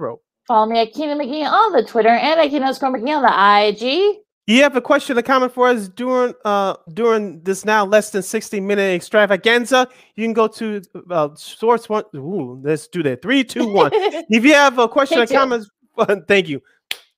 Follow 0.48 0.72
me 0.72 0.80
at 0.80 0.94
Keenan 0.94 1.20
McGee 1.20 1.46
on 1.46 1.74
the 1.74 1.84
Twitter 1.84 2.08
and 2.08 2.40
at 2.40 2.46
Keenan 2.46 2.64
underscore 2.64 2.94
McGee 2.94 3.18
on 3.18 3.24
the 3.24 3.68
IG. 3.68 4.20
You 4.48 4.64
have 4.64 4.78
a 4.78 4.82
question 4.82 5.18
or 5.18 5.22
comment 5.22 5.54
for 5.54 5.68
us 5.68 5.90
during 5.90 6.34
uh 6.46 6.76
during 6.94 7.42
this 7.44 7.66
now 7.66 7.86
less 7.86 8.10
than 8.10 8.24
60 8.24 8.62
minute 8.62 8.96
extravaganza? 8.96 9.86
You 10.16 10.24
can 10.26 10.34
go 10.34 10.48
to 10.48 10.82
uh 11.10 11.36
source 11.36 11.90
one. 11.90 12.06
Ooh, 12.16 12.62
let's 12.64 12.88
do 12.88 13.04
that. 13.04 13.22
Three, 13.22 13.44
two, 13.44 13.68
one. 13.68 13.92
if 13.94 14.46
you 14.46 14.54
have 14.54 14.80
a 14.80 14.88
question 14.88 15.20
or 15.20 15.26
two. 15.26 15.36
comment, 15.36 15.68
thank 16.30 16.48
you. 16.48 16.62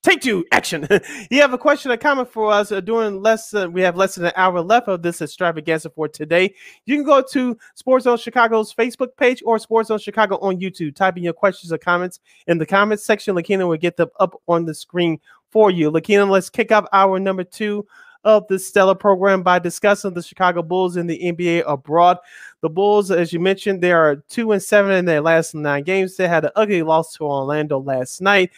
Take 0.03 0.19
two, 0.19 0.45
action. 0.51 0.85
you 1.31 1.39
have 1.39 1.53
a 1.53 1.57
question 1.57 1.89
or 1.89 1.95
comment 1.95 2.29
for 2.29 2.51
us 2.51 2.73
uh, 2.73 2.81
during 2.81 3.21
less 3.21 3.51
than 3.51 3.71
we 3.71 3.81
have 3.81 3.95
less 3.95 4.15
than 4.15 4.25
an 4.25 4.33
hour 4.35 4.59
left 4.59 4.89
of 4.89 5.01
this 5.01 5.21
extravaganza 5.21 5.89
for 5.89 6.09
today. 6.09 6.53
You 6.85 6.97
can 6.97 7.05
go 7.05 7.21
to 7.31 7.57
Sports 7.75 8.03
Zone 8.03 8.17
Chicago's 8.17 8.73
Facebook 8.73 9.15
page 9.15 9.41
or 9.45 9.57
Sports 9.59 9.87
Zone 9.87 9.99
Chicago 9.99 10.37
on 10.39 10.59
YouTube. 10.59 10.93
Type 10.93 11.15
in 11.15 11.23
your 11.23 11.31
questions 11.31 11.71
or 11.71 11.77
comments 11.77 12.19
in 12.47 12.57
the 12.57 12.65
comments 12.65 13.05
section. 13.05 13.33
Lakina 13.33 13.65
will 13.65 13.77
get 13.77 13.95
them 13.95 14.09
up 14.19 14.41
on 14.49 14.65
the 14.65 14.73
screen 14.73 15.21
for 15.51 15.71
you. 15.71 15.89
Lakina, 15.89 16.29
let's 16.29 16.49
kick 16.49 16.73
off 16.73 16.85
hour 16.91 17.17
number 17.17 17.45
two 17.45 17.87
of 18.25 18.45
the 18.49 18.59
stellar 18.59 18.95
program 18.95 19.41
by 19.41 19.57
discussing 19.57 20.13
the 20.13 20.21
Chicago 20.21 20.61
Bulls 20.61 20.97
in 20.97 21.07
the 21.07 21.19
NBA 21.19 21.63
abroad. 21.65 22.17
The 22.59 22.69
Bulls, 22.69 23.09
as 23.09 23.31
you 23.31 23.39
mentioned, 23.39 23.81
they 23.81 23.93
are 23.93 24.17
two 24.27 24.51
and 24.51 24.61
seven 24.61 24.91
in 24.91 25.05
their 25.05 25.21
last 25.21 25.55
nine 25.55 25.83
games. 25.83 26.17
They 26.17 26.27
had 26.27 26.43
an 26.43 26.51
ugly 26.57 26.83
loss 26.83 27.13
to 27.13 27.23
Orlando 27.23 27.79
last 27.79 28.21
night. 28.21 28.51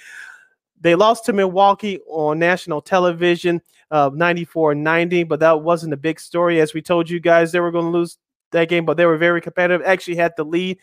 They 0.85 0.93
lost 0.93 1.25
to 1.25 1.33
Milwaukee 1.33 1.99
on 2.07 2.37
national 2.37 2.79
television, 2.79 3.59
uh, 3.89 4.11
94-90, 4.11 5.27
but 5.27 5.39
that 5.39 5.63
wasn't 5.63 5.93
a 5.93 5.97
big 5.97 6.19
story. 6.19 6.61
As 6.61 6.75
we 6.75 6.81
told 6.83 7.09
you 7.09 7.19
guys, 7.19 7.51
they 7.51 7.59
were 7.59 7.71
going 7.71 7.85
to 7.85 7.89
lose 7.91 8.19
that 8.51 8.69
game, 8.69 8.85
but 8.85 8.95
they 8.95 9.07
were 9.07 9.17
very 9.17 9.41
competitive. 9.41 9.81
Actually, 9.83 10.17
had 10.17 10.33
the 10.37 10.45
lead. 10.45 10.77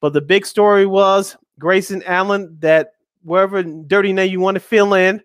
But 0.00 0.12
the 0.12 0.20
big 0.20 0.46
story 0.46 0.86
was 0.86 1.36
Grayson 1.58 2.04
Allen, 2.04 2.56
that 2.60 2.92
wherever 3.24 3.64
dirty 3.64 4.12
name 4.12 4.30
you 4.30 4.38
want 4.38 4.54
to 4.54 4.60
fill 4.60 4.94
in, 4.94 5.20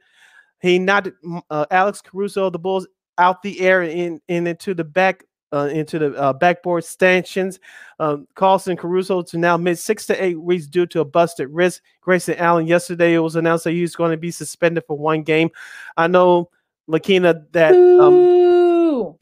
he 0.63 0.79
knocked 0.79 1.09
uh, 1.51 1.67
Alex 1.69 2.01
Caruso 2.01 2.49
the 2.49 2.57
Bulls 2.57 2.87
out 3.19 3.43
the 3.43 3.59
air 3.61 3.83
and, 3.83 4.19
and 4.27 4.47
into 4.47 4.73
the 4.73 4.83
back 4.83 5.25
uh, 5.53 5.69
into 5.71 5.99
the 5.99 6.13
uh, 6.15 6.33
backboard 6.33 6.83
stanchions. 6.83 7.59
Um, 7.99 8.27
Carlson 8.35 8.77
Caruso 8.77 9.21
to 9.21 9.37
now 9.37 9.57
miss 9.57 9.83
six 9.83 10.05
to 10.07 10.23
eight 10.23 10.39
weeks 10.39 10.65
due 10.67 10.85
to 10.87 11.01
a 11.01 11.05
busted 11.05 11.49
wrist. 11.49 11.81
Grayson 12.01 12.35
Allen 12.37 12.67
yesterday 12.67 13.13
it 13.13 13.19
was 13.19 13.35
announced 13.35 13.65
that 13.65 13.71
he's 13.71 13.95
going 13.95 14.11
to 14.11 14.17
be 14.17 14.31
suspended 14.31 14.83
for 14.87 14.97
one 14.97 15.23
game. 15.23 15.49
I 15.97 16.07
know 16.07 16.49
Lakina 16.87 17.45
that 17.51 17.73
um, 17.73 19.15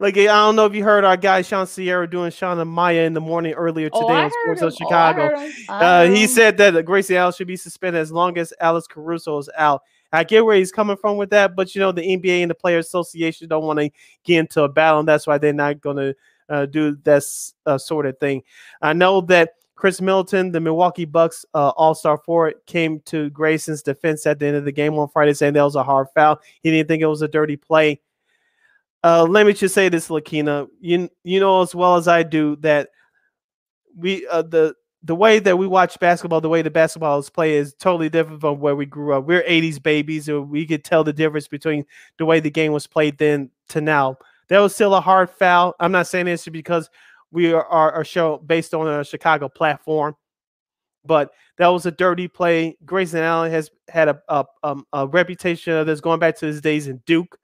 like 0.00 0.16
I 0.18 0.24
don't 0.26 0.56
know 0.56 0.66
if 0.66 0.74
you 0.74 0.84
heard 0.84 1.04
our 1.04 1.16
guy 1.16 1.42
Sean 1.42 1.66
Sierra 1.66 2.08
doing 2.08 2.30
Sean 2.30 2.58
and 2.58 2.70
Maya 2.70 3.02
in 3.02 3.12
the 3.12 3.20
morning 3.20 3.52
earlier 3.54 3.88
today 3.90 4.00
Oh, 4.02 4.12
on 4.14 4.30
Sports 4.42 4.62
of 4.62 4.72
Oh, 4.72 4.76
Chicago. 4.76 5.30
I 5.68 5.84
Uh, 5.84 6.10
he 6.10 6.26
said 6.26 6.56
that 6.58 6.84
Grayson 6.84 7.16
Allen 7.16 7.32
should 7.32 7.46
be 7.46 7.56
suspended 7.56 8.00
as 8.00 8.12
long 8.12 8.38
as 8.38 8.52
Alex 8.60 8.86
Caruso 8.86 9.38
is 9.38 9.48
out. 9.56 9.82
I 10.14 10.24
get 10.24 10.44
where 10.44 10.56
he's 10.56 10.72
coming 10.72 10.96
from 10.96 11.16
with 11.16 11.30
that, 11.30 11.56
but 11.56 11.74
you 11.74 11.80
know 11.80 11.92
the 11.92 12.02
NBA 12.02 12.42
and 12.42 12.50
the 12.50 12.54
Player 12.54 12.78
Association 12.78 13.48
don't 13.48 13.64
want 13.64 13.80
to 13.80 13.90
get 14.24 14.38
into 14.38 14.62
a 14.62 14.68
battle, 14.68 15.00
and 15.00 15.08
that's 15.08 15.26
why 15.26 15.38
they're 15.38 15.52
not 15.52 15.80
going 15.80 15.96
to 15.96 16.14
uh, 16.48 16.66
do 16.66 16.96
this 17.02 17.54
uh, 17.66 17.78
sort 17.78 18.06
of 18.06 18.18
thing. 18.18 18.42
I 18.80 18.92
know 18.92 19.20
that 19.22 19.54
Khris 19.74 20.00
Middleton, 20.00 20.52
the 20.52 20.60
Milwaukee 20.60 21.04
Bucks 21.04 21.44
uh, 21.54 21.70
All 21.70 21.94
Star 21.94 22.18
forward, 22.18 22.54
came 22.66 23.00
to 23.06 23.28
Grayson's 23.30 23.82
defense 23.82 24.26
at 24.26 24.38
the 24.38 24.46
end 24.46 24.56
of 24.56 24.64
the 24.64 24.72
game 24.72 24.94
on 24.94 25.08
Friday, 25.08 25.34
saying 25.34 25.54
that 25.54 25.62
was 25.62 25.76
a 25.76 25.82
hard 25.82 26.06
foul. 26.14 26.40
He 26.62 26.70
didn't 26.70 26.88
think 26.88 27.02
it 27.02 27.06
was 27.06 27.22
a 27.22 27.28
dirty 27.28 27.56
play. 27.56 28.00
Uh, 29.02 29.24
let 29.24 29.46
me 29.46 29.52
just 29.52 29.74
say 29.74 29.88
this, 29.88 30.08
Lakina. 30.08 30.68
You 30.80 31.10
you 31.24 31.40
know 31.40 31.60
as 31.60 31.74
well 31.74 31.96
as 31.96 32.08
I 32.08 32.22
do 32.22 32.56
that 32.56 32.90
we 33.96 34.26
uh, 34.28 34.42
the 34.42 34.74
the 35.04 35.14
way 35.14 35.38
that 35.38 35.58
we 35.58 35.66
watch 35.66 36.00
basketball, 36.00 36.40
the 36.40 36.48
way 36.48 36.62
the 36.62 36.70
basketball 36.70 37.18
is 37.18 37.28
played 37.28 37.56
is 37.56 37.74
totally 37.74 38.08
different 38.08 38.40
from 38.40 38.58
where 38.58 38.74
we 38.74 38.86
grew 38.86 39.12
up. 39.12 39.26
We're 39.26 39.42
80s 39.42 39.80
babies, 39.82 40.28
and 40.28 40.48
we 40.48 40.66
could 40.66 40.82
tell 40.82 41.04
the 41.04 41.12
difference 41.12 41.46
between 41.46 41.84
the 42.18 42.24
way 42.24 42.40
the 42.40 42.50
game 42.50 42.72
was 42.72 42.86
played 42.86 43.18
then 43.18 43.50
to 43.68 43.82
now. 43.82 44.16
That 44.48 44.60
was 44.60 44.74
still 44.74 44.94
a 44.94 45.02
hard 45.02 45.28
foul. 45.28 45.74
I'm 45.78 45.92
not 45.92 46.06
saying 46.06 46.24
this 46.24 46.48
because 46.48 46.88
we 47.30 47.52
are, 47.52 47.66
are 47.66 48.00
a 48.00 48.04
show 48.04 48.38
based 48.38 48.72
on 48.72 48.88
a 48.88 49.04
Chicago 49.04 49.48
platform, 49.48 50.16
but 51.04 51.32
that 51.58 51.68
was 51.68 51.84
a 51.84 51.90
dirty 51.90 52.26
play. 52.26 52.78
Grayson 52.86 53.20
Allen 53.20 53.50
has 53.50 53.70
had 53.88 54.08
a, 54.08 54.22
a, 54.28 54.46
um, 54.62 54.86
a 54.94 55.06
reputation 55.06 55.74
of 55.74 55.86
this 55.86 56.00
going 56.00 56.18
back 56.18 56.36
to 56.38 56.46
his 56.46 56.62
days 56.62 56.88
in 56.88 57.02
Duke. 57.04 57.38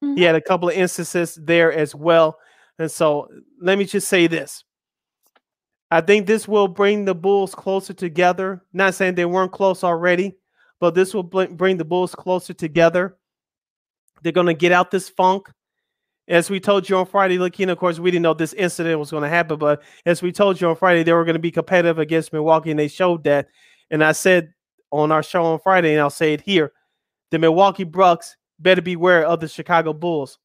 He 0.00 0.22
had 0.22 0.34
a 0.34 0.40
couple 0.40 0.68
of 0.68 0.74
instances 0.74 1.38
there 1.40 1.72
as 1.72 1.94
well. 1.94 2.36
And 2.78 2.90
so 2.90 3.28
let 3.60 3.78
me 3.78 3.84
just 3.84 4.06
say 4.06 4.26
this. 4.26 4.62
I 5.90 6.00
think 6.00 6.26
this 6.26 6.48
will 6.48 6.68
bring 6.68 7.04
the 7.04 7.14
Bulls 7.14 7.54
closer 7.54 7.92
together. 7.92 8.62
Not 8.72 8.94
saying 8.94 9.14
they 9.14 9.24
weren't 9.24 9.52
close 9.52 9.84
already, 9.84 10.36
but 10.80 10.94
this 10.94 11.14
will 11.14 11.22
bring 11.22 11.76
the 11.76 11.84
Bulls 11.84 12.14
closer 12.14 12.52
together. 12.52 13.16
They're 14.22 14.32
going 14.32 14.46
to 14.46 14.54
get 14.54 14.72
out 14.72 14.90
this 14.90 15.08
funk. 15.08 15.48
As 16.26 16.48
we 16.48 16.58
told 16.58 16.88
you 16.88 16.96
on 16.96 17.04
Friday, 17.04 17.36
looking, 17.36 17.68
of 17.68 17.76
course, 17.76 17.98
we 17.98 18.10
didn't 18.10 18.22
know 18.22 18.32
this 18.32 18.54
incident 18.54 18.98
was 18.98 19.10
going 19.10 19.22
to 19.24 19.28
happen, 19.28 19.58
but 19.58 19.82
as 20.06 20.22
we 20.22 20.32
told 20.32 20.58
you 20.58 20.68
on 20.68 20.76
Friday, 20.76 21.02
they 21.02 21.12
were 21.12 21.24
going 21.24 21.34
to 21.34 21.38
be 21.38 21.50
competitive 21.50 21.98
against 21.98 22.32
Milwaukee, 22.32 22.70
and 22.70 22.80
they 22.80 22.88
showed 22.88 23.24
that. 23.24 23.48
And 23.90 24.02
I 24.02 24.12
said 24.12 24.54
on 24.90 25.12
our 25.12 25.22
show 25.22 25.44
on 25.44 25.58
Friday, 25.58 25.92
and 25.92 26.00
I'll 26.00 26.08
say 26.08 26.32
it 26.32 26.40
here 26.40 26.72
the 27.30 27.38
Milwaukee 27.38 27.84
Bucks 27.84 28.36
better 28.58 28.80
beware 28.80 29.26
of 29.26 29.40
the 29.40 29.48
Chicago 29.48 29.92
Bulls, 29.92 30.38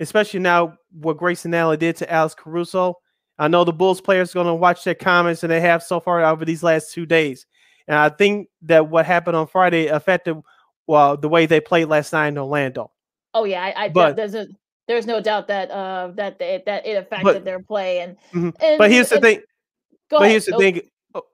especially 0.00 0.40
now 0.40 0.78
what 0.92 1.18
Grayson 1.18 1.52
Allen 1.52 1.78
did 1.78 1.96
to 1.96 2.10
Alex 2.10 2.34
Caruso. 2.34 2.94
I 3.38 3.48
know 3.48 3.64
the 3.64 3.72
Bulls 3.72 4.00
players 4.00 4.30
are 4.30 4.34
going 4.34 4.46
to 4.46 4.54
watch 4.54 4.84
their 4.84 4.94
comments, 4.94 5.42
and 5.42 5.50
they 5.52 5.60
have 5.60 5.82
so 5.82 6.00
far 6.00 6.24
over 6.24 6.44
these 6.44 6.62
last 6.62 6.92
two 6.92 7.06
days. 7.06 7.46
And 7.86 7.96
I 7.96 8.08
think 8.08 8.48
that 8.62 8.88
what 8.88 9.06
happened 9.06 9.36
on 9.36 9.46
Friday 9.46 9.86
affected 9.86 10.36
well 10.86 11.16
the 11.16 11.28
way 11.28 11.46
they 11.46 11.60
played 11.60 11.86
last 11.86 12.12
night 12.12 12.28
in 12.28 12.38
Orlando. 12.38 12.90
Oh 13.34 13.44
yeah, 13.44 13.62
I, 13.62 13.84
I 13.84 13.88
But- 13.90 14.16
there's 14.16 14.34
a 14.34 14.46
there's 14.88 15.06
no 15.06 15.20
doubt 15.20 15.48
that 15.48 15.70
uh 15.70 16.08
that 16.14 16.38
they, 16.38 16.62
that 16.64 16.86
it 16.86 16.94
affected 16.94 17.44
their 17.44 17.60
play 17.60 18.00
and, 18.00 18.16
Mhm. 18.32 18.54
and 18.60 18.78
But 18.78 18.90
here's 18.90 19.10
the 19.10 19.16
and- 19.16 19.24
thing. 19.24 19.38
Go 20.10 20.18
but 20.18 20.22
ahead. 20.22 20.30
here's 20.30 20.46
the 20.46 20.56
thing. 20.56 20.80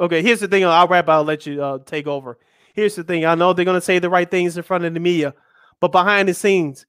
Okay, 0.00 0.22
here's 0.22 0.40
the 0.40 0.48
thing. 0.48 0.64
I'll 0.64 0.88
wrap. 0.88 1.09
I'll 1.09 1.22
let 1.24 1.46
you 1.46 1.62
uh, 1.62 1.78
take 1.86 2.07
over. 2.09 2.38
Here's 2.74 2.96
the 2.96 3.05
thing. 3.05 3.24
I 3.24 3.36
know 3.36 3.52
they're 3.52 3.64
going 3.64 3.76
to 3.76 3.80
say 3.80 4.00
the 4.00 4.11
right 4.11 4.28
things 4.28 4.57
in 4.57 4.64
front 4.64 4.84
of 4.84 4.92
the 4.94 4.98
media, 5.00 5.34
but 5.80 5.92
behind 5.92 6.28
the 6.28 6.34
scenes, 6.34 6.84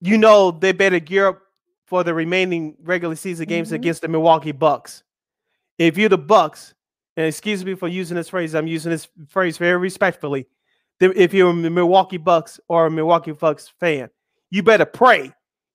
you 0.00 0.18
know 0.18 0.50
they 0.50 0.72
better 0.72 0.98
gear 1.00 1.28
up 1.28 1.40
for 1.86 2.04
the 2.04 2.12
remaining 2.12 2.76
regular 2.82 3.14
season 3.16 3.46
games 3.46 3.70
Mhm. 3.70 3.76
against 3.76 4.02
the 4.02 4.08
Milwaukee 4.08 4.52
Bucks. 4.52 5.02
If 5.78 5.96
you're 5.96 6.08
the 6.08 6.18
Bucks, 6.18 6.74
and 7.16 7.26
excuse 7.26 7.64
me 7.64 7.74
for 7.74 7.88
using 7.88 8.16
this 8.16 8.28
phrase, 8.28 8.54
I'm 8.54 8.66
using 8.66 8.90
this 8.90 9.08
phrase 9.28 9.56
very 9.58 9.76
respectfully. 9.76 10.46
If 11.00 11.32
you're 11.34 11.50
a 11.50 11.54
Milwaukee 11.54 12.16
Bucks 12.16 12.58
or 12.68 12.86
a 12.86 12.90
Milwaukee 12.90 13.32
Bucks 13.32 13.68
fan, 13.80 14.10
you 14.50 14.62
better 14.62 14.86
pray. 14.86 15.32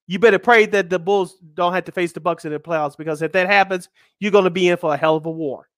You 0.07 0.19
better 0.19 0.39
pray 0.39 0.65
that 0.65 0.89
the 0.89 0.99
Bulls 0.99 1.37
don't 1.53 1.73
have 1.73 1.85
to 1.85 1.91
face 1.91 2.11
the 2.11 2.19
Bucks 2.19 2.43
in 2.43 2.51
the 2.51 2.59
playoffs 2.59 2.97
because 2.97 3.21
if 3.21 3.31
that 3.31 3.47
happens, 3.47 3.87
you're 4.19 4.31
going 4.31 4.43
to 4.43 4.49
be 4.49 4.67
in 4.67 4.77
for 4.77 4.93
a 4.93 4.97
hell 4.97 5.15
of 5.15 5.25
a 5.25 5.31
war. 5.31 5.69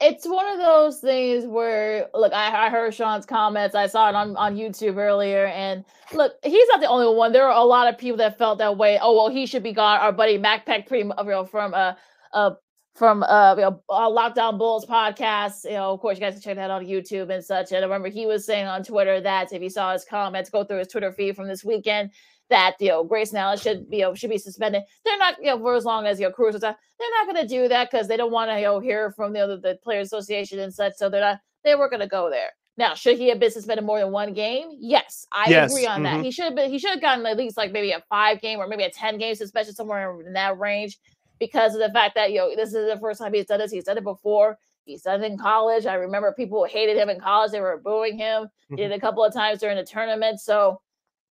It's 0.00 0.26
one 0.26 0.46
of 0.46 0.58
those 0.58 1.00
things 1.00 1.44
where 1.44 2.08
look 2.14 2.32
I, 2.32 2.66
I 2.66 2.70
heard 2.70 2.94
sean's 2.94 3.26
comments. 3.26 3.74
I 3.74 3.86
saw 3.86 4.08
it 4.08 4.14
on, 4.14 4.36
on 4.36 4.56
youtube 4.56 4.96
earlier 4.96 5.46
and 5.46 5.84
look 6.12 6.34
he's 6.44 6.68
not 6.68 6.80
the 6.80 6.88
only 6.88 7.14
one. 7.14 7.32
There 7.32 7.44
are 7.48 7.60
a 7.60 7.64
lot 7.64 7.88
of 7.92 7.98
people 7.98 8.18
that 8.18 8.38
felt 8.38 8.58
that 8.58 8.76
way. 8.76 8.98
Oh 9.02 9.14
well 9.14 9.28
he 9.28 9.46
should 9.46 9.62
be 9.62 9.72
gone. 9.72 10.00
Our 10.00 10.12
buddy 10.12 10.38
mac 10.38 10.66
peck 10.66 10.86
pretty 10.86 11.04
mu- 11.04 11.14
you 11.26 11.46
from 11.46 11.74
uh 11.74 11.94
uh 12.32 12.50
from 12.94 13.22
uh, 13.22 13.54
you 13.54 13.62
know, 13.62 13.82
uh 13.88 14.08
lockdown 14.08 14.58
bulls 14.58 14.84
podcast. 14.86 15.64
You 15.64 15.72
know 15.72 15.92
of 15.92 16.00
course 16.00 16.16
you 16.18 16.20
guys 16.20 16.34
can 16.34 16.42
check 16.42 16.56
that 16.56 16.70
out 16.70 16.82
on 16.82 16.86
youtube 16.86 17.32
and 17.34 17.44
such. 17.44 17.72
And 17.72 17.78
i 17.78 17.82
remember 17.82 18.08
he 18.08 18.26
was 18.26 18.46
saying 18.46 18.66
on 18.66 18.84
twitter 18.84 19.20
that 19.20 19.52
if 19.52 19.62
you 19.62 19.70
saw 19.70 19.92
his 19.92 20.04
comments 20.04 20.50
go 20.50 20.62
through 20.62 20.78
his 20.78 20.88
twitter 20.88 21.10
feed 21.10 21.34
from 21.34 21.48
this 21.48 21.64
weekend 21.64 22.10
that 22.50 22.76
you 22.80 22.88
know 22.88 23.04
Grayson 23.04 23.36
Allen 23.38 23.58
should 23.58 23.86
you 23.90 24.00
know 24.00 24.14
should 24.14 24.30
be 24.30 24.38
suspended. 24.38 24.82
They're 25.04 25.18
not 25.18 25.36
you 25.38 25.46
know 25.46 25.58
for 25.58 25.74
as 25.74 25.84
long 25.84 26.06
as 26.06 26.18
you 26.20 26.26
know 26.26 26.32
Caruso 26.32 26.56
was 26.56 26.64
out. 26.64 26.76
They're 26.98 27.08
not 27.10 27.32
going 27.32 27.46
to 27.46 27.48
do 27.48 27.68
that 27.68 27.90
because 27.90 28.08
they 28.08 28.16
don't 28.16 28.32
want 28.32 28.50
to 28.50 28.56
you 28.56 28.64
know 28.64 28.80
hear 28.80 29.12
from 29.12 29.32
the 29.32 29.40
other 29.40 29.56
the 29.58 29.78
player 29.82 30.00
association 30.00 30.58
and 30.58 30.72
such. 30.72 30.94
So 30.96 31.08
they're 31.08 31.20
not 31.20 31.40
they 31.64 31.74
were 31.74 31.88
going 31.88 32.00
to 32.00 32.06
go 32.08 32.30
there. 32.30 32.50
Now, 32.76 32.94
should 32.94 33.18
he 33.18 33.28
have 33.30 33.40
been 33.40 33.50
suspended 33.50 33.84
more 33.84 33.98
than 33.98 34.12
one 34.12 34.32
game? 34.34 34.68
Yes, 34.78 35.26
I 35.32 35.50
Yes, 35.50 35.72
agree 35.72 35.86
on 35.86 36.04
that. 36.04 36.20
mhm. 36.20 36.24
He 36.24 36.30
should 36.30 36.44
have 36.44 36.54
been. 36.54 36.70
He 36.70 36.78
should 36.78 36.90
have 36.90 37.00
gotten 37.00 37.26
at 37.26 37.36
least 37.36 37.56
like 37.56 37.72
maybe 37.72 37.90
a 37.90 38.02
five 38.08 38.40
game 38.40 38.60
or 38.60 38.68
maybe 38.68 38.84
a 38.84 38.90
ten 38.90 39.18
game 39.18 39.34
suspension 39.34 39.74
somewhere 39.74 40.20
in 40.20 40.32
that 40.34 40.58
range 40.58 40.96
because 41.40 41.74
of 41.74 41.80
the 41.80 41.90
fact 41.90 42.14
that 42.14 42.30
you 42.32 42.38
know 42.38 42.54
this 42.54 42.68
is 42.68 42.74
the 42.88 42.98
first 43.00 43.20
time 43.20 43.32
he's 43.34 43.46
done 43.46 43.58
this. 43.58 43.72
He's 43.72 43.84
done 43.84 43.98
it 43.98 44.04
before. 44.04 44.58
He's 44.84 45.02
done 45.02 45.22
it 45.22 45.26
in 45.30 45.36
college. 45.36 45.86
I 45.86 45.94
remember 45.94 46.32
people 46.32 46.64
hated 46.64 46.96
him 46.96 47.10
in 47.10 47.20
college. 47.20 47.50
They 47.50 47.60
were 47.60 47.80
booing 47.84 48.16
him. 48.16 48.48
He 48.70 48.76
did 48.76 48.90
it 48.92 48.94
a 48.94 49.00
couple 49.00 49.24
of 49.24 49.34
times 49.34 49.58
during 49.60 49.76
the 49.76 49.84
tournament. 49.84 50.40
So 50.40 50.80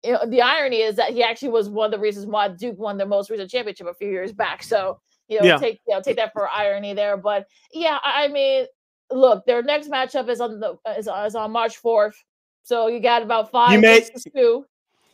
you 0.04 0.14
know, 0.14 0.26
the 0.28 0.42
irony 0.42 0.78
is 0.82 0.96
that 0.96 1.12
he 1.12 1.24
actually 1.24 1.50
was 1.50 1.70
one 1.70 1.86
of 1.86 1.92
the 1.92 2.00
reasons 2.00 2.26
why 2.26 2.48
Duke 2.48 2.78
won 2.80 2.98
their 2.98 3.08
most 3.08 3.30
recent 3.30 3.50
championship 3.50 3.88
a 3.88 3.94
few 3.94 4.10
years 4.10 4.32
back. 4.32 4.64
So, 4.64 5.00
you 5.28 5.40
know, 5.40 5.46
Yeah. 5.46 5.58
take 5.58 5.82
you 5.88 5.96
know, 5.96 6.02
take 6.02 6.16
that 6.18 6.34
for 6.34 6.50
irony 6.50 6.94
there. 6.94 7.18
But 7.18 7.48
yeah, 7.74 8.00
I 8.04 8.26
I 8.26 8.28
mean, 8.30 8.66
look, 9.12 9.46
their 9.46 9.62
next 9.62 9.90
matchup 9.90 10.30
is 10.30 10.40
on 10.42 10.60
the 10.60 10.78
is, 10.98 11.08
is 11.08 11.36
on 11.36 11.52
March 11.52 11.78
fourth. 11.78 12.16
So 12.64 12.88
you 12.88 13.00
got 13.00 13.24
about 13.24 13.52
five 13.52 13.80
may- 13.80 14.00
weeks 14.00 14.24
to. 14.36 14.66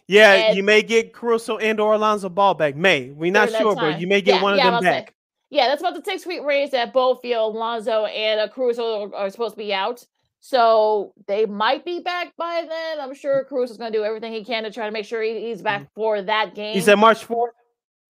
Yeah, 0.08 0.34
And- 0.34 0.58
you 0.58 0.62
may 0.62 0.84
get 0.84 1.14
Caruso 1.14 1.58
and 1.58 1.80
or 1.80 1.94
Alonzo 1.94 2.30
Ball 2.30 2.54
back. 2.54 2.76
May 2.76 3.10
we're 3.10 3.32
not 3.32 3.50
sure, 3.50 3.76
but 3.76 4.00
you 4.00 4.06
may 4.08 4.22
get 4.22 4.36
Yeah, 4.36 4.44
one 4.44 4.54
of 4.54 4.58
yeah, 4.58 4.66
them 4.66 4.74
I'll 4.76 4.82
say. 4.82 4.90
back. 4.90 5.16
Yeah, 5.50 5.68
that's 5.68 5.82
about 5.82 5.96
the 5.96 6.04
six 6.04 6.26
week 6.26 6.44
race 6.44 6.72
that 6.72 6.92
both 6.94 7.24
you 7.24 7.34
know, 7.34 7.48
Lonzo 7.48 8.06
and 8.06 8.40
uh, 8.40 8.48
Caruso 8.48 9.04
are, 9.12 9.16
are 9.16 9.30
supposed 9.30 9.54
to 9.54 9.58
be 9.58 9.74
out. 9.74 10.06
So 10.48 11.14
they 11.26 11.48
might 11.48 11.84
be 11.84 12.02
back 12.02 12.34
by 12.38 12.64
then. 12.70 13.00
I'm 13.00 13.16
sure 13.16 13.46
Caruso 13.46 13.72
is 13.72 13.78
going 13.80 13.92
to 13.92 13.98
do 13.98 14.04
everything 14.06 14.32
he 14.32 14.44
can 14.46 14.62
to 14.62 14.70
try 14.72 14.86
to 14.86 14.92
make 14.92 15.06
sure 15.06 15.24
he, 15.24 15.48
he's 15.48 15.64
back 15.64 15.88
for 15.96 16.22
that 16.22 16.54
game. 16.54 16.68
Mm-hmm. 16.68 16.76
He 16.78 16.82
said 16.82 17.00
March 17.00 17.24
fourth. 17.24 17.54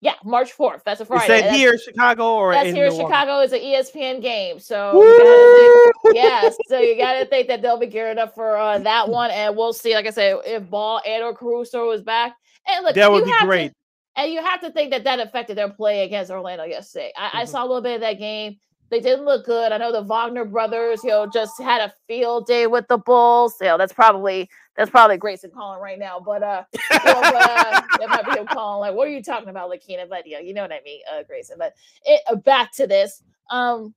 yeah, 0.02 0.12
March 0.22 0.54
4th. 0.54 0.82
That's 0.84 1.00
a 1.00 1.04
Is 1.04 1.08
Friday. 1.08 1.28
that 1.28 1.40
That's- 1.40 1.56
here 1.56 1.72
in 1.72 1.78
Chicago 1.78 2.34
or 2.34 2.52
That's 2.52 2.68
here 2.74 2.88
in 2.88 2.94
Chicago. 2.94 3.38
It's 3.40 3.54
an 3.54 3.60
ESPN 3.60 4.20
game, 4.20 4.60
so 4.60 4.92
gotta 4.92 5.92
think, 6.02 6.14
yes. 6.14 6.56
So 6.68 6.78
you 6.78 6.98
got 6.98 7.18
to 7.20 7.24
think 7.24 7.48
that 7.48 7.62
they'll 7.62 7.78
be 7.78 7.86
geared 7.86 8.18
up 8.18 8.34
for 8.34 8.58
uh, 8.58 8.80
that 8.80 9.08
one, 9.20 9.30
and 9.30 9.56
we'll 9.56 9.72
see. 9.72 9.94
Like 9.94 10.06
I 10.06 10.10
said, 10.10 10.36
if 10.44 10.68
Ball 10.68 11.00
and 11.06 11.22
or 11.24 11.34
Caruso 11.34 11.90
is 11.92 12.02
back, 12.02 12.36
and 12.68 12.84
look, 12.84 12.94
That 12.96 13.10
would 13.10 13.24
be 13.24 13.30
have 13.30 13.40
to- 13.40 13.46
great. 13.46 13.72
and 14.16 14.30
you 14.30 14.42
have 14.44 14.60
to 14.60 14.70
think 14.70 14.90
that 14.90 15.04
that 15.04 15.20
affected 15.20 15.56
their 15.56 15.70
play 15.70 16.04
against 16.04 16.30
Orlando 16.30 16.64
yesterday. 16.64 17.12
I, 17.16 17.30
I 17.40 17.44
Mhm. 17.44 17.48
saw 17.48 17.62
a 17.62 17.66
little 17.66 17.80
bit 17.80 17.94
of 17.94 18.00
that 18.02 18.18
game. 18.18 18.58
They 18.88 19.00
didn't 19.00 19.24
look 19.24 19.44
good. 19.44 19.72
I 19.72 19.78
know 19.78 19.90
the 19.90 20.02
Wagner 20.02 20.44
brothers, 20.44 21.02
you 21.02 21.10
know, 21.10 21.26
just 21.26 21.60
had 21.60 21.80
a 21.80 21.92
field 22.06 22.46
day 22.46 22.66
with 22.68 22.86
the 22.88 22.98
Bulls. 22.98 23.54
You 23.60 23.66
know, 23.68 23.78
that's 23.78 23.92
probably 23.92 24.48
that's 24.76 24.90
probably 24.90 25.16
Grayson 25.16 25.50
calling 25.50 25.80
right 25.80 25.98
now. 25.98 26.20
But 26.20 26.42
uh, 26.42 26.62
you 26.72 26.98
know, 27.04 27.20
but, 27.20 27.34
uh 27.34 27.80
that 27.98 28.08
might 28.08 28.26
be 28.26 28.38
him 28.38 28.46
calling. 28.46 28.80
Like, 28.88 28.96
what 28.96 29.08
are 29.08 29.10
you 29.10 29.22
talking 29.22 29.48
about, 29.48 29.70
Lakina? 29.70 30.06
But 30.08 30.26
yeah, 30.26 30.38
you 30.38 30.54
know 30.54 30.62
what 30.62 30.72
I 30.72 30.80
mean, 30.84 31.00
uh, 31.12 31.22
Grayson. 31.24 31.56
But 31.58 31.74
it, 32.04 32.20
uh, 32.30 32.36
back 32.36 32.72
to 32.74 32.86
this. 32.86 33.22
Um, 33.50 33.94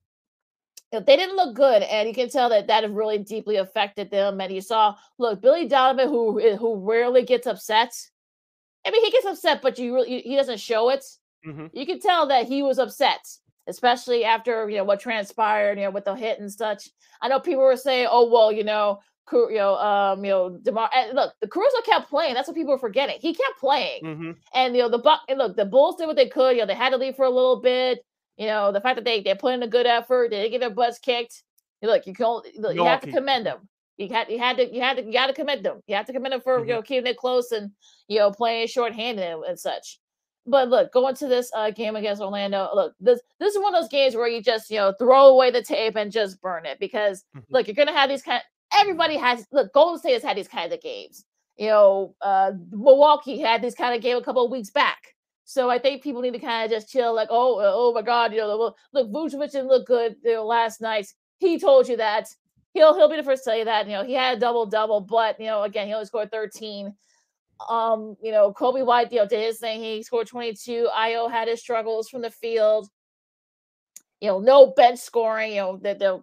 they 0.92 1.16
didn't 1.16 1.36
look 1.36 1.54
good, 1.54 1.82
and 1.84 2.08
you 2.08 2.14
can 2.14 2.28
tell 2.28 2.48
that 2.48 2.66
that 2.66 2.90
really 2.90 3.18
deeply 3.18 3.56
affected 3.56 4.10
them. 4.10 4.40
And 4.40 4.52
you 4.52 4.60
saw, 4.60 4.96
look, 5.18 5.40
Billy 5.40 5.68
Donovan, 5.68 6.08
who 6.08 6.56
who 6.56 6.76
rarely 6.76 7.22
gets 7.22 7.46
upset. 7.46 7.92
I 8.84 8.90
mean, 8.90 9.04
he 9.04 9.10
gets 9.12 9.26
upset, 9.26 9.62
but 9.62 9.78
you 9.78 9.94
really 9.94 10.20
he 10.22 10.34
doesn't 10.34 10.58
show 10.58 10.88
it. 10.90 11.04
Mhm. 11.46 11.70
You 11.72 11.86
can 11.86 12.00
tell 12.00 12.26
that 12.26 12.46
he 12.46 12.62
was 12.62 12.78
upset, 12.78 13.20
especially 13.66 14.24
after 14.24 14.68
you 14.68 14.76
know 14.78 14.84
what 14.84 15.00
transpired, 15.00 15.78
you 15.78 15.84
know, 15.84 15.90
with 15.90 16.04
the 16.04 16.14
hit 16.14 16.40
and 16.40 16.50
such. 16.50 16.88
I 17.22 17.28
know 17.28 17.40
people 17.40 17.62
were 17.62 17.76
saying, 17.76 18.08
"Oh, 18.10 18.28
well, 18.30 18.50
you 18.52 18.64
know, 18.64 19.00
you 19.32 19.50
know, 19.54 19.76
um, 19.76 20.24
you 20.24 20.30
know, 20.30 20.58
DeMar." 20.62 20.90
And 20.94 21.14
look, 21.14 21.34
the 21.40 21.48
Caruso 21.48 21.80
kept 21.82 22.08
playing. 22.10 22.34
That's 22.34 22.48
what 22.48 22.56
people 22.56 22.72
were 22.72 22.78
forgetting. 22.78 23.18
He 23.20 23.34
kept 23.34 23.58
playing. 23.60 24.02
Mhm. 24.04 24.36
And 24.54 24.74
you 24.76 24.82
know, 24.82 24.88
the 24.88 24.98
buck 24.98 25.22
and 25.28 25.38
look, 25.38 25.56
the 25.56 25.64
Bulls 25.66 25.96
did 25.96 26.06
what 26.06 26.16
they 26.16 26.28
could. 26.28 26.56
You 26.56 26.62
know, 26.62 26.66
they 26.66 26.74
had 26.74 26.90
to 26.90 26.96
leave 26.96 27.16
for 27.16 27.24
a 27.24 27.30
little 27.30 27.60
bit. 27.60 28.04
You 28.36 28.46
know, 28.46 28.72
the 28.72 28.80
fact 28.80 28.96
that 28.96 29.04
they 29.04 29.20
they 29.20 29.34
put 29.34 29.54
in 29.54 29.62
a 29.62 29.68
good 29.68 29.86
effort, 29.86 30.30
they 30.30 30.38
didn't 30.42 30.52
get 30.52 30.60
their 30.60 30.70
butts 30.70 30.98
kicked. 30.98 31.42
You 31.82 31.88
look, 31.88 32.06
you 32.06 32.14
can 32.14 32.24
only, 32.26 32.50
look, 32.58 32.74
you 32.74 32.84
have 32.84 33.00
to 33.02 33.10
commend 33.12 33.46
them. 33.46 33.68
You 33.98 34.08
had 34.08 34.30
you 34.30 34.38
had 34.38 34.56
to 34.56 34.74
you 34.74 34.80
had 34.80 34.96
to 34.96 35.04
you 35.04 35.12
got 35.12 35.26
to 35.26 35.34
commend 35.34 35.62
them. 35.64 35.82
You 35.86 35.94
have 35.96 36.06
to 36.06 36.12
commend 36.14 36.32
them 36.32 36.40
for 36.40 36.58
Mhm. 36.60 36.66
you 36.68 36.72
know 36.74 36.82
keeping 36.82 37.06
it 37.06 37.18
close 37.18 37.52
and 37.52 37.70
you 38.08 38.18
know 38.18 38.30
playing 38.30 38.66
shorthanded 38.68 39.24
and, 39.24 39.44
and 39.44 39.60
such. 39.60 39.98
But 40.50 40.68
look, 40.68 40.92
going 40.92 41.14
to 41.16 41.26
this 41.28 41.50
uh, 41.54 41.70
game 41.70 41.96
against 41.96 42.20
Orlando, 42.22 42.68
look, 42.74 42.94
this 43.00 43.20
this 43.38 43.54
is 43.54 43.60
one 43.62 43.74
of 43.74 43.80
those 43.80 43.88
games 43.90 44.14
where 44.16 44.28
you 44.28 44.42
just 44.42 44.70
you 44.70 44.76
know 44.78 44.92
throw 44.98 45.28
away 45.28 45.50
the 45.50 45.62
tape 45.62 45.96
and 45.96 46.10
just 46.12 46.40
burn 46.42 46.66
it 46.66 46.78
because 46.80 47.24
Mhm. 47.36 47.44
look, 47.50 47.66
you're 47.68 47.74
gonna 47.76 47.92
have 47.92 48.08
these 48.10 48.22
kind. 48.22 48.42
Everybody 48.74 49.16
has 49.16 49.46
look. 49.52 49.72
Golden 49.72 49.98
State 49.98 50.14
has 50.14 50.22
had 50.22 50.36
these 50.36 50.48
kinds 50.48 50.72
of 50.72 50.80
games. 50.82 51.24
You 51.56 51.68
know, 51.68 52.14
uh, 52.22 52.52
Milwaukee 52.70 53.38
had 53.38 53.62
this 53.62 53.74
kind 53.74 53.94
of 53.94 54.02
game 54.02 54.16
a 54.16 54.22
couple 54.22 54.44
of 54.44 54.50
weeks 54.50 54.70
back. 54.70 55.14
So 55.44 55.68
I 55.68 55.78
think 55.78 56.02
people 56.02 56.22
need 56.22 56.32
to 56.34 56.38
kind 56.38 56.64
of 56.64 56.70
just 56.70 56.90
chill. 56.92 57.12
Like, 57.14 57.28
oh, 57.30 57.56
uh, 57.58 57.72
oh 57.74 57.92
my 57.92 58.02
God, 58.02 58.32
you 58.32 58.38
know, 58.38 58.56
look, 58.56 58.76
look, 58.92 59.10
Vucevic 59.10 59.50
didn't 59.50 59.66
look 59.68 59.86
good 59.86 60.16
you 60.22 60.34
know, 60.34 60.46
last 60.46 60.80
night. 60.80 61.08
He 61.38 61.58
told 61.58 61.88
you 61.88 61.96
that. 61.96 62.28
He'll 62.72 62.94
he'll 62.94 63.08
be 63.10 63.16
the 63.16 63.24
first 63.24 63.42
to 63.44 63.50
tell 63.50 63.58
you 63.58 63.64
that. 63.64 63.86
You 63.86 63.94
know, 63.94 64.04
he 64.04 64.14
had 64.14 64.36
a 64.36 64.40
double 64.40 64.64
double, 64.66 65.00
but 65.00 65.38
you 65.40 65.46
know, 65.46 65.62
again, 65.64 65.88
he 65.88 65.92
only 65.92 66.06
scored 66.06 66.30
13. 66.30 66.94
Um, 67.68 68.16
you 68.22 68.32
know, 68.32 68.52
Coby 68.52 68.84
White, 68.84 69.12
you 69.12 69.18
know, 69.18 69.26
did 69.26 69.40
his 69.44 69.58
thing. 69.58 69.80
He 69.80 70.02
scored 70.02 70.26
22. 70.26 70.88
Io 70.94 71.28
had 71.28 71.48
his 71.48 71.60
struggles 71.60 72.08
from 72.08 72.22
the 72.22 72.30
field. 72.30 72.88
You 74.20 74.28
know, 74.28 74.38
no 74.40 74.68
bench 74.76 74.98
scoring. 74.98 75.52
You 75.52 75.60
know, 75.60 75.76
that 75.82 75.98
the 75.98 76.22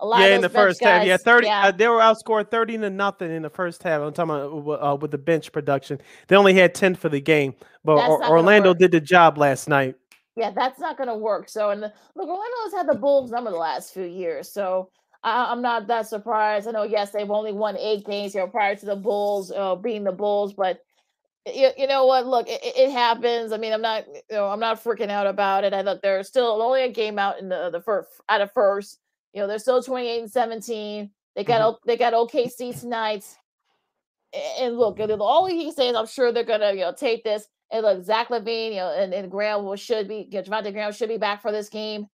a 0.00 0.06
lot 0.06 0.20
Yeah, 0.20 0.34
in 0.34 0.40
the 0.42 0.48
first 0.48 0.82
half. 0.82 1.06
Yeah, 1.06 1.16
thirty. 1.16 1.46
yeah. 1.46 1.66
Uh, 1.66 1.70
they 1.70 1.88
were 1.88 2.00
outscored 2.00 2.50
thirty 2.50 2.76
to 2.76 2.90
nothing 2.90 3.30
in 3.30 3.42
the 3.42 3.50
first 3.50 3.82
half. 3.82 4.00
I'm 4.02 4.12
talking 4.12 4.30
about 4.58 4.82
uh, 4.92 4.96
with 4.96 5.10
the 5.10 5.18
bench 5.18 5.52
production. 5.52 6.00
They 6.28 6.36
only 6.36 6.54
had 6.54 6.74
ten 6.74 6.94
for 6.94 7.08
the 7.08 7.20
game, 7.20 7.54
but 7.84 7.96
Or- 8.08 8.24
Orlando 8.28 8.74
did 8.74 8.90
the 8.92 9.00
job 9.00 9.38
last 9.38 9.68
night. 9.68 9.94
Yeah, 10.36 10.50
that's 10.50 10.78
not 10.78 10.98
going 10.98 11.08
to 11.08 11.14
work. 11.14 11.48
So, 11.48 11.70
and 11.70 11.82
the, 11.82 11.90
look, 12.14 12.28
Orlando 12.28 12.56
has 12.64 12.72
had 12.74 12.86
the 12.88 12.94
Bulls 12.98 13.30
number 13.30 13.50
the 13.50 13.56
last 13.56 13.94
few 13.94 14.02
years. 14.04 14.52
So, 14.52 14.90
I, 15.22 15.50
I'm 15.52 15.62
not 15.62 15.86
that 15.88 16.06
surprised. 16.06 16.68
I 16.68 16.72
know, 16.72 16.84
yes, 16.84 17.10
they've 17.10 17.30
only 17.30 17.52
won 17.52 17.76
eight 17.76 18.06
games 18.06 18.34
you 18.34 18.40
know, 18.40 18.46
prior 18.46 18.76
to 18.76 18.86
the 18.86 18.96
Bulls 18.96 19.50
uh, 19.50 19.74
being 19.76 20.04
the 20.04 20.12
Bulls, 20.12 20.52
but 20.52 20.80
you, 21.46 21.70
you 21.78 21.86
know 21.86 22.06
what? 22.06 22.26
Look, 22.26 22.48
it, 22.48 22.60
it 22.62 22.90
happens. 22.90 23.52
I 23.52 23.56
mean, 23.56 23.72
I'm 23.72 23.82
not, 23.82 24.06
you 24.08 24.20
know, 24.32 24.48
I'm 24.48 24.60
not 24.60 24.82
freaking 24.82 25.10
out 25.10 25.26
about 25.26 25.64
it. 25.64 25.72
I 25.72 25.82
thought 25.82 26.02
they're 26.02 26.24
still 26.24 26.60
only 26.60 26.82
a 26.82 26.90
game 26.90 27.18
out 27.18 27.38
in 27.38 27.48
the 27.48 27.70
the 27.70 27.80
first 27.80 28.08
out 28.28 28.40
of 28.40 28.52
first. 28.52 28.98
You 29.32 29.40
know, 29.40 29.46
they're 29.46 29.58
still 29.58 29.82
28 29.82 30.20
and 30.22 30.30
17. 30.30 31.10
They 31.36 31.44
got 31.44 31.60
O- 31.60 31.78
they 31.86 31.96
got 31.96 32.14
OKC 32.14 32.78
tonight. 32.80 33.24
And 34.58 34.76
look, 34.76 34.98
all 35.20 35.46
he 35.46 35.64
can 35.64 35.74
say 35.74 35.88
is, 35.88 35.96
I'm 35.96 36.06
sure 36.06 36.32
they're 36.32 36.42
gonna, 36.44 36.72
you 36.72 36.80
know, 36.80 36.92
take 36.92 37.22
this. 37.22 37.46
And 37.70 37.82
look, 37.82 38.04
Zach 38.04 38.28
LaVine, 38.28 38.70
you 38.70 38.76
know, 38.76 38.94
and, 38.96 39.14
and 39.14 39.30
Graham 39.30 39.64
will 39.64 39.76
should 39.76 40.08
be, 40.08 40.28
you 40.30 40.38
know, 40.38 40.42
Javonte 40.42 40.72
Graham 40.72 40.92
should 40.92 41.08
be 41.08 41.16
back 41.16 41.42
for 41.42 41.52
this 41.52 41.68
game. 41.68 42.08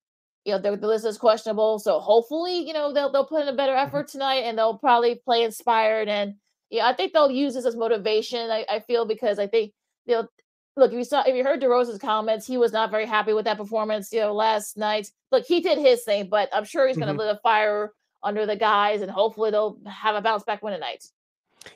You 0.44 0.52
know, 0.52 0.58
the, 0.58 0.76
the 0.76 0.86
list 0.88 1.06
is 1.06 1.18
questionable, 1.18 1.78
so 1.78 2.00
hopefully, 2.00 2.66
you 2.66 2.72
know, 2.72 2.92
they'll 2.92 3.12
they'll 3.12 3.26
put 3.26 3.42
in 3.42 3.48
a 3.48 3.54
better 3.54 3.72
mm-hmm. 3.72 3.86
effort 3.86 4.08
tonight, 4.08 4.40
and 4.40 4.58
they'll 4.58 4.78
probably 4.78 5.14
play 5.24 5.44
inspired. 5.44 6.08
And 6.08 6.34
yeah, 6.70 6.86
I 6.86 6.94
think 6.94 7.12
they'll 7.12 7.30
use 7.30 7.54
this 7.54 7.66
as 7.66 7.76
motivation. 7.76 8.50
I, 8.50 8.64
I 8.68 8.80
feel 8.80 9.06
because 9.06 9.38
I 9.38 9.46
think 9.46 9.72
you 10.06 10.14
know, 10.14 10.28
look. 10.76 10.92
If 10.92 10.98
you 10.98 11.04
saw, 11.04 11.22
if 11.24 11.36
you 11.36 11.44
heard 11.44 11.62
DeRozan's 11.62 11.98
comments, 11.98 12.46
he 12.46 12.56
was 12.56 12.72
not 12.72 12.90
very 12.90 13.06
happy 13.06 13.32
with 13.32 13.44
that 13.44 13.56
performance. 13.56 14.12
You 14.12 14.20
know, 14.20 14.34
last 14.34 14.76
night. 14.76 15.08
Look, 15.30 15.46
he 15.46 15.60
did 15.60 15.78
his 15.78 16.02
thing, 16.02 16.28
but 16.28 16.48
I'm 16.52 16.64
sure 16.64 16.88
he's 16.88 16.96
going 16.96 17.06
to 17.06 17.12
mm-hmm. 17.12 17.28
lit 17.28 17.36
a 17.36 17.40
fire 17.42 17.92
under 18.22 18.44
the 18.44 18.56
guys, 18.56 19.00
and 19.02 19.10
hopefully 19.10 19.50
they'll 19.50 19.78
have 19.86 20.14
a 20.14 20.20
bounce 20.20 20.44
back 20.44 20.62
win 20.62 20.74
tonight. 20.74 21.04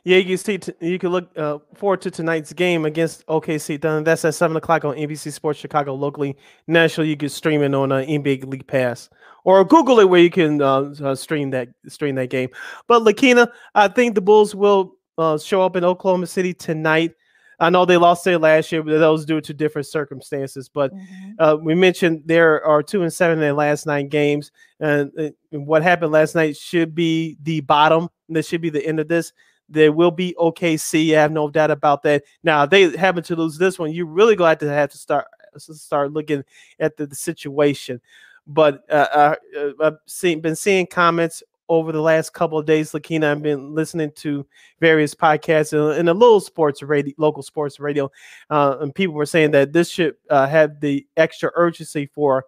Yeah, 0.04 0.18
you 0.18 0.24
can 0.24 0.38
see. 0.38 0.58
T- 0.58 0.72
you 0.80 0.98
can 0.98 1.10
look 1.10 1.28
uh, 1.38 1.58
forward 1.74 2.00
to 2.02 2.10
tonight's 2.10 2.52
game 2.52 2.84
against 2.84 3.26
OKC 3.26 3.80
Thunder. 3.80 4.02
That's 4.04 4.24
at 4.24 4.34
seven 4.34 4.56
o'clock 4.56 4.84
on 4.84 4.96
NBC 4.96 5.32
Sports 5.32 5.58
Chicago 5.58 5.94
locally, 5.94 6.36
nationally. 6.66 7.08
You 7.10 7.16
can 7.16 7.28
stream 7.28 7.62
it 7.62 7.74
on 7.74 7.92
uh, 7.92 7.96
NBA 7.96 8.46
League 8.46 8.66
Pass 8.66 9.08
or 9.44 9.64
Google 9.64 10.00
it 10.00 10.08
where 10.08 10.20
you 10.20 10.30
can 10.30 10.60
uh, 10.60 10.92
uh, 11.02 11.14
stream 11.14 11.50
that 11.50 11.68
stream 11.88 12.14
that 12.16 12.30
game. 12.30 12.48
But 12.88 13.02
Lakina, 13.02 13.48
I 13.74 13.88
think 13.88 14.14
the 14.14 14.20
Bulls 14.20 14.54
will 14.54 14.94
uh, 15.18 15.38
show 15.38 15.62
up 15.62 15.76
in 15.76 15.84
Oklahoma 15.84 16.26
City 16.26 16.52
tonight. 16.52 17.12
I 17.58 17.70
know 17.70 17.86
they 17.86 17.96
lost 17.96 18.22
there 18.24 18.38
last 18.38 18.70
year, 18.70 18.82
but 18.82 18.98
that 18.98 19.06
was 19.06 19.24
due 19.24 19.40
to 19.40 19.54
different 19.54 19.86
circumstances. 19.86 20.68
But 20.68 20.92
Mhm. 20.92 21.34
uh, 21.38 21.56
we 21.62 21.74
mentioned 21.74 22.24
there 22.26 22.62
are 22.64 22.82
two 22.82 23.02
and 23.02 23.12
seven 23.12 23.38
in 23.38 23.40
their 23.40 23.54
last 23.54 23.86
nine 23.86 24.08
games, 24.08 24.50
and, 24.78 25.10
uh, 25.18 25.30
and 25.52 25.66
what 25.66 25.82
happened 25.82 26.12
last 26.12 26.34
night 26.34 26.56
should 26.56 26.94
be 26.94 27.38
the 27.42 27.60
bottom. 27.60 28.08
This 28.28 28.46
should 28.46 28.60
be 28.60 28.68
the 28.68 28.84
end 28.86 29.00
of 29.00 29.08
this. 29.08 29.32
There 29.68 29.92
will 29.92 30.10
be 30.10 30.34
OKC. 30.38 31.16
I 31.16 31.20
have 31.20 31.32
no 31.32 31.50
doubt 31.50 31.70
about 31.70 32.02
that. 32.02 32.24
Now, 32.42 32.66
they 32.66 32.96
happen 32.96 33.22
to 33.24 33.36
lose 33.36 33.58
this 33.58 33.78
one, 33.78 33.92
you're 33.92 34.06
really 34.06 34.36
glad 34.36 34.60
to 34.60 34.68
have 34.68 34.90
to 34.90 34.98
start 34.98 35.26
start 35.58 36.12
looking 36.12 36.44
at 36.78 36.96
the, 36.96 37.06
the 37.06 37.14
situation. 37.14 38.00
But 38.46 38.84
uh, 38.90 39.06
uh, 39.12 39.34
uh, 39.58 39.70
I've 39.80 39.98
seen 40.06 40.40
been 40.40 40.56
seeing 40.56 40.86
comments 40.86 41.42
over 41.68 41.92
the 41.92 42.00
last 42.00 42.32
couple 42.32 42.58
of 42.58 42.66
days. 42.66 42.92
Lakina, 42.92 43.32
I've 43.32 43.42
been 43.42 43.74
listening 43.74 44.12
to 44.16 44.46
various 44.80 45.14
podcasts 45.14 45.72
and, 45.72 45.98
and 45.98 46.08
a 46.08 46.14
little 46.14 46.40
sports 46.40 46.82
radio, 46.82 47.14
local 47.18 47.42
sports 47.42 47.80
radio, 47.80 48.10
uh, 48.50 48.76
and 48.80 48.94
people 48.94 49.14
were 49.14 49.26
saying 49.26 49.50
that 49.52 49.72
this 49.72 49.90
should 49.90 50.14
uh, 50.30 50.46
have 50.46 50.80
the 50.80 51.06
extra 51.16 51.50
urgency 51.56 52.06
for 52.06 52.44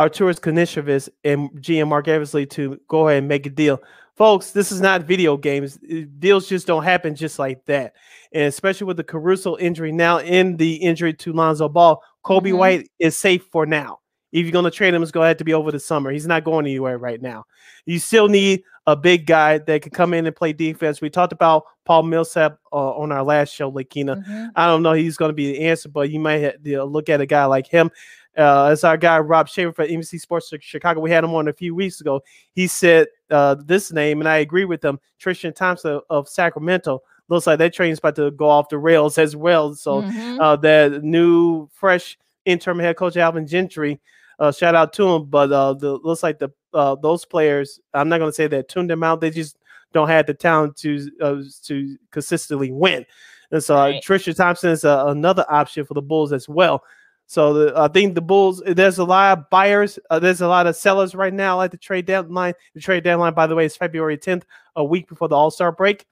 Arturas 0.00 0.40
Karnisovas 0.40 1.08
and 1.24 1.50
GM 1.60 1.88
Marc 1.88 2.08
Eversley 2.08 2.46
to 2.46 2.80
go 2.88 3.08
ahead 3.08 3.18
and 3.18 3.28
make 3.28 3.46
a 3.46 3.50
deal. 3.50 3.80
Folks, 4.20 4.50
this 4.50 4.70
is 4.70 4.82
not 4.82 5.04
video 5.04 5.38
games. 5.38 5.78
Uh, 5.90 6.02
Deals 6.18 6.46
just 6.46 6.66
don't 6.66 6.84
happen 6.84 7.14
just 7.14 7.38
like 7.38 7.64
that. 7.64 7.94
And 8.34 8.44
especially 8.44 8.84
with 8.86 8.98
the 8.98 9.02
Caruso 9.02 9.56
injury 9.56 9.92
now 9.92 10.18
in 10.18 10.58
the 10.58 10.74
injury 10.74 11.14
to 11.14 11.32
Lonzo 11.32 11.70
Ball, 11.70 12.02
Coby 12.22 12.52
Mhm. 12.52 12.58
White 12.58 12.90
is 12.98 13.16
safe 13.16 13.44
for 13.50 13.64
now. 13.64 14.00
If 14.30 14.42
you're 14.44 14.52
going 14.52 14.66
to 14.66 14.70
trade 14.70 14.92
him, 14.92 15.02
it's 15.02 15.10
going 15.10 15.24
to 15.24 15.28
have 15.28 15.38
to 15.38 15.44
be 15.44 15.54
over 15.54 15.72
the 15.72 15.80
summer. 15.80 16.10
He's 16.10 16.26
not 16.26 16.44
going 16.44 16.66
anywhere 16.66 16.98
right 16.98 17.22
now. 17.22 17.44
You 17.86 17.98
still 17.98 18.28
need 18.28 18.62
a 18.86 18.94
big 18.94 19.24
guy 19.24 19.56
that 19.56 19.80
can 19.80 19.90
come 19.90 20.12
in 20.12 20.26
and 20.26 20.36
play 20.36 20.52
defense. 20.52 21.00
We 21.00 21.08
talked 21.08 21.32
about 21.32 21.64
Paul 21.86 22.02
Millsap 22.02 22.58
uh, 22.72 22.76
on 22.76 23.12
our 23.12 23.22
last 23.22 23.54
show, 23.54 23.70
Lakina. 23.72 24.16
Mhm. 24.22 24.50
I 24.54 24.66
don't 24.66 24.82
know 24.82 24.92
he's 24.92 25.16
going 25.16 25.30
to 25.30 25.34
be 25.34 25.52
the 25.52 25.60
answer, 25.64 25.88
but 25.88 26.10
you 26.10 26.20
might 26.20 26.38
have 26.42 26.62
to 26.62 26.84
look 26.84 27.08
at 27.08 27.22
a 27.22 27.26
guy 27.26 27.46
like 27.46 27.66
him. 27.66 27.90
Uh, 28.38 28.66
as 28.66 28.84
our 28.84 28.96
guy 28.96 29.18
Rob 29.18 29.48
Schaefer 29.48 29.72
for 29.72 29.84
NBC 29.86 30.20
Sports 30.20 30.52
Chicago, 30.60 31.00
we 31.00 31.10
had 31.10 31.24
him 31.24 31.34
on 31.34 31.48
a 31.48 31.52
few 31.52 31.74
weeks 31.74 32.00
ago. 32.00 32.22
He 32.52 32.66
said 32.66 33.08
uh, 33.30 33.56
this 33.64 33.92
name, 33.92 34.20
and 34.20 34.28
I 34.28 34.38
agree 34.38 34.64
with 34.64 34.84
him. 34.84 35.00
Tristan 35.18 35.52
Thompson 35.52 36.00
of, 36.10 36.28
Sacramento 36.28 37.02
looks 37.28 37.46
like 37.46 37.58
that 37.58 37.72
train's 37.74 37.98
about 37.98 38.16
to 38.16 38.30
go 38.32 38.48
off 38.48 38.68
the 38.68 38.78
rails 38.78 39.18
as 39.18 39.34
well. 39.36 39.74
So 39.74 40.02
Mhm. 40.02 40.38
uh, 40.40 40.56
the 40.56 41.00
new 41.02 41.68
fresh 41.72 42.18
interim 42.44 42.78
head 42.78 42.96
coach 42.96 43.16
Alvin 43.16 43.46
Gentry. 43.46 44.00
Uh, 44.38 44.50
shout 44.50 44.74
out 44.74 44.92
to 44.94 45.06
him, 45.08 45.24
but 45.26 45.52
uh, 45.52 45.74
the 45.74 45.92
looks 45.98 46.22
like 46.22 46.38
the 46.38 46.50
uh, 46.72 46.94
those 46.94 47.24
players. 47.24 47.80
I'm 47.94 48.08
not 48.08 48.18
going 48.18 48.30
to 48.30 48.34
say 48.34 48.46
that 48.46 48.68
tuned 48.68 48.88
them 48.90 49.02
out. 49.02 49.20
They 49.20 49.30
just 49.30 49.58
don't 49.92 50.08
have 50.08 50.26
the 50.26 50.34
talent 50.34 50.76
to 50.78 51.10
uh, 51.20 51.36
to 51.64 51.96
consistently 52.12 52.70
win. 52.72 53.04
And 53.50 53.62
so 53.62 53.76
uh, 53.76 53.80
Right. 53.80 54.02
Tristan 54.02 54.34
Thompson 54.34 54.70
is 54.70 54.84
uh, 54.84 55.06
another 55.08 55.44
option 55.48 55.84
for 55.84 55.94
the 55.94 56.02
Bulls 56.02 56.32
as 56.32 56.48
well. 56.48 56.82
So 57.30 57.54
the, 57.54 57.72
I 57.76 57.86
think 57.86 58.16
the 58.16 58.20
Bulls. 58.20 58.60
There's 58.66 58.98
a 58.98 59.04
lot 59.04 59.38
of 59.38 59.50
buyers. 59.50 60.00
Uh, 60.10 60.18
there's 60.18 60.40
a 60.40 60.48
lot 60.48 60.66
of 60.66 60.74
sellers 60.74 61.14
right 61.14 61.32
now 61.32 61.60
at 61.60 61.70
the 61.70 61.76
trade 61.76 62.04
deadline. 62.06 62.54
The 62.74 62.80
trade 62.80 63.04
deadline, 63.04 63.34
by 63.34 63.46
the 63.46 63.54
way, 63.54 63.66
is 63.66 63.76
February 63.76 64.18
10th, 64.18 64.42
a 64.74 64.84
week 64.84 65.08
before 65.08 65.28
the 65.28 65.36
All 65.36 65.52
Star 65.52 65.70
break. 65.70 66.06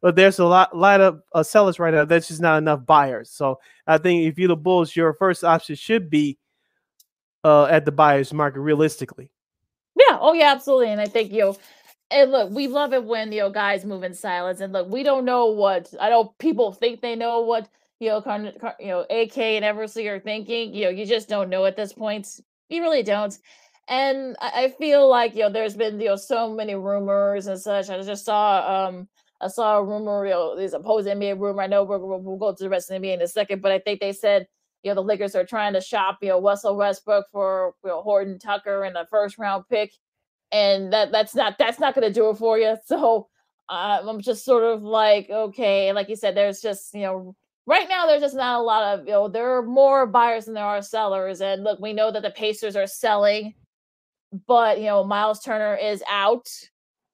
But 0.00 0.16
there's 0.16 0.38
a 0.38 0.46
lot, 0.46 0.74
lot 0.74 1.02
of 1.02 1.20
uh, 1.34 1.42
sellers 1.42 1.78
right 1.78 1.92
now. 1.92 2.06
That's 2.06 2.28
just 2.28 2.40
not 2.40 2.56
enough 2.56 2.86
buyers. 2.86 3.28
So 3.28 3.60
I 3.86 3.98
think 3.98 4.26
if 4.26 4.38
you're 4.38 4.48
the 4.48 4.56
Bulls, 4.56 4.96
your 4.96 5.12
first 5.12 5.44
option 5.44 5.76
should 5.76 6.08
be 6.08 6.38
uh, 7.44 7.66
at 7.66 7.84
the 7.84 7.92
buyers 7.92 8.32
market 8.32 8.60
realistically. 8.60 9.30
Yeah. 9.94 10.16
Oh, 10.18 10.32
yeah. 10.32 10.50
Absolutely. 10.50 10.88
And 10.88 11.00
I 11.00 11.08
think 11.08 11.30
you 11.30 11.40
know, 11.40 11.58
and 12.10 12.30
look, 12.30 12.50
we 12.52 12.68
love 12.68 12.94
it 12.94 13.04
when 13.04 13.32
you 13.32 13.40
know 13.40 13.50
guys 13.50 13.84
move 13.84 14.02
in 14.02 14.14
silence. 14.14 14.60
And 14.60 14.72
look, 14.72 14.88
we 14.88 15.02
don't 15.02 15.26
know 15.26 15.44
what 15.44 15.92
I 16.00 16.08
know. 16.08 16.34
People 16.38 16.72
think 16.72 17.02
they 17.02 17.16
know 17.16 17.42
what 17.42 17.68
you 18.00 18.08
know, 18.08 18.20
Car- 18.20 18.52
Car- 18.60 18.76
you 18.80 18.88
know, 18.88 19.00
AK 19.10 19.38
and 19.38 19.64
Eversley 19.64 20.08
are 20.08 20.20
thinking. 20.20 20.74
You 20.74 20.84
know, 20.84 20.90
you 20.90 21.06
just 21.06 21.28
don't 21.28 21.48
know 21.50 21.64
at 21.64 21.76
this 21.76 21.92
point. 21.92 22.40
You 22.68 22.82
really 22.82 23.02
don't. 23.02 23.36
And 23.88 24.36
I, 24.40 24.64
I 24.64 24.68
feel 24.78 25.08
like 25.08 25.34
you 25.34 25.42
know, 25.42 25.50
there's 25.50 25.76
been 25.76 26.00
you 26.00 26.08
know 26.08 26.16
so 26.16 26.52
many 26.54 26.74
rumors 26.74 27.46
and 27.46 27.60
such. 27.60 27.90
I 27.90 28.00
just 28.02 28.24
saw 28.24 28.88
um. 28.88 29.08
I 29.40 29.48
saw 29.48 29.78
a 29.78 29.84
rumor, 29.84 30.24
you 30.24 30.32
know, 30.32 30.56
there's 30.56 30.72
a 30.72 30.80
post 30.80 31.06
NBA 31.06 31.38
rumor. 31.38 31.62
I 31.62 31.66
know 31.66 31.82
we're, 31.82 31.98
we'll, 31.98 32.20
we'll 32.20 32.38
go 32.38 32.54
to 32.54 32.62
the 32.62 32.70
rest 32.70 32.90
of 32.90 33.02
the 33.02 33.06
NBA 33.06 33.14
in 33.14 33.20
a 33.20 33.28
second, 33.28 33.60
but 33.60 33.72
I 33.72 33.78
think 33.78 34.00
they 34.00 34.12
said, 34.12 34.46
you 34.82 34.90
know, 34.90 34.94
the 34.94 35.02
Lakers 35.02 35.34
are 35.34 35.44
trying 35.44 35.74
to 35.74 35.82
shop, 35.82 36.18
you 36.22 36.28
know, 36.28 36.40
Russell 36.40 36.76
Westbrook 36.76 37.26
for 37.30 37.74
you 37.84 37.90
know, 37.90 38.00
Horton 38.00 38.38
Tucker 38.38 38.84
and 38.84 38.96
a 38.96 39.06
first 39.06 39.36
round 39.36 39.64
pick 39.68 39.92
and 40.54 40.92
that 40.92 41.10
that's 41.10 41.34
not 41.34 41.58
that's 41.58 41.80
not 41.80 41.94
going 41.94 42.06
to 42.06 42.12
do 42.12 42.30
it 42.30 42.36
for 42.38 42.58
you. 42.58 42.76
So 42.86 43.28
uh, 43.68 44.00
I'm 44.06 44.20
just 44.20 44.44
sort 44.44 44.62
of 44.62 44.82
like, 44.82 45.28
okay, 45.28 45.92
like 45.92 46.08
you 46.08 46.16
said, 46.16 46.36
there's 46.36 46.60
just 46.60 46.94
you 46.94 47.02
know, 47.02 47.36
right 47.66 47.88
now 47.88 48.06
there's 48.06 48.22
just 48.22 48.34
not 48.36 48.60
a 48.60 48.62
lot 48.62 48.98
of 48.98 49.06
you 49.06 49.12
know, 49.12 49.28
there 49.28 49.56
are 49.56 49.62
more 49.62 50.06
buyers 50.06 50.46
than 50.46 50.54
there 50.54 50.64
are 50.64 50.82
sellers, 50.82 51.40
and 51.40 51.64
look, 51.64 51.80
we 51.80 51.92
know 51.92 52.10
that 52.12 52.22
the 52.22 52.30
Pacers 52.30 52.76
are 52.76 52.86
selling, 52.86 53.54
but 54.46 54.78
you 54.78 54.86
know, 54.86 55.04
Myles 55.04 55.40
Turner 55.40 55.76
is 55.76 56.02
out, 56.10 56.48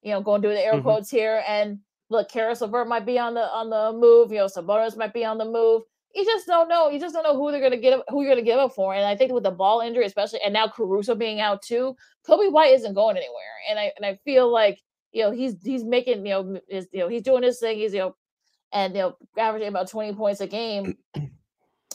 you 0.02 0.12
know, 0.12 0.20
going 0.22 0.42
to 0.42 0.48
do 0.48 0.54
the 0.54 0.64
air 0.64 0.78
Mhm. 0.78 0.82
quotes 0.82 1.10
here, 1.10 1.42
and 1.46 1.80
look, 2.08 2.28
Caris 2.28 2.60
LeVert 2.60 2.88
might 2.88 3.06
be 3.06 3.18
on 3.18 3.34
the 3.34 3.48
on 3.52 3.70
the 3.70 3.92
move, 3.98 4.32
you 4.32 4.38
know, 4.38 4.46
Sabonis 4.46 4.96
might 4.96 5.12
be 5.14 5.24
on 5.24 5.38
the 5.38 5.44
move. 5.44 5.82
You 6.14 6.24
just 6.24 6.46
don't 6.46 6.68
know. 6.68 6.88
You 6.88 6.98
just 6.98 7.14
don't 7.14 7.22
know 7.22 7.36
who 7.36 7.52
they're 7.52 7.60
gonna 7.60 7.76
get 7.76 8.02
who 8.08 8.22
you're 8.22 8.32
gonna 8.32 8.42
give 8.42 8.58
up 8.58 8.74
for. 8.74 8.94
And 8.94 9.04
I 9.06 9.14
think 9.16 9.32
with 9.32 9.44
the 9.44 9.50
ball 9.52 9.80
injury, 9.80 10.04
especially, 10.06 10.40
and 10.42 10.52
now 10.52 10.66
Caruso 10.66 11.14
being 11.14 11.40
out 11.40 11.62
too, 11.62 11.94
Coby 12.26 12.50
White 12.50 12.72
isn't 12.74 12.94
going 12.94 13.16
anywhere. 13.16 13.54
And 13.68 13.78
I 13.78 13.92
and 13.96 14.04
I 14.04 14.16
feel 14.24 14.50
like 14.50 14.80
you 15.12 15.22
know 15.22 15.30
he's 15.30 15.62
he's 15.62 15.84
making 15.84 16.26
you 16.26 16.32
know 16.32 16.60
is 16.68 16.88
you 16.92 16.98
know 17.00 17.08
he's 17.08 17.22
doing 17.22 17.44
his 17.44 17.60
thing. 17.60 17.78
He's 17.78 17.94
you 17.94 18.00
know 18.00 18.16
and 18.72 18.94
you 18.94 19.00
know 19.02 19.16
averaging 19.38 19.68
about 19.68 19.88
twenty 19.90 20.14
points 20.14 20.40
a 20.40 20.46
game. 20.46 20.96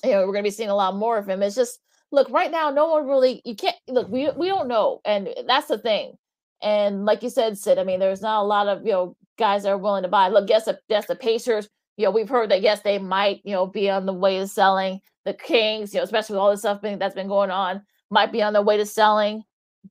you 0.03 0.11
know 0.11 0.25
we're 0.25 0.33
gonna 0.33 0.43
be 0.43 0.51
seeing 0.51 0.69
a 0.69 0.75
lot 0.75 0.95
more 0.95 1.17
of 1.17 1.27
him. 1.29 1.43
It's 1.43 1.55
just 1.55 1.79
look 2.11 2.29
right 2.29 2.51
now, 2.51 2.71
no 2.71 2.87
one 2.87 3.07
really 3.07 3.41
you 3.45 3.55
can't 3.55 3.75
look. 3.87 4.09
We 4.09 4.29
we 4.31 4.47
don't 4.47 4.67
know, 4.67 5.01
and 5.05 5.29
that's 5.47 5.67
the 5.67 5.77
thing. 5.77 6.15
And 6.61 7.05
like 7.05 7.23
you 7.23 7.29
said, 7.29 7.57
Sid, 7.57 7.77
I 7.77 7.83
mean, 7.83 7.99
there's 7.99 8.21
not 8.21 8.41
a 8.41 8.47
lot 8.47 8.67
of 8.67 8.85
you 8.85 8.91
know 8.91 9.17
guys 9.37 9.63
that 9.63 9.69
are 9.69 9.77
willing 9.77 10.03
to 10.03 10.09
buy. 10.09 10.29
Look, 10.29 10.49
yes, 10.49 10.65
the- 10.65 10.79
that's 10.89 11.07
the 11.07 11.15
Pacers. 11.15 11.69
You 11.97 12.05
know, 12.05 12.11
we've 12.11 12.29
heard 12.29 12.51
that 12.51 12.61
yes, 12.61 12.81
they 12.81 12.99
might 12.99 13.41
you 13.43 13.53
know 13.53 13.67
be 13.67 13.89
on 13.89 14.05
the 14.05 14.13
way 14.13 14.39
to 14.39 14.47
selling. 14.47 15.01
The 15.25 15.33
Kings, 15.33 15.93
you 15.93 15.99
know, 15.99 16.03
especially 16.03 16.35
with 16.35 16.41
all 16.41 16.51
this 16.51 16.59
stuff 16.61 16.81
that's 16.81 17.15
been 17.15 17.27
going 17.27 17.51
on, 17.51 17.81
might 18.11 18.31
be 18.31 18.41
on 18.43 18.53
the 18.53 18.61
way 18.61 18.77
to 18.77 18.85
selling. 18.85 19.43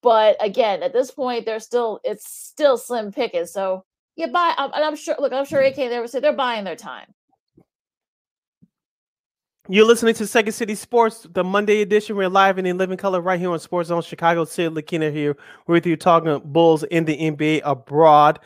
But 0.03 0.37
again, 0.41 0.82
at 0.82 0.93
this 0.93 1.11
point, 1.11 1.47
they're 1.47 1.61
still 1.61 2.01
it's 2.05 2.28
still 2.30 2.76
slim 2.78 3.12
pickings. 3.12 3.53
So 3.53 3.85
you 4.16 4.28
buy, 4.28 4.54
um, 4.58 4.70
and 4.74 4.84
I'm 4.84 4.96
sure. 4.96 5.16
Look, 5.18 5.32
I'm 5.32 5.44
sure 5.44 5.60
AK 5.60 5.78
and 5.78 5.92
Eversley 5.92 6.20
they're 6.20 6.32
buying 6.32 6.64
their 6.64 6.76
time. 6.76 7.06
You're 9.68 9.86
listening 9.86 10.14
to 10.16 10.26
Second 10.26 10.52
City 10.52 10.74
Sports, 10.74 11.26
the 11.32 11.42
Monday 11.42 11.80
edition. 11.80 12.16
We're 12.16 12.28
live 12.28 12.58
and 12.58 12.66
in 12.66 12.76
living 12.76 12.98
color 12.98 13.22
right 13.22 13.40
here 13.40 13.50
on 13.50 13.58
Sports 13.58 13.88
Zone 13.88 14.02
Chicago. 14.02 14.44
Sid 14.44 14.72
Lakina 14.72 15.10
here 15.10 15.36
with 15.66 15.86
you 15.86 15.96
talking 15.96 16.38
Bulls 16.44 16.82
in 16.84 17.06
the 17.06 17.16
NBA 17.16 17.62
abroad. 17.64 18.40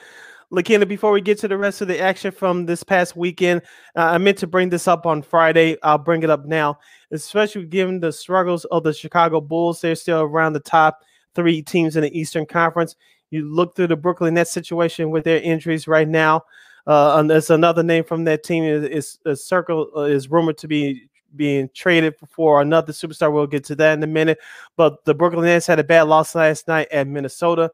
Lakina, 0.53 0.87
before 0.87 1.11
we 1.11 1.21
get 1.21 1.37
to 1.41 1.49
the 1.49 1.59
rest 1.59 1.81
of 1.81 1.89
the 1.89 2.01
action 2.01 2.31
from 2.31 2.67
this 2.67 2.85
past 2.85 3.17
weekend, 3.17 3.63
uh, 3.97 4.03
I 4.03 4.19
meant 4.19 4.39
to 4.39 4.47
bring 4.47 4.71
this 4.71 4.87
up 4.87 5.07
on 5.07 5.21
Friday. 5.23 5.77
I'll 5.83 5.99
bring 5.99 6.23
it 6.23 6.31
up 6.31 6.47
now, 6.47 6.79
especially 7.11 7.67
given 7.67 8.01
the 8.01 8.13
struggles 8.13 8.65
of 8.67 8.85
the 8.85 8.95
Chicago 8.95 9.41
Bulls. 9.41 9.81
They're 9.81 9.97
still 9.97 10.21
around 10.21 10.53
the 10.53 10.61
top 10.61 11.03
three 11.35 11.63
teams 11.63 11.97
in 11.97 12.03
the 12.03 12.19
Eastern 12.19 12.47
Conference. 12.47 12.97
You 13.31 13.45
look 13.47 13.77
through 13.77 13.89
the 13.89 13.97
Brooklyn 13.97 14.35
Nets 14.35 14.51
situation 14.51 15.11
with 15.11 15.25
their 15.25 15.41
injuries 15.41 15.87
right 15.87 16.09
now. 16.09 16.45
Uh, 16.87 17.23
there's 17.23 17.51
another 17.51 17.83
name 17.83 18.05
from 18.05 18.25
that 18.25 18.43
team 18.43 18.65
is, 18.65 18.85
is, 18.85 19.19
is 19.27 19.45
Circle 19.45 19.91
uh, 19.95 20.03
is 20.03 20.31
rumored 20.31 20.57
to 20.59 20.69
be 20.69 21.09
being 21.37 21.69
traded 21.75 22.15
for 22.27 22.63
another 22.63 22.93
superstar. 22.93 23.33
We'll 23.33 23.47
get 23.47 23.65
to 23.65 23.75
that 23.77 23.95
in 23.95 24.03
a 24.03 24.07
minute. 24.07 24.39
But 24.77 25.05
the 25.05 25.15
Brooklyn 25.15 25.45
Nets 25.45 25.67
had 25.67 25.79
a 25.79 25.85
bad 25.85 26.03
loss 26.03 26.35
last 26.35 26.67
night 26.67 26.89
at 26.91 27.07
Minnesota. 27.07 27.71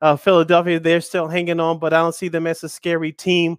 Uh, 0.00 0.14
Philadelphia, 0.14 0.78
they're 0.78 1.00
still 1.00 1.26
hanging 1.26 1.58
on, 1.58 1.78
but 1.78 1.92
I 1.92 1.98
don't 1.98 2.14
see 2.14 2.28
them 2.28 2.46
as 2.46 2.62
a 2.62 2.68
scary 2.68 3.12
team. 3.12 3.58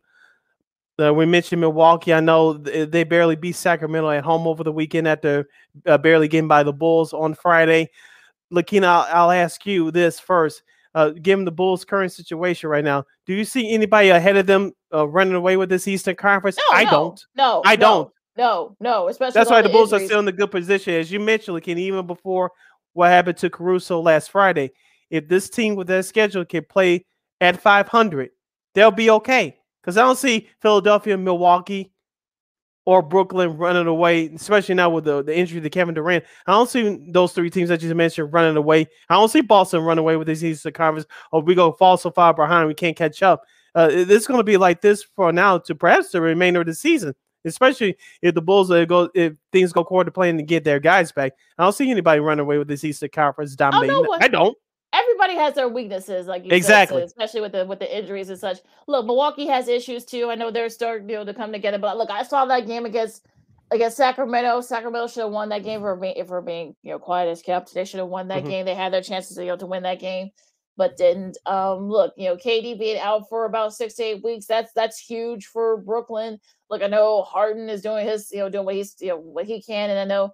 Uh, 1.00 1.14
we 1.14 1.26
mentioned 1.26 1.62
Milwaukee. 1.62 2.14
I 2.14 2.20
know 2.22 2.58
th- 2.58 2.90
they 2.90 3.04
barely 3.04 3.36
beat 3.36 3.56
Sacramento 3.56 4.10
at 4.10 4.24
home 4.24 4.48
over 4.48 4.64
the 4.64 4.72
weekend 4.72 5.08
after 5.08 5.48
uh, 5.86 5.98
barely 5.98 6.28
getting 6.28 6.48
by 6.48 6.64
the 6.64 6.74
Bulls 6.74 7.14
on 7.14 7.34
Friday. 7.34 7.90
Lakina, 8.52 8.88
I'll, 8.88 9.08
I'll 9.26 9.32
ask 9.32 9.66
you 9.66 9.92
this 9.92 10.20
first. 10.20 10.64
Uh, 10.96 11.10
given 11.10 11.46
the 11.46 11.52
Bulls' 11.52 11.86
current 11.86 12.12
situation 12.12 12.70
right 12.70 12.84
now, 12.84 13.04
do 13.26 13.34
you 13.34 13.44
see 13.44 13.72
anybody 13.72 14.10
ahead 14.10 14.38
of 14.38 14.48
them 14.48 14.72
uh, 14.94 15.08
running 15.08 15.36
away 15.36 15.58
with 15.58 15.70
this 15.70 15.88
Eastern 15.88 16.16
Conference? 16.16 16.58
No, 16.58 16.78
I 16.78 16.84
no, 16.86 16.90
don't. 16.90 17.26
No, 17.36 17.62
I 17.66 17.76
no, 17.76 17.80
don't. 17.80 18.12
No, 18.38 18.76
no. 18.80 19.08
Especially 19.08 19.34
That's 19.34 19.50
why 19.50 19.58
all 19.58 19.64
the 19.64 19.70
Bulls 19.70 19.94
are 19.94 20.00
still 20.00 20.20
in 20.20 20.28
a 20.28 20.32
good 20.32 20.52
position. 20.52 20.94
As 20.94 21.12
you 21.12 21.20
mentioned, 21.20 21.56
Lakina, 21.56 21.80
even 21.80 22.08
before 22.08 22.52
what 22.94 23.10
happened 23.10 23.38
to 23.38 23.50
Caruso 23.50 24.00
last 24.00 24.32
Friday, 24.32 24.72
if 25.10 25.28
this 25.28 25.50
team 25.50 25.76
with 25.76 25.88
their 25.88 26.04
schedule 26.04 26.46
can 26.46 26.66
play 26.70 27.06
at 27.42 27.62
500, 27.62 28.30
they'll 28.74 28.92
be 28.92 29.10
okay. 29.10 29.58
Because 29.82 29.98
I 29.98 30.02
don't 30.02 30.18
see 30.18 30.50
Philadelphia, 30.62 31.18
Milwaukee, 31.18 31.92
or 32.88 33.02
Brooklyn 33.02 33.58
running 33.58 33.86
away, 33.86 34.28
especially 34.28 34.74
now 34.74 34.90
with 34.90 35.04
the, 35.04 35.22
the 35.22 35.38
injury 35.38 35.60
to 35.60 35.70
Kevin 35.70 35.94
Durant. 35.94 36.24
I 36.46 36.54
don't 36.54 36.70
see 36.70 36.98
those 37.10 37.34
three 37.34 37.50
teams 37.50 37.68
that 37.68 37.82
you 37.84 37.94
mentioned 37.94 38.32
running 38.32 38.56
away. 38.56 38.88
I 39.10 39.16
don't 39.16 39.28
see 39.28 39.42
Boston 39.42 39.84
running 39.84 40.00
away 40.00 40.16
with 40.16 40.26
this 40.26 40.42
Eastern 40.42 40.72
Conference. 40.72 41.06
Or 41.34 41.42
we 41.42 41.54
go 41.54 41.74
fall 41.74 41.98
so 41.98 42.12
far 42.12 42.34
behind 42.34 42.66
we 42.66 42.74
can't 42.74 42.96
catch 42.96 43.22
up. 43.22 43.44
Uh, 43.76 43.90
it's 43.92 44.26
going 44.26 44.40
to 44.40 44.44
be 44.46 44.56
like 44.56 44.80
this 44.80 45.04
for 45.04 45.34
now 45.34 45.58
to 45.58 45.76
perhaps 45.76 46.12
the 46.12 46.22
remainder 46.22 46.62
of 46.62 46.66
the 46.66 46.74
season, 46.74 47.14
especially 47.44 47.98
if 48.22 48.34
the 48.34 48.42
Bulls 48.42 48.72
uh, 48.72 48.86
go 48.86 49.10
if 49.14 49.34
things 49.52 49.74
go 49.74 49.82
according 49.82 50.08
to 50.08 50.14
plan 50.14 50.38
to 50.38 50.44
get 50.44 50.64
their 50.64 50.80
guys 50.80 51.12
back. 51.12 51.34
I 51.58 51.64
don't 51.64 51.74
see 51.74 51.92
anybody 51.92 52.22
running 52.22 52.44
away 52.44 52.58
with 52.58 52.70
this 52.70 52.86
Eastern 52.86 53.10
Conference 53.10 53.54
dominating. 53.58 53.98
Oh, 53.98 54.04
no 54.04 54.18
I 54.22 54.30
don't. 54.30 54.58
Everybody 54.94 55.36
has 55.36 55.54
their 55.56 55.68
weaknesses, 55.70 56.28
like 56.28 56.44
Exactly. 56.50 57.02
said, 57.02 57.02
so 57.02 57.06
especially 57.06 57.42
with 57.42 57.52
the 57.52 57.66
with 57.66 57.80
the 57.80 57.98
injuries 57.98 58.30
and 58.30 58.40
such. 58.40 58.60
Look, 58.88 59.06
Milwaukee 59.06 59.48
has 59.48 59.68
issues 59.68 60.06
too. 60.06 60.30
I 60.30 60.36
know 60.36 60.52
they're 60.52 60.70
starting 60.70 61.10
you 61.10 61.18
know, 61.18 61.26
to 61.26 61.34
come 61.34 61.52
together, 61.52 61.78
but 61.78 61.98
look, 61.98 62.10
I 62.10 62.24
saw 62.24 62.46
that 62.46 62.68
game 62.68 62.86
against 62.86 63.26
against 63.72 63.98
Sacramento. 63.98 64.62
Sacramento 64.62 65.08
should 65.08 65.24
have 65.24 65.32
won 65.32 65.50
that 65.50 65.64
game 65.64 65.82
for 65.82 65.96
being 65.96 66.26
for 66.26 66.42
being 66.42 66.76
you 66.84 66.92
know 66.92 67.00
quiet 67.00 67.30
as 67.30 67.42
kept. 67.42 67.74
They 67.74 67.86
should 67.86 68.00
have 68.00 68.10
won 68.10 68.30
that 68.30 68.44
Mhm. 68.44 68.50
game. 68.50 68.66
They 68.66 68.76
had 68.76 68.94
their 68.94 69.02
chances 69.04 69.38
you 69.38 69.46
know 69.46 69.58
to 69.58 69.66
win 69.66 69.84
that 69.84 70.00
game, 70.00 70.32
but 70.78 70.98
didn't. 70.98 71.38
Um, 71.46 71.90
look, 71.90 72.14
you 72.18 72.26
know, 72.30 72.38
KD 72.38 72.78
being 72.80 73.00
out 73.00 73.28
for 73.30 73.46
about 73.46 73.74
six 73.74 73.96
to 73.96 74.04
eight 74.04 74.24
weeks. 74.24 74.46
That's 74.46 74.72
that's 74.74 75.00
huge 75.00 75.48
for 75.48 75.78
Brooklyn. 75.78 76.40
Look, 76.70 76.82
I 76.82 76.88
know 76.88 77.24
Harden 77.24 77.70
is 77.70 77.82
doing 77.82 78.06
his 78.08 78.32
you 78.32 78.40
know 78.40 78.50
doing 78.50 78.66
what 78.66 78.76
he's 78.76 78.96
you 79.00 79.10
know 79.10 79.18
what 79.18 79.46
he 79.46 79.62
can, 79.62 79.90
and 79.90 80.00
I 80.00 80.06
know 80.06 80.34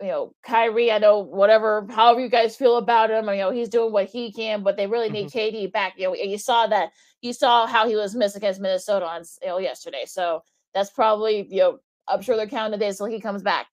you 0.00 0.08
know, 0.08 0.34
Kyrie, 0.42 0.90
I 0.90 0.98
know 0.98 1.18
whatever, 1.18 1.86
however 1.90 2.20
you 2.20 2.28
guys 2.28 2.56
feel 2.56 2.76
about 2.76 3.10
him, 3.10 3.28
you 3.28 3.36
know, 3.36 3.50
he's 3.50 3.68
doing 3.68 3.92
what 3.92 4.08
he 4.08 4.32
can, 4.32 4.62
but 4.62 4.76
they 4.76 4.86
really 4.86 5.10
need 5.10 5.28
KD 5.28 5.70
back. 5.72 5.94
You 5.96 6.08
know, 6.08 6.14
you 6.14 6.38
saw 6.38 6.66
that, 6.68 6.92
you 7.20 7.32
saw 7.32 7.66
how 7.66 7.86
he 7.86 7.96
was 7.96 8.14
missed 8.14 8.36
against 8.36 8.60
Minnesota 8.60 9.06
on 9.06 9.22
you 9.42 9.48
know, 9.48 9.58
yesterday. 9.58 10.04
So 10.06 10.42
that's 10.72 10.90
probably, 10.90 11.46
you 11.50 11.58
know, 11.58 11.78
I'm 12.08 12.22
sure 12.22 12.36
they're 12.36 12.46
counting 12.46 12.78
the 12.78 12.84
days 12.84 12.96
till 12.96 13.06
he 13.06 13.20
comes 13.20 13.42
back. 13.42 13.66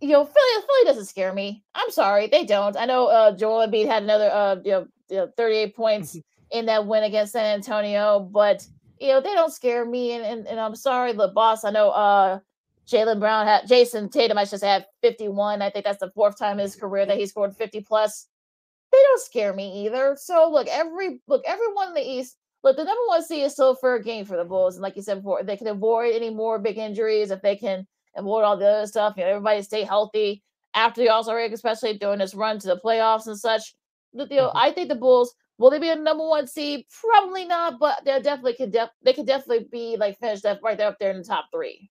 You 0.00 0.08
know, 0.08 0.24
Philly, 0.24 0.66
Philly 0.66 0.84
doesn't 0.86 1.06
scare 1.06 1.32
me. 1.32 1.62
I'm 1.74 1.90
sorry, 1.90 2.26
they 2.26 2.44
don't. 2.44 2.76
I 2.76 2.86
know 2.86 3.06
uh 3.06 3.36
Joel 3.36 3.66
Embiid 3.66 3.86
had 3.86 4.02
another 4.02 4.30
uh 4.30 4.56
you 4.64 4.70
know, 4.72 4.86
you 5.08 5.16
know 5.18 5.30
38 5.36 5.76
points 5.76 6.16
in 6.50 6.66
that 6.66 6.86
win 6.86 7.04
against 7.04 7.32
San 7.32 7.54
Antonio, 7.54 8.20
but 8.20 8.66
you 8.98 9.08
know, 9.08 9.20
they 9.20 9.34
don't 9.34 9.52
scare 9.52 9.84
me. 9.84 10.12
And 10.12 10.24
and, 10.24 10.46
and 10.46 10.58
I'm 10.58 10.74
sorry, 10.74 11.12
the 11.12 11.28
boss. 11.28 11.64
I 11.64 11.70
know 11.70 11.90
uh 11.90 12.40
Jaylen 12.90 13.20
Brown 13.20 13.46
had 13.46 13.66
Jayson 13.68 14.10
Tatum, 14.10 14.38
I 14.38 14.44
should 14.44 14.60
say, 14.60 14.68
had 14.68 14.86
51. 15.02 15.62
I 15.62 15.70
think 15.70 15.84
that's 15.84 16.00
the 16.00 16.10
fourth 16.12 16.38
time 16.38 16.58
in 16.58 16.64
his 16.64 16.76
career 16.76 17.06
that 17.06 17.18
he 17.18 17.26
scored 17.26 17.56
50 17.56 17.80
plus. 17.82 18.26
They 18.92 18.98
don't 18.98 19.20
scare 19.22 19.52
me 19.52 19.86
either. 19.86 20.16
So 20.20 20.50
look, 20.50 20.66
every 20.68 21.20
look, 21.28 21.42
everyone 21.46 21.88
in 21.88 21.94
the 21.94 22.08
East, 22.08 22.36
look, 22.64 22.76
the 22.76 22.84
number 22.84 23.02
one 23.08 23.22
seed 23.22 23.44
is 23.44 23.52
still 23.52 23.70
a 23.70 23.76
fair 23.76 23.98
game 24.00 24.24
for 24.24 24.36
the 24.36 24.44
Bulls. 24.44 24.76
And 24.76 24.82
like 24.82 24.96
you 24.96 25.02
said 25.02 25.16
before, 25.16 25.42
they 25.42 25.56
can 25.56 25.68
avoid 25.68 26.14
any 26.14 26.30
more 26.30 26.58
big 26.58 26.78
injuries, 26.78 27.30
if 27.30 27.42
they 27.42 27.56
can 27.56 27.86
avoid 28.16 28.42
all 28.44 28.56
the 28.56 28.66
other 28.66 28.86
stuff, 28.86 29.14
you 29.16 29.24
know, 29.24 29.30
everybody 29.30 29.62
stay 29.62 29.84
healthy 29.84 30.42
after 30.74 31.00
the 31.00 31.08
All-Star 31.08 31.36
break, 31.36 31.52
especially 31.52 31.98
during 31.98 32.18
this 32.18 32.34
run 32.34 32.58
to 32.58 32.68
the 32.68 32.80
playoffs 32.84 33.26
and 33.26 33.38
such. 33.38 33.74
You 34.12 34.26
know, 34.30 34.48
Mhm. 34.48 34.52
I 34.56 34.72
think 34.72 34.88
the 34.88 34.94
Bulls 34.96 35.34
will 35.58 35.70
they 35.70 35.78
be 35.78 35.90
a 35.90 35.96
number 35.96 36.26
one 36.26 36.46
seed? 36.46 36.86
Probably 37.00 37.44
not, 37.44 37.78
but 37.78 38.04
they 38.04 38.20
definitely 38.20 38.54
could. 38.54 38.72
Def- 38.72 38.90
they 39.02 39.12
could 39.12 39.26
definitely 39.26 39.64
be 39.70 39.96
like 39.96 40.18
finished 40.18 40.44
up 40.46 40.60
right 40.62 40.76
there 40.78 40.88
up 40.88 40.98
there 40.98 41.10
in 41.12 41.18
the 41.18 41.24
top 41.24 41.46
three. 41.52 41.89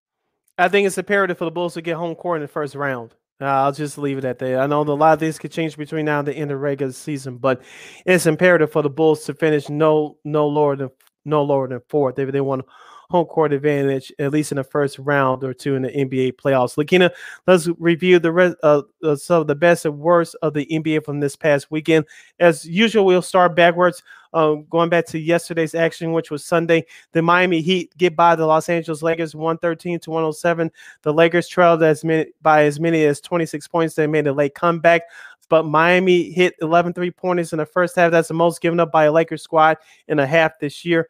I 0.59 0.67
think 0.67 0.85
it's 0.85 0.97
imperative 0.97 1.37
for 1.37 1.45
the 1.45 1.51
Bulls 1.51 1.75
to 1.75 1.81
get 1.81 1.95
home 1.95 2.15
court 2.15 2.37
in 2.37 2.41
the 2.41 2.47
first 2.47 2.75
round. 2.75 3.15
Uh, 3.41 3.45
I'll 3.45 3.71
just 3.71 3.97
leave 3.97 4.17
it 4.17 4.25
at 4.25 4.39
that. 4.39 4.59
I 4.59 4.67
know 4.67 4.81
a 4.81 4.83
lot 4.83 5.13
of 5.13 5.19
things 5.19 5.39
could 5.39 5.53
change 5.53 5.77
between 5.77 6.05
now 6.05 6.19
and 6.19 6.27
the 6.27 6.33
end 6.33 6.51
of 6.51 6.59
regular 6.59 6.91
season, 6.91 7.37
but 7.37 7.61
it's 8.05 8.25
imperative 8.25 8.69
for 8.69 8.81
the 8.81 8.89
Bulls 8.89 9.23
to 9.25 9.33
finish 9.33 9.69
no 9.69 10.17
no 10.25 10.47
lower 10.47 10.75
than 10.75 10.89
no 11.23 11.43
lower 11.43 11.69
than 11.69 11.79
fourth. 11.87 12.19
If 12.19 12.33
they 12.33 12.41
want 12.41 12.65
home 13.09 13.25
court 13.25 13.51
advantage, 13.51 14.13
at 14.19 14.31
least 14.31 14.51
in 14.51 14.57
the 14.57 14.63
first 14.63 14.99
round 14.99 15.43
or 15.43 15.53
two 15.53 15.75
in 15.75 15.81
the 15.81 15.89
NBA 15.89 16.33
playoffs. 16.33 16.77
Lakina, 16.77 17.11
let's 17.47 17.67
review 17.79 18.19
the 18.19 18.31
rest 18.31 18.55
uh, 18.61 18.83
uh, 19.03 19.15
some 19.15 19.41
of 19.41 19.47
the 19.47 19.55
best 19.55 19.85
and 19.85 19.99
worst 19.99 20.35
of 20.41 20.53
the 20.53 20.67
NBA 20.67 21.03
from 21.03 21.19
this 21.19 21.35
past 21.35 21.71
weekend. 21.71 22.05
As 22.39 22.65
usual, 22.65 23.05
we'll 23.05 23.21
start 23.21 23.55
backwards. 23.55 24.03
Um, 24.31 24.67
going 24.69 24.89
back 24.89 25.07
to 25.07 25.17
yesterday's 25.17 25.73
action, 25.73 26.13
which 26.13 26.29
was 26.29 26.45
Sunday, 26.45 26.85
the 27.13 27.21
Miami 27.23 27.61
Heat 27.61 27.97
get 27.97 28.15
by 28.15 28.35
the 28.35 28.45
Los 28.45 28.69
Angeles 28.69 29.01
Lakers 29.01 29.33
113 29.33 29.99
to 30.01 30.11
107. 30.11 30.71
The 31.01 31.11
Lakers 31.11 31.47
trailed 31.47 31.81
as 31.81 32.03
many 32.03 32.27
by 32.43 32.65
as 32.65 32.79
many 32.79 33.05
as 33.05 33.19
26 33.21 33.67
points. 33.69 33.95
They 33.95 34.05
made 34.05 34.27
a 34.27 34.33
late 34.33 34.53
comeback, 34.53 35.01
but 35.49 35.63
Miami 35.63 36.29
hit 36.29 36.53
11 36.61 36.93
three 36.93 37.09
pointers 37.09 37.53
in 37.53 37.57
the 37.57 37.65
first 37.65 37.95
half. 37.95 38.11
That's 38.11 38.27
the 38.27 38.35
most 38.35 38.61
given 38.61 38.79
up 38.79 38.91
by 38.91 39.05
a 39.05 39.11
Lakers 39.11 39.41
squad 39.41 39.77
in 40.07 40.19
a 40.19 40.27
half 40.27 40.59
this 40.59 40.85
year. 40.85 41.09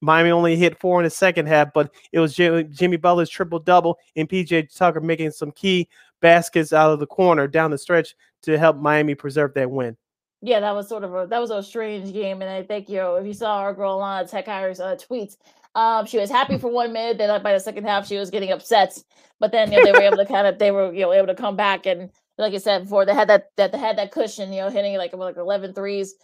Miami 0.00 0.30
only 0.30 0.56
hit 0.56 0.78
four 0.78 1.00
in 1.00 1.04
the 1.04 1.10
second 1.10 1.46
half, 1.46 1.72
but 1.72 1.92
it 2.12 2.20
was 2.20 2.34
Jimmy, 2.34 2.64
Jimmy 2.64 2.96
Butler's 2.96 3.30
triple 3.30 3.58
double 3.58 3.98
and 4.16 4.28
PJ 4.28 4.74
Tucker 4.74 5.00
making 5.00 5.30
some 5.32 5.52
key 5.52 5.88
baskets 6.20 6.72
out 6.72 6.92
of 6.92 7.00
the 7.00 7.06
corner 7.06 7.46
down 7.46 7.70
the 7.70 7.78
stretch 7.78 8.14
to 8.42 8.58
help 8.58 8.76
Miami 8.76 9.14
preserve 9.14 9.54
that 9.54 9.70
win. 9.70 9.96
yeah, 10.42 10.60
that 10.60 10.74
was 10.74 10.88
sort 10.88 11.04
of 11.04 11.14
a 11.14 11.26
that 11.26 11.38
was 11.38 11.50
a 11.50 11.62
strange 11.62 12.12
game, 12.12 12.40
and 12.42 12.50
I 12.50 12.62
think 12.62 12.88
you 12.88 12.96
know 12.96 13.16
if 13.16 13.26
you 13.26 13.34
saw 13.34 13.58
our 13.58 13.74
girl 13.74 13.98
Lana 13.98 14.26
Tech 14.26 14.46
Hires 14.46 14.80
uh, 14.80 14.96
tweets, 14.96 15.36
um, 15.74 16.06
she 16.06 16.18
was 16.18 16.30
happy 16.30 16.58
for 16.58 16.70
one 16.70 16.92
minute, 16.92 17.18
then 17.18 17.42
by 17.42 17.52
the 17.52 17.60
second 17.60 17.84
half 17.84 18.06
she 18.06 18.16
was 18.16 18.30
getting 18.30 18.50
upset, 18.50 18.98
but 19.38 19.52
then 19.52 19.70
you 19.70 19.78
know 19.78 19.84
they 19.84 19.92
were 19.92 20.04
able 20.04 20.16
to 20.16 20.26
kind 20.26 20.46
of 20.46 20.58
they 20.58 20.70
were 20.70 20.92
you 20.94 21.02
know 21.02 21.12
able 21.12 21.26
to 21.26 21.34
come 21.34 21.56
back 21.56 21.86
and 21.86 22.10
like 22.38 22.54
I 22.54 22.58
said 22.58 22.84
before 22.84 23.04
they 23.04 23.14
had 23.14 23.28
that 23.28 23.50
that 23.56 23.72
they 23.72 23.78
had 23.78 23.98
that 23.98 24.12
cushion 24.12 24.52
you 24.52 24.60
know 24.62 24.70
hitting 24.70 24.96
like 24.96 25.12
like 25.12 25.36
11 25.36 25.74
threes, 25.74 26.14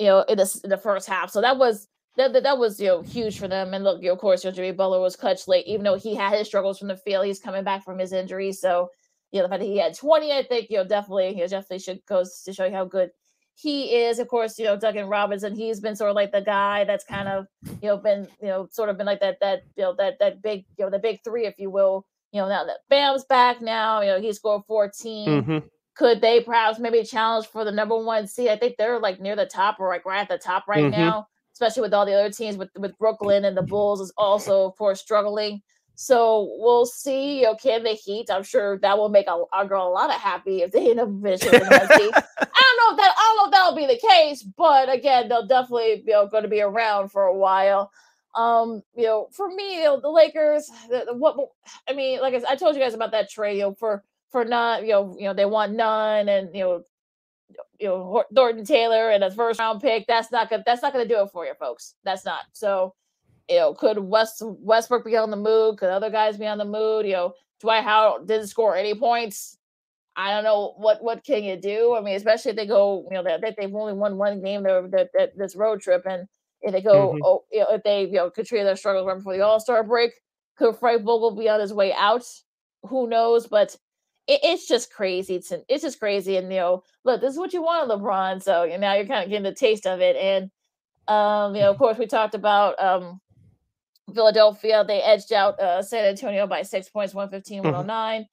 you 0.00 0.06
know 0.06 0.22
in 0.22 0.36
the 0.38 0.60
in 0.64 0.70
the 0.70 0.78
first 0.78 1.08
half, 1.08 1.30
so 1.30 1.40
that 1.40 1.58
was. 1.58 1.88
That, 2.16 2.32
that, 2.32 2.44
that 2.44 2.58
was 2.58 2.78
you 2.80 2.86
know 2.86 3.02
huge 3.02 3.38
for 3.38 3.48
them 3.48 3.74
and 3.74 3.82
look 3.82 4.00
you 4.00 4.08
know, 4.08 4.12
of 4.14 4.20
course 4.20 4.44
you 4.44 4.50
know, 4.50 4.54
Jimmy 4.54 4.70
Butler 4.72 5.00
was 5.00 5.16
clutch 5.16 5.48
late 5.48 5.66
even 5.66 5.82
though 5.84 5.96
he 5.98 6.14
had 6.14 6.36
his 6.38 6.46
struggles 6.46 6.78
from 6.78 6.88
the 6.88 6.96
field 6.96 7.26
he's 7.26 7.40
coming 7.40 7.64
back 7.64 7.84
from 7.84 7.98
his 7.98 8.12
injury 8.12 8.52
so 8.52 8.88
you 9.32 9.40
know 9.40 9.46
the 9.46 9.48
fact 9.48 9.60
that 9.60 9.66
he 9.66 9.78
had 9.78 9.96
20 9.96 10.32
I 10.32 10.44
think 10.44 10.70
you 10.70 10.76
know 10.76 10.84
definitely 10.84 11.30
you 11.30 11.40
know, 11.42 11.48
definitely 11.48 11.80
should 11.80 12.04
goes 12.06 12.42
to 12.44 12.52
show 12.52 12.66
you 12.66 12.72
how 12.72 12.84
good 12.84 13.10
he 13.56 13.94
is, 13.94 14.18
of 14.18 14.28
course, 14.28 14.58
you 14.58 14.64
know, 14.64 14.76
Duncan 14.76 15.06
Robinson. 15.06 15.54
He's 15.54 15.80
been 15.80 15.94
sort 15.94 16.10
of 16.10 16.16
like 16.16 16.32
the 16.32 16.40
guy 16.40 16.82
that's 16.84 17.04
kind 17.04 17.28
of, 17.28 17.46
you 17.80 17.88
know, 17.88 17.96
been, 17.96 18.26
you 18.40 18.48
know, 18.48 18.66
sort 18.72 18.88
of 18.88 18.96
been 18.98 19.06
like 19.06 19.20
that, 19.20 19.38
that, 19.40 19.62
you 19.76 19.84
know, 19.84 19.94
that, 19.96 20.18
that 20.18 20.42
big, 20.42 20.64
you 20.76 20.84
know, 20.84 20.90
the 20.90 20.98
big 20.98 21.20
three, 21.22 21.46
if 21.46 21.54
you 21.58 21.70
will. 21.70 22.04
You 22.32 22.40
know, 22.40 22.48
now 22.48 22.64
that 22.64 22.78
Bam's 22.88 23.24
back 23.24 23.60
now, 23.60 24.00
you 24.00 24.08
know, 24.08 24.20
he 24.20 24.32
scored 24.32 24.62
14. 24.66 25.44
hmm 25.44 25.58
Could 25.94 26.20
they 26.20 26.40
perhaps 26.40 26.80
maybe 26.80 27.04
challenge 27.04 27.46
for 27.46 27.64
the 27.64 27.70
number 27.70 27.96
one 27.96 28.26
seed? 28.26 28.48
I 28.48 28.56
think 28.56 28.76
they're 28.76 28.98
like 28.98 29.20
near 29.20 29.36
the 29.36 29.46
top 29.46 29.78
or 29.78 29.88
like 29.88 30.04
right 30.04 30.22
at 30.22 30.28
the 30.28 30.38
top 30.38 30.66
right 30.66 30.82
Mhm. 30.86 30.90
now, 30.90 31.28
especially 31.54 31.82
with 31.82 31.94
all 31.94 32.04
the 32.04 32.14
other 32.14 32.30
teams 32.30 32.56
with, 32.56 32.68
with 32.76 32.98
Brooklyn 32.98 33.44
and 33.46 33.56
the 33.56 33.62
Bulls 33.62 34.00
is 34.00 34.12
also, 34.18 34.66
of 34.66 34.76
course, 34.76 35.00
struggling. 35.00 35.62
So 35.94 36.50
we'll 36.58 36.86
see. 36.86 37.38
You 37.38 37.44
know, 37.44 37.54
can 37.54 37.84
the 37.84 37.90
Heat? 37.90 38.28
I'm 38.30 38.42
sure 38.42 38.78
that 38.80 38.98
will 38.98 39.08
make 39.08 39.28
a, 39.28 39.44
our 39.52 39.64
girl 39.64 39.86
a 39.86 39.90
lot 39.90 40.10
of 40.10 40.20
happy 40.20 40.62
if 40.62 40.72
they 40.72 40.90
end 40.90 40.98
up 41.00 41.08
finishing 41.22 41.52
the. 41.52 41.60
I 41.62 41.70
don't 41.70 42.78
know 42.78 42.90
if 42.90 42.96
that 42.96 43.14
I 43.16 43.22
don't 43.22 43.36
know 43.36 43.44
if 43.46 43.50
that'll 43.52 43.76
be 43.76 43.86
the 43.86 44.06
case, 44.08 44.42
but 44.42 44.92
again, 44.92 45.28
they'll 45.28 45.46
definitely 45.46 46.02
you 46.04 46.12
know 46.12 46.26
going 46.26 46.42
to 46.42 46.48
be 46.48 46.60
around 46.60 47.10
for 47.10 47.22
a 47.24 47.36
while. 47.36 47.92
Um, 48.34 48.82
you 48.96 49.04
know, 49.04 49.28
for 49.30 49.48
me, 49.48 49.76
you 49.78 49.84
know, 49.84 50.00
the 50.00 50.08
Lakers, 50.08 50.68
the, 50.90 51.04
the- 51.06 51.14
what 51.14 51.36
I 51.88 51.92
mean, 51.92 52.20
like 52.20 52.34
I 52.48 52.56
told 52.56 52.74
you 52.74 52.82
guys 52.82 52.94
about 52.94 53.12
that 53.12 53.30
trade, 53.30 53.58
you 53.58 53.62
know, 53.62 53.74
for 53.74 54.02
for 54.30 54.44
not, 54.44 54.82
you 54.82 54.88
know, 54.88 55.16
you 55.16 55.26
know, 55.28 55.34
they 55.34 55.46
want 55.46 55.74
none, 55.74 56.28
and 56.28 56.52
you 56.52 56.64
know, 56.64 56.82
you 57.84 57.90
know, 57.90 58.04
Hor- 58.04 58.26
Thornton 58.34 58.64
Taylor 58.64 59.10
and 59.10 59.22
a 59.24 59.30
first 59.30 59.60
round 59.60 59.80
pick. 59.82 60.06
That's 60.08 60.32
not 60.32 60.50
gonna 60.50 60.64
that's 60.66 60.82
not 60.82 60.92
gonna 60.92 61.06
do 61.08 61.22
it 61.22 61.30
for 61.32 61.46
you, 61.46 61.54
folks. 61.60 61.94
That's 62.04 62.24
not 62.24 62.44
so. 62.52 62.94
You 63.50 63.58
know, 63.58 63.74
could 63.74 63.98
West 63.98 64.42
Westbrook 64.44 65.04
be 65.04 65.16
on 65.18 65.30
the 65.30 65.36
mood? 65.36 65.78
Could 65.78 65.90
other 65.90 66.10
guys 66.10 66.38
be 66.38 66.46
on 66.46 66.58
the 66.58 66.64
mood? 66.64 67.06
You 67.06 67.12
know, 67.12 67.34
Dwight 67.60 67.84
Howard 67.84 68.26
didn't 68.26 68.48
score 68.48 68.76
any 68.76 68.94
points. 68.94 69.58
I 70.16 70.30
don't 70.30 70.44
know 70.44 70.74
what 70.78 71.02
what 71.04 71.24
can 71.24 71.44
you 71.44 71.56
do. 71.56 71.94
I 71.96 72.00
mean, 72.00 72.16
especially 72.16 72.52
if 72.52 72.56
they 72.56 72.66
go, 72.66 73.06
you 73.10 73.16
know, 73.16 73.24
that 73.24 73.42
that 73.42 73.56
they've 73.58 73.74
only 73.74 73.92
won 73.92 74.16
one 74.18 74.42
game 74.42 74.62
there 74.62 74.88
that, 74.88 75.10
that 75.14 75.36
this 75.36 75.56
road 75.56 75.82
trip, 75.82 76.06
and 76.06 76.26
if 76.62 76.72
they 76.72 76.80
go, 76.82 77.12
Mhm. 77.12 77.20
oh, 77.24 77.44
you 77.52 77.60
know, 77.60 77.66
if 77.72 77.82
they 77.82 78.04
you 78.06 78.12
know 78.12 78.30
continue 78.30 78.64
their 78.64 78.76
struggles 78.76 79.06
right 79.06 79.16
before 79.18 79.36
the 79.36 79.42
All 79.44 79.60
Star 79.60 79.82
break, 79.84 80.12
could 80.56 80.76
Frank 80.78 81.02
Vogel 81.02 81.32
be 81.36 81.48
on 81.48 81.60
his 81.60 81.72
way 81.74 81.92
out? 81.92 82.24
Who 82.84 83.06
knows? 83.08 83.46
But 83.46 83.76
it, 84.26 84.40
it's 84.44 84.66
just 84.68 84.92
crazy. 84.92 85.36
It's 85.36 85.52
it's 85.68 85.82
just 85.82 85.98
crazy. 85.98 86.36
And 86.36 86.52
you 86.52 86.58
know, 86.60 86.82
look, 87.04 87.20
this 87.20 87.32
is 87.32 87.38
what 87.38 87.52
you 87.52 87.62
want, 87.62 87.90
LeBron. 87.90 88.42
So 88.42 88.64
you 88.64 88.78
now 88.78 88.94
you're 88.94 89.06
kind 89.06 89.24
of 89.24 89.30
getting 89.30 89.44
the 89.44 89.54
taste 89.54 89.86
of 89.86 90.00
it. 90.00 90.16
And 90.16 90.50
um, 91.08 91.54
you 91.54 91.62
know, 91.62 91.70
of 91.70 91.78
course, 91.78 91.98
we 91.98 92.06
talked 92.06 92.34
about 92.34 92.80
um 92.82 93.20
Philadelphia. 94.14 94.84
They 94.86 95.00
edged 95.02 95.32
out 95.32 95.58
uh, 95.60 95.82
San 95.82 96.04
Antonio 96.04 96.46
by 96.46 96.62
six 96.62 96.88
points, 96.88 97.14
115, 97.14 97.62
Mhm. 97.62 97.64
109. 97.64 98.26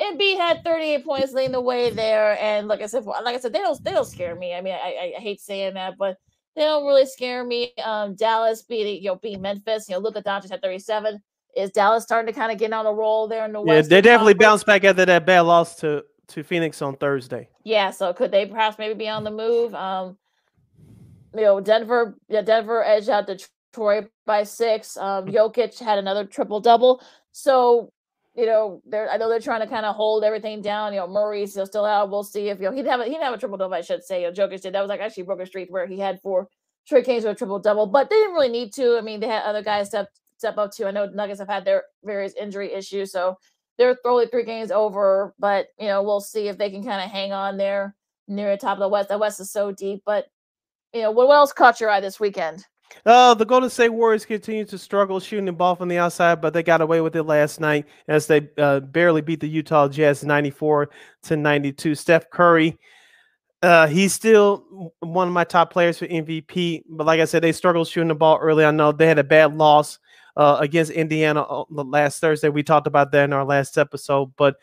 Embiid 0.00 0.36
had 0.38 0.62
38 0.64 1.04
points 1.04 1.32
leading 1.32 1.52
the 1.52 1.60
way 1.60 1.90
there. 1.90 2.38
And 2.40 2.68
like 2.68 2.80
I 2.82 2.86
said, 2.86 3.04
like 3.04 3.36
I 3.36 3.40
said, 3.40 3.52
they 3.52 3.58
don't 3.60 3.82
they 3.84 3.92
don't 3.92 4.06
scare 4.06 4.34
me. 4.36 4.54
I 4.54 4.60
mean, 4.60 4.74
I, 4.74 4.78
I, 4.78 5.14
I 5.18 5.20
hate 5.20 5.40
saying 5.40 5.74
that, 5.74 5.96
but 5.98 6.16
they 6.54 6.62
don't 6.62 6.86
really 6.86 7.06
scare 7.06 7.44
me. 7.44 7.72
Um, 7.84 8.14
Dallas 8.14 8.62
beating 8.62 9.02
you 9.02 9.10
know 9.10 9.16
beating 9.16 9.42
Memphis. 9.42 9.88
You 9.88 9.94
know, 9.96 10.00
look, 10.00 10.14
Luka 10.14 10.28
Doncic 10.28 10.50
had 10.50 10.62
37. 10.62 11.20
Is 11.58 11.70
Dallas 11.70 12.04
starting 12.04 12.32
to 12.32 12.38
kind 12.38 12.52
of 12.52 12.58
get 12.58 12.72
on 12.72 12.86
a 12.86 12.92
roll 12.92 13.26
there 13.28 13.44
in 13.44 13.52
the 13.52 13.60
Yeah, 13.60 13.76
West? 13.76 13.90
they 13.90 14.00
definitely 14.00 14.34
bounced 14.34 14.64
back 14.66 14.84
after 14.84 15.04
that 15.04 15.26
bad 15.26 15.40
loss 15.40 15.74
to 15.76 16.04
to 16.28 16.42
Phoenix 16.42 16.80
on 16.82 16.96
Thursday. 16.96 17.48
Yeah, 17.64 17.90
so 17.90 18.12
could 18.12 18.30
they 18.30 18.46
perhaps 18.46 18.78
maybe 18.78 18.94
be 18.94 19.08
on 19.08 19.24
the 19.24 19.30
move? 19.30 19.74
Um, 19.74 20.18
you 21.34 21.42
know, 21.42 21.60
Denver, 21.60 22.16
yeah, 22.28 22.42
Denver 22.42 22.84
edged 22.84 23.08
out 23.08 23.26
Detroit 23.26 24.08
by 24.26 24.42
six. 24.44 24.96
Um, 24.96 25.26
Jokic 25.26 25.78
had 25.78 25.98
another 25.98 26.24
triple 26.24 26.60
double. 26.60 27.02
So, 27.32 27.92
you 28.34 28.46
know, 28.46 28.82
they're 28.86 29.10
I 29.10 29.16
know 29.16 29.28
they're 29.28 29.40
trying 29.40 29.60
to 29.60 29.66
kind 29.66 29.86
of 29.86 29.96
hold 29.96 30.22
everything 30.22 30.62
down. 30.62 30.92
You 30.92 31.00
know, 31.00 31.08
Murray's 31.08 31.52
still 31.52 31.66
still 31.66 31.84
out. 31.84 32.10
We'll 32.10 32.24
see 32.24 32.48
if 32.48 32.58
you 32.58 32.66
know 32.66 32.72
he'd 32.72 32.86
have 32.86 33.00
a, 33.00 33.04
he 33.04 33.10
didn't 33.10 33.24
have 33.24 33.34
a 33.34 33.38
triple 33.38 33.58
double. 33.58 33.74
I 33.74 33.80
should 33.80 34.04
say. 34.04 34.22
You 34.22 34.28
know, 34.28 34.32
Jokic 34.32 34.60
did. 34.62 34.74
That 34.74 34.80
was 34.80 34.88
like 34.88 35.00
actually 35.00 35.24
broke 35.24 35.40
a 35.40 35.46
streak 35.46 35.70
where 35.70 35.86
he 35.86 35.98
had 35.98 36.20
four 36.22 36.48
Trey 36.86 37.02
Kings 37.02 37.24
with 37.24 37.32
a 37.32 37.38
triple 37.38 37.58
double, 37.58 37.86
but 37.86 38.08
they 38.10 38.16
didn't 38.16 38.34
really 38.34 38.48
need 38.48 38.72
to. 38.74 38.96
I 38.96 39.00
mean, 39.00 39.20
they 39.20 39.28
had 39.28 39.42
other 39.42 39.62
guys 39.62 39.88
step 39.88 40.08
step 40.38 40.58
up 40.58 40.72
too. 40.72 40.86
I 40.86 40.90
know 40.90 41.06
Nuggets 41.06 41.40
have 41.40 41.48
had 41.48 41.64
their 41.64 41.84
various 42.04 42.34
injury 42.34 42.72
issues, 42.72 43.12
so 43.12 43.36
they're 43.76 43.96
throwing 44.02 44.28
three 44.28 44.44
games 44.44 44.70
over. 44.70 45.34
But 45.38 45.68
you 45.78 45.86
know, 45.86 46.02
we'll 46.02 46.20
see 46.20 46.48
if 46.48 46.58
they 46.58 46.70
can 46.70 46.84
kind 46.84 47.02
of 47.02 47.10
hang 47.10 47.32
on 47.32 47.56
there 47.56 47.94
near 48.26 48.50
the 48.50 48.56
top 48.56 48.78
of 48.78 48.80
the 48.80 48.88
West. 48.88 49.08
The 49.08 49.18
West 49.18 49.40
is 49.40 49.50
so 49.50 49.72
deep, 49.72 50.02
but 50.06 50.26
you 50.92 51.02
know, 51.02 51.10
what, 51.10 51.28
what 51.28 51.36
else 51.36 51.52
caught 51.52 51.80
your 51.80 51.90
eye 51.90 52.00
this 52.00 52.20
weekend? 52.20 52.64
Uh, 53.04 53.34
the 53.34 53.44
Golden 53.44 53.68
State 53.68 53.90
Warriors 53.90 54.24
continue 54.24 54.64
to 54.64 54.78
struggle 54.78 55.20
shooting 55.20 55.44
the 55.44 55.52
ball 55.52 55.74
from 55.74 55.88
the 55.88 55.98
outside, 55.98 56.40
but 56.40 56.54
they 56.54 56.62
got 56.62 56.80
away 56.80 57.00
with 57.00 57.16
it 57.16 57.24
last 57.24 57.60
night 57.60 57.86
as 58.08 58.26
they 58.26 58.48
uh, 58.56 58.80
barely 58.80 59.20
beat 59.20 59.40
the 59.40 59.48
Utah 59.48 59.88
Jazz 59.88 60.24
94 60.24 60.88
to 61.24 61.36
92. 61.36 61.94
Steph 61.94 62.30
Curry, 62.30 62.78
uh, 63.62 63.86
he's 63.88 64.14
still 64.14 64.92
one 65.00 65.28
of 65.28 65.34
my 65.34 65.44
top 65.44 65.70
players 65.70 65.98
for 65.98 66.06
MVP, 66.06 66.84
but 66.88 67.06
like 67.06 67.20
I 67.20 67.26
said, 67.26 67.42
they 67.42 67.52
struggled 67.52 67.88
shooting 67.88 68.08
the 68.08 68.14
ball 68.14 68.38
early. 68.40 68.64
I 68.64 68.70
know 68.70 68.92
they 68.92 69.06
had 69.06 69.18
a 69.18 69.24
bad 69.24 69.56
loss 69.56 69.98
uh, 70.38 70.56
against 70.60 70.92
Indiana 70.92 71.42
uh, 71.42 71.64
last 71.68 72.20
Thursday. 72.20 72.48
We 72.48 72.62
talked 72.62 72.86
about 72.86 73.12
that 73.12 73.24
in 73.24 73.32
our 73.34 73.44
last 73.44 73.76
episode, 73.76 74.32
but 74.36 74.56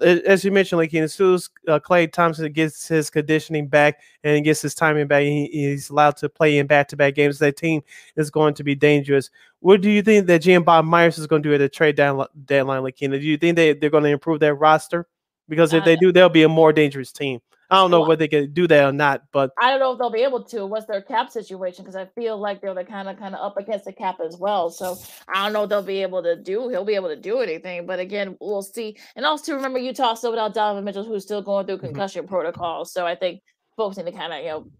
as 0.00 0.44
you 0.44 0.50
mentioned, 0.50 0.78
like 0.78 0.94
as 0.94 1.14
soon 1.14 1.34
as 1.34 1.50
uh, 1.66 1.78
Klay 1.78 2.10
Thompson 2.10 2.50
gets 2.52 2.86
his 2.88 3.10
conditioning 3.10 3.66
back 3.66 4.00
and 4.22 4.44
gets 4.44 4.62
his 4.62 4.74
timing 4.74 5.06
back, 5.06 5.22
he, 5.22 5.48
he's 5.52 5.90
allowed 5.90 6.16
to 6.18 6.28
play 6.28 6.58
in 6.58 6.66
back-to-back 6.66 7.14
games. 7.14 7.38
That 7.38 7.56
team 7.56 7.82
is 8.16 8.30
going 8.30 8.54
to 8.54 8.64
be 8.64 8.74
dangerous. 8.74 9.30
What 9.60 9.80
do 9.80 9.90
you 9.90 10.02
think 10.02 10.26
that 10.26 10.42
GM 10.42 10.64
Bob 10.64 10.84
Myers 10.84 11.18
is 11.18 11.26
going 11.26 11.42
to 11.42 11.48
do 11.48 11.54
at 11.54 11.58
the 11.58 11.68
trade 11.68 11.96
down, 11.96 12.24
deadline, 12.44 12.82
Lakina? 12.82 13.18
Do 13.18 13.26
you 13.26 13.36
think 13.36 13.56
they, 13.56 13.72
they're 13.72 13.90
going 13.90 14.04
to 14.04 14.10
improve 14.10 14.40
their 14.40 14.54
roster? 14.54 15.06
Because 15.48 15.72
if 15.72 15.82
uh, 15.82 15.84
they 15.84 15.96
do, 15.96 16.12
they'll 16.12 16.28
be 16.28 16.44
a 16.44 16.48
more 16.48 16.72
dangerous 16.72 17.10
team. 17.10 17.40
I 17.70 17.76
don't 17.76 17.90
know 17.90 18.00
well, 18.00 18.10
whether 18.10 18.20
they 18.20 18.28
can 18.28 18.52
do 18.52 18.66
that 18.66 18.84
or 18.84 18.92
not, 18.92 19.24
but 19.30 19.50
I 19.60 19.70
don't 19.70 19.80
know 19.80 19.92
if 19.92 19.98
they'll 19.98 20.10
be 20.10 20.22
able 20.22 20.42
to. 20.44 20.64
What's 20.64 20.86
their 20.86 21.02
cap 21.02 21.30
situation? 21.30 21.84
Because 21.84 21.96
I 21.96 22.06
feel 22.06 22.38
like 22.38 22.62
they're 22.62 22.74
kind 22.84 23.08
of 23.08 23.18
kind 23.18 23.34
of 23.34 23.40
up 23.40 23.58
against 23.58 23.84
the 23.84 23.92
cap 23.92 24.20
as 24.24 24.38
well. 24.38 24.70
So 24.70 24.96
I 25.28 25.44
don't 25.44 25.52
know 25.52 25.64
if 25.64 25.68
they'll 25.68 25.82
be 25.82 26.02
able 26.02 26.22
to 26.22 26.34
do. 26.34 26.68
He'll 26.70 26.84
be 26.84 26.94
able 26.94 27.08
to 27.08 27.16
do 27.16 27.40
anything, 27.40 27.86
but 27.86 27.98
again, 27.98 28.36
we'll 28.40 28.62
see. 28.62 28.96
And 29.16 29.26
also 29.26 29.54
remember, 29.54 29.78
Utah 29.78 30.14
still 30.14 30.30
without 30.30 30.54
Donovan 30.54 30.84
Mitchell, 30.84 31.04
who's 31.04 31.24
still 31.24 31.42
going 31.42 31.66
through 31.66 31.76
mm-hmm. 31.76 31.86
concussion 31.86 32.22
mm-hmm. 32.22 32.34
protocol. 32.34 32.86
So 32.86 33.06
I 33.06 33.14
think 33.14 33.42
folks 33.76 33.98
need 33.98 34.06
to 34.06 34.12
kind 34.12 34.32
of 34.32 34.40
you 34.40 34.48
know 34.48 34.70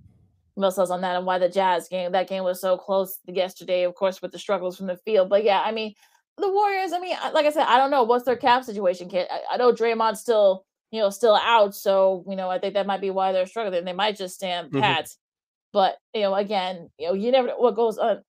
muscles 0.56 0.90
on 0.90 1.02
that 1.02 1.15
and 1.15 1.27
why 1.27 1.39
the 1.39 1.48
Jazz 1.48 1.89
game 1.89 2.12
that 2.12 2.28
game 2.28 2.43
was 2.43 2.60
so 2.60 2.78
close 2.78 3.19
yesterday. 3.27 3.85
Of 3.85 3.94
course, 3.97 4.23
with 4.23 4.32
the 4.32 4.39
struggles 4.39 4.78
from 4.78 4.86
the 4.86 4.97
field, 5.05 5.28
but 5.28 5.44
yeah, 5.44 5.60
I 5.60 5.73
mean 5.73 5.94
the 6.39 6.51
Warriors. 6.51 6.93
I 6.93 7.01
mean, 7.01 7.16
like 7.35 7.44
I 7.44 7.51
said, 7.51 7.66
I 7.66 7.77
don't 7.77 7.90
know 7.90 8.05
what's 8.05 8.24
their 8.24 8.36
cap 8.36 8.65
situation. 8.65 9.10
Kid, 9.10 9.27
I, 9.31 9.40
I 9.52 9.56
know 9.59 9.73
Draymond's 9.73 10.20
still 10.20 10.65
you 10.90 11.01
know, 11.01 11.10
still 11.10 11.36
out. 11.36 11.74
So, 11.74 12.24
you 12.28 12.36
know, 12.36 12.48
I 12.48 12.59
think 12.59 12.74
that 12.74 12.86
might 12.86 13.01
be 13.01 13.10
why 13.10 13.32
they're 13.32 13.47
struggling. 13.47 13.85
They 13.85 13.93
might 13.93 14.16
just 14.16 14.35
stand 14.35 14.69
mm-hmm. 14.69 14.81
pat. 14.81 15.10
But, 15.73 15.97
you 16.15 16.23
know, 16.23 16.35
again, 16.35 16.90
you 16.98 17.09
know, 17.09 17.15
you 17.15 17.31
never 17.31 17.48
know 17.48 17.59
what 17.59 17.77
goes 17.77 17.98
on 17.98 18.23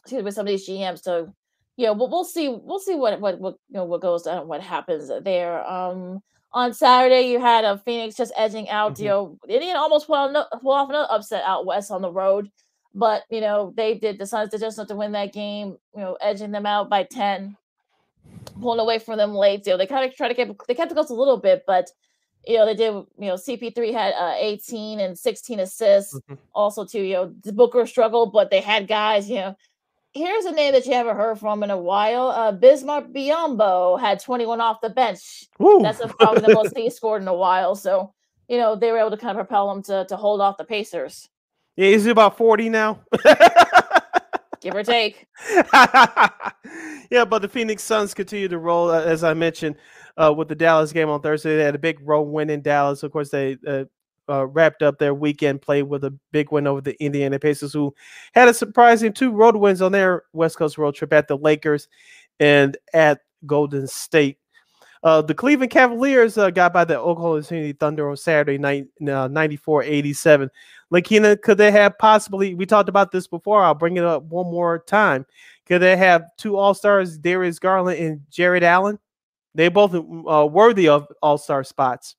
excuse 0.00 0.20
me, 0.20 0.24
with 0.24 0.34
some 0.34 0.46
of 0.46 0.48
these 0.48 0.66
GMs. 0.66 1.02
So, 1.02 1.32
you 1.76 1.86
know, 1.86 1.92
we'll, 1.92 2.08
we'll 2.08 2.24
see, 2.24 2.48
we'll 2.48 2.80
see 2.80 2.94
what, 2.94 3.20
what, 3.20 3.38
what, 3.38 3.56
you 3.68 3.74
know, 3.74 3.84
what 3.84 4.00
goes 4.00 4.26
on, 4.26 4.48
what 4.48 4.62
happens 4.62 5.10
there. 5.22 5.66
Um, 5.66 6.20
on 6.52 6.72
Saturday, 6.72 7.30
you 7.30 7.38
had 7.40 7.64
a 7.64 7.78
Phoenix 7.84 8.16
just 8.16 8.32
edging 8.36 8.70
out, 8.70 8.94
mm-hmm. 8.94 9.02
you 9.02 9.08
know, 9.10 9.38
Indiana 9.48 9.78
almost 9.78 10.06
pull, 10.06 10.46
pull 10.62 10.72
off 10.72 10.88
another 10.88 11.08
upset 11.10 11.44
out 11.44 11.66
west 11.66 11.90
on 11.90 12.00
the 12.00 12.10
road. 12.10 12.50
But, 12.94 13.24
you 13.30 13.42
know, 13.42 13.74
they 13.76 13.94
did, 13.98 14.18
the 14.18 14.26
Suns 14.26 14.50
did 14.50 14.60
just 14.60 14.78
not 14.78 14.88
to 14.88 14.96
win 14.96 15.12
that 15.12 15.34
game, 15.34 15.76
you 15.94 16.00
know, 16.00 16.16
edging 16.20 16.50
them 16.50 16.64
out 16.64 16.88
by 16.88 17.04
10 17.04 17.54
pulling 18.60 18.80
away 18.80 18.98
from 18.98 19.18
them 19.18 19.34
late. 19.34 19.66
You 19.66 19.72
know, 19.72 19.78
they 19.78 19.86
kind 19.86 20.08
of 20.08 20.16
tried 20.16 20.28
to 20.28 20.34
get 20.34 20.56
they 20.66 20.74
kept 20.74 20.88
the 20.88 20.94
goals 20.94 21.10
a 21.10 21.14
little 21.14 21.38
bit, 21.38 21.64
but 21.66 21.90
you 22.46 22.56
know, 22.56 22.64
they 22.64 22.74
did, 22.74 22.92
you 22.92 23.06
know, 23.18 23.34
CP3 23.34 23.92
had 23.92 24.14
uh, 24.14 24.34
18 24.38 25.00
and 25.00 25.18
16 25.18 25.60
assists. 25.60 26.14
Mm-hmm. 26.14 26.34
Also, 26.54 26.84
too, 26.84 27.02
you 27.02 27.14
know, 27.14 27.34
Booker 27.52 27.84
struggled, 27.86 28.32
but 28.32 28.50
they 28.50 28.60
had 28.60 28.88
guys, 28.88 29.28
you 29.28 29.36
know. 29.36 29.56
Here's 30.14 30.46
a 30.46 30.52
name 30.52 30.72
that 30.72 30.86
you 30.86 30.94
haven't 30.94 31.16
heard 31.16 31.38
from 31.38 31.62
in 31.62 31.70
a 31.70 31.76
while. 31.76 32.28
Uh, 32.28 32.52
Bismack 32.52 33.12
Biyombo 33.12 34.00
had 34.00 34.18
21 34.18 34.60
off 34.60 34.80
the 34.80 34.88
bench. 34.88 35.46
Woo. 35.58 35.82
That's 35.82 36.00
probably 36.18 36.40
the 36.40 36.54
most 36.54 36.76
he 36.76 36.88
scored 36.88 37.20
in 37.20 37.28
a 37.28 37.34
while. 37.34 37.76
So, 37.76 38.14
you 38.48 38.56
know, 38.56 38.74
they 38.74 38.90
were 38.90 38.98
able 38.98 39.10
to 39.10 39.18
kind 39.18 39.38
of 39.38 39.46
propel 39.46 39.70
him 39.70 39.82
to, 39.82 40.06
to 40.08 40.16
hold 40.16 40.40
off 40.40 40.56
the 40.56 40.64
Pacers. 40.64 41.28
Yeah, 41.76 41.90
he's 41.90 42.06
about 42.06 42.38
40 42.38 42.70
now. 42.70 43.00
give 44.60 44.74
or 44.74 44.82
take. 44.82 45.26
yeah, 47.10 47.24
but 47.28 47.40
the 47.40 47.48
Phoenix 47.48 47.82
Suns 47.82 48.14
continue 48.14 48.48
to 48.48 48.58
roll, 48.58 48.90
uh, 48.90 49.02
as 49.02 49.24
I 49.24 49.34
mentioned, 49.34 49.76
uh, 50.16 50.32
with 50.36 50.48
the 50.48 50.54
Dallas 50.54 50.92
game 50.92 51.08
on 51.08 51.20
Thursday. 51.20 51.56
They 51.56 51.64
had 51.64 51.74
a 51.74 51.78
big 51.78 51.98
road 52.02 52.22
win 52.22 52.50
in 52.50 52.62
Dallas. 52.62 53.02
Of 53.02 53.12
course, 53.12 53.30
they 53.30 53.56
uh, 53.66 53.84
uh, 54.28 54.46
wrapped 54.46 54.82
up 54.82 54.98
their 54.98 55.14
weekend 55.14 55.62
play 55.62 55.82
with 55.82 56.04
a 56.04 56.14
big 56.32 56.52
win 56.52 56.66
over 56.66 56.80
the 56.80 57.00
Indiana 57.02 57.38
Pacers, 57.38 57.72
who 57.72 57.94
had 58.34 58.48
a 58.48 58.54
surprising 58.54 59.12
two 59.12 59.32
road 59.32 59.56
wins 59.56 59.82
on 59.82 59.92
their 59.92 60.24
West 60.32 60.58
Coast 60.58 60.78
road 60.78 60.94
trip 60.94 61.12
at 61.12 61.28
the 61.28 61.36
Lakers 61.36 61.88
and 62.40 62.76
at 62.92 63.20
Golden 63.46 63.86
State. 63.86 64.38
Uh, 65.02 65.22
the 65.22 65.34
Cleveland 65.34 65.70
Cavaliers 65.70 66.36
uh, 66.36 66.50
got 66.50 66.72
by 66.72 66.84
the 66.84 66.98
Oklahoma 66.98 67.42
City 67.42 67.72
Thunder 67.72 68.10
on 68.10 68.16
Saturday 68.16 68.58
night, 68.58 68.86
uh, 69.08 69.28
94 69.28 69.84
87. 69.84 70.50
Lakina, 70.90 71.36
could 71.36 71.58
they 71.58 71.70
have 71.70 71.98
possibly? 71.98 72.54
We 72.54 72.66
talked 72.66 72.88
about 72.88 73.12
this 73.12 73.26
before. 73.26 73.62
I'll 73.62 73.74
bring 73.74 73.96
it 73.96 74.04
up 74.04 74.22
one 74.24 74.50
more 74.50 74.78
time. 74.80 75.26
Could 75.66 75.82
they 75.82 75.96
have 75.96 76.24
two 76.38 76.56
All 76.56 76.72
Stars, 76.74 77.18
Darius 77.18 77.58
Garland 77.58 77.98
and 77.98 78.20
Jarrett 78.30 78.62
Allen? 78.62 78.98
They 79.54 79.68
both 79.68 79.94
uh, 79.94 80.46
worthy 80.46 80.88
of 80.88 81.08
All 81.22 81.36
Star 81.36 81.62
spots. 81.64 82.16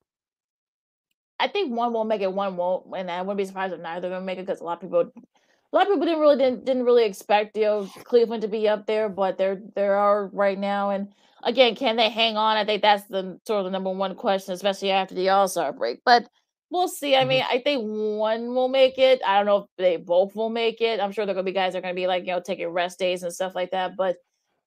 I 1.39 1.47
think 1.47 1.73
one 1.73 1.93
won't 1.93 2.09
make 2.09 2.21
it, 2.21 2.31
one 2.31 2.57
won't, 2.57 2.85
and 2.95 3.09
I 3.09 3.21
wouldn't 3.21 3.37
be 3.37 3.45
surprised 3.45 3.73
if 3.73 3.79
neither 3.79 4.07
of 4.07 4.11
them 4.11 4.25
make 4.25 4.37
it 4.37 4.45
because 4.45 4.59
a 4.59 4.65
lot 4.65 4.73
of 4.73 4.81
people, 4.81 4.99
a 4.99 5.75
lot 5.75 5.83
of 5.83 5.93
people 5.93 6.05
didn't 6.05 6.19
really 6.19 6.37
didn't, 6.37 6.65
didn't 6.65 6.83
really 6.83 7.05
expect 7.05 7.55
you 7.55 7.63
know 7.63 7.89
Cleveland 8.03 8.41
to 8.41 8.47
be 8.47 8.67
up 8.67 8.85
there, 8.85 9.07
but 9.09 9.37
they're 9.37 9.61
there 9.73 9.95
are 9.95 10.27
right 10.27 10.59
now, 10.59 10.89
and 10.89 11.13
again, 11.43 11.75
can 11.75 11.95
they 11.95 12.09
hang 12.09 12.35
on? 12.35 12.57
I 12.57 12.65
think 12.65 12.81
that's 12.81 13.05
the 13.05 13.39
sort 13.47 13.59
of 13.59 13.65
the 13.65 13.71
number 13.71 13.89
one 13.89 14.15
question, 14.15 14.53
especially 14.53 14.91
after 14.91 15.15
the 15.15 15.29
All 15.29 15.47
Star 15.47 15.71
break. 15.71 16.01
But 16.03 16.27
we'll 16.69 16.87
see. 16.87 17.15
I 17.15 17.19
mm-hmm. 17.19 17.29
mean, 17.29 17.43
I 17.49 17.59
think 17.59 17.83
one 17.83 18.53
will 18.53 18.69
make 18.69 18.97
it. 18.97 19.21
I 19.25 19.37
don't 19.37 19.45
know 19.45 19.57
if 19.57 19.65
they 19.77 19.97
both 19.97 20.35
will 20.35 20.49
make 20.49 20.81
it. 20.81 20.99
I'm 20.99 21.11
sure 21.11 21.25
there 21.25 21.33
are 21.33 21.35
gonna 21.35 21.45
be 21.45 21.51
guys 21.51 21.73
that 21.73 21.79
are 21.79 21.81
gonna 21.81 21.93
be 21.93 22.07
like, 22.07 22.25
you 22.25 22.33
know, 22.33 22.41
taking 22.41 22.67
rest 22.69 22.99
days 22.99 23.23
and 23.23 23.33
stuff 23.33 23.55
like 23.55 23.71
that. 23.71 23.95
But 23.95 24.17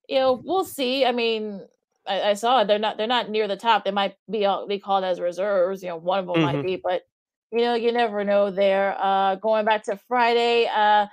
you 0.08 0.18
know, 0.18 0.40
we'll 0.44 0.64
see. 0.64 1.04
I 1.04 1.12
mean, 1.12 1.60
I, 2.06 2.30
I 2.30 2.34
saw 2.34 2.60
it. 2.60 2.68
They're 2.68 2.78
not 2.78 2.96
they're 2.98 3.06
not 3.06 3.30
near 3.30 3.48
the 3.48 3.56
top. 3.56 3.84
They 3.84 3.90
might 3.90 4.16
be 4.30 4.44
all, 4.46 4.66
be 4.66 4.78
called 4.78 5.04
as 5.04 5.20
reserves. 5.20 5.82
You 5.82 5.90
know, 5.90 5.96
one 5.96 6.18
of 6.18 6.26
them 6.26 6.36
mm-hmm. 6.36 6.56
might 6.56 6.62
be, 6.62 6.76
but 6.76 7.02
you 7.50 7.60
know, 7.60 7.74
you 7.74 7.92
never 7.92 8.24
know 8.24 8.50
there. 8.50 8.96
Uh 8.98 9.36
going 9.36 9.64
back 9.64 9.84
to 9.84 9.96
Friday, 10.08 10.68
uh 10.74 11.06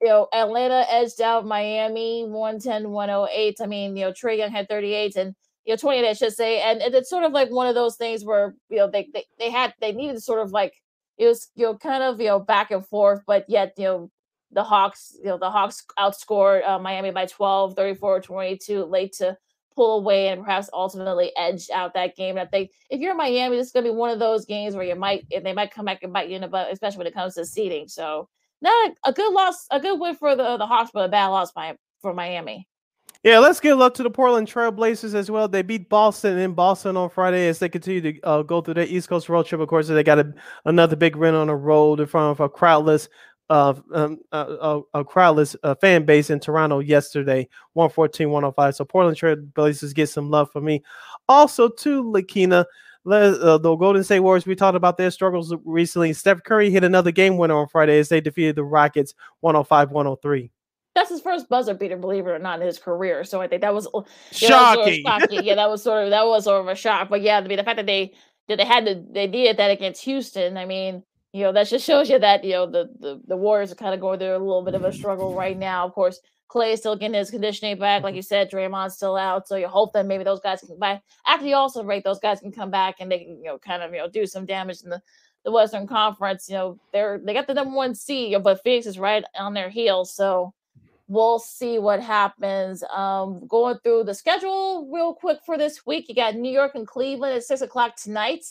you 0.00 0.08
know, 0.08 0.28
Atlanta 0.34 0.84
edged 0.90 1.20
out 1.20 1.46
Miami 1.46 2.24
110 2.24 2.90
108. 2.90 3.56
I 3.62 3.66
mean, 3.66 3.96
you 3.96 4.04
know, 4.04 4.12
Trae 4.12 4.36
Young 4.36 4.50
had 4.50 4.68
38 4.68 5.16
and 5.16 5.34
you 5.64 5.72
know 5.72 5.76
28 5.76 6.08
I 6.08 6.12
should 6.12 6.32
say. 6.32 6.60
And, 6.60 6.80
and 6.82 6.94
it's 6.94 7.10
sort 7.10 7.24
of 7.24 7.32
like 7.32 7.50
one 7.50 7.66
of 7.66 7.74
those 7.74 7.96
things 7.96 8.24
where 8.24 8.54
you 8.68 8.78
know 8.78 8.90
they, 8.90 9.08
they 9.12 9.24
they 9.38 9.50
had 9.50 9.74
they 9.80 9.92
needed 9.92 10.14
to 10.14 10.20
sort 10.20 10.40
of 10.40 10.52
like 10.52 10.74
it 11.18 11.26
was 11.26 11.48
you 11.54 11.64
know 11.64 11.76
kind 11.76 12.02
of 12.02 12.20
you 12.20 12.28
know 12.28 12.40
back 12.40 12.70
and 12.70 12.86
forth, 12.86 13.20
but 13.26 13.44
yet 13.48 13.74
you 13.76 13.84
know 13.84 14.10
the 14.54 14.64
Hawks, 14.64 15.16
you 15.18 15.26
know, 15.26 15.36
the 15.36 15.50
Hawks 15.50 15.84
outscored 15.98 16.66
uh, 16.66 16.78
Miami 16.78 17.10
by 17.10 17.26
12, 17.26 17.74
34 17.74 18.20
22, 18.20 18.84
late 18.84 19.12
to 19.14 19.36
pull 19.74 19.98
away 19.98 20.28
and 20.28 20.44
perhaps 20.44 20.70
ultimately 20.72 21.32
edge 21.36 21.68
out 21.74 21.94
that 21.94 22.16
game. 22.16 22.36
And 22.36 22.46
I 22.46 22.50
think 22.50 22.70
if 22.90 23.00
you're 23.00 23.10
in 23.10 23.16
Miami, 23.16 23.56
this 23.56 23.66
is 23.66 23.72
going 23.72 23.84
to 23.84 23.90
be 23.90 23.96
one 23.96 24.10
of 24.10 24.20
those 24.20 24.44
games 24.44 24.76
where 24.76 24.84
you 24.84 24.94
might, 24.94 25.26
they 25.30 25.52
might 25.52 25.72
come 25.72 25.84
back 25.84 26.04
and 26.04 26.12
bite 26.12 26.28
you 26.28 26.36
in 26.36 26.42
the 26.42 26.48
butt, 26.48 26.72
especially 26.72 26.98
when 26.98 27.06
it 27.08 27.14
comes 27.14 27.34
to 27.34 27.44
seeding. 27.44 27.88
So 27.88 28.28
not 28.62 28.90
a, 28.90 29.10
a, 29.10 29.12
good 29.12 29.32
loss, 29.32 29.66
a 29.72 29.80
good 29.80 29.98
win 29.98 30.14
for 30.14 30.36
the 30.36 30.56
the 30.56 30.66
Hawks, 30.66 30.90
but 30.94 31.04
a 31.04 31.08
bad 31.08 31.26
loss 31.26 31.52
by 31.52 31.76
for 32.00 32.14
Miami. 32.14 32.68
Yeah, 33.24 33.38
let's 33.38 33.58
give 33.58 33.78
love 33.78 33.94
to 33.94 34.02
the 34.02 34.10
Portland 34.10 34.48
Trailblazers 34.48 35.14
as 35.14 35.30
well. 35.30 35.48
They 35.48 35.62
beat 35.62 35.88
Boston 35.88 36.36
in 36.36 36.52
Boston 36.52 36.94
on 36.98 37.08
Friday 37.08 37.48
as 37.48 37.58
they 37.58 37.70
continue 37.70 38.02
to 38.02 38.20
uh, 38.20 38.42
go 38.42 38.60
through 38.60 38.74
their 38.74 38.86
East 38.86 39.08
Coast 39.08 39.30
road 39.30 39.46
trip. 39.46 39.62
Of 39.62 39.68
course, 39.68 39.88
they 39.88 40.02
got 40.02 40.18
a, 40.18 40.34
another 40.66 40.94
big 40.94 41.16
win 41.16 41.34
on 41.34 41.46
the 41.46 41.56
road 41.56 42.00
in 42.00 42.06
front 42.06 42.32
of 42.32 42.40
a 42.40 42.50
crowdless, 42.50 43.08
uh, 43.48 43.72
um, 43.94 44.18
uh, 44.30 44.80
a 44.92 45.02
crowdless 45.02 45.56
uh, 45.62 45.74
fan 45.76 46.04
base 46.04 46.28
in 46.28 46.38
Toronto 46.38 46.80
yesterday, 46.80 47.48
114-105. 47.74 48.74
So 48.74 48.84
Portland 48.84 49.16
Trailblazers 49.16 49.94
get 49.94 50.10
some 50.10 50.28
love 50.28 50.52
for 50.52 50.60
me. 50.60 50.82
Also, 51.26 51.70
to 51.70 52.04
Lakina, 52.04 52.66
uh, 53.10 53.56
the 53.56 53.74
Golden 53.74 54.04
State 54.04 54.20
Warriors, 54.20 54.44
we 54.44 54.54
talked 54.54 54.76
about 54.76 54.98
their 54.98 55.10
struggles 55.10 55.54
recently. 55.64 56.12
Steph 56.12 56.42
Curry 56.42 56.68
hit 56.68 56.84
another 56.84 57.10
game 57.10 57.38
winner 57.38 57.56
on 57.56 57.68
Friday 57.68 57.98
as 57.98 58.10
they 58.10 58.20
defeated 58.20 58.56
the 58.56 58.64
Rockets 58.64 59.14
105 59.40 59.92
103. 59.92 60.50
That's 60.94 61.10
his 61.10 61.20
first 61.20 61.48
buzzer 61.48 61.74
beater, 61.74 61.96
believe 61.96 62.26
it 62.26 62.30
or 62.30 62.38
not, 62.38 62.60
in 62.60 62.66
his 62.66 62.78
career. 62.78 63.24
So 63.24 63.40
I 63.40 63.48
think 63.48 63.62
that 63.62 63.74
was 63.74 63.88
shocking. 64.30 64.48
That 64.48 64.76
was 64.76 64.84
sort 64.84 64.88
of 64.88 64.94
shocking. 65.04 65.44
yeah, 65.44 65.54
that 65.56 65.68
was 65.68 65.82
sort 65.82 66.04
of 66.04 66.10
that 66.10 66.26
was 66.26 66.44
sort 66.44 66.60
of 66.60 66.68
a 66.68 66.74
shock. 66.74 67.08
But 67.08 67.22
yeah, 67.22 67.38
I 67.38 67.40
mean, 67.46 67.56
the 67.56 67.64
fact 67.64 67.76
that 67.76 67.86
they 67.86 68.14
that 68.48 68.58
they 68.58 68.64
had 68.64 68.86
to 68.86 69.02
they 69.10 69.26
did 69.26 69.56
that 69.56 69.70
against 69.70 70.04
Houston, 70.04 70.56
I 70.56 70.64
mean, 70.64 71.02
you 71.32 71.42
know, 71.42 71.52
that 71.52 71.66
just 71.66 71.84
shows 71.86 72.08
you 72.08 72.18
that 72.18 72.44
you 72.44 72.52
know 72.52 72.66
the 72.66 72.88
the, 73.00 73.20
the 73.26 73.36
Warriors 73.36 73.72
are 73.72 73.76
kind 73.76 73.94
of 73.94 74.00
going 74.00 74.18
through 74.18 74.36
a 74.36 74.38
little 74.38 74.62
bit 74.62 74.74
of 74.74 74.84
a 74.84 74.92
struggle 74.92 75.34
right 75.34 75.58
now. 75.58 75.84
Of 75.84 75.94
course, 75.94 76.20
Klay 76.48 76.74
is 76.74 76.78
still 76.78 76.94
getting 76.94 77.14
his 77.14 77.30
conditioning 77.30 77.78
back, 77.78 78.04
like 78.04 78.14
you 78.14 78.22
said. 78.22 78.50
Draymond's 78.50 78.94
still 78.94 79.16
out, 79.16 79.48
so 79.48 79.56
you 79.56 79.66
hope 79.66 79.92
that 79.94 80.06
maybe 80.06 80.22
those 80.22 80.40
guys 80.40 80.60
can 80.60 80.78
back 80.78 81.02
after 81.26 81.46
you 81.46 81.56
also 81.56 81.82
rate 81.82 82.04
those 82.04 82.20
guys 82.20 82.38
can 82.38 82.52
come 82.52 82.70
back 82.70 82.96
and 83.00 83.10
they 83.10 83.18
can 83.18 83.38
you 83.38 83.44
know 83.44 83.58
kind 83.58 83.82
of 83.82 83.92
you 83.92 83.98
know 83.98 84.08
do 84.08 84.26
some 84.26 84.46
damage 84.46 84.82
in 84.82 84.90
the 84.90 85.02
the 85.44 85.50
Western 85.50 85.86
Conference. 85.86 86.48
You 86.48 86.54
know, 86.54 86.78
they're 86.92 87.18
they 87.18 87.34
got 87.34 87.46
the 87.46 87.54
number 87.54 87.74
one 87.74 87.94
seed, 87.94 88.42
but 88.42 88.62
Phoenix 88.62 88.86
is 88.86 88.98
right 88.98 89.24
on 89.38 89.54
their 89.54 89.68
heels. 89.70 90.14
So 90.14 90.54
we'll 91.08 91.38
see 91.38 91.78
what 91.78 92.00
happens. 92.00 92.82
Um, 92.84 93.46
going 93.46 93.78
through 93.84 94.04
the 94.04 94.14
schedule 94.14 94.88
real 94.92 95.14
quick 95.14 95.38
for 95.44 95.58
this 95.58 95.84
week, 95.86 96.08
you 96.08 96.14
got 96.14 96.34
New 96.34 96.50
York 96.52 96.72
and 96.74 96.86
Cleveland 96.86 97.34
at 97.34 97.44
six 97.44 97.60
o'clock 97.60 97.96
tonight. 97.96 98.44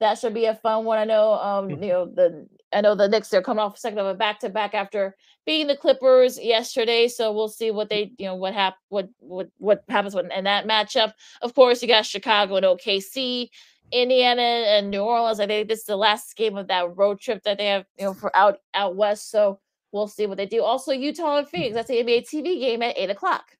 That 0.00 0.18
should 0.18 0.34
be 0.34 0.44
a 0.44 0.54
fun 0.54 0.84
one. 0.84 0.98
I 0.98 1.04
know, 1.04 1.32
um, 1.34 1.68
Mm-hmm. 1.68 1.82
you 1.82 1.88
know 1.90 2.06
the 2.06 2.46
I 2.72 2.82
know 2.82 2.94
the 2.94 3.08
Knicks 3.08 3.28
they're 3.30 3.42
coming 3.42 3.60
off 3.64 3.76
a 3.76 3.80
second 3.80 3.98
of 3.98 4.06
a 4.06 4.14
back 4.14 4.38
to 4.40 4.48
back 4.50 4.74
after 4.74 5.16
beating 5.46 5.66
the 5.68 5.76
Clippers 5.76 6.38
yesterday. 6.38 7.08
So 7.08 7.32
we'll 7.32 7.48
see 7.48 7.70
what 7.70 7.88
they 7.88 8.12
you 8.18 8.26
know 8.26 8.34
what 8.36 8.54
hap- 8.54 8.76
what 8.90 9.08
what 9.18 9.48
what 9.58 9.82
happens 9.88 10.14
with, 10.14 10.30
in 10.30 10.44
that 10.44 10.66
matchup. 10.68 11.14
Of 11.42 11.54
course, 11.54 11.82
you 11.82 11.88
got 11.88 12.06
Chicago 12.06 12.56
and 12.56 12.66
OKC. 12.66 13.48
Indiana 13.90 14.42
and 14.42 14.90
New 14.90 15.00
Orleans. 15.00 15.40
I 15.40 15.46
think 15.46 15.66
this 15.66 15.78
is 15.80 15.84
the 15.86 15.96
last 15.96 16.36
game 16.36 16.58
of 16.58 16.68
that 16.68 16.94
road 16.94 17.20
trip 17.20 17.42
that 17.44 17.56
they 17.56 17.68
have, 17.68 17.86
you 17.98 18.04
know, 18.04 18.12
for 18.12 18.34
out 18.36 18.58
out 18.74 18.96
west. 18.96 19.30
So 19.30 19.60
we'll 19.92 20.08
see 20.08 20.26
what 20.26 20.36
they 20.36 20.46
do. 20.46 20.62
Also, 20.62 20.92
Utah 20.92 21.38
and 21.38 21.48
Phoenix. 21.48 21.74
That's 21.74 21.88
the 21.88 22.02
NBA 22.02 22.28
TV 22.28 22.60
game 22.60 22.82
at 22.82 22.96
eight 22.96 23.10
o'clock. 23.10 23.56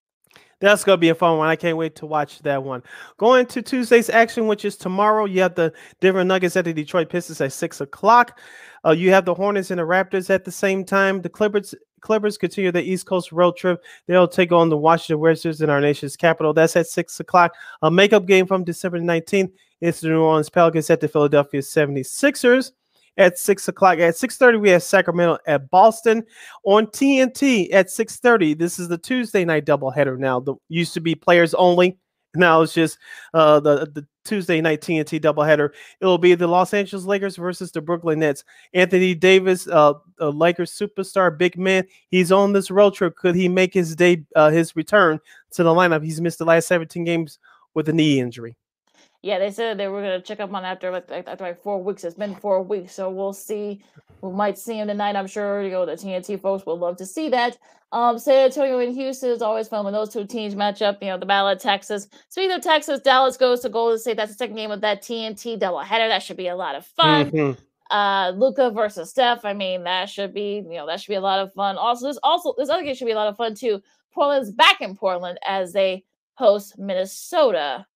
That's 0.60 0.82
gonna 0.82 0.98
be 0.98 1.08
a 1.10 1.14
fun 1.14 1.38
one. 1.38 1.48
I 1.48 1.54
can't 1.54 1.76
wait 1.76 1.94
to 1.96 2.06
watch 2.06 2.40
that 2.40 2.64
one. 2.64 2.82
Going 3.16 3.46
to 3.46 3.62
Tuesday's 3.62 4.10
action, 4.10 4.48
which 4.48 4.64
is 4.64 4.76
tomorrow. 4.76 5.24
You 5.24 5.40
have 5.42 5.54
the 5.54 5.72
Denver 6.00 6.24
Nuggets 6.24 6.56
at 6.56 6.64
the 6.64 6.72
Detroit 6.72 7.10
Pistons 7.10 7.40
at 7.40 7.52
six 7.52 7.80
o'clock. 7.80 8.40
Uh, 8.84 8.90
you 8.90 9.10
have 9.12 9.24
the 9.24 9.34
Hornets 9.34 9.70
and 9.70 9.78
the 9.78 9.84
Raptors 9.84 10.30
at 10.30 10.44
the 10.44 10.50
same 10.50 10.84
time. 10.84 11.22
The 11.22 11.28
Clippers 11.28 11.74
Clippers 12.00 12.38
continue 12.38 12.72
their 12.72 12.82
East 12.82 13.06
Coast 13.06 13.30
road 13.30 13.56
trip. 13.56 13.82
They'll 14.06 14.28
take 14.28 14.50
on 14.50 14.68
the 14.68 14.76
Washington 14.76 15.20
Wizards 15.20 15.60
in 15.60 15.70
our 15.70 15.80
nation's 15.80 16.16
capital. 16.16 16.52
That's 16.52 16.74
at 16.74 16.88
six 16.88 17.20
o'clock. 17.20 17.54
A 17.82 17.90
makeup 17.90 18.26
game 18.26 18.46
from 18.46 18.64
December 18.64 18.98
19th 18.98 19.52
is 19.80 20.00
the 20.00 20.08
New 20.08 20.22
Orleans 20.22 20.50
Pelicans 20.50 20.90
at 20.90 21.00
the 21.00 21.08
Philadelphia 21.08 21.60
76ers 21.60 22.72
at 23.18 23.38
six 23.38 23.68
o'clock. 23.68 23.98
At 23.98 24.14
6:30, 24.14 24.60
we 24.60 24.70
have 24.70 24.82
Sacramento 24.82 25.38
at 25.46 25.70
Boston 25.70 26.24
on 26.64 26.86
TNT 26.86 27.72
at 27.72 27.90
6:30. 27.90 28.54
This 28.54 28.78
is 28.78 28.88
the 28.88 28.98
Tuesday 28.98 29.44
night 29.44 29.66
doubleheader 29.66 30.16
now. 30.18 30.40
The 30.40 30.54
used 30.68 30.94
to 30.94 31.00
be 31.00 31.14
players 31.14 31.52
only. 31.54 31.98
Now 32.34 32.62
it's 32.62 32.74
just 32.74 32.98
uh, 33.34 33.60
the 33.60 33.90
the 33.92 34.06
Tuesday 34.24 34.60
night 34.60 34.80
TNT 34.80 35.20
doubleheader. 35.20 35.70
It 36.00 36.06
will 36.06 36.18
be 36.18 36.34
the 36.34 36.46
Los 36.46 36.72
Angeles 36.72 37.04
Lakers 37.04 37.36
versus 37.36 37.72
the 37.72 37.80
Brooklyn 37.80 38.20
Nets. 38.20 38.44
Anthony 38.74 39.14
Davis, 39.14 39.66
uh, 39.66 39.94
a 40.20 40.28
Lakers 40.28 40.70
superstar, 40.70 41.36
big 41.36 41.58
man. 41.58 41.84
He's 42.10 42.30
on 42.30 42.52
this 42.52 42.70
road 42.70 42.94
trip. 42.94 43.16
Could 43.16 43.34
he 43.34 43.48
make 43.48 43.74
his 43.74 43.96
day 43.96 44.24
uh, 44.36 44.50
his 44.50 44.76
return 44.76 45.18
to 45.52 45.64
the 45.64 45.70
lineup? 45.70 46.04
He's 46.04 46.20
missed 46.20 46.38
the 46.38 46.44
last 46.44 46.68
17 46.68 47.04
games 47.04 47.38
with 47.74 47.88
a 47.88 47.92
knee 47.92 48.20
injury. 48.20 48.56
Yeah, 49.22 49.38
they 49.38 49.50
said 49.50 49.78
they 49.78 49.88
were 49.88 50.00
gonna 50.00 50.20
check 50.20 50.38
up 50.40 50.52
on 50.54 50.64
after 50.64 50.90
like, 50.92 51.10
after 51.10 51.44
like 51.44 51.60
four 51.62 51.82
weeks. 51.82 52.04
It's 52.04 52.14
been 52.14 52.36
four 52.36 52.62
weeks, 52.62 52.94
so 52.94 53.10
we'll 53.10 53.32
see. 53.32 53.82
We 54.22 54.32
might 54.32 54.58
see 54.58 54.78
him 54.78 54.88
tonight. 54.88 55.16
I'm 55.16 55.26
sure 55.26 55.62
you 55.62 55.70
know 55.70 55.84
the 55.86 55.92
TNT 55.92 56.40
folks 56.40 56.64
would 56.66 56.74
love 56.74 56.96
to 56.98 57.06
see 57.06 57.28
that. 57.30 57.58
Um, 57.90 58.18
San 58.18 58.44
Antonio 58.44 58.78
and 58.78 58.94
Houston 58.94 59.30
is 59.30 59.40
always 59.42 59.66
fun 59.66 59.84
when 59.84 59.94
those 59.94 60.10
two 60.12 60.24
teams 60.26 60.54
match 60.54 60.82
up. 60.82 61.02
You 61.02 61.08
know 61.08 61.18
the 61.18 61.26
battle 61.26 61.48
of 61.48 61.58
Texas. 61.60 62.06
Speaking 62.28 62.52
of 62.52 62.60
Texas, 62.62 63.00
Dallas 63.00 63.36
goes 63.36 63.60
to 63.60 63.68
Golden 63.68 63.98
State. 63.98 64.16
That's 64.18 64.30
the 64.32 64.36
second 64.36 64.56
game 64.56 64.70
of 64.70 64.82
that 64.82 65.02
TNT 65.02 65.58
doubleheader. 65.58 66.08
That 66.08 66.22
should 66.22 66.36
be 66.36 66.48
a 66.48 66.56
lot 66.56 66.74
of 66.76 66.86
fun. 66.86 67.30
Mhm. 67.30 67.56
uh 67.90 68.32
Luka 68.36 68.70
versus 68.70 69.10
Steph. 69.10 69.44
I 69.44 69.52
mean, 69.54 69.82
that 69.84 70.08
should 70.10 70.32
be, 70.34 70.56
you 70.56 70.76
know, 70.76 70.86
that 70.86 71.00
should 71.00 71.08
be 71.08 71.14
a 71.16 71.20
lot 71.20 71.40
of 71.40 71.52
fun. 71.54 71.76
Also, 71.76 72.06
this 72.06 72.18
also 72.22 72.54
this 72.56 72.68
other 72.68 72.82
game 72.84 72.94
should 72.94 73.06
be 73.06 73.12
a 73.12 73.16
lot 73.16 73.28
of 73.28 73.36
fun 73.36 73.54
too. 73.54 73.82
Portland's 74.12 74.52
back 74.52 74.80
in 74.80 74.94
Portland 74.94 75.38
as 75.44 75.72
they 75.72 76.04
host 76.34 76.78
Minnesota. 76.78 77.86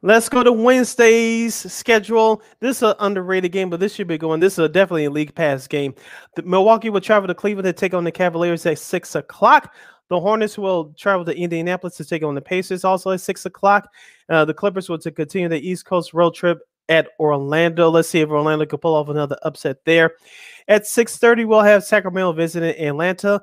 Let's 0.00 0.28
go 0.28 0.44
to 0.44 0.52
Wednesday's 0.52 1.56
schedule. 1.56 2.40
This 2.60 2.76
is 2.76 2.82
an 2.84 2.94
underrated 3.00 3.50
game, 3.50 3.68
but 3.68 3.80
this 3.80 3.94
should 3.94 4.06
be 4.06 4.16
going. 4.16 4.38
This 4.38 4.52
is 4.52 4.60
a 4.60 4.68
definitely 4.68 5.06
a 5.06 5.10
league 5.10 5.34
pass 5.34 5.66
game. 5.66 5.92
The 6.36 6.44
Milwaukee 6.44 6.88
will 6.88 7.00
travel 7.00 7.26
to 7.26 7.34
Cleveland 7.34 7.66
to 7.66 7.72
take 7.72 7.94
on 7.94 8.04
the 8.04 8.12
Cavaliers 8.12 8.64
at 8.64 8.78
six 8.78 9.16
o'clock. 9.16 9.74
The 10.08 10.20
Hornets 10.20 10.56
will 10.56 10.94
travel 10.96 11.24
to 11.24 11.36
Indianapolis 11.36 11.96
to 11.96 12.04
take 12.04 12.22
on 12.22 12.36
the 12.36 12.40
Pacers 12.40 12.84
also 12.84 13.10
at 13.10 13.20
six 13.20 13.44
o'clock. 13.44 13.90
Uh, 14.28 14.44
the 14.44 14.54
Clippers 14.54 14.88
will 14.88 14.98
to 14.98 15.10
continue 15.10 15.48
the 15.48 15.68
East 15.68 15.84
Coast 15.84 16.14
road 16.14 16.32
trip 16.34 16.60
at 16.88 17.08
Orlando. 17.18 17.90
Let's 17.90 18.08
see 18.08 18.20
if 18.20 18.30
Orlando 18.30 18.66
can 18.66 18.78
pull 18.78 18.94
off 18.94 19.08
another 19.08 19.36
upset 19.42 19.84
there. 19.84 20.12
At 20.68 20.86
6:30, 20.86 21.44
we'll 21.44 21.62
have 21.62 21.82
Sacramento 21.82 22.32
visiting 22.32 22.78
Atlanta. 22.86 23.42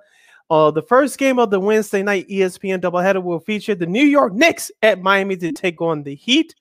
Uh, 0.50 0.70
the 0.72 0.82
first 0.82 1.18
game 1.18 1.40
of 1.40 1.50
the 1.50 1.60
Wednesday 1.60 2.04
night 2.04 2.28
ESPN 2.30 2.80
doubleheader 2.80 3.24
will 3.24 3.40
feature 3.40 3.74
the 3.76 3.86
New 3.86 4.04
York 4.04 4.34
Knicks 4.34 4.72
at 4.84 5.02
Miami 5.02 5.36
to 5.38 5.52
take 5.52 5.82
on 5.82 6.04
the 6.04 6.14
Heat. 6.16 6.54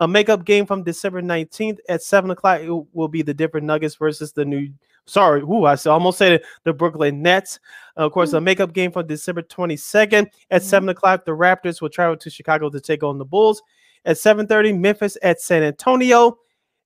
A 0.00 0.08
makeup 0.08 0.44
game 0.44 0.66
from 0.66 0.82
December 0.82 1.22
19th 1.22 1.78
at 1.88 2.02
7 2.02 2.30
o'clock 2.30 2.60
it 2.60 2.70
will 2.92 3.08
be 3.08 3.22
the 3.22 3.34
Denver 3.34 3.60
Nuggets 3.60 3.94
versus 3.94 4.32
the 4.32 4.44
New. 4.44 4.68
Sorry, 5.06 5.40
who 5.40 5.64
I 5.66 5.76
almost 5.86 6.18
said 6.18 6.32
it, 6.32 6.44
the 6.64 6.72
Brooklyn 6.72 7.22
Nets. 7.22 7.60
of 7.96 8.10
course, 8.12 8.32
a 8.32 8.40
makeup 8.40 8.72
game 8.72 8.90
from 8.90 9.06
December 9.06 9.42
22nd 9.42 10.28
at 10.50 10.62
Mhm. 10.62 10.64
7 10.64 10.88
o'clock. 10.88 11.24
The 11.24 11.32
Raptors 11.32 11.80
will 11.80 11.90
travel 11.90 12.16
to 12.16 12.30
Chicago 12.30 12.68
to 12.70 12.80
take 12.80 13.02
on 13.04 13.18
the 13.18 13.24
Bulls. 13.24 13.62
At 14.04 14.18
7:30, 14.18 14.72
Memphis 14.72 15.16
at 15.22 15.40
San 15.40 15.62
Antonio. 15.62 16.38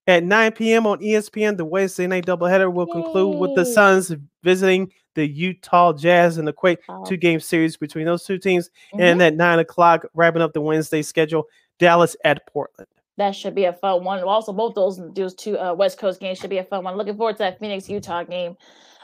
At 0.06 0.24
9 0.24 0.52
p.m. 0.52 0.86
on 0.86 1.00
ESPN, 1.02 1.56
the 1.56 1.64
Wednesday 1.64 2.06
night 2.06 2.26
doubleheader 2.26 2.72
will 2.72 2.86
conclude 2.86 3.38
with 3.38 3.54
the 3.54 3.64
Suns 3.64 4.14
visiting 4.42 4.90
the 5.19 5.27
Utah 5.27 5.93
Jazz 5.93 6.39
in 6.39 6.45
the 6.45 6.53
quick 6.53 6.81
Wow. 6.89 7.03
two 7.05 7.16
game 7.16 7.40
series 7.40 7.77
between 7.77 8.07
those 8.07 8.24
two 8.24 8.39
teams. 8.39 8.70
Mhm. 8.95 9.01
And 9.01 9.23
at 9.23 9.35
nine 9.35 9.59
o'clock, 9.59 10.07
wrapping 10.15 10.40
up 10.43 10.53
the 10.53 10.61
Wednesday 10.61 11.03
schedule, 11.03 11.45
Dallas 11.81 12.16
at 12.24 12.47
Portland. 12.47 12.89
That 13.16 13.35
should 13.35 13.57
be 13.57 13.65
a 13.65 13.73
fun 13.73 14.05
one. 14.05 14.23
Also, 14.23 14.53
both 14.53 14.74
those 14.77 15.01
those 15.15 15.35
two 15.35 15.59
uh, 15.59 15.74
West 15.74 15.99
Coast 15.99 16.20
games 16.20 16.39
should 16.39 16.51
be 16.51 16.59
a 16.59 16.65
fun 16.65 16.85
one. 16.85 16.97
Looking 16.97 17.16
forward 17.16 17.35
to 17.35 17.39
that 17.40 17.59
Phoenix 17.59 17.89
Utah 17.89 18.23
game. 18.23 18.57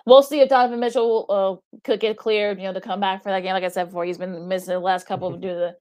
We'll 0.06 0.22
see 0.22 0.40
if 0.40 0.48
Donovan 0.48 0.78
Mitchell 0.78 1.26
uh, 1.28 1.78
could 1.82 1.98
get 1.98 2.16
cleared, 2.16 2.58
you 2.60 2.64
know, 2.64 2.74
to 2.74 2.80
come 2.80 3.00
back 3.00 3.22
for 3.24 3.30
that 3.30 3.40
game. 3.40 3.54
Like 3.54 3.64
I 3.64 3.68
said 3.68 3.86
before, 3.86 4.04
he's 4.04 4.18
been 4.18 4.46
missing 4.46 4.74
the 4.74 4.78
last 4.78 5.06
couple 5.06 5.32
due 5.32 5.48
to 5.48 5.54
the 5.54 5.76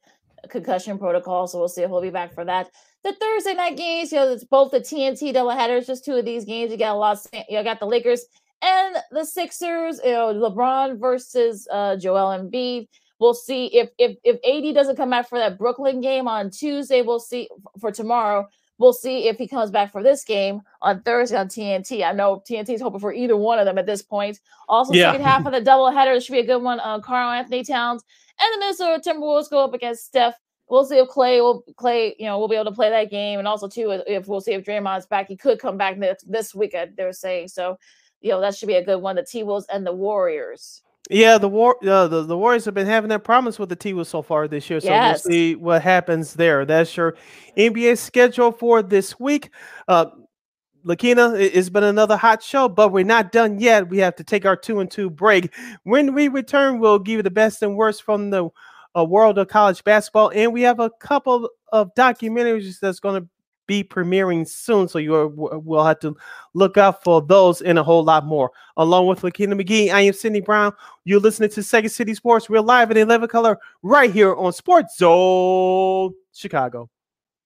concussion 0.50 0.98
protocol. 0.98 1.46
So 1.46 1.60
we'll 1.60 1.68
see 1.68 1.84
if 1.84 1.90
he'll 1.90 2.02
be 2.02 2.10
back 2.10 2.34
for 2.34 2.44
that. 2.46 2.72
The 3.04 3.14
Thursday 3.14 3.54
night 3.54 3.78
games, 3.78 4.12
you 4.12 4.18
know, 4.18 4.32
it's 4.32 4.46
both 4.46 4.72
the 4.72 4.80
TNT 4.80 5.34
doubleheaders, 5.34 5.86
just 5.86 6.06
two 6.06 6.16
of 6.16 6.26
these 6.26 6.46
games. 6.46 6.72
You 6.72 6.78
got 6.78 6.96
a 6.96 6.98
lot. 6.98 7.20
You 7.50 7.62
got 7.64 7.80
the 7.80 7.86
Lakers 7.86 8.26
and 8.64 8.95
the 9.11 9.26
Sixers. 9.26 9.99
You 10.03 10.11
know, 10.14 10.34
LeBron 10.34 10.99
versus 10.99 11.68
uh, 11.72 11.98
Joel 11.98 12.38
Embiid. 12.40 12.88
We'll 13.19 13.34
see 13.34 13.68
if 13.68 13.90
if 13.98 14.18
if 14.23 14.38
AD 14.44 14.73
doesn't 14.73 14.95
come 14.95 15.10
back 15.11 15.30
for 15.30 15.38
that 15.38 15.57
Brooklyn 15.57 16.02
game 16.02 16.27
on 16.27 16.49
Tuesday. 16.49 17.02
We'll 17.02 17.19
see 17.19 17.48
for 17.80 17.91
tomorrow. 17.91 18.48
We'll 18.80 18.91
see 18.91 19.27
if 19.27 19.38
he 19.38 19.48
comes 19.48 19.69
back 19.69 19.91
for 19.91 20.02
this 20.02 20.23
game 20.23 20.61
on 20.81 21.03
Thursday 21.03 21.38
on 21.38 21.48
TNT. 21.48 22.03
I 22.03 22.11
know 22.11 22.41
TNT 22.49 22.73
is 22.73 22.81
hoping 22.81 22.99
for 22.99 23.14
either 23.14 23.38
one 23.38 23.60
of 23.60 23.65
them 23.65 23.77
at 23.77 23.85
this 23.85 24.02
point. 24.02 24.40
Also, 24.68 24.94
Yeah. 24.94 25.11
second 25.11 25.26
half 25.26 25.45
of 25.45 25.53
the 25.53 25.61
doubleheader 25.61 26.22
should 26.26 26.34
be 26.34 26.40
a 26.40 26.45
good 26.45 26.61
one. 26.61 26.80
Uh, 26.80 26.99
Karl-Anthony 26.99 27.64
Towns 27.64 28.03
and 28.41 28.53
the 28.53 28.60
Minnesota 28.60 28.99
Timberwolves 28.99 29.49
go 29.49 29.64
up 29.64 29.73
against 29.76 30.06
Steph. 30.06 30.34
We'll 30.68 30.85
see 30.85 30.98
if 30.98 31.07
Klay 31.07 31.40
will 31.40 31.64
Klay, 31.76 32.15
you 32.18 32.26
know, 32.26 32.40
will 32.40 32.48
be 32.48 32.56
able 32.56 32.72
to 32.72 32.76
play 32.76 32.90
that 32.90 33.11
game, 33.11 33.38
and 33.38 33.48
also 33.48 33.68
too 33.68 33.91
if 34.07 34.27
we'll 34.27 34.41
see 34.41 34.53
if 34.53 34.65
Draymond's 34.65 35.06
back. 35.06 35.27
He 35.27 35.38
could 35.38 35.60
come 35.60 35.77
back 35.77 35.98
next 35.98 36.30
this 36.30 36.56
week. 36.56 36.73
uh, 36.73 36.88
They're 36.98 37.14
saying 37.14 37.49
so. 37.49 37.77
You 38.24 38.32
know 38.32 38.41
that 38.41 38.56
should 38.56 38.68
be 38.68 38.76
a 38.76 38.84
good 38.84 39.02
one. 39.02 39.18
The 39.18 39.24
T 39.24 39.44
Wolves 39.44 39.68
and 39.72 39.86
the 39.86 39.91
Warriors. 39.94 40.82
Yeah, 41.10 41.38
the 41.38 41.50
war 41.50 41.76
uh, 41.86 42.08
the, 42.08 42.24
the 42.24 42.38
Warriors 42.38 42.64
have 42.66 42.74
been 42.74 42.88
having 42.88 43.10
their 43.10 43.20
problems 43.20 43.60
with 43.60 43.68
the 43.70 43.76
T 43.76 43.94
Wolves 43.94 44.10
so 44.10 44.22
far 44.22 44.48
this 44.48 44.70
year. 44.70 44.80
So 44.80 44.88
Yes. 44.88 45.26
we'll 45.26 45.32
see 45.34 45.56
what 45.56 45.82
happens 45.82 46.34
there. 46.34 46.66
That's 46.66 46.95
your 46.95 47.16
NBA 47.58 47.98
schedule 47.98 48.52
for 48.54 48.82
this 48.82 49.20
week. 49.20 49.50
Uh 49.88 50.06
Lakina, 50.86 51.40
it- 51.40 51.56
it's 51.56 51.70
been 51.70 51.84
another 51.84 52.18
hot 52.18 52.41
show, 52.44 52.68
but 52.68 52.91
we're 52.91 53.06
not 53.06 53.32
done 53.32 53.60
yet. 53.60 53.88
We 53.90 54.00
have 54.00 54.16
to 54.16 54.24
take 54.24 54.45
our 54.45 54.56
two 54.56 54.80
and 54.80 54.90
two 54.91 55.10
break. 55.10 55.54
When 55.84 56.14
we 56.14 56.28
return, 56.28 56.80
we'll 56.80 57.00
give 57.00 57.18
you 57.18 57.24
the 57.24 57.32
best 57.32 57.62
and 57.62 57.76
worst 57.78 58.04
from 58.04 58.30
the 58.32 58.50
uh, 58.98 59.04
world 59.06 59.38
of 59.38 59.48
college 59.48 59.84
basketball, 59.84 60.32
and 60.36 60.52
we 60.54 60.62
have 60.64 60.80
a 60.80 60.90
couple 61.00 61.50
of 61.72 61.94
documentaries 61.95 62.80
that's 62.80 63.00
going 63.00 63.22
to 63.22 63.28
be 63.68 63.84
premiering 63.84 64.48
soon. 64.48 64.88
So 64.88 64.99
you 64.99 65.34
will 65.35 65.84
have 65.84 65.99
to 65.99 66.15
look 66.53 66.77
out 66.77 67.03
for 67.03 67.22
those 67.22 67.61
and 67.61 67.80
a 67.80 67.84
whole 67.84 68.03
lot 68.03 68.26
more. 68.26 68.52
Along 68.77 69.07
with 69.07 69.22
Lakina 69.22 69.56
McGee, 69.56 69.91
I 69.91 70.02
am 70.02 70.14
Sidney 70.14 70.41
Brown. 70.41 70.73
You're 71.06 71.19
listening 71.19 71.49
to 71.52 71.64
Second 71.64 71.90
City 71.90 72.14
Sports. 72.14 72.49
We're 72.49 72.61
live 72.61 72.91
in 72.91 72.98
11 72.98 73.30
color 73.30 73.57
right 73.81 74.11
here 74.11 74.35
on 74.35 74.53
Sports 74.53 74.98
Zone 74.98 76.14
Chicago. 76.34 76.90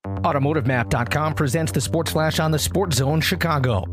AutomotiveMap.com 0.06 1.34
presents 1.34 1.72
the 1.72 1.82
Sports 1.82 2.12
Flash 2.12 2.40
on 2.40 2.52
the 2.52 2.60
Sports 2.60 2.98
Zone 2.98 3.22
Chicago. 3.22 3.84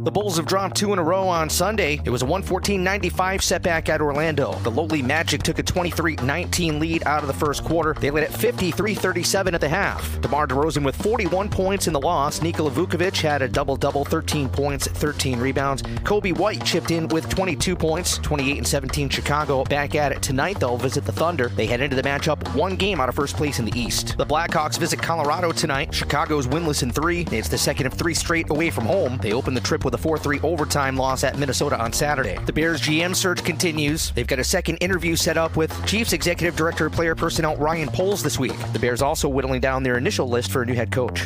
The 0.00 0.12
Bulls 0.12 0.36
have 0.36 0.46
dropped 0.46 0.76
two 0.76 0.92
in 0.92 1.00
a 1.00 1.02
row 1.02 1.26
on 1.26 1.50
Sunday. 1.50 2.00
It 2.04 2.10
was 2.10 2.22
a 2.22 2.26
114-95 2.26 3.42
setback 3.42 3.88
at 3.88 4.00
Orlando. 4.00 4.52
The 4.62 4.70
lowly 4.70 5.02
Magic 5.02 5.42
took 5.42 5.58
a 5.58 5.62
23-19 5.62 6.78
lead 6.78 7.02
out 7.04 7.22
of 7.22 7.26
the 7.26 7.34
first 7.34 7.64
quarter. 7.64 7.94
They 7.94 8.10
led 8.10 8.22
at 8.22 8.30
53-37 8.30 9.54
at 9.54 9.60
the 9.60 9.68
half. 9.68 10.20
DeMar 10.20 10.46
DeRozan 10.46 10.84
with 10.84 10.94
41 11.02 11.48
points 11.48 11.88
in 11.88 11.92
the 11.92 12.00
loss. 12.00 12.40
Nikola 12.42 12.70
Vucevic 12.70 13.20
had 13.20 13.42
a 13.42 13.48
double-double, 13.48 14.04
13 14.04 14.48
points, 14.48 14.86
13 14.86 15.40
rebounds. 15.40 15.82
Coby 15.82 16.36
White 16.36 16.64
chipped 16.64 16.92
in 16.92 17.08
with 17.08 17.28
22 17.28 17.74
points, 17.74 18.18
28 18.18 18.56
and 18.56 18.66
17 18.66 19.08
Chicago. 19.08 19.64
Back 19.64 19.96
at 19.96 20.12
it 20.12 20.22
tonight, 20.22 20.60
they'll 20.60 20.76
visit 20.76 21.06
the 21.06 21.12
Thunder. 21.12 21.48
They 21.48 21.66
head 21.66 21.80
into 21.80 21.96
the 21.96 22.02
matchup 22.02 22.54
one 22.54 22.76
game 22.76 23.00
out 23.00 23.08
of 23.08 23.16
first 23.16 23.36
place 23.36 23.58
in 23.58 23.64
the 23.64 23.76
East. 23.76 24.16
The 24.16 24.26
Blackhawks 24.26 24.78
visit 24.78 25.02
Colorado 25.02 25.50
tonight. 25.50 25.92
Chicago's 25.92 26.46
winless 26.46 26.84
in 26.84 26.92
three. 26.92 27.26
It's 27.32 27.48
the 27.48 27.58
second 27.58 27.86
of 27.86 27.94
three 27.94 28.14
straight 28.14 28.48
away 28.50 28.70
from 28.70 28.84
home. 28.84 29.18
They 29.20 29.32
open 29.32 29.54
the 29.54 29.60
trip 29.60 29.87
with 29.88 29.94
a 29.94 30.02
4 30.02 30.18
3 30.18 30.40
overtime 30.40 30.98
loss 30.98 31.24
at 31.24 31.38
Minnesota 31.38 31.80
on 31.80 31.94
Saturday. 31.94 32.38
The 32.44 32.52
Bears 32.52 32.82
GM 32.82 33.16
search 33.16 33.42
continues. 33.42 34.10
They've 34.10 34.26
got 34.26 34.38
a 34.38 34.44
second 34.44 34.76
interview 34.76 35.16
set 35.16 35.38
up 35.38 35.56
with 35.56 35.72
Chiefs 35.86 36.12
Executive 36.12 36.54
Director 36.56 36.86
of 36.86 36.92
Player 36.92 37.14
Personnel 37.14 37.56
Ryan 37.56 37.88
Poles 37.88 38.22
this 38.22 38.38
week. 38.38 38.52
The 38.74 38.78
Bears 38.78 39.00
also 39.00 39.30
whittling 39.30 39.60
down 39.60 39.82
their 39.82 39.96
initial 39.96 40.28
list 40.28 40.50
for 40.50 40.60
a 40.60 40.66
new 40.66 40.74
head 40.74 40.92
coach. 40.92 41.22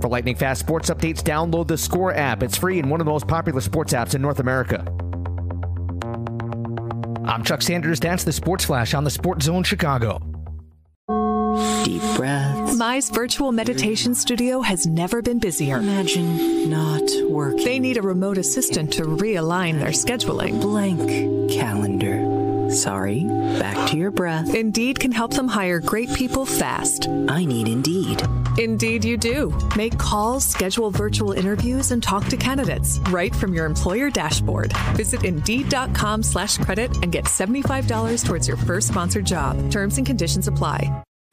For 0.00 0.08
lightning 0.08 0.36
fast 0.36 0.60
sports 0.60 0.88
updates, 0.88 1.22
download 1.22 1.66
the 1.66 1.76
Score 1.76 2.14
app. 2.14 2.42
It's 2.42 2.56
free 2.56 2.78
and 2.78 2.90
one 2.90 3.00
of 3.00 3.04
the 3.04 3.12
most 3.12 3.28
popular 3.28 3.60
sports 3.60 3.92
apps 3.92 4.14
in 4.14 4.22
North 4.22 4.38
America. 4.38 4.82
I'm 7.26 7.44
Chuck 7.44 7.60
Sanders. 7.60 8.00
That's 8.00 8.24
the 8.24 8.32
Sports 8.32 8.64
Flash 8.64 8.94
on 8.94 9.04
the 9.04 9.10
Sports 9.10 9.44
Zone 9.44 9.62
Chicago. 9.62 10.33
Deep 11.84 12.02
breaths. 12.16 12.74
Mize 12.74 13.12
virtual 13.12 13.52
meditation 13.52 14.14
studio 14.14 14.60
has 14.60 14.86
never 14.86 15.22
been 15.22 15.38
busier. 15.38 15.78
Imagine 15.78 16.70
not 16.70 17.02
working. 17.28 17.64
They 17.64 17.78
need 17.78 17.96
a 17.96 18.02
remote 18.02 18.38
assistant 18.38 18.92
to 18.94 19.02
realign 19.02 19.78
their 19.78 19.88
scheduling. 19.88 20.60
Blank 20.60 21.50
calendar. 21.50 22.70
Sorry. 22.70 23.24
Back 23.58 23.88
to 23.90 23.96
your 23.96 24.10
breath. 24.10 24.54
Indeed 24.54 24.98
can 24.98 25.12
help 25.12 25.32
them 25.34 25.48
hire 25.48 25.80
great 25.80 26.12
people 26.14 26.46
fast. 26.46 27.08
I 27.28 27.44
need 27.44 27.68
Indeed. 27.68 28.22
Indeed, 28.58 29.04
you 29.04 29.16
do. 29.16 29.56
Make 29.76 29.98
calls, 29.98 30.46
schedule 30.46 30.90
virtual 30.90 31.32
interviews, 31.32 31.90
and 31.90 32.02
talk 32.02 32.24
to 32.26 32.36
candidates 32.36 33.00
right 33.10 33.34
from 33.34 33.52
your 33.52 33.66
employer 33.66 34.10
dashboard. 34.10 34.72
Visit 34.96 35.24
Indeed.com 35.24 36.22
slash 36.22 36.56
credit 36.58 36.96
and 37.02 37.12
get 37.12 37.24
$75 37.24 38.24
towards 38.24 38.48
your 38.48 38.56
first 38.56 38.88
sponsored 38.88 39.26
job. 39.26 39.70
Terms 39.70 39.98
and 39.98 40.06
conditions 40.06 40.48
apply. 40.48 41.04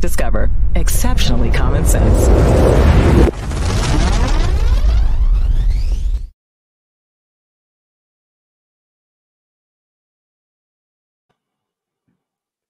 Discover 0.00 0.50
exceptionally 0.76 1.50
common 1.50 1.84
sense. 1.84 2.26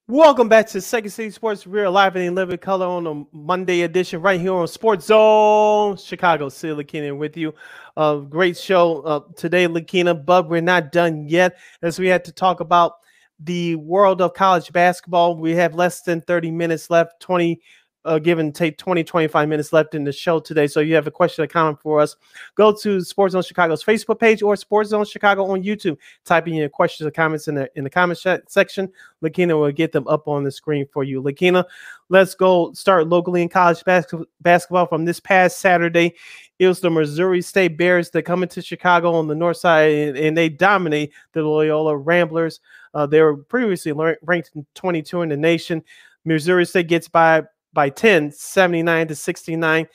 Welcome 0.09 0.48
back 0.48 0.66
to 0.70 0.81
Second 0.81 1.11
City 1.11 1.31
Sports. 1.31 1.65
We're 1.65 1.89
live 1.89 2.16
and 2.16 2.24
in 2.24 2.35
living 2.35 2.59
color 2.59 2.85
on 2.85 3.07
a 3.07 3.24
Monday 3.32 3.82
edition 3.82 4.20
right 4.20 4.40
here 4.40 4.52
on 4.52 4.66
Sports 4.66 5.07
Zone 5.07 5.97
Chicago. 5.98 6.48
Sid 6.48 6.77
Lakina 6.77 7.16
with 7.16 7.36
you. 7.36 7.55
Uh, 7.97 8.16
great 8.16 8.59
show 8.59 9.02
uh, 9.02 9.20
today, 9.36 9.69
Lakina, 9.69 10.15
but 10.15 10.48
we're 10.48 10.62
not 10.62 10.90
done 10.90 11.28
yet 11.28 11.59
as 11.81 12.01
we 12.01 12.09
had 12.09 12.24
to 12.24 12.32
talk 12.32 12.59
about 12.59 12.94
the 13.43 13.77
world 13.77 14.21
of 14.21 14.35
college 14.35 14.73
basketball. 14.73 15.37
We 15.37 15.53
have 15.57 15.75
less 15.75 16.03
than 16.03 16.21
30 16.21 16.51
minutes 16.51 16.91
left, 16.91 17.21
20 17.21 17.61
uh, 18.05 18.18
give 18.18 18.39
and 18.39 18.55
take 18.55 18.78
20, 18.78 19.05
25 19.05 19.48
minutes 19.48 19.72
left 19.72 19.94
in 19.94 20.05
the 20.05 20.12
show 20.12 20.40
today. 20.40 20.66
So 20.66 20.81
you 20.81 20.94
have 20.94 21.06
a 21.06 21.10
question 21.10 21.44
or 21.44 21.47
comment 21.47 21.81
for 21.81 22.01
us, 22.01 22.16
go 22.55 22.74
to 22.77 23.01
Sports 23.02 23.32
Zone 23.32 23.43
Chicago's 23.43 23.85
Facebook 23.85 24.18
page 24.18 24.43
or 24.43 24.56
Sports 24.56 24.90
Zone 24.90 25.05
Chicago 25.05 25.51
on 25.51 25.62
YouTube. 25.62 25.98
Type 26.24 26.48
in 26.48 26.55
your 26.55 26.68
questions 26.68 27.06
or 27.06 27.10
comments 27.10 27.48
in 27.48 27.55
the 27.55 27.70
in 27.77 27.85
the 27.85 27.90
comment 27.90 28.18
section. 28.48 28.90
Lakina 29.22 29.59
will 29.59 29.72
get 29.72 29.93
them 29.93 30.06
up 30.09 30.28
on 30.28 30.44
the 30.44 30.51
screen 30.51 30.86
for 30.93 31.05
you. 31.05 31.22
Lakina, 31.22 31.64
let's 32.09 32.35
go 32.35 32.72
start 32.72 33.09
locally 33.09 33.43
in 33.43 33.48
college 33.48 33.85
bas- 33.85 34.06
basketball 34.40 34.86
from 34.86 35.05
this 35.05 35.20
past 35.20 35.59
Saturday. 35.59 36.14
It 36.59 36.68
was 36.68 36.81
the 36.81 36.90
Missouri 36.90 37.40
State 37.43 37.78
Bears 37.78 38.10
that 38.10 38.22
come 38.22 38.43
into 38.43 38.60
Chicago 38.60 39.14
on 39.14 39.28
the 39.28 39.35
north 39.35 39.56
side 39.56 39.93
and, 39.93 40.16
and 40.16 40.36
they 40.36 40.48
dominate 40.48 41.12
the 41.32 41.43
Loyola 41.43 41.97
Ramblers. 41.97 42.60
Uh, 42.93 43.06
they 43.06 43.22
were 43.22 43.36
previously 43.36 43.93
ranked 44.22 44.52
22 44.74 45.22
in 45.22 45.28
the 45.31 45.36
nation. 45.36 45.82
Missouri 46.24 46.66
State 46.66 46.89
gets 46.89 47.09
by 47.09 47.43
by 47.73 47.91
10, 47.91 48.33
79 48.33 49.09
to 49.09 49.15
69. 49.15 49.89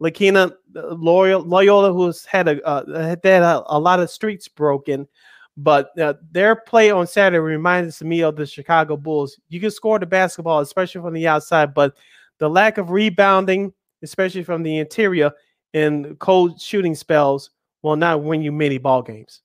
Lakina 0.00 0.52
Loyola, 0.74 1.42
Loyola 1.42 1.92
who's 1.92 2.24
had 2.26 2.48
a 2.48 2.62
uh, 2.66 3.02
had 3.02 3.24
a, 3.24 3.62
a, 3.66 3.78
lot 3.78 3.98
of 3.98 4.10
streets 4.10 4.46
broken, 4.46 5.08
but 5.56 5.98
uh, 5.98 6.14
their 6.30 6.54
play 6.54 6.90
on 6.90 7.06
Saturday 7.06 7.38
reminds 7.38 8.02
me 8.02 8.22
of 8.22 8.36
the 8.36 8.44
Chicago 8.44 8.96
Bulls. 8.96 9.38
You 9.48 9.58
can 9.58 9.70
score 9.70 9.98
the 9.98 10.04
basketball, 10.04 10.60
especially 10.60 11.00
from 11.00 11.14
the 11.14 11.26
outside, 11.26 11.72
but 11.72 11.94
the 12.38 12.48
lack 12.48 12.76
of 12.76 12.90
rebounding, 12.90 13.72
especially 14.02 14.42
from 14.42 14.62
the 14.62 14.78
interior, 14.78 15.32
and 15.72 16.18
cold 16.18 16.60
shooting 16.60 16.94
spells 16.94 17.50
will 17.82 17.96
not 17.96 18.22
win 18.22 18.42
you 18.42 18.52
many 18.52 18.76
ball 18.76 19.00
games. 19.02 19.40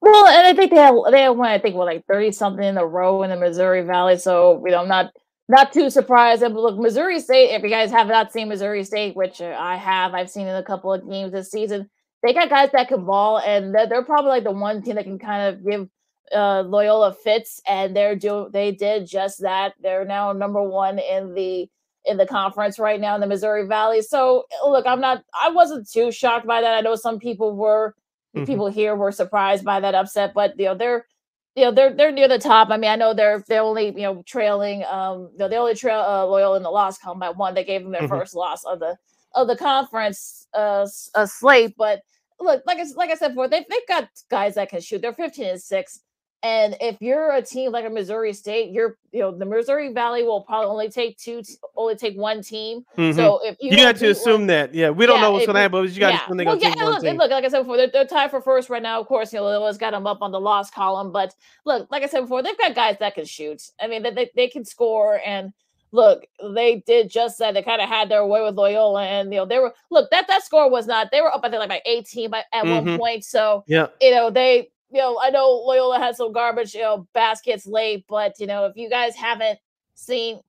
Well, 0.00 0.26
and 0.26 0.44
I 0.44 0.54
think 0.54 0.72
they 0.72 0.78
have 0.78 0.96
they 1.12 1.22
have 1.22 1.36
won 1.36 1.50
I 1.50 1.60
think 1.60 1.76
what 1.76 1.86
like 1.86 2.04
thirty 2.06 2.32
something 2.32 2.64
in 2.64 2.76
a 2.76 2.84
row 2.84 3.22
in 3.22 3.30
the 3.30 3.36
Missouri 3.36 3.82
Valley. 3.82 4.18
So 4.18 4.60
you 4.64 4.72
know, 4.72 4.80
I'm 4.80 4.88
not 4.88 5.12
not 5.48 5.72
too 5.72 5.90
surprised. 5.90 6.42
But 6.42 6.54
look, 6.54 6.78
Missouri 6.78 7.20
State. 7.20 7.54
If 7.54 7.62
you 7.62 7.70
guys 7.70 7.90
have 7.90 8.08
not 8.08 8.32
seen 8.32 8.48
Missouri 8.48 8.84
State, 8.84 9.16
which 9.16 9.40
uh, 9.40 9.56
I 9.58 9.76
have, 9.76 10.14
I've 10.14 10.30
seen 10.30 10.46
in 10.46 10.56
a 10.56 10.62
couple 10.62 10.92
of 10.92 11.08
games 11.08 11.32
this 11.32 11.50
season. 11.50 11.88
They 12.22 12.32
got 12.32 12.50
guys 12.50 12.70
that 12.72 12.88
can 12.88 13.04
ball, 13.04 13.38
and 13.38 13.74
they're, 13.74 13.88
they're 13.88 14.04
probably 14.04 14.30
like 14.30 14.44
the 14.44 14.52
one 14.52 14.82
team 14.82 14.94
that 14.94 15.04
can 15.04 15.18
kind 15.18 15.54
of 15.54 15.64
give 15.68 15.88
uh, 16.34 16.62
Loyola 16.62 17.12
fits, 17.12 17.60
and 17.66 17.94
they're 17.96 18.16
do 18.16 18.48
they 18.52 18.72
did 18.72 19.06
just 19.06 19.42
that. 19.42 19.74
They're 19.80 20.04
now 20.04 20.32
number 20.32 20.62
one 20.62 20.98
in 20.98 21.34
the 21.34 21.68
in 22.04 22.16
the 22.16 22.26
conference 22.26 22.78
right 22.78 23.00
now 23.00 23.14
in 23.14 23.20
the 23.20 23.26
Missouri 23.26 23.66
Valley. 23.66 24.02
So 24.02 24.44
look, 24.64 24.86
I'm 24.86 25.00
not 25.00 25.24
I 25.40 25.50
wasn't 25.50 25.90
too 25.90 26.10
shocked 26.12 26.46
by 26.46 26.60
that. 26.60 26.74
I 26.74 26.80
know 26.80 26.96
some 26.96 27.18
people 27.18 27.56
were 27.56 27.94
mm-hmm. 28.36 28.44
people 28.44 28.68
here 28.68 28.96
were 28.96 29.12
surprised 29.12 29.64
by 29.64 29.80
that 29.80 29.94
upset, 29.94 30.32
but 30.34 30.58
you 30.58 30.66
know, 30.66 30.74
they're 30.74 31.06
you 31.54 31.64
know 31.64 31.70
they're 31.70 31.92
they're 31.92 32.12
near 32.12 32.28
the 32.28 32.38
top. 32.38 32.70
I 32.70 32.76
mean, 32.76 32.90
I 32.90 32.96
know 32.96 33.14
they're 33.14 33.44
they're 33.48 33.62
only 33.62 33.86
you 33.86 34.02
know 34.02 34.22
trailing 34.26 34.84
um 34.84 35.30
you 35.32 35.38
know, 35.38 35.48
they 35.48 35.56
only 35.56 35.74
trail 35.74 36.00
uh, 36.00 36.24
Loyola 36.26 36.56
in 36.56 36.62
the 36.62 36.70
loss 36.70 36.98
column 36.98 37.18
by 37.18 37.30
one. 37.30 37.54
They 37.54 37.64
gave 37.64 37.82
them 37.82 37.92
their 37.92 38.02
mm-hmm. 38.02 38.10
first 38.10 38.34
loss 38.34 38.64
of 38.64 38.80
the 38.80 38.96
of 39.34 39.48
the 39.48 39.56
conference 39.56 40.46
uh, 40.54 40.86
uh 41.14 41.26
slate, 41.26 41.74
but 41.76 42.02
look 42.40 42.62
like 42.66 42.78
I 42.78 42.84
like 42.96 43.10
I 43.10 43.14
said 43.14 43.28
before, 43.28 43.48
they've 43.48 43.64
they've 43.68 43.88
got 43.88 44.08
guys 44.30 44.54
that 44.54 44.70
can 44.70 44.80
shoot. 44.80 45.02
They're 45.02 45.12
15 45.12 45.46
and 45.46 45.60
six. 45.60 46.00
And 46.44 46.76
if 46.80 47.00
you're 47.00 47.32
a 47.32 47.40
team 47.40 47.70
like 47.70 47.84
a 47.84 47.90
Missouri 47.90 48.32
State, 48.32 48.72
you're 48.72 48.98
you 49.12 49.20
know 49.20 49.30
the 49.30 49.44
Missouri 49.44 49.92
Valley 49.92 50.24
will 50.24 50.40
probably 50.40 50.66
only 50.66 50.90
take 50.90 51.16
two, 51.16 51.42
only 51.76 51.94
take 51.94 52.16
one 52.16 52.42
team. 52.42 52.84
Mm-hmm. 52.98 53.16
So 53.16 53.38
if 53.44 53.56
you, 53.60 53.70
you 53.70 53.76
got 53.76 53.96
to 53.96 54.10
assume 54.10 54.42
one, 54.42 54.46
that, 54.48 54.74
yeah, 54.74 54.90
we 54.90 55.06
don't 55.06 55.16
yeah, 55.16 55.22
know 55.22 55.32
what's 55.32 55.46
going 55.46 55.54
to 55.54 55.60
happen, 55.60 55.84
but 55.84 55.92
you 55.92 56.00
got 56.00 56.08
to 56.08 56.14
yeah. 56.14 56.24
assume 56.24 56.36
they're 56.38 56.46
well, 56.46 56.58
yeah, 56.58 56.84
look, 56.84 57.02
look, 57.02 57.30
like 57.30 57.44
I 57.44 57.48
said 57.48 57.60
before, 57.60 57.76
they're, 57.76 57.90
they're, 57.92 58.06
tied 58.06 58.30
for 58.30 58.40
first 58.40 58.70
right 58.70 58.82
now. 58.82 59.00
Of 59.00 59.06
course, 59.06 59.32
you 59.32 59.38
know 59.38 59.44
Loyola's 59.44 59.78
got 59.78 59.92
them 59.92 60.06
up 60.06 60.20
on 60.20 60.32
the 60.32 60.40
loss 60.40 60.68
column, 60.68 61.12
but 61.12 61.32
look, 61.64 61.88
like 61.92 62.02
I 62.02 62.06
said 62.06 62.22
before, 62.22 62.42
they've 62.42 62.58
got 62.58 62.74
guys 62.74 62.96
that 62.98 63.14
can 63.14 63.24
shoot. 63.24 63.62
I 63.80 63.86
mean, 63.86 64.02
they 64.02 64.10
they, 64.10 64.30
they 64.34 64.48
can 64.48 64.64
score 64.64 65.20
and 65.24 65.52
look, 65.92 66.24
they 66.54 66.82
did 66.86 67.10
just 67.10 67.38
that. 67.38 67.54
They 67.54 67.62
kind 67.62 67.80
of 67.80 67.88
had 67.88 68.08
their 68.08 68.26
way 68.26 68.42
with 68.42 68.56
Loyola, 68.56 69.04
and 69.04 69.32
you 69.32 69.38
know 69.38 69.46
they 69.46 69.58
were 69.58 69.72
look 69.90 70.10
that 70.10 70.26
that 70.26 70.42
score 70.42 70.68
was 70.68 70.86
not. 70.86 71.10
They 71.12 71.20
were 71.20 71.32
up 71.32 71.42
I 71.44 71.50
think 71.50 71.60
like 71.60 71.68
by 71.68 71.82
18 71.86 72.30
by, 72.30 72.38
at 72.52 72.64
mm-hmm. 72.64 72.88
one 72.88 72.98
point. 72.98 73.24
So 73.24 73.62
yeah, 73.68 73.86
you 74.00 74.10
know 74.10 74.30
they 74.30 74.70
you 74.92 75.00
know, 75.00 75.18
I 75.22 75.30
know 75.30 75.50
Loyola 75.66 75.98
has 75.98 76.18
some 76.18 76.32
garbage, 76.32 76.74
you 76.74 76.82
know, 76.82 77.06
baskets 77.14 77.66
late, 77.66 78.04
but 78.08 78.34
you 78.38 78.46
know, 78.46 78.66
if 78.66 78.76
you 78.76 78.90
guys 78.90 79.16
haven't 79.16 79.58
seen, 79.94 80.40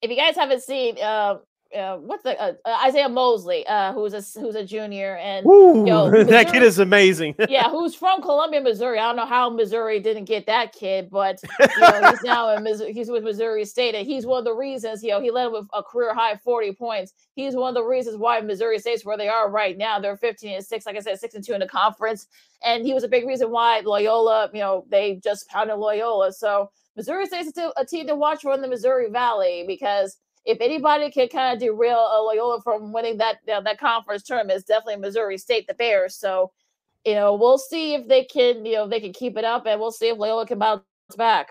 if 0.00 0.10
you 0.10 0.16
guys 0.16 0.36
haven't 0.36 0.62
seen, 0.62 0.98
uh, 1.02 1.36
uh, 1.74 1.96
what's 1.96 2.22
the 2.22 2.40
uh, 2.40 2.52
uh, 2.64 2.90
Isiaih 2.90 3.12
Mosley, 3.12 3.66
uh, 3.66 3.92
who's 3.92 4.14
a 4.14 4.40
who's 4.40 4.54
a 4.54 4.64
junior, 4.64 5.16
and 5.16 5.46
Woo, 5.46 5.86
yo, 5.86 6.10
that 6.24 6.50
kid 6.52 6.62
is 6.62 6.78
amazing. 6.78 7.34
yeah, 7.48 7.70
who's 7.70 7.94
from 7.94 8.20
Columbia, 8.22 8.60
Missouri. 8.60 8.98
I 8.98 9.02
don't 9.02 9.16
know 9.16 9.26
how 9.26 9.50
Missouri 9.50 10.00
didn't 10.00 10.24
get 10.24 10.46
that 10.46 10.72
kid, 10.72 11.10
but 11.10 11.40
you 11.60 11.80
know, 11.80 12.10
he's 12.10 12.22
now 12.22 12.54
in 12.56 12.62
Missouri, 12.62 12.92
he's 12.92 13.10
with 13.10 13.24
Missouri 13.24 13.64
State, 13.64 13.94
and 13.94 14.06
he's 14.06 14.26
one 14.26 14.38
of 14.38 14.44
the 14.44 14.54
reasons. 14.54 15.02
You 15.02 15.10
know, 15.10 15.20
he 15.20 15.30
led 15.30 15.46
with 15.46 15.66
a 15.72 15.82
career 15.82 16.14
high 16.14 16.36
forty 16.36 16.72
points. 16.72 17.14
He's 17.34 17.54
one 17.54 17.68
of 17.68 17.74
the 17.74 17.84
reasons 17.84 18.16
why 18.16 18.40
Missouri 18.40 18.78
State's 18.78 19.04
where 19.04 19.16
they 19.16 19.28
are 19.28 19.50
right 19.50 19.76
now. 19.76 19.98
They're 19.98 20.16
fifteen 20.16 20.56
and 20.56 20.64
six, 20.64 20.86
like 20.86 20.96
I 20.96 21.00
said, 21.00 21.18
six 21.18 21.34
and 21.34 21.44
two 21.44 21.54
in 21.54 21.60
the 21.60 21.68
conference, 21.68 22.26
and 22.64 22.84
he 22.84 22.94
was 22.94 23.04
a 23.04 23.08
big 23.08 23.26
reason 23.26 23.50
why 23.50 23.80
Loyola. 23.80 24.50
You 24.52 24.60
know, 24.60 24.84
they 24.88 25.16
just 25.16 25.48
pounded 25.48 25.76
Loyola. 25.76 26.32
So 26.32 26.70
Missouri 26.96 27.26
State's 27.26 27.52
a 27.76 27.84
team 27.84 28.06
to 28.06 28.14
watch 28.14 28.42
for 28.42 28.54
in 28.54 28.60
the 28.60 28.68
Missouri 28.68 29.10
Valley 29.10 29.64
because 29.66 30.18
if 30.44 30.58
anybody 30.60 31.10
can 31.10 31.28
kind 31.28 31.54
of 31.54 31.60
derail 31.60 31.98
uh, 31.98 32.22
Loyola 32.22 32.60
from 32.62 32.92
winning 32.92 33.16
that 33.18 33.36
uh, 33.52 33.60
that 33.60 33.78
conference 33.78 34.22
tournament, 34.22 34.56
it's 34.58 34.66
definitely 34.66 34.96
Missouri 34.96 35.38
State, 35.38 35.66
the 35.66 35.74
Bears. 35.74 36.16
So, 36.16 36.50
you 37.04 37.14
know, 37.14 37.34
we'll 37.34 37.58
see 37.58 37.94
if 37.94 38.08
they 38.08 38.24
can, 38.24 38.64
you 38.66 38.74
know, 38.74 38.88
they 38.88 39.00
can 39.00 39.12
keep 39.12 39.36
it 39.36 39.44
up, 39.44 39.66
and 39.66 39.80
we'll 39.80 39.92
see 39.92 40.08
if 40.08 40.18
Loyola 40.18 40.46
can 40.46 40.58
bounce 40.58 40.82
back. 41.16 41.48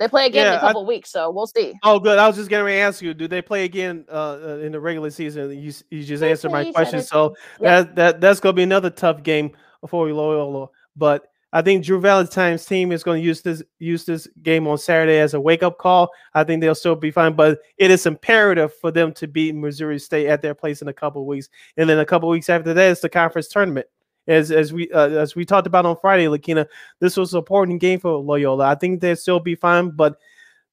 They 0.00 0.08
play 0.08 0.26
again 0.26 0.48
in 0.48 0.52
Yeah, 0.54 0.58
a 0.58 0.62
I- 0.62 0.66
couple 0.66 0.84
weeks, 0.86 1.10
so 1.10 1.30
we'll 1.30 1.46
see. 1.46 1.72
Oh, 1.84 2.00
good. 2.00 2.18
I 2.18 2.26
was 2.26 2.36
just 2.36 2.50
ready 2.50 2.66
to 2.66 2.78
ask 2.80 3.00
you, 3.00 3.14
do 3.14 3.28
they 3.28 3.40
play 3.40 3.64
again 3.64 4.04
uh, 4.10 4.38
uh, 4.42 4.58
in 4.60 4.72
the 4.72 4.80
regular 4.80 5.08
season? 5.10 5.50
You 5.52 5.72
you 5.90 6.02
just 6.04 6.20
They 6.20 6.30
answered 6.32 6.50
my 6.50 6.70
question. 6.72 7.00
So 7.02 7.36
Yeah. 7.60 7.82
that 7.82 7.94
that 7.96 8.20
that's 8.20 8.40
gonna 8.40 8.54
be 8.54 8.64
another 8.64 8.90
tough 8.90 9.22
game 9.22 9.52
for 9.88 10.10
Loyola. 10.10 10.68
But 10.96 11.26
I 11.54 11.62
think 11.62 11.84
Drew 11.84 12.00
Valentine's 12.00 12.66
team 12.66 12.90
is 12.90 13.04
going 13.04 13.22
to 13.22 13.26
use 13.26 13.40
this 13.40 13.62
use 13.78 14.04
this 14.04 14.26
game 14.42 14.66
on 14.66 14.76
Saturday 14.76 15.20
as 15.20 15.34
a 15.34 15.40
wake 15.40 15.62
up 15.62 15.78
call. 15.78 16.10
I 16.34 16.42
think 16.42 16.60
they'll 16.60 16.74
still 16.74 16.96
be 16.96 17.12
fine, 17.12 17.34
but 17.34 17.60
it 17.78 17.92
is 17.92 18.06
imperative 18.06 18.74
for 18.74 18.90
them 18.90 19.12
to 19.14 19.28
beat 19.28 19.54
Missouri 19.54 20.00
State 20.00 20.26
at 20.26 20.42
their 20.42 20.54
place 20.54 20.82
in 20.82 20.88
a 20.88 20.92
couple 20.92 21.24
weeks, 21.24 21.48
and 21.76 21.88
then 21.88 22.00
a 22.00 22.04
couple 22.04 22.28
weeks 22.28 22.50
after 22.50 22.74
that, 22.74 22.90
it's 22.90 23.02
the 23.02 23.08
conference 23.08 23.46
tournament. 23.46 23.86
As 24.26 24.50
as 24.50 24.72
we 24.72 24.90
uh, 24.90 25.10
as 25.10 25.36
we 25.36 25.44
talked 25.44 25.68
about 25.68 25.86
on 25.86 25.96
Friday, 25.96 26.26
Lakina, 26.26 26.66
this 26.98 27.16
was 27.16 27.34
an 27.34 27.38
important 27.38 27.80
game 27.80 28.00
for 28.00 28.16
Loyola. 28.16 28.66
I 28.66 28.74
think 28.74 29.00
they'll 29.00 29.14
still 29.14 29.38
be 29.38 29.54
fine, 29.54 29.90
but 29.90 30.16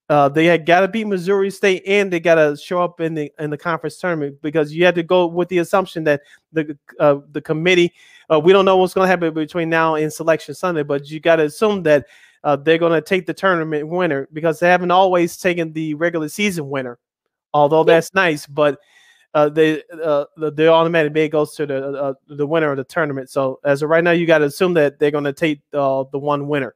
uh, 0.09 0.27
they 0.29 0.45
had 0.45 0.65
got 0.65 0.81
to 0.81 0.87
beat 0.87 1.05
Missouri 1.05 1.49
State 1.49 1.83
and 1.87 2.11
they 2.11 2.19
got 2.19 2.35
to 2.35 2.57
show 2.57 2.83
up 2.83 2.99
in 2.99 3.13
the 3.13 3.31
in 3.39 3.49
the 3.49 3.57
conference 3.57 3.97
tournament 3.97 4.41
because 4.41 4.73
you 4.73 4.83
had 4.83 4.95
to 4.95 5.03
go 5.03 5.25
with 5.25 5.47
the 5.49 5.59
assumption 5.59 6.03
that 6.03 6.21
the 6.51 6.77
uh, 6.99 7.17
the 7.31 7.41
committee. 7.41 7.93
Uh, 8.31 8.39
we 8.39 8.53
don't 8.53 8.65
know 8.65 8.77
what's 8.77 8.93
going 8.93 9.05
to 9.05 9.09
happen 9.09 9.33
between 9.33 9.69
now 9.69 9.95
and 9.95 10.11
Selection 10.11 10.55
Sunday, 10.55 10.83
but 10.83 11.09
you 11.09 11.19
got 11.19 11.37
to 11.37 11.43
assume 11.43 11.83
that 11.83 12.05
uh, 12.43 12.55
they're 12.55 12.77
going 12.77 12.91
to 12.93 13.01
take 13.01 13.25
the 13.25 13.33
tournament 13.33 13.87
winner 13.87 14.27
because 14.33 14.59
they 14.59 14.69
haven't 14.69 14.91
always 14.91 15.37
taken 15.37 15.71
the 15.73 15.93
regular 15.95 16.27
season 16.29 16.69
winner. 16.69 16.97
Although 17.53 17.81
Yeah. 17.81 17.95
that's 17.95 18.13
nice, 18.13 18.47
but 18.47 18.79
uh, 19.33 19.47
they 19.49 19.81
uh, 20.03 20.25
the, 20.37 20.51
the 20.51 20.67
automatic 20.67 21.13
bid 21.13 21.31
goes 21.31 21.55
to 21.55 21.65
the 21.65 21.87
uh, 21.93 22.13
the 22.27 22.45
winner 22.47 22.71
of 22.71 22.77
the 22.77 22.83
tournament. 22.83 23.29
So 23.29 23.59
as 23.63 23.81
of 23.81 23.89
right 23.89 24.03
now, 24.03 24.11
you 24.11 24.25
got 24.25 24.39
to 24.39 24.45
assume 24.45 24.73
that 24.75 24.99
they're 24.99 25.11
going 25.11 25.23
to 25.25 25.33
take 25.33 25.61
uh, 25.73 26.03
the 26.11 26.19
one 26.19 26.47
winner. 26.47 26.75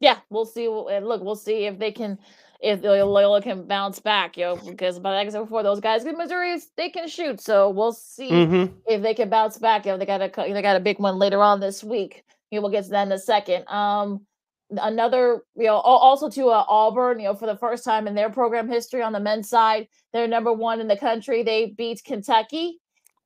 Yeah, 0.00 0.18
we'll 0.28 0.44
see. 0.44 0.66
And 0.66 1.06
look, 1.06 1.22
we'll 1.22 1.36
see 1.36 1.64
if 1.64 1.78
they 1.78 1.92
can, 1.92 2.18
if 2.60 2.82
the 2.82 3.04
Loyola 3.04 3.42
can 3.42 3.66
bounce 3.66 4.00
back, 4.00 4.36
you 4.36 4.44
know, 4.44 4.56
because 4.56 4.98
but 4.98 5.10
like 5.10 5.26
I 5.26 5.30
said 5.30 5.40
before, 5.40 5.62
those 5.62 5.80
guys 5.80 6.04
in 6.04 6.16
Missouri 6.16 6.58
they 6.76 6.90
can 6.90 7.08
shoot, 7.08 7.40
so 7.40 7.70
we'll 7.70 7.92
see. 7.92 8.44
hmm 8.46 8.64
if 8.86 9.02
they 9.02 9.14
can 9.14 9.30
bounce 9.30 9.58
back, 9.58 9.86
you 9.86 9.92
know, 9.92 9.98
they 9.98 10.06
got 10.06 10.20
a 10.20 10.28
they 10.52 10.62
got 10.62 10.76
a 10.76 10.80
big 10.80 10.98
one 10.98 11.18
later 11.18 11.42
on 11.42 11.60
this 11.60 11.82
week. 11.82 12.24
You 12.50 12.58
know, 12.58 12.62
we'll 12.62 12.72
get 12.72 12.84
to 12.84 12.90
that 12.90 13.06
in 13.06 13.12
a 13.12 13.18
second. 13.18 13.66
Um, 13.68 14.26
another, 14.70 15.42
you 15.56 15.66
know, 15.66 15.76
also 15.76 16.28
to 16.30 16.48
uh, 16.48 16.64
Auburn, 16.68 17.18
you 17.18 17.26
know, 17.26 17.34
for 17.34 17.46
the 17.46 17.56
first 17.56 17.84
time 17.84 18.06
in 18.06 18.14
their 18.14 18.30
program 18.30 18.68
history 18.68 19.02
on 19.02 19.12
the 19.12 19.20
men's 19.20 19.48
side, 19.48 19.88
they're 20.12 20.28
number 20.28 20.52
one 20.52 20.80
in 20.80 20.88
the 20.88 20.96
country. 20.96 21.42
They 21.42 21.74
beat 21.76 22.02
Kentucky. 22.04 22.80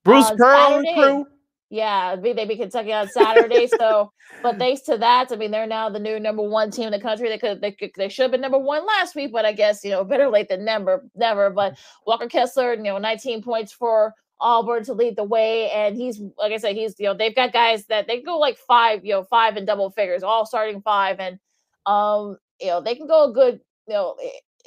Bruce 0.05 0.31
on 0.31 0.37
Pearl 0.37 0.83
Saturday. 0.85 0.95
crew. 0.95 1.27
Yeah, 1.71 2.17
be 2.17 2.33
they 2.33 2.47
be 2.47 2.57
Kentucky 2.57 2.93
on 2.93 3.09
Saturday. 3.09 3.67
so, 3.79 4.13
but 4.43 4.59
thanks 4.59 4.83
to 4.83 4.97
that, 4.99 5.31
I 5.31 5.37
mean, 5.37 5.51
they're 5.51 5.67
now 5.67 5.91
the 5.91 5.99
new 5.99 6.19
number 6.19 6.43
one 6.43 6.71
team 6.71 6.87
in 6.87 6.93
the 6.93 7.01
country. 7.01 7.29
They 7.29 7.39
could 7.39 7.61
they 7.61 7.73
could 7.73 7.91
they 7.97 8.09
should 8.09 8.23
have 8.23 8.31
been 8.31 8.41
number 8.41 8.59
one 8.59 8.87
last 8.87 9.15
week, 9.15 9.33
but 9.33 9.45
I 9.45 9.53
guess 9.53 9.85
you 9.85 9.91
know 9.91 10.05
better 10.05 10.29
late 10.29 10.49
than 10.49 10.65
never. 10.65 11.05
Never. 11.15 11.51
But 11.51 11.79
Walker 12.07 12.29
Kessler, 12.29 12.75
you 12.75 12.85
know, 12.85 12.99
19 12.99 13.43
points 13.43 13.73
for 13.73 14.15
Auburn 14.41 14.85
to 14.85 14.95
lead 14.95 15.17
the 15.17 15.25
way, 15.25 15.71
and 15.71 15.97
he's 15.97 16.21
like 16.39 16.53
I 16.53 16.57
said, 16.57 16.75
he's 16.77 16.99
you 16.99 17.07
know 17.07 17.15
they've 17.15 17.35
got 17.35 17.53
guys 17.53 17.85
that 17.87 18.07
they 18.07 18.23
go 18.23 18.39
like 18.39 18.57
five, 18.59 19.05
you 19.05 19.13
know, 19.13 19.25
five 19.25 19.57
in 19.57 19.67
double 19.67 19.91
figures, 19.91 20.23
all 20.23 20.47
starting 20.47 20.81
five, 20.81 21.21
and 21.21 21.39
um, 21.85 22.39
you 22.61 22.69
know, 22.69 22.81
they 22.81 22.95
can 22.95 23.07
go 23.07 23.31
a 23.31 23.33
good, 23.33 23.61
you 23.87 23.95
know. 23.95 24.17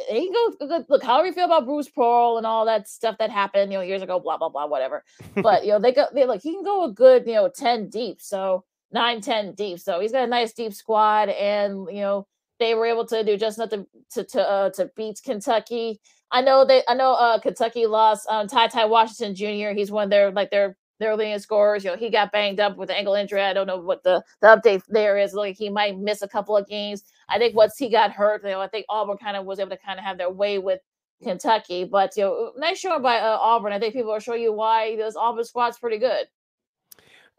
They 0.09 0.25
can 0.25 0.33
go 0.33 0.53
a 0.61 0.67
good 0.67 0.85
look. 0.89 1.03
However 1.03 1.27
you 1.27 1.33
feel 1.33 1.45
about 1.45 1.65
Bruce 1.65 1.89
Pearl 1.89 2.37
and 2.37 2.45
all 2.45 2.65
that 2.65 2.87
stuff 2.87 3.17
that 3.19 3.29
happened, 3.29 3.71
you 3.71 3.77
know, 3.77 3.83
years 3.83 4.01
ago, 4.01 4.19
blah 4.19 4.37
blah 4.37 4.49
blah, 4.49 4.67
whatever. 4.67 5.03
But 5.35 5.65
you 5.65 5.71
know 5.71 5.79
they 5.79 5.91
go 5.93 6.07
they 6.13 6.25
like 6.25 6.41
he 6.41 6.53
can 6.53 6.63
go 6.63 6.85
a 6.85 6.91
good 6.91 7.25
you 7.27 7.33
know 7.33 7.49
10 7.49 7.89
deep 7.89 8.21
so 8.21 8.63
9 8.91 9.21
10 9.21 9.53
deep. 9.55 9.79
So 9.79 9.99
he's 9.99 10.11
got 10.11 10.23
a 10.23 10.27
nice 10.27 10.53
deep 10.53 10.73
squad 10.73 11.29
and 11.29 11.87
you 11.89 12.01
know 12.01 12.27
they 12.59 12.75
were 12.75 12.85
able 12.85 13.05
to 13.07 13.23
do 13.23 13.37
just 13.37 13.57
enough 13.57 13.69
to 13.71 13.87
to 14.11 14.23
to, 14.23 14.41
uh, 14.49 14.69
to 14.71 14.89
beat 14.95 15.19
kentucky. 15.23 15.99
I 16.31 16.41
know 16.41 16.63
they 16.63 16.81
i 16.87 16.93
know 16.93 17.13
uh 17.13 17.39
kentucky 17.39 17.85
lost 17.87 18.25
um 18.29 18.47
ty 18.47 18.67
ty 18.67 18.85
washington 18.85 19.35
jr 19.35 19.75
he's 19.75 19.91
one 19.91 20.05
of 20.05 20.09
their 20.11 20.31
like 20.31 20.49
their 20.49 20.77
their 21.01 21.15
leading 21.15 21.39
scorers 21.39 21.83
you 21.83 21.89
know 21.89 21.97
he 21.97 22.09
got 22.09 22.31
banged 22.31 22.59
up 22.59 22.77
with 22.77 22.89
an 22.89 22.95
ankle 22.95 23.13
injury 23.13 23.41
i 23.41 23.53
don't 23.53 23.67
know 23.67 23.79
what 23.79 24.03
the 24.03 24.23
the 24.41 24.47
update 24.47 24.81
there 24.87 25.17
is 25.17 25.33
like 25.33 25.57
he 25.57 25.69
might 25.69 25.97
miss 25.97 26.21
a 26.21 26.27
couple 26.27 26.55
of 26.55 26.67
games 26.67 27.03
i 27.27 27.37
think 27.37 27.55
once 27.55 27.77
he 27.77 27.89
got 27.89 28.11
hurt 28.11 28.43
you 28.43 28.49
know 28.49 28.61
i 28.61 28.67
think 28.67 28.85
auburn 28.89 29.17
kind 29.17 29.35
of 29.35 29.45
was 29.45 29.59
able 29.59 29.69
to 29.69 29.77
kind 29.77 29.99
of 29.99 30.05
have 30.05 30.17
their 30.17 30.31
way 30.31 30.57
with 30.59 30.79
Kentucky. 31.21 31.83
But 31.83 32.15
you 32.17 32.23
know, 32.23 32.51
nice 32.57 32.79
showing 32.79 33.01
by 33.01 33.19
uh, 33.19 33.37
Auburn. 33.39 33.73
I 33.73 33.79
think 33.79 33.93
people 33.93 34.11
will 34.11 34.19
show 34.19 34.33
you 34.33 34.51
why 34.51 34.95
this 34.95 35.15
Auburn 35.15 35.45
squad's 35.45 35.77
pretty 35.77 35.97
good. 35.97 36.25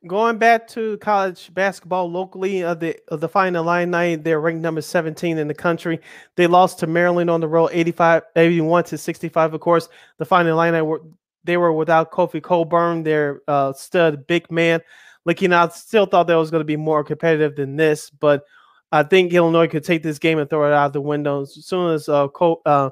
Going 0.07 0.37
back 0.37 0.67
to 0.69 0.97
college 0.99 1.55
basketball 1.55 2.11
locally, 2.11 2.65
uh, 2.65 2.75
the 2.75 2.97
uh, 3.09 3.17
the 3.17 3.29
Fighting 3.29 3.55
Illini, 3.55 4.17
they're 4.17 4.41
ranked 4.41 4.61
number 4.61 4.81
17 4.81 5.39
in 5.39 5.47
the 5.47 5.55
country. 5.55 6.01
They 6.37 6.49
lost 6.49 6.81
to 6.81 6.89
Maryland 6.89 7.31
on 7.31 7.41
the 7.41 7.47
road 7.47 7.71
85 7.73 8.23
81 8.35 8.85
to 8.85 8.99
65. 8.99 9.55
Of 9.55 9.61
course, 9.61 9.89
the 10.19 10.25
Fighting 10.25 10.51
Illini 10.51 11.01
they 11.45 11.57
were 11.57 11.73
without 11.73 12.11
Kofi 12.11 12.43
Cockburn, 12.43 13.03
their 13.03 13.43
uh, 13.49 13.73
stud 13.73 14.27
big 14.27 14.51
man. 14.51 14.81
Looking 15.25 15.53
I 15.53 15.69
still 15.69 16.07
thought 16.07 16.27
that 16.27 16.35
was 16.35 16.51
going 16.51 16.61
to 16.61 16.65
be 16.65 16.77
more 16.77 17.05
competitive 17.05 17.57
than 17.57 17.77
this, 17.77 18.11
but 18.11 18.45
I 18.91 19.03
think 19.03 19.33
Illinois 19.33 19.69
could 19.69 19.85
take 19.85 20.03
this 20.03 20.19
game 20.19 20.39
and 20.39 20.49
throw 20.51 20.67
it 20.67 20.75
out 20.75 20.93
the 20.93 21.01
window. 21.01 21.43
As 21.43 21.55
soon 21.65 21.95
as 21.95 22.09
uh, 22.09 22.29
Co- 22.29 22.61
uh, 22.67 22.91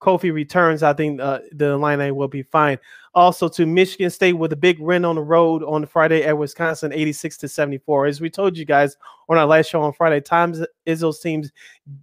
Kofi 0.00 0.32
returns, 0.32 0.82
I 0.82 0.92
think 0.92 1.20
uh, 1.20 1.40
the 1.52 1.70
Illini 1.70 2.10
will 2.10 2.28
be 2.28 2.42
fine. 2.42 2.78
Also 3.14 3.48
to 3.48 3.66
Michigan 3.66 4.10
State 4.10 4.34
with 4.34 4.52
a 4.52 4.56
big 4.56 4.78
win 4.78 5.04
on 5.04 5.16
the 5.16 5.22
road 5.22 5.62
on 5.64 5.84
Friday 5.86 6.22
at 6.22 6.38
Wisconsin, 6.38 6.92
86 6.92 7.38
to 7.38 7.48
74. 7.48 8.06
As 8.06 8.20
we 8.20 8.30
told 8.30 8.56
you 8.56 8.64
guys 8.64 8.96
on 9.28 9.36
our 9.36 9.46
last 9.46 9.68
show 9.68 9.82
on 9.82 9.92
Friday, 9.92 10.20
times 10.20 10.60
Izzo's 10.86 11.18
teams 11.18 11.50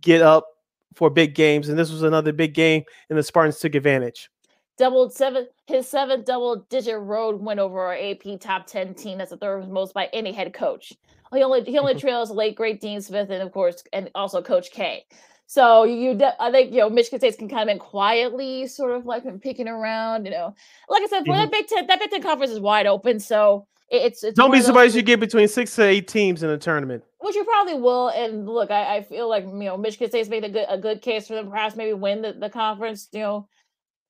get 0.02 0.22
up 0.22 0.46
for 0.94 1.10
big 1.10 1.34
games, 1.36 1.70
and 1.70 1.78
this 1.78 1.92
was 1.92 2.04
another 2.04 2.34
big 2.34 2.54
game, 2.54 2.84
and 3.10 3.18
the 3.18 3.24
Spartans 3.24 3.60
took 3.60 3.76
advantage. 3.76 4.30
Doubled 4.78 5.14
seven, 5.14 5.48
his 5.66 5.88
seventh 5.88 6.26
double-digit 6.26 7.00
road 7.00 7.42
win 7.42 7.58
over 7.58 7.80
our 7.80 7.96
AP 7.96 8.40
top 8.40 8.68
ten 8.68 8.94
team. 8.94 9.18
That's 9.18 9.32
the 9.32 9.38
third 9.38 9.68
most 9.70 9.94
by 9.94 10.08
any 10.14 10.32
head 10.32 10.54
coach. 10.54 10.94
He 11.34 11.44
only 11.44 11.64
he 11.64 11.78
only 11.78 11.94
mm-hmm. 11.94 12.00
trails 12.00 12.32
late 12.32 12.56
great 12.56 12.80
Dean 12.80 13.02
Smith 13.02 13.30
and 13.30 13.42
of 13.42 13.52
course 13.52 13.84
and 13.92 14.10
also 14.16 14.42
Coach 14.42 14.72
K. 14.72 15.06
So 15.48 15.86
you, 15.86 16.14
de- 16.14 16.42
I 16.42 16.52
think 16.52 16.72
you 16.74 16.80
know 16.80 16.90
Michigan 16.90 17.20
State's 17.20 17.38
can 17.38 17.50
kind 17.50 17.62
of 17.62 17.68
been 17.68 17.80
quietly 17.80 18.68
sort 18.68 18.92
of 18.92 19.06
like 19.06 19.24
been 19.24 19.40
peeking 19.40 19.68
around. 19.68 20.26
You 20.26 20.32
know, 20.32 20.56
like 20.90 21.04
I 21.04 21.08
said, 21.08 21.26
for 21.26 21.32
mm-hmm. 21.32 21.42
that 21.42 21.52
Big 21.52 21.68
Ten, 21.68 21.88
that 21.88 22.00
Big 22.00 22.12
Ten 22.12 22.22
conference 22.22 22.52
is 22.52 22.60
wide 22.60 22.86
open. 22.86 23.20
So 23.20 23.66
it- 23.90 24.04
it's, 24.04 24.24
it's 24.24 24.36
Don't 24.36 24.52
be 24.52 24.62
surprised 24.62 24.96
you 24.96 25.02
get 25.02 25.20
between 25.20 25.48
six 25.48 25.74
to 25.76 25.84
eight 25.84 26.08
teams 26.08 26.44
in 26.44 26.50
the 26.50 26.58
tournament. 26.58 27.04
which 27.20 27.36
you 27.36 27.46
probably 27.46 27.76
will. 27.76 28.10
And 28.10 28.48
look, 28.48 28.72
I, 28.72 28.98
I 28.98 29.04
feel 29.04 29.30
like 29.30 29.46
you 29.46 29.52
know 29.52 29.78
Michigan 29.78 30.10
State's 30.10 30.30
made 30.30 30.44
a 30.44 30.50
good 30.50 30.66
a 30.70 30.78
good 30.78 31.02
case 31.02 31.28
for 31.28 31.36
them, 31.36 31.50
perhaps 31.50 31.76
maybe 31.76 31.94
win 31.94 32.22
the, 32.22 32.34
the 32.34 32.50
conference. 32.50 33.08
You 33.12 33.22
know, 33.22 33.48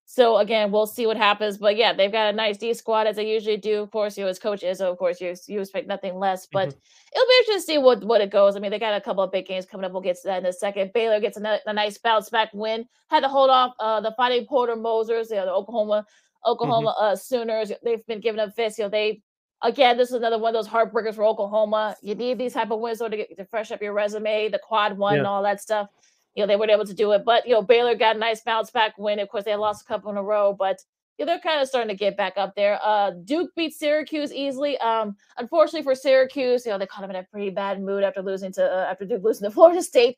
so 0.09 0.37
again, 0.37 0.71
we'll 0.71 0.87
see 0.87 1.05
what 1.05 1.17
happens. 1.17 1.57
But 1.57 1.75
yeah, 1.75 1.91
they've 1.91 2.11
got 2.11 2.33
a 2.33 2.35
nice 2.35 2.57
D 2.57 2.73
squad 2.73 3.07
as 3.07 3.17
they 3.17 3.29
usually 3.29 3.57
do. 3.57 3.81
Of 3.81 3.91
course, 3.91 4.17
you 4.17 4.23
know, 4.23 4.29
as 4.29 4.39
coach 4.39 4.63
is, 4.63 4.79
of 4.79 4.97
course, 4.97 5.19
you 5.19 5.35
you 5.47 5.59
expect 5.59 5.85
nothing 5.85 6.15
less. 6.17 6.47
But 6.47 6.69
it'll 7.13 7.27
be 7.27 7.37
interesting 7.39 7.55
to 7.55 7.61
see 7.61 7.77
what 7.77 8.01
what 8.05 8.21
it 8.21 8.31
goes. 8.31 8.55
I 8.55 8.59
mean, 8.59 8.71
they 8.71 8.79
got 8.79 8.95
a 8.95 9.01
couple 9.01 9.21
of 9.21 9.33
big 9.33 9.47
games 9.47 9.65
coming 9.65 9.83
up. 9.83 9.91
We'll 9.91 10.01
get 10.01 10.15
to 10.21 10.27
that 10.27 10.39
in 10.39 10.45
a 10.45 10.53
second. 10.53 10.93
Baylor 10.93 11.19
gets 11.19 11.35
a, 11.35 11.59
a 11.65 11.73
nice 11.73 11.97
bounce 11.97 12.29
back 12.29 12.51
win. 12.53 12.85
Had 13.09 13.19
to 13.19 13.27
hold 13.27 13.49
off 13.49 13.73
uh, 13.81 13.99
the 13.99 14.13
Fighting 14.15 14.45
Porter 14.45 14.77
Mosers, 14.77 15.29
you 15.29 15.35
know, 15.35 15.45
the 15.45 15.51
Oklahoma 15.51 16.05
Oklahoma 16.45 16.95
uh, 16.97 17.15
Sooners. 17.17 17.73
They've 17.83 18.05
been 18.07 18.21
giving 18.21 18.37
them 18.37 18.51
fists. 18.51 18.79
You 18.79 18.85
know, 18.85 18.89
they 18.89 19.21
again, 19.61 19.97
this 19.97 20.07
is 20.07 20.15
another 20.15 20.39
one 20.39 20.55
of 20.55 20.65
those 20.65 20.71
heartbreakers 20.71 21.15
for 21.15 21.25
Oklahoma. 21.25 21.97
You 22.01 22.15
need 22.15 22.37
these 22.37 22.53
type 22.53 22.71
of 22.71 22.79
wins 22.79 22.99
though 22.99 23.09
to 23.09 23.17
get 23.17 23.35
to 23.35 23.43
fresh 23.43 23.73
up 23.73 23.81
your 23.81 23.91
resume, 23.91 24.47
the 24.47 24.59
quad 24.59 24.97
one 24.97 25.17
and 25.17 25.27
all 25.27 25.43
that 25.43 25.59
stuff. 25.59 25.89
You 26.37 26.43
know, 26.43 26.47
they 26.47 26.55
weren't 26.55 26.69
able 26.69 26.85
to 26.85 26.93
do 26.93 27.11
it. 27.13 27.25
But 27.25 27.47
you 27.47 27.53
know, 27.53 27.63
Baylor 27.63 27.95
got 27.95 28.15
a 28.15 28.19
nice 28.19 28.41
bounce 28.41 28.69
back 28.69 28.95
win. 28.99 29.17
Of 29.19 29.27
course, 29.27 29.43
they 29.43 29.55
lost 29.55 29.81
a 29.81 29.85
couple 29.85 30.11
in 30.11 30.17
a 30.17 30.23
row, 30.23 30.53
but 30.53 30.79
you 31.17 31.25
know, 31.25 31.31
they're 31.31 31.41
kind 31.41 31.59
of 31.59 31.67
starting 31.67 31.89
to 31.89 31.95
get 31.95 32.15
back 32.15 32.33
up 32.37 32.55
there. 32.55 32.79
Uh 32.83 33.09
Duke 33.25 33.49
beat 33.55 33.73
Syracuse 33.73 34.31
easily. 34.31 34.77
Um, 34.77 35.15
unfortunately 35.37 35.81
for 35.81 35.95
Syracuse, 35.95 36.63
you 36.63 36.71
know, 36.71 36.77
they 36.77 36.85
caught 36.85 37.01
them 37.01 37.09
in 37.09 37.15
a 37.15 37.23
pretty 37.23 37.49
bad 37.49 37.81
mood 37.81 38.03
after 38.03 38.21
losing 38.21 38.51
to 38.53 38.63
uh, 38.63 38.85
after 38.87 39.03
Duke 39.03 39.23
losing 39.23 39.49
to 39.49 39.51
Florida 39.55 39.81
State. 39.81 40.17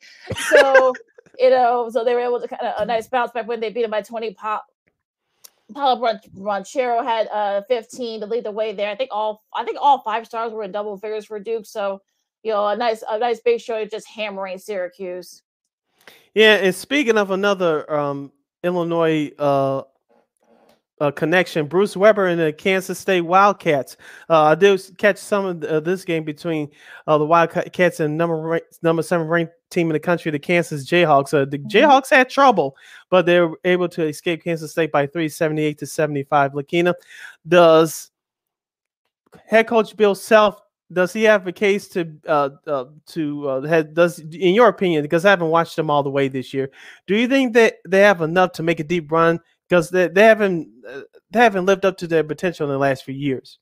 So 0.50 0.94
you 1.40 1.50
know, 1.52 1.90
so 1.90 2.04
they 2.04 2.14
were 2.14 2.20
able 2.20 2.42
to 2.42 2.50
kind 2.50 2.64
of 2.64 2.74
a 2.82 2.86
nice 2.86 3.08
bounce 3.08 3.32
back 3.32 3.48
when 3.48 3.62
they 3.62 3.70
beat 3.70 3.84
them 3.84 3.92
by 3.92 4.02
20 4.02 4.34
pop 4.34 4.68
Paolo 5.74 6.20
Banchero 6.36 7.04
had 7.04 7.28
uh 7.28 7.62
15 7.70 8.22
to 8.22 8.26
lead 8.26 8.44
the 8.44 8.52
way 8.52 8.74
there. 8.74 8.90
I 8.90 8.96
think 8.96 9.12
all 9.14 9.44
I 9.54 9.64
think 9.64 9.78
all 9.80 10.00
five 10.02 10.26
stars 10.26 10.52
were 10.52 10.64
in 10.64 10.72
double 10.74 10.98
figures 10.98 11.26
for 11.26 11.40
Duke. 11.40 11.66
So, 11.66 12.02
you 12.44 12.52
know, 12.52 12.68
a 12.68 12.76
nice 12.76 13.04
a 13.10 13.20
nice 13.20 13.40
big 13.40 13.62
show 13.62 13.86
just 13.86 14.08
hammering 14.08 14.58
Syracuse. 14.58 15.44
Yeah, 16.34 16.56
and 16.56 16.76
speaking 16.76 17.18
of 17.18 17.32
another 17.32 17.92
um 17.92 18.32
Illinois 18.64 19.32
uh 19.38 19.84
uh, 21.02 21.12
connection. 21.12 21.66
Bruce 21.66 21.96
Weber 21.96 22.28
and 22.28 22.40
the 22.40 22.54
Kansas 22.54 23.00
State 23.00 23.22
Wildcats. 23.22 23.98
Uh, 24.30 24.44
I 24.44 24.56
did 24.56 24.82
catch 24.98 25.18
some 25.18 25.46
of 25.46 25.64
uh, 25.64 25.80
this 25.80 26.04
game 26.04 26.24
between 26.24 26.70
uh, 27.08 27.18
the 27.18 27.26
Wildcats 27.26 28.00
and 28.00 28.18
number 28.18 28.60
number 28.82 29.02
seven 29.02 29.28
ranked 29.28 29.54
team 29.70 29.88
in 29.88 29.94
the 29.94 30.00
country, 30.00 30.32
the 30.32 30.40
Kansas 30.40 30.86
Jayhawks. 30.86 31.34
Uh, 31.34 31.46
the 31.46 31.58
mm-hmm. 31.58 31.68
Jayhawks 31.68 32.10
had 32.10 32.30
trouble, 32.30 32.76
but 33.10 33.26
they 33.26 33.40
were 33.40 33.60
able 33.64 33.90
to 33.90 34.06
escape 34.08 34.44
Kansas 34.44 34.72
State 34.72 34.92
by 34.92 35.08
three, 35.08 35.30
78 35.30 35.78
to 35.78 35.86
75. 35.86 36.54
Lakina, 36.54 36.94
does 37.48 38.12
head 39.46 39.68
coach 39.68 39.96
Bill 39.96 40.16
Self 40.16 40.62
does 40.92 41.14
he 41.14 41.24
have 41.24 41.46
a 41.48 41.52
case 41.52 41.88
to 41.90 42.12
uh, 42.28 42.50
uh 42.68 42.86
to 43.08 43.48
uh, 43.48 43.62
have, 43.62 43.94
does 43.94 44.20
in 44.20 44.56
your 44.56 44.68
opinion 44.68 45.04
because 45.04 45.26
I 45.26 45.30
haven't 45.30 45.50
watched 45.50 45.76
them 45.76 45.90
all 45.90 46.04
the 46.04 46.10
way 46.10 46.28
this 46.28 46.54
year 46.54 46.70
do 47.08 47.16
you 47.16 47.28
think 47.28 47.54
that 47.54 47.76
they 47.88 48.02
have 48.02 48.22
enough 48.22 48.54
to 48.54 48.64
make 48.64 48.80
a 48.80 48.84
deep 48.84 49.12
run 49.12 49.40
because 49.70 49.90
they, 49.90 50.08
they 50.08 50.24
haven't 50.24 50.68
uh, 50.88 51.02
they 51.32 51.40
haven't 51.40 51.66
lived 51.66 51.86
up 51.86 51.98
to 51.98 52.08
their 52.08 52.24
potential 52.24 52.66
in 52.68 52.74
the 52.74 52.80
last 52.80 53.04
few 53.06 53.14
years. 53.14 53.60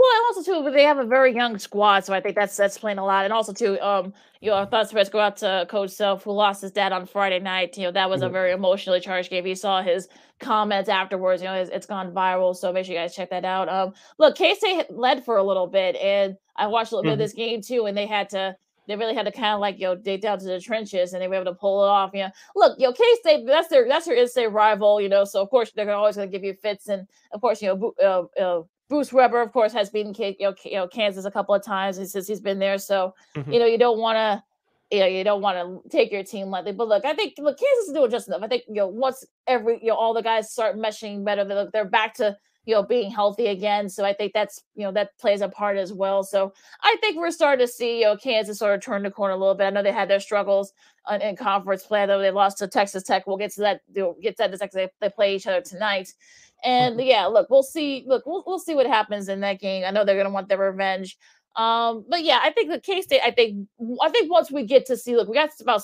Well, 0.00 0.10
and 0.16 0.36
also 0.36 0.62
too, 0.62 0.70
they 0.70 0.84
have 0.84 0.96
a 0.96 1.04
very 1.04 1.34
young 1.34 1.58
squad, 1.58 2.06
so 2.06 2.14
I 2.14 2.22
think 2.22 2.34
that's 2.34 2.56
that's 2.56 2.78
playing 2.78 2.96
a 2.96 3.04
lot. 3.04 3.24
And 3.24 3.34
also 3.34 3.52
too, 3.52 3.78
um, 3.80 4.14
you 4.40 4.50
know, 4.50 4.56
our 4.56 4.64
thoughts 4.64 4.92
first 4.92 5.12
go 5.12 5.20
out 5.20 5.36
to 5.38 5.66
Coach 5.68 5.90
Self, 5.90 6.24
who 6.24 6.32
lost 6.32 6.62
his 6.62 6.70
dad 6.70 6.92
on 6.92 7.04
Friday 7.04 7.38
night. 7.38 7.76
You 7.76 7.84
know, 7.84 7.92
that 7.92 8.08
was 8.08 8.22
mm-hmm. 8.22 8.30
a 8.30 8.32
very 8.32 8.52
emotionally 8.52 9.00
charged 9.00 9.28
game. 9.28 9.44
He 9.44 9.54
saw 9.54 9.82
his 9.82 10.08
comments 10.38 10.88
afterwards. 10.88 11.42
You 11.42 11.48
know, 11.48 11.54
it's, 11.54 11.70
it's 11.70 11.84
gone 11.84 12.12
viral, 12.12 12.56
so 12.56 12.72
make 12.72 12.86
sure 12.86 12.94
you 12.94 12.98
guys 12.98 13.14
check 13.14 13.28
that 13.28 13.44
out. 13.44 13.68
Um, 13.68 13.92
look, 14.16 14.36
K 14.36 14.54
State 14.54 14.90
led 14.90 15.22
for 15.22 15.36
a 15.36 15.42
little 15.42 15.66
bit, 15.66 15.96
and 15.96 16.34
I 16.56 16.66
watched 16.68 16.92
a 16.92 16.96
little 16.96 17.10
mm-hmm. 17.10 17.18
bit 17.18 17.24
of 17.24 17.30
mm-hmm. 17.32 17.36
this 17.36 17.60
game 17.60 17.60
too, 17.60 17.84
and 17.84 17.94
they 17.94 18.06
had 18.06 18.30
to 18.30 18.56
they 18.86 18.96
really 18.96 19.14
had 19.14 19.26
to 19.26 19.32
kind 19.32 19.52
of 19.52 19.60
like 19.60 19.78
yo 19.78 19.96
dig 19.96 20.22
down 20.22 20.38
to 20.38 20.46
the 20.46 20.60
trenches 20.60 21.12
and 21.12 21.20
they 21.20 21.28
were 21.28 21.34
able 21.34 21.44
to 21.44 21.54
pull 21.54 21.84
it 21.84 21.88
off. 21.88 22.12
You 22.14 22.20
know, 22.20 22.30
look, 22.56 22.78
yo, 22.80 22.90
K 22.94 23.04
State 23.20 23.46
that's 23.46 23.68
their 23.68 23.86
that's 23.86 24.06
their 24.06 24.26
their 24.34 24.48
rival. 24.48 24.98
You 24.98 25.10
know, 25.10 25.24
so 25.24 25.42
of 25.42 25.50
course 25.50 25.70
they're 25.72 25.92
always 25.92 26.16
going 26.16 26.26
to 26.26 26.32
give 26.32 26.42
you 26.42 26.54
fits, 26.54 26.88
and 26.88 27.06
of 27.32 27.42
course 27.42 27.60
you 27.60 27.68
know 27.68 27.92
uh, 28.02 28.42
uh, 28.42 28.62
Bruce 28.90 29.12
Weber, 29.12 29.40
of 29.40 29.52
course, 29.52 29.72
has 29.72 29.88
been 29.88 30.12
you 30.18 30.34
know, 30.40 30.54
you 30.64 30.72
know 30.72 30.88
Kansas 30.88 31.24
a 31.24 31.30
couple 31.30 31.54
of 31.54 31.64
times 31.64 31.96
since 32.12 32.26
he's 32.26 32.40
been 32.40 32.58
there. 32.58 32.76
So 32.76 33.14
mm-hmm. 33.34 33.50
you 33.50 33.58
know 33.60 33.66
you 33.66 33.78
don't 33.78 33.98
want 33.98 34.16
to 34.16 34.42
you 34.90 34.98
know, 34.98 35.06
you 35.06 35.22
don't 35.22 35.40
want 35.40 35.56
to 35.56 35.88
take 35.88 36.10
your 36.10 36.24
team 36.24 36.48
lightly. 36.48 36.72
But 36.72 36.88
look, 36.88 37.04
I 37.04 37.14
think 37.14 37.34
look, 37.38 37.58
Kansas 37.58 37.86
is 37.86 37.94
doing 37.94 38.10
just 38.10 38.26
enough. 38.26 38.42
I 38.42 38.48
think 38.48 38.64
you 38.66 38.74
know 38.74 38.88
once 38.88 39.24
every 39.46 39.78
you 39.80 39.88
know 39.88 39.94
all 39.94 40.12
the 40.12 40.22
guys 40.22 40.50
start 40.50 40.76
meshing 40.76 41.24
better, 41.24 41.44
they 41.44 41.54
look 41.54 41.72
they're 41.72 41.84
back 41.84 42.14
to 42.14 42.36
you 42.70 42.76
know, 42.76 42.84
being 42.84 43.10
healthy 43.10 43.48
again. 43.48 43.88
So 43.88 44.04
I 44.04 44.12
think 44.12 44.32
that's, 44.32 44.62
you 44.76 44.84
know, 44.84 44.92
that 44.92 45.18
plays 45.18 45.40
a 45.40 45.48
part 45.48 45.76
as 45.76 45.92
well. 45.92 46.22
So 46.22 46.52
I 46.84 46.96
think 47.00 47.16
we're 47.16 47.32
starting 47.32 47.66
to 47.66 47.72
see, 47.72 47.98
you 47.98 48.04
know, 48.04 48.16
Kansas 48.16 48.60
sort 48.60 48.76
of 48.76 48.80
turn 48.80 49.02
the 49.02 49.10
corner 49.10 49.34
a 49.34 49.36
little 49.36 49.56
bit. 49.56 49.64
I 49.64 49.70
know 49.70 49.82
they 49.82 49.90
had 49.90 50.08
their 50.08 50.20
struggles 50.20 50.72
in, 51.10 51.20
in 51.20 51.34
conference 51.34 51.82
play, 51.82 52.06
though 52.06 52.20
they 52.20 52.30
lost 52.30 52.58
to 52.58 52.68
Texas 52.68 53.02
Tech. 53.02 53.26
We'll 53.26 53.38
get 53.38 53.50
to 53.54 53.60
that, 53.62 53.80
we'll 53.92 54.14
get 54.22 54.36
to 54.36 54.44
that 54.44 54.60
next 54.60 54.72
they, 54.72 54.88
they 55.00 55.08
play 55.10 55.34
each 55.34 55.48
other 55.48 55.62
tonight. 55.62 56.14
And 56.62 56.96
mm-hmm. 56.96 57.08
yeah, 57.08 57.26
look, 57.26 57.50
we'll 57.50 57.64
see. 57.64 58.04
Look, 58.06 58.24
we'll, 58.24 58.44
we'll 58.46 58.60
see 58.60 58.76
what 58.76 58.86
happens 58.86 59.28
in 59.28 59.40
that 59.40 59.58
game. 59.58 59.82
I 59.84 59.90
know 59.90 60.04
they're 60.04 60.14
going 60.14 60.26
to 60.26 60.32
want 60.32 60.48
their 60.48 60.58
revenge. 60.58 61.18
Um, 61.56 62.04
but 62.08 62.22
yeah, 62.22 62.38
I 62.40 62.52
think 62.52 62.70
the 62.70 62.78
K 62.78 63.02
State, 63.02 63.22
I 63.24 63.32
think, 63.32 63.66
I 64.00 64.10
think 64.10 64.30
once 64.30 64.52
we 64.52 64.64
get 64.64 64.86
to 64.86 64.96
see, 64.96 65.16
look, 65.16 65.28
we 65.28 65.34
got 65.34 65.50
about 65.60 65.82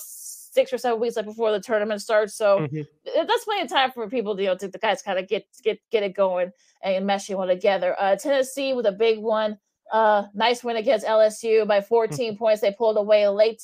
six 0.57 0.73
or 0.73 0.79
seven 0.79 0.99
weeks 0.99 1.15
like 1.15 1.25
before 1.25 1.51
the 1.51 1.59
tournament 1.59 2.01
starts. 2.01 2.35
So 2.35 2.61
mm-hmm. 2.61 2.81
that's 3.27 3.45
plenty 3.45 3.61
of 3.61 3.69
time 3.69 3.91
for 3.91 4.09
people 4.09 4.35
to, 4.35 4.41
you 4.41 4.49
know, 4.49 4.55
to 4.57 4.67
the 4.67 4.79
guys 4.79 5.03
kind 5.03 5.19
of 5.19 5.27
get 5.27 5.45
get 5.63 5.79
get 5.91 6.01
it 6.01 6.15
going 6.15 6.51
and 6.81 7.07
meshing 7.07 7.37
one 7.37 7.47
together. 7.47 7.95
Uh, 7.99 8.15
Tennessee 8.15 8.73
with 8.73 8.87
a 8.87 8.91
big 8.91 9.19
one. 9.19 9.59
Uh, 9.93 10.23
nice 10.33 10.63
win 10.63 10.77
against 10.77 11.05
LSU 11.05 11.67
by 11.67 11.79
14 11.79 12.17
mm-hmm. 12.17 12.37
points. 12.39 12.61
They 12.61 12.71
pulled 12.71 12.97
away 12.97 13.27
late 13.27 13.61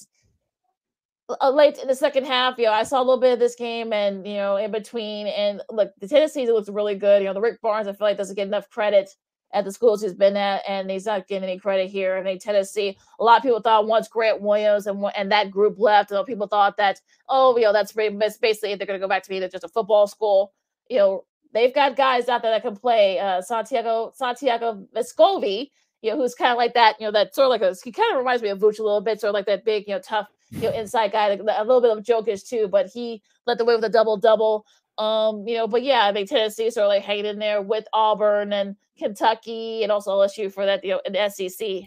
uh, 1.41 1.49
late 1.49 1.78
in 1.80 1.88
the 1.88 1.95
second 1.95 2.26
half, 2.26 2.57
you 2.57 2.65
know, 2.65 2.74
I 2.74 2.84
saw 2.84 2.99
a 2.99 3.03
little 3.03 3.20
bit 3.20 3.34
of 3.34 3.40
this 3.40 3.56
game 3.56 3.94
and, 3.94 4.28
you 4.28 4.36
know, 4.36 4.57
in 4.57 4.72
between. 4.72 5.28
And 5.28 5.61
look, 5.72 5.91
the 5.99 6.07
Tennessee 6.07 6.45
looks 6.52 6.70
really 6.70 6.95
good. 6.95 7.22
You 7.22 7.28
know, 7.30 7.34
the 7.34 7.41
Rick 7.41 7.61
Barnes, 7.61 7.88
I 7.88 7.94
feel 7.94 8.07
like 8.07 8.18
doesn't 8.18 8.36
get 8.36 8.48
enough 8.48 8.70
credit 8.70 9.10
at 9.53 9.65
the 9.65 9.71
schools 9.71 10.01
he's 10.01 10.13
been 10.13 10.35
at, 10.35 10.63
and 10.67 10.89
he's 10.89 11.05
not 11.05 11.27
getting 11.27 11.47
any 11.47 11.59
credit 11.59 11.89
here. 11.89 12.15
I 12.15 12.23
think 12.23 12.41
Tennessee, 12.41 12.97
a 13.19 13.23
lot 13.23 13.38
of 13.38 13.43
people 13.43 13.61
thought 13.61 13.88
once 13.88 14.07
Grant 14.07 14.41
Williams 14.41 14.88
and 14.88 15.03
and 15.15 15.31
that 15.31 15.51
group 15.51 15.75
left, 15.77 16.11
you 16.11 16.17
know, 16.17 16.23
people 16.23 16.47
thought 16.47 16.77
that, 16.77 16.99
oh, 17.30 17.55
you 17.57 17.63
know, 17.63 17.73
that's 17.73 17.91
basically 17.93 18.75
they're 18.75 18.88
going 18.88 18.99
to 18.99 19.03
go 19.03 19.07
back 19.07 19.23
to 19.23 19.30
being 19.30 19.47
just 19.49 19.63
a 19.63 19.69
football 19.69 20.07
school. 20.07 20.53
You 20.89 20.97
know, 20.97 21.25
they've 21.53 21.73
got 21.73 21.95
guys 21.95 22.27
out 22.27 22.41
there 22.41 22.51
that 22.51 22.63
can 22.63 22.75
play. 22.75 23.19
Uh, 23.19 23.41
Santiago 23.41 24.11
Santiago 24.15 24.85
Vescovi, 24.95 25.69
you 26.01 26.11
know, 26.11 26.17
who's 26.17 26.35
kind 26.35 26.51
of 26.51 26.57
like 26.57 26.73
that, 26.73 26.99
you 26.99 27.07
know, 27.07 27.11
that 27.11 27.34
sort 27.34 27.45
of 27.45 27.49
like 27.51 27.61
a, 27.61 27.75
he 27.84 27.91
kind 27.91 28.11
of 28.11 28.17
reminds 28.17 28.43
me 28.43 28.49
of 28.49 28.59
Vooch 28.59 28.80
a 28.80 28.84
little 28.84 29.01
bit, 29.01 29.21
sort 29.21 29.30
of 29.30 29.35
like 29.35 29.45
that 29.45 29.63
big, 29.63 29.88
you 29.88 29.93
know, 29.93 30.01
tough, 30.01 30.27
you 30.51 30.63
know, 30.63 30.71
inside 30.71 31.11
guy, 31.11 31.27
a 31.30 31.63
little 31.63 31.81
bit 31.81 31.97
of 31.97 32.03
jokish 32.03 32.47
too, 32.47 32.67
but 32.67 32.88
he 32.88 33.21
led 33.47 33.57
the 33.57 33.65
way 33.65 33.75
with 33.75 33.85
a 33.85 33.89
double 33.89 34.17
double. 34.17 34.65
Um, 34.98 35.48
you 35.48 35.56
know, 35.56 35.68
but 35.68 35.84
yeah, 35.84 36.06
I 36.06 36.14
think 36.14 36.30
Tennessee 36.30 36.70
sort 36.70 36.86
of 36.86 36.90
like 36.90 37.03
hanging 37.03 37.26
in 37.26 37.40
there 37.40 37.61
with 37.61 37.86
Auburn 37.94 38.53
and 38.53 38.76
Kentucky 38.98 39.84
and 39.84 39.91
also 39.91 40.11
LSU 40.11 40.52
for 40.52 40.65
that, 40.65 40.84
you 40.84 40.91
know, 40.91 41.02
in 41.06 41.30
SEC. 41.30 41.84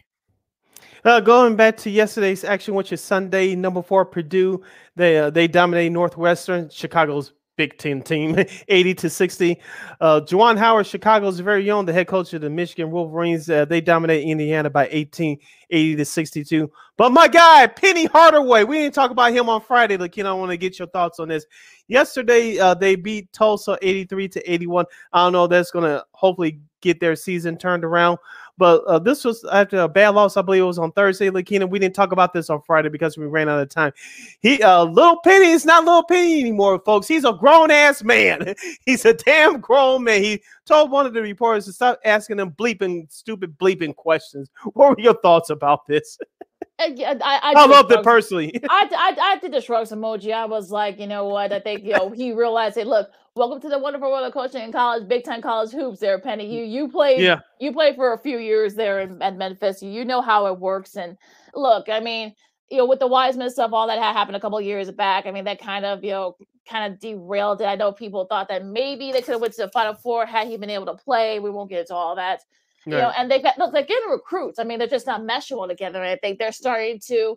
Uh, 1.05 1.20
going 1.20 1.55
back 1.55 1.77
to 1.77 1.91
yesterday's 1.91 2.43
action, 2.43 2.74
which 2.74 2.93
is 2.93 3.01
Sunday, 3.01 3.55
number 3.55 3.81
four 3.81 4.05
Purdue, 4.05 4.62
they 4.97 5.19
uh, 5.19 5.31
they 5.31 5.47
dominate 5.47 5.93
Northwestern. 5.93 6.69
Chicago's 6.69 7.33
Big 7.57 7.78
Ten 7.78 8.03
team, 8.03 8.37
80 8.69 8.95
to 8.95 9.11
60. 9.11 9.61
Uh, 10.01 10.20
Juwan 10.20 10.59
Howard, 10.59 10.87
Chicago's 10.87 11.41
very 11.41 11.70
own, 11.70 11.87
the 11.87 11.93
head 11.93 12.07
coach 12.07 12.33
of 12.35 12.43
the 12.43 12.51
Michigan 12.51 12.91
Wolverines. 12.91 13.49
Uh, 13.49 13.65
they 13.65 13.81
dominate 13.81 14.24
Indiana 14.24 14.70
by 14.70 14.89
18, 14.91 15.39
80 15.70 15.97
to 15.97 16.05
62. 16.05 16.70
But 16.97 17.12
my 17.12 17.28
guy, 17.28 17.66
Penny 17.66 18.07
Hardaway, 18.07 18.65
we 18.65 18.78
didn't 18.78 18.95
talk 18.95 19.11
about 19.11 19.33
him 19.33 19.49
on 19.49 19.61
Friday. 19.61 19.97
Look, 19.97 20.16
you 20.16 20.24
know, 20.24 20.37
I 20.37 20.39
want 20.39 20.51
to 20.51 20.57
get 20.57 20.78
your 20.78 20.89
thoughts 20.89 21.19
on 21.19 21.28
this. 21.28 21.47
Yesterday, 21.89 22.59
uh, 22.59 22.74
they 22.74 22.97
beat 22.97 23.33
Tulsa 23.33 23.78
83 23.83 24.28
to 24.28 24.53
81. 24.53 24.87
I 25.12 25.24
don't 25.24 25.33
know, 25.33 25.47
that's 25.47 25.70
going 25.70 25.85
to 25.85 26.05
hopefully 26.12 26.61
get 26.81 27.01
their 27.01 27.16
season 27.16 27.57
turned 27.57 27.85
around. 27.85 28.19
But 28.59 28.85
uh, 28.85 28.99
this 28.99 29.24
was 29.24 29.45
after 29.53 29.81
a 29.81 29.89
bad 29.89 30.11
loss. 30.11 30.37
I 30.37 30.43
believe 30.43 30.62
it 30.62 30.66
was 30.66 30.78
on 30.78 30.93
Thursday. 30.93 31.28
Lakina, 31.31 31.69
we 31.69 31.78
didn't 31.78 31.95
talk 31.95 32.12
about 32.12 32.33
this 32.33 32.49
on 32.49 32.62
Friday 32.62 32.89
because 32.89 33.19
we 33.19 33.27
ran 33.27 33.49
out 33.49 33.61
of 33.61 33.69
time. 33.69 33.93
He, 34.41 34.62
uh, 34.62 34.85
little 34.85 35.20
Penny 35.20 35.51
is 35.51 35.66
not 35.66 35.85
little 35.85 36.05
Penny 36.05 36.41
anymore, 36.41 36.81
folks. 36.85 37.07
He's 37.07 37.24
a 37.24 37.33
grown 37.33 37.70
ass 37.70 38.03
man. 38.03 38.55
He's 38.87 39.05
a 39.05 39.12
damn 39.15 39.61
grown 39.61 40.05
man. 40.05 40.23
He 40.23 40.43
told 40.65 40.91
one 40.91 41.07
of 41.07 41.12
the 41.12 41.23
reporters 41.23 41.66
to 41.66 41.73
stop 41.73 42.01
asking 42.05 42.39
them 42.39 42.53
bleeping, 42.53 43.12
stupid 43.12 43.59
bleeping 43.59 43.95
questions. 43.95 44.51
What 44.73 44.91
were 44.91 45.03
your 45.03 45.15
thoughts 45.20 45.51
about 45.51 45.87
this? 45.87 46.19
I, 46.78 46.95
I, 46.99 47.16
I, 47.23 47.53
I 47.57 47.66
loved 47.66 47.91
it 47.93 48.03
personally. 48.03 48.61
I, 48.69 48.89
I, 48.95 49.16
I 49.33 49.39
did 49.39 49.53
the 49.53 49.61
shrugs 49.61 49.91
emoji. 49.93 50.33
I 50.33 50.45
was 50.45 50.70
like, 50.70 50.99
you 50.99 51.07
know 51.07 51.27
what? 51.27 51.53
I 51.53 51.61
think 51.61 51.85
you 51.85 51.93
know 51.93 52.11
he 52.11 52.33
realized. 52.33 52.77
Hey, 52.77 52.85
look, 52.85 53.11
welcome 53.37 53.61
to 53.61 53.69
the 53.69 53.79
wonderful 53.79 54.11
world 54.11 54.27
of 54.27 54.33
coaching 54.33 54.63
in 54.63 54.73
college, 54.73 55.07
big 55.07 55.25
time 55.25 55.43
college 55.43 55.71
hoops. 55.71 56.01
There, 56.01 56.19
Penny. 56.19 56.47
You 56.47 56.65
you 56.65 56.89
played. 56.89 57.21
Yeah. 57.21 57.41
You 57.61 57.73
played 57.73 57.95
for 57.95 58.13
a 58.13 58.19
few 58.19 58.39
years 58.39 58.75
there 58.75 59.01
in, 59.01 59.21
at 59.23 59.37
Memphis. 59.37 59.83
You 59.83 60.05
know 60.05 60.23
how 60.23 60.47
it 60.47 60.59
works. 60.59 60.97
And 60.97 61.17
look, 61.55 61.89
I 61.89 62.01
mean, 62.01 62.35
you 62.71 62.79
know, 62.79 62.87
with 62.87 62.99
the 62.99 63.07
Wiseman 63.07 63.51
stuff, 63.51 63.73
all 63.73 63.87
that 63.87 63.99
had 63.99 64.13
happened 64.13 64.37
a 64.37 64.41
couple 64.41 64.61
years 64.61 64.91
back. 64.91 65.27
I 65.27 65.31
mean, 65.31 65.45
that 65.45 65.61
kind 65.61 65.85
of 65.85 66.03
you 66.03 66.11
know 66.11 66.37
kind 66.69 66.93
of 66.93 66.99
derailed 66.99 67.61
it. 67.61 67.67
I 67.67 67.77
know 67.77 67.93
people 67.93 68.27
thought 68.27 68.49
that 68.49 68.65
maybe 68.65 69.13
they 69.13 69.21
could 69.21 69.33
have 69.33 69.41
went 69.41 69.55
to 69.55 69.63
the 69.63 69.71
Final 69.71 69.95
Four 69.95 70.27
had 70.27 70.49
he 70.49 70.57
been 70.57 70.71
able 70.71 70.87
to 70.87 70.95
play. 70.95 71.39
We 71.39 71.51
won't 71.51 71.71
get 71.71 71.81
into 71.81 71.95
all 71.95 72.17
that 72.17 72.41
you 72.87 72.93
know, 72.93 73.13
and 73.19 73.29
they've 73.29 73.43
got 73.43 73.59
look, 73.59 73.73
they're 73.73 73.83
getting 73.83 74.09
recruits. 74.09 74.61
I 74.61 74.65
mean, 74.65 74.79
they're 74.79 74.87
just 74.87 75.09
not 75.09 75.23
meshing 75.23 75.59
well 75.59 75.67
together. 75.67 76.03
I 76.03 76.17
think 76.17 76.39
they're 76.39 76.53
starting 76.53 77.01
to, 77.09 77.37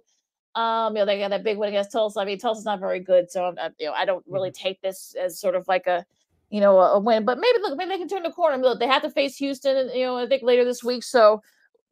um, 0.55 0.95
you 0.95 1.01
know, 1.01 1.05
they 1.05 1.19
got 1.19 1.29
that 1.29 1.43
big 1.43 1.57
win 1.57 1.69
against 1.69 1.91
Tulsa. 1.91 2.19
I 2.19 2.25
mean, 2.25 2.39
Tulsa's 2.39 2.65
not 2.65 2.79
very 2.79 2.99
good, 2.99 3.31
so 3.31 3.45
I'm, 3.45 3.73
you 3.79 3.87
know, 3.87 3.93
I 3.93 4.05
don't 4.05 4.23
really 4.27 4.49
mm-hmm. 4.49 4.63
take 4.67 4.81
this 4.81 5.15
as 5.19 5.39
sort 5.39 5.55
of 5.55 5.67
like 5.67 5.87
a, 5.87 6.05
you 6.49 6.59
know, 6.59 6.79
a, 6.79 6.93
a 6.93 6.99
win. 6.99 7.25
But 7.25 7.39
maybe 7.39 7.59
look, 7.61 7.77
maybe 7.77 7.89
they 7.89 7.97
can 7.97 8.07
turn 8.07 8.23
the 8.23 8.31
corner. 8.31 8.53
I 8.53 8.57
mean, 8.57 8.65
look, 8.65 8.79
they 8.79 8.87
have 8.87 9.03
to 9.03 9.09
face 9.09 9.37
Houston, 9.37 9.89
you 9.95 10.05
know, 10.05 10.17
I 10.17 10.27
think 10.27 10.43
later 10.43 10.65
this 10.65 10.83
week. 10.83 11.03
So 11.03 11.41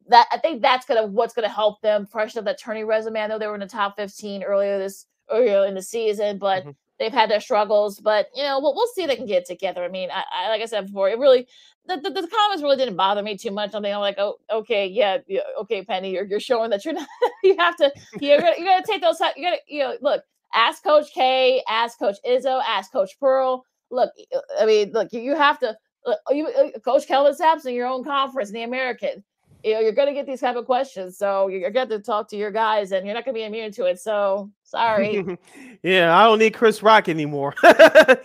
that 0.08 0.26
I 0.32 0.38
think 0.38 0.62
that's 0.62 0.86
gonna 0.86 1.06
what's 1.06 1.34
gonna 1.34 1.48
help 1.48 1.80
them 1.82 2.06
freshen 2.06 2.38
up 2.38 2.44
that 2.46 2.58
tourney 2.58 2.84
resume. 2.84 3.20
I 3.20 3.26
know 3.26 3.38
they 3.38 3.46
were 3.46 3.54
in 3.54 3.60
the 3.60 3.66
top 3.66 3.96
15 3.96 4.42
earlier 4.42 4.78
this 4.78 5.06
earlier 5.30 5.66
in 5.66 5.74
the 5.74 5.82
season, 5.82 6.38
but 6.38 6.62
mm-hmm 6.62 6.70
they've 6.98 7.12
had 7.12 7.30
their 7.30 7.40
struggles, 7.40 8.00
but 8.00 8.28
you 8.34 8.42
know, 8.42 8.60
we'll, 8.60 8.74
we'll 8.74 8.88
see 8.94 9.02
if 9.02 9.08
they 9.08 9.16
can 9.16 9.26
get 9.26 9.46
together. 9.46 9.84
I 9.84 9.88
mean, 9.88 10.10
I, 10.10 10.24
I 10.32 10.48
like 10.50 10.62
I 10.62 10.66
said 10.66 10.86
before, 10.86 11.08
it 11.08 11.18
really 11.18 11.46
the, 11.86 11.96
the, 11.96 12.10
the, 12.10 12.28
comments 12.28 12.62
really 12.62 12.76
didn't 12.76 12.96
bother 12.96 13.22
me 13.22 13.36
too 13.36 13.50
much. 13.50 13.74
I'm 13.74 13.82
like, 13.82 14.18
oh, 14.18 14.36
okay, 14.50 14.86
yeah, 14.86 15.18
yeah 15.26 15.40
okay, 15.62 15.82
Penny, 15.82 16.12
you're, 16.12 16.24
you're 16.24 16.40
showing 16.40 16.70
that 16.70 16.84
you're 16.84 16.94
not. 16.94 17.08
you 17.42 17.56
have 17.58 17.76
to. 17.76 17.90
You're 18.20 18.40
gonna, 18.40 18.52
you're 18.58 18.66
gonna 18.66 18.84
take 18.86 19.00
those. 19.00 19.18
You 19.36 19.44
gotta, 19.44 19.58
you 19.66 19.80
know, 19.80 19.96
look. 20.00 20.22
Ask 20.54 20.82
Coach 20.82 21.12
K. 21.12 21.62
Ask 21.68 21.98
Coach 21.98 22.16
Izzo. 22.26 22.62
Ask 22.66 22.90
Coach 22.90 23.18
Pearl. 23.20 23.66
Look, 23.90 24.10
I 24.58 24.64
mean, 24.64 24.92
look, 24.92 25.12
you, 25.12 25.20
you 25.20 25.36
have 25.36 25.58
to. 25.60 25.76
Look, 26.06 26.18
you, 26.30 26.46
uh, 26.46 26.78
Coach 26.80 27.06
Kelvin 27.06 27.34
Sampson, 27.34 27.74
your 27.74 27.86
own 27.86 28.02
conference, 28.02 28.48
in 28.48 28.54
the 28.54 28.62
American. 28.62 29.22
You 29.64 29.74
know, 29.74 29.80
you're 29.80 29.92
gonna 29.92 30.14
get 30.14 30.26
these 30.26 30.40
type 30.40 30.56
of 30.56 30.66
questions, 30.66 31.18
so 31.18 31.48
you're 31.48 31.70
gonna 31.70 31.98
talk 31.98 32.28
to 32.28 32.36
your 32.36 32.50
guys, 32.50 32.92
and 32.92 33.04
you're 33.04 33.14
not 33.14 33.24
gonna 33.24 33.34
be 33.34 33.44
immune 33.44 33.72
to 33.72 33.86
it. 33.86 33.98
So 34.00 34.50
sorry. 34.62 35.24
yeah, 35.82 36.16
I 36.16 36.24
don't 36.24 36.38
need 36.38 36.54
Chris 36.54 36.82
Rock 36.82 37.08
anymore. 37.08 37.52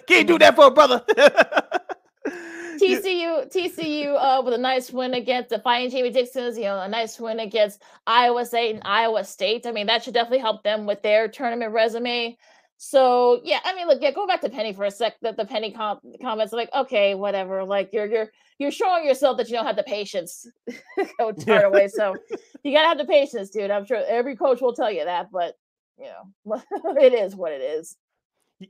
Can't 0.08 0.28
do 0.28 0.38
that 0.40 0.56
for 0.56 0.68
a 0.68 0.72
brother. 0.72 1.04
TCU, 2.84 3.52
TCU, 3.52 4.16
uh, 4.16 4.42
with 4.44 4.54
a 4.54 4.58
nice 4.58 4.92
win 4.92 5.14
against 5.14 5.50
the 5.50 5.60
Fighting 5.60 5.90
Jamie 5.90 6.10
Dixons. 6.10 6.58
You 6.58 6.66
know, 6.66 6.82
a 6.82 6.88
nice 6.88 7.20
win 7.20 7.40
against 7.40 7.82
Iowa 8.08 8.46
State 8.46 8.76
and 8.76 8.84
Iowa 8.86 9.24
State. 9.24 9.66
I 9.66 9.72
mean, 9.72 9.88
that 9.88 10.04
should 10.04 10.14
definitely 10.14 10.40
help 10.40 10.64
them 10.64 10.86
with 10.86 11.02
their 11.02 11.28
tournament 11.28 11.72
resume. 11.72 12.38
So 12.86 13.40
yeah, 13.46 13.60
I 13.64 13.74
mean, 13.76 13.88
look, 13.88 14.02
yeah, 14.02 14.12
go 14.12 14.28
back 14.28 14.42
to 14.42 14.50
Penny 14.50 14.74
for 14.74 14.84
a 14.84 14.92
sec. 14.92 15.14
That 15.22 15.38
the 15.38 15.46
Penny 15.46 15.72
com- 15.72 16.02
comments 16.22 16.52
like, 16.52 16.70
okay, 16.76 17.16
whatever. 17.16 17.64
Like 17.64 17.92
you're 17.94 18.08
you're 18.08 18.30
you're 18.60 18.72
showing 18.72 19.06
yourself 19.06 19.38
that 19.38 19.48
you 19.48 19.56
don't 19.56 19.66
have 19.66 19.78
the 19.78 19.84
patience. 19.84 20.46
go 21.18 21.32
turn 21.46 21.64
away. 21.64 21.88
So 21.88 22.14
you 22.62 22.74
gotta 22.74 22.90
have 22.90 22.98
the 22.98 23.06
patience, 23.06 23.52
dude. 23.52 23.72
I'm 23.72 23.86
sure 23.86 24.04
every 24.06 24.36
coach 24.36 24.60
will 24.60 24.74
tell 24.74 24.92
you 24.92 25.06
that, 25.06 25.32
but 25.32 25.56
you 25.98 26.10
know, 26.46 26.62
it 27.02 27.14
is 27.14 27.38
what 27.38 27.54
it 27.54 27.62
is. 27.62 27.96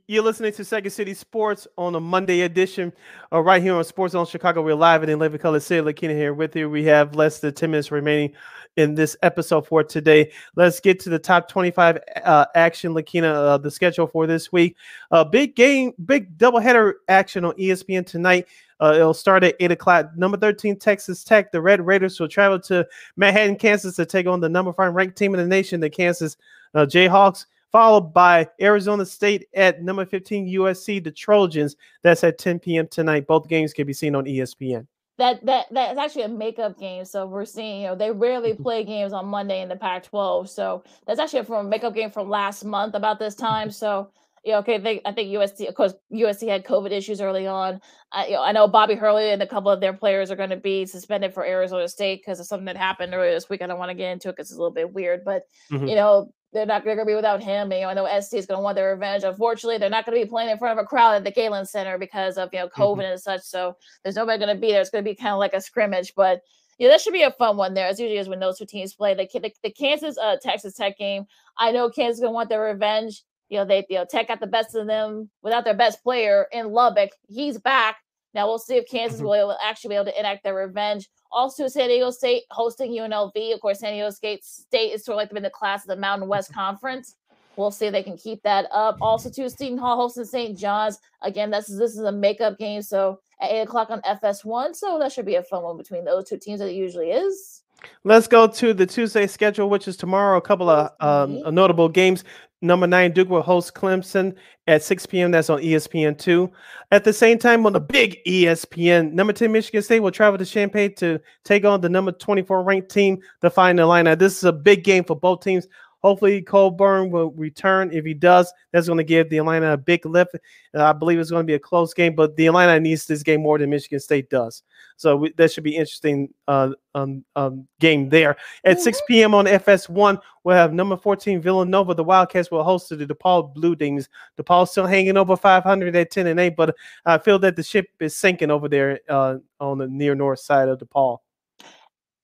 You're 0.06 0.22
listening 0.22 0.52
to 0.52 0.64
Second 0.64 0.92
City 0.92 1.14
Sports 1.14 1.66
on 1.76 1.96
a 1.96 2.00
Monday 2.00 2.42
edition, 2.42 2.92
uh, 3.32 3.40
right 3.40 3.62
here 3.62 3.74
on 3.74 3.82
Sports 3.82 4.12
Zone 4.12 4.26
Chicago. 4.26 4.62
We're 4.62 4.76
live 4.76 5.02
and 5.02 5.10
in 5.10 5.18
Living 5.18 5.40
Color 5.40 5.60
City. 5.60 5.82
Lakina 5.82 6.14
here 6.14 6.34
with 6.34 6.54
you. 6.54 6.70
We 6.70 6.84
have 6.84 7.16
less 7.16 7.40
than 7.40 7.52
10 7.52 7.70
minutes 7.70 7.90
remaining 7.90 8.32
in 8.76 8.94
this 8.94 9.16
episode 9.22 9.66
for 9.66 9.84
today. 9.84 10.30
Let's 10.56 10.80
get 10.80 11.00
to 11.00 11.10
the 11.10 11.18
top 11.18 11.48
25 11.48 11.98
uh, 12.24 12.46
action, 12.54 12.92
Lakina, 12.92 13.32
uh, 13.32 13.58
the 13.58 13.70
schedule 13.70 14.06
for 14.06 14.26
this 14.26 14.52
week. 14.52 14.76
A 15.10 15.16
uh, 15.16 15.24
big 15.24 15.54
game, 15.54 15.92
big 16.04 16.36
doubleheader 16.38 16.94
action 17.08 17.44
on 17.44 17.54
ESPN 17.54 18.06
tonight. 18.06 18.46
Uh, 18.80 18.94
it'll 18.96 19.14
start 19.14 19.44
at 19.44 19.54
8 19.60 19.72
o'clock. 19.72 20.10
Number 20.16 20.36
13, 20.36 20.78
Texas 20.78 21.22
Tech. 21.24 21.52
The 21.52 21.60
Red 21.60 21.84
Raiders 21.84 22.18
will 22.18 22.28
travel 22.28 22.58
to 22.60 22.86
Manhattan, 23.16 23.56
Kansas 23.56 23.96
to 23.96 24.04
take 24.04 24.26
on 24.26 24.40
the 24.40 24.48
number 24.48 24.72
five 24.72 24.94
ranked 24.94 25.16
team 25.16 25.34
in 25.34 25.40
the 25.40 25.46
nation, 25.46 25.80
the 25.80 25.90
Kansas 25.90 26.36
uh, 26.74 26.84
Jayhawks 26.84 27.46
followed 27.74 28.14
by 28.14 28.48
Arizona 28.60 29.04
State 29.04 29.48
at 29.52 29.82
number 29.82 30.06
15 30.06 30.46
USC, 30.46 31.02
the 31.02 31.10
Trojans. 31.10 31.74
That's 32.02 32.22
at 32.22 32.38
10 32.38 32.60
p.m. 32.60 32.86
tonight. 32.86 33.26
Both 33.26 33.48
games 33.48 33.72
can 33.72 33.84
be 33.84 33.92
seen 33.92 34.14
on 34.14 34.26
ESPN. 34.26 34.86
That 35.18 35.44
that 35.46 35.66
that's 35.70 35.98
actually 35.98 36.22
a 36.22 36.28
makeup 36.28 36.78
game. 36.78 37.04
So 37.04 37.26
we're 37.26 37.44
seeing, 37.44 37.82
you 37.82 37.86
know, 37.88 37.94
they 37.94 38.10
rarely 38.10 38.52
mm-hmm. 38.52 38.62
play 38.62 38.84
games 38.84 39.12
on 39.12 39.26
Monday 39.26 39.62
in 39.62 39.68
the 39.68 39.76
Pac-12. 39.76 40.48
So 40.48 40.82
that's 41.06 41.20
actually 41.20 41.44
from 41.44 41.66
a 41.66 41.68
makeup 41.68 41.94
game 41.94 42.10
from 42.10 42.28
last 42.28 42.64
month 42.64 42.94
about 42.94 43.18
this 43.18 43.34
time. 43.34 43.70
So 43.70 44.10
yeah, 44.44 44.58
okay. 44.58 44.76
They, 44.78 45.00
I 45.04 45.12
think 45.12 45.30
USC, 45.30 45.68
of 45.68 45.74
course, 45.74 45.94
USC 46.12 46.48
had 46.48 46.64
COVID 46.64 46.90
issues 46.90 47.20
early 47.20 47.46
on. 47.46 47.80
I, 48.12 48.26
you 48.26 48.32
know, 48.32 48.42
I 48.42 48.52
know 48.52 48.68
Bobby 48.68 48.94
Hurley 48.94 49.30
and 49.30 49.42
a 49.42 49.46
couple 49.46 49.70
of 49.70 49.80
their 49.80 49.94
players 49.94 50.30
are 50.30 50.36
going 50.36 50.50
to 50.50 50.56
be 50.56 50.84
suspended 50.84 51.32
for 51.32 51.46
Arizona 51.46 51.88
State 51.88 52.20
because 52.20 52.40
of 52.40 52.46
something 52.46 52.66
that 52.66 52.76
happened 52.76 53.14
earlier 53.14 53.32
this 53.32 53.48
week. 53.48 53.62
I 53.62 53.66
don't 53.66 53.78
want 53.78 53.90
to 53.90 53.94
get 53.94 54.12
into 54.12 54.28
it 54.28 54.32
because 54.32 54.50
it's 54.50 54.58
a 54.58 54.60
little 54.60 54.74
bit 54.74 54.92
weird, 54.92 55.24
but 55.24 55.44
mm-hmm. 55.72 55.86
you 55.86 55.94
know, 55.94 56.30
they're 56.54 56.64
not 56.64 56.84
going 56.84 56.96
to 56.96 57.04
be 57.04 57.16
without 57.16 57.42
him. 57.42 57.72
You 57.72 57.80
know, 57.80 57.88
I 57.88 57.94
know 57.94 58.20
SC 58.20 58.34
is 58.34 58.46
going 58.46 58.58
to 58.58 58.62
want 58.62 58.76
their 58.76 58.92
revenge. 58.92 59.24
Unfortunately, 59.24 59.76
they're 59.76 59.90
not 59.90 60.06
going 60.06 60.18
to 60.18 60.24
be 60.24 60.30
playing 60.30 60.50
in 60.50 60.58
front 60.58 60.78
of 60.78 60.82
a 60.82 60.86
crowd 60.86 61.16
at 61.16 61.24
the 61.24 61.32
Galen 61.32 61.66
Center 61.66 61.98
because 61.98 62.38
of 62.38 62.48
you 62.52 62.60
know 62.60 62.68
COVID 62.68 62.98
mm-hmm. 62.98 63.12
and 63.12 63.20
such. 63.20 63.42
So 63.42 63.76
there's 64.02 64.14
nobody 64.14 64.38
going 64.38 64.54
to 64.54 64.60
be 64.60 64.70
there. 64.70 64.80
It's 64.80 64.90
going 64.90 65.04
to 65.04 65.10
be 65.10 65.16
kind 65.16 65.32
of 65.32 65.40
like 65.40 65.52
a 65.52 65.60
scrimmage, 65.60 66.14
but 66.14 66.40
yeah, 66.78 66.88
that 66.88 67.00
should 67.00 67.12
be 67.12 67.22
a 67.22 67.30
fun 67.32 67.56
one 67.56 67.74
there. 67.74 67.86
As 67.86 68.00
usually 68.00 68.18
is 68.18 68.28
when 68.28 68.40
those 68.40 68.58
two 68.58 68.66
teams 68.66 68.94
play. 68.94 69.14
The 69.14 69.28
the, 69.32 69.52
the 69.62 69.70
Kansas 69.70 70.16
uh, 70.16 70.36
Texas 70.40 70.74
Tech 70.74 70.96
game. 70.96 71.26
I 71.58 71.72
know 71.72 71.90
Kansas 71.90 72.16
is 72.16 72.20
going 72.20 72.30
to 72.30 72.34
want 72.34 72.48
their 72.48 72.62
revenge. 72.62 73.22
You 73.48 73.58
know, 73.58 73.64
they 73.64 73.84
you 73.88 73.96
know 73.96 74.04
Tech 74.04 74.28
got 74.28 74.40
the 74.40 74.46
best 74.46 74.74
of 74.74 74.86
them 74.86 75.30
without 75.42 75.64
their 75.64 75.74
best 75.74 76.02
player 76.02 76.46
in 76.52 76.70
Lubbock. 76.70 77.10
He's 77.28 77.58
back. 77.58 77.96
Now 78.34 78.46
we'll 78.46 78.58
see 78.58 78.76
if 78.76 78.86
Kansas 78.88 79.18
mm-hmm. 79.18 79.28
will 79.28 79.56
actually 79.62 79.90
be 79.90 79.94
able 79.94 80.06
to 80.06 80.18
enact 80.18 80.44
their 80.44 80.54
revenge. 80.54 81.08
Also, 81.30 81.66
San 81.68 81.88
Diego 81.88 82.10
State 82.10 82.44
hosting 82.50 82.92
UNLV. 82.92 83.54
Of 83.54 83.60
course, 83.60 83.80
San 83.80 83.92
Diego 83.92 84.10
State 84.10 84.44
State 84.44 84.92
is 84.92 85.04
sort 85.04 85.14
of 85.14 85.18
like 85.18 85.28
them 85.28 85.36
in 85.36 85.42
the 85.42 85.50
class 85.50 85.82
of 85.82 85.88
the 85.88 85.96
Mountain 85.96 86.28
West 86.28 86.50
mm-hmm. 86.50 86.60
Conference. 86.60 87.16
We'll 87.56 87.70
see 87.70 87.86
if 87.86 87.92
they 87.92 88.02
can 88.02 88.16
keep 88.16 88.42
that 88.42 88.66
up. 88.72 88.96
Also, 89.00 89.30
to 89.30 89.50
Seton 89.50 89.78
Hall 89.78 89.96
hosting 89.96 90.24
St. 90.24 90.58
John's. 90.58 90.98
Again, 91.22 91.50
this 91.50 91.68
is 91.68 91.78
this 91.78 91.92
is 91.92 92.00
a 92.00 92.12
makeup 92.12 92.58
game, 92.58 92.82
so 92.82 93.20
at 93.40 93.50
eight 93.50 93.60
o'clock 93.60 93.90
on 93.90 94.00
FS1. 94.02 94.74
So 94.74 94.98
that 94.98 95.12
should 95.12 95.26
be 95.26 95.36
a 95.36 95.42
fun 95.42 95.62
one 95.62 95.76
between 95.76 96.04
those 96.04 96.28
two 96.28 96.38
teams. 96.38 96.60
That 96.60 96.70
it 96.70 96.74
usually 96.74 97.10
is. 97.10 97.62
Let's 98.02 98.26
go 98.26 98.46
to 98.46 98.72
the 98.72 98.86
Tuesday 98.86 99.26
schedule, 99.26 99.68
which 99.68 99.86
is 99.88 99.96
tomorrow. 99.96 100.38
A 100.38 100.40
couple 100.40 100.70
of 100.70 100.90
um, 101.00 101.54
notable 101.54 101.88
games. 101.88 102.24
Number 102.64 102.86
nine, 102.86 103.12
Duke 103.12 103.28
will 103.28 103.42
host 103.42 103.74
Clemson 103.74 104.34
at 104.66 104.82
6 104.82 105.04
p.m. 105.06 105.30
That's 105.30 105.50
on 105.50 105.60
ESPN2. 105.60 106.50
At 106.90 107.04
the 107.04 107.12
same 107.12 107.38
time, 107.38 107.66
on 107.66 107.74
the 107.74 107.80
big 107.80 108.24
ESPN, 108.26 109.12
number 109.12 109.34
10, 109.34 109.52
Michigan 109.52 109.82
State 109.82 110.00
will 110.00 110.10
travel 110.10 110.38
to 110.38 110.46
Champaign 110.46 110.94
to 110.94 111.20
take 111.44 111.66
on 111.66 111.82
the 111.82 111.90
number 111.90 112.10
24 112.10 112.62
ranked 112.62 112.90
team 112.90 113.20
the 113.42 113.50
Illini. 113.54 114.04
Now, 114.04 114.14
this 114.14 114.38
is 114.38 114.44
a 114.44 114.52
big 114.52 114.82
game 114.82 115.04
for 115.04 115.14
both 115.14 115.42
teams. 115.42 115.68
Hopefully, 116.04 116.42
Cockburn 116.42 117.10
will 117.10 117.30
return. 117.30 117.90
If 117.90 118.04
he 118.04 118.12
does, 118.12 118.52
that's 118.72 118.86
going 118.86 118.98
to 118.98 119.04
give 119.04 119.30
the 119.30 119.38
Illini 119.38 119.64
a 119.64 119.78
big 119.78 120.04
lift. 120.04 120.36
I 120.74 120.92
believe 120.92 121.18
it's 121.18 121.30
going 121.30 121.44
to 121.44 121.50
be 121.50 121.54
a 121.54 121.58
close 121.58 121.94
game, 121.94 122.14
but 122.14 122.36
the 122.36 122.44
Illini 122.44 122.78
needs 122.78 123.06
this 123.06 123.22
game 123.22 123.40
more 123.40 123.56
than 123.56 123.70
Michigan 123.70 123.98
State 124.00 124.28
does. 124.28 124.62
So 124.98 125.16
we, 125.16 125.32
that 125.38 125.50
should 125.50 125.64
be 125.64 125.74
interesting 125.74 126.28
uh, 126.46 126.72
um, 126.94 127.24
um, 127.36 127.66
game 127.80 128.10
there. 128.10 128.36
At 128.64 128.82
6 128.82 129.00
p.m. 129.08 129.34
on 129.34 129.46
FS1, 129.46 130.20
we'll 130.44 130.54
have 130.54 130.74
number 130.74 130.98
14 130.98 131.40
Villanova. 131.40 131.94
The 131.94 132.04
Wildcats 132.04 132.50
will 132.50 132.64
host 132.64 132.90
the 132.90 132.96
DePaul 132.96 133.54
Blue 133.54 133.74
Dings. 133.74 134.10
DePaul 134.38 134.68
still 134.68 134.86
hanging 134.86 135.16
over 135.16 135.38
500 135.38 135.96
at 135.96 136.10
10 136.10 136.26
and 136.26 136.38
8, 136.38 136.54
but 136.54 136.76
I 137.06 137.16
feel 137.16 137.38
that 137.38 137.56
the 137.56 137.62
ship 137.62 137.86
is 137.98 138.14
sinking 138.14 138.50
over 138.50 138.68
there 138.68 139.00
uh, 139.08 139.36
on 139.58 139.78
the 139.78 139.88
near 139.88 140.14
north 140.14 140.40
side 140.40 140.68
of 140.68 140.80
DePaul 140.80 141.20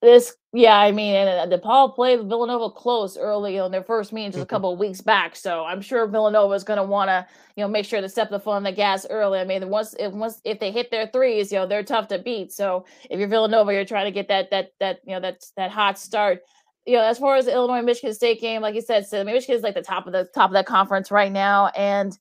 this 0.02 0.34
yeah 0.52 0.78
i 0.78 0.90
mean 0.90 1.14
and 1.14 1.52
DePaul 1.52 1.94
played 1.94 2.20
villanova 2.20 2.70
close 2.70 3.18
early 3.18 3.58
on 3.58 3.70
their 3.70 3.82
first 3.82 4.12
meeting 4.12 4.30
just 4.30 4.38
a 4.38 4.44
mm-hmm. 4.44 4.50
couple 4.50 4.72
of 4.72 4.78
weeks 4.78 5.00
back 5.00 5.36
so 5.36 5.64
i'm 5.64 5.82
sure 5.82 6.06
villanova 6.06 6.54
is 6.54 6.64
going 6.64 6.78
to 6.78 6.82
want 6.82 7.08
to 7.08 7.26
you 7.56 7.62
know 7.62 7.68
make 7.68 7.84
sure 7.84 8.00
to 8.00 8.08
step 8.08 8.30
the 8.30 8.40
foot 8.40 8.52
on 8.52 8.62
the 8.62 8.72
gas 8.72 9.06
early 9.10 9.38
i 9.38 9.44
mean 9.44 9.68
once 9.68 9.94
if 9.98 10.12
once 10.12 10.40
if 10.44 10.58
they 10.58 10.70
hit 10.70 10.90
their 10.90 11.06
threes 11.08 11.52
you 11.52 11.58
know 11.58 11.66
they're 11.66 11.82
tough 11.82 12.08
to 12.08 12.18
beat 12.18 12.50
so 12.50 12.84
if 13.10 13.18
you're 13.18 13.28
villanova 13.28 13.72
you're 13.72 13.84
trying 13.84 14.06
to 14.06 14.10
get 14.10 14.28
that 14.28 14.50
that 14.50 14.70
that 14.80 15.00
you 15.04 15.12
know 15.12 15.20
that 15.20 15.44
that 15.56 15.70
hot 15.70 15.98
start 15.98 16.40
you 16.86 16.96
know 16.96 17.02
as 17.02 17.18
far 17.18 17.36
as 17.36 17.44
the 17.44 17.52
illinois 17.52 17.82
michigan 17.82 18.14
state 18.14 18.40
game 18.40 18.62
like 18.62 18.74
you 18.74 18.82
said 18.82 19.06
so 19.06 19.22
michigan 19.22 19.56
is 19.56 19.62
like 19.62 19.74
the 19.74 19.82
top 19.82 20.06
of 20.06 20.12
the 20.14 20.26
top 20.34 20.48
of 20.48 20.54
that 20.54 20.66
conference 20.66 21.10
right 21.10 21.32
now 21.32 21.66
and 21.76 22.16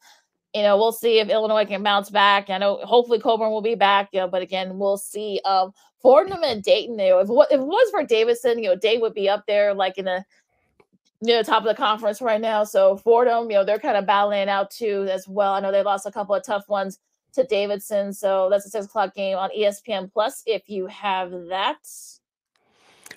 you 0.53 0.63
know, 0.63 0.77
we'll 0.77 0.91
see 0.91 1.19
if 1.19 1.29
Illinois 1.29 1.65
can 1.65 1.83
bounce 1.83 2.09
back. 2.09 2.49
I 2.49 2.57
know 2.57 2.79
hopefully 2.83 3.19
Cockburn 3.19 3.51
will 3.51 3.61
be 3.61 3.75
back, 3.75 4.09
you 4.11 4.19
know, 4.19 4.27
but 4.27 4.41
again, 4.41 4.79
we'll 4.79 4.97
see. 4.97 5.39
Um, 5.45 5.73
Fordham 6.01 6.43
and 6.43 6.63
Dayton, 6.63 6.97
you 6.97 7.09
know, 7.09 7.19
if, 7.19 7.29
if 7.51 7.59
it 7.59 7.65
was 7.65 7.89
for 7.91 8.03
Davidson, 8.03 8.59
you 8.59 8.69
know, 8.69 8.75
Dayton 8.75 9.01
would 9.01 9.13
be 9.13 9.29
up 9.29 9.45
there 9.47 9.73
like 9.73 9.97
in 9.97 10.05
the 10.05 10.23
you 11.21 11.33
know, 11.33 11.43
top 11.43 11.63
of 11.63 11.67
the 11.67 11.75
conference 11.75 12.21
right 12.21 12.39
now. 12.39 12.63
So 12.63 12.97
Fordham, 12.97 13.49
you 13.49 13.57
know, 13.57 13.65
they're 13.65 13.79
kind 13.79 13.97
of 13.97 14.05
battling 14.05 14.47
out 14.47 14.71
too 14.71 15.07
as 15.11 15.27
well. 15.27 15.53
I 15.53 15.59
know 15.59 15.71
they 15.71 15.83
lost 15.83 16.05
a 16.05 16.11
couple 16.11 16.33
of 16.33 16.43
tough 16.43 16.69
ones 16.69 16.99
to 17.33 17.43
Davidson. 17.43 18.13
So 18.13 18.47
that's 18.49 18.65
a 18.65 18.69
six 18.69 18.85
o'clock 18.85 19.13
game 19.13 19.37
on 19.37 19.49
ESPN 19.57 20.11
Plus 20.11 20.43
if 20.45 20.69
you 20.69 20.87
have 20.87 21.31
that. 21.49 21.77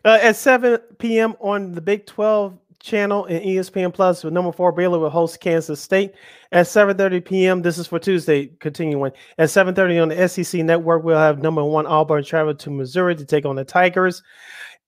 Uh, 0.04 0.18
at 0.20 0.34
7 0.34 0.78
p.m. 0.98 1.36
on 1.38 1.72
the 1.72 1.80
Big 1.80 2.06
12 2.06 2.58
channel 2.82 3.24
and 3.26 3.44
ESPN 3.44 3.94
Plus 3.94 4.24
with 4.24 4.32
number 4.32 4.52
four 4.52 4.72
Baylor 4.72 4.98
will 4.98 5.10
host 5.10 5.40
Kansas 5.40 5.80
State 5.80 6.14
at 6.50 6.66
7:30 6.66 7.24
p.m. 7.24 7.62
This 7.62 7.78
is 7.78 7.86
for 7.86 7.98
Tuesday. 7.98 8.48
Continuing 8.60 9.12
at 9.38 9.48
7:30 9.48 10.02
on 10.02 10.08
the 10.08 10.28
SEC 10.28 10.62
Network, 10.64 11.04
we'll 11.04 11.18
have 11.18 11.40
number 11.42 11.64
one 11.64 11.86
Auburn 11.86 12.24
travel 12.24 12.54
to 12.54 12.70
Missouri 12.70 13.14
to 13.16 13.24
take 13.24 13.46
on 13.46 13.56
the 13.56 13.64
Tigers. 13.64 14.22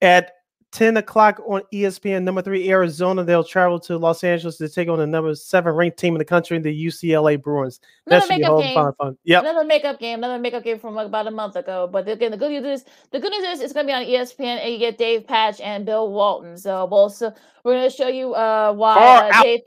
At 0.03 0.33
10 0.75 0.97
o'clock 0.97 1.41
on 1.47 1.63
ESPN. 1.73 2.25
Number 2.25 2.43
three, 2.43 2.69
Arizona. 2.69 3.23
They'll 3.23 3.45
travel 3.45 3.79
to 3.81 3.97
Los 3.97 4.25
Angeles 4.25 4.57
to 4.59 4.69
take 4.69 4.89
on 4.89 4.99
the 4.99 5.07
number 5.07 5.33
seven 5.37 5.73
ranked 5.73 5.99
team 6.01 6.15
in 6.15 6.19
the 6.19 6.25
country, 6.25 6.59
the 6.59 6.87
UCLA 6.87 7.41
Bruins. 7.41 7.79
Another 8.07 8.27
makeup 8.27 8.61
game. 8.61 8.75
Fun, 8.75 8.93
fun. 8.95 9.19
Yep. 9.23 9.43
Another 9.45 9.65
makeup 9.65 10.01
game. 10.01 10.19
Another 10.19 10.39
makeup 10.41 10.65
game 10.65 10.81
from 10.81 10.99
about 10.99 11.29
a 11.29 11.31
month 11.31 11.55
ago. 11.55 11.89
But 11.91 12.09
again, 12.09 12.33
the 12.33 12.37
good 12.37 12.51
news 12.51 12.81
is 12.81 12.87
the 13.13 13.21
good 13.21 13.31
news 13.31 13.45
is 13.45 13.61
it's 13.61 13.73
going 13.73 13.87
to 13.87 13.91
be 13.91 13.95
on 13.95 14.03
ESPN, 14.03 14.59
and 14.65 14.73
you 14.73 14.81
get 14.81 14.99
Dave 14.99 15.29
Pasch 15.29 15.61
and 15.61 15.87
Bill 15.87 16.11
Walton. 16.11 16.59
So 16.59 16.87
we'll 16.87 17.09
so 17.09 17.33
we're 17.63 17.75
going 17.75 17.89
to 17.89 17.97
show 17.97 18.09
you 18.09 18.35
uh, 18.35 18.73
why 18.73 19.31
uh, 19.33 19.43
Dave 19.43 19.61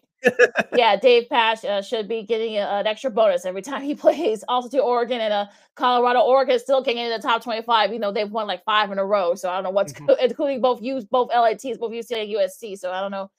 yeah, 0.76 0.96
Dave 0.96 1.30
Pasch 1.30 1.64
uh, 1.64 1.82
should 1.82 2.08
be 2.08 2.24
getting 2.24 2.58
a, 2.58 2.62
an 2.62 2.88
extra 2.88 3.10
bonus 3.12 3.46
every 3.46 3.62
time 3.62 3.82
he 3.82 3.96
plays. 3.96 4.44
Also 4.48 4.70
to 4.70 4.80
Oregon 4.82 5.22
and 5.22 5.34
uh, 5.34 5.46
Colorado. 5.76 6.22
Oregon 6.22 6.60
still 6.60 6.82
getting 6.84 7.04
in 7.04 7.12
the 7.12 7.20
top 7.20 7.44
25. 7.44 7.94
You 7.94 8.00
know, 8.00 8.12
they've 8.12 8.30
won 8.30 8.48
like 8.48 8.64
five 8.64 8.92
in 8.92 9.00
a 9.00 9.06
row. 9.06 9.36
So 9.36 9.50
I 9.50 9.56
don't 9.56 9.64
know 9.64 9.70
what's 9.72 9.94
mm-hmm. 9.94 10.12
including 10.22 10.62
both 10.62 10.82
use 10.82 11.06
both 11.06 11.30
LATs, 11.30 11.78
both 11.78 11.92
UCLA 11.92 12.24
and 12.24 12.32
USC. 12.32 12.78
So 12.78 12.92
I 12.92 13.02
don't 13.02 13.12
know 13.12 13.30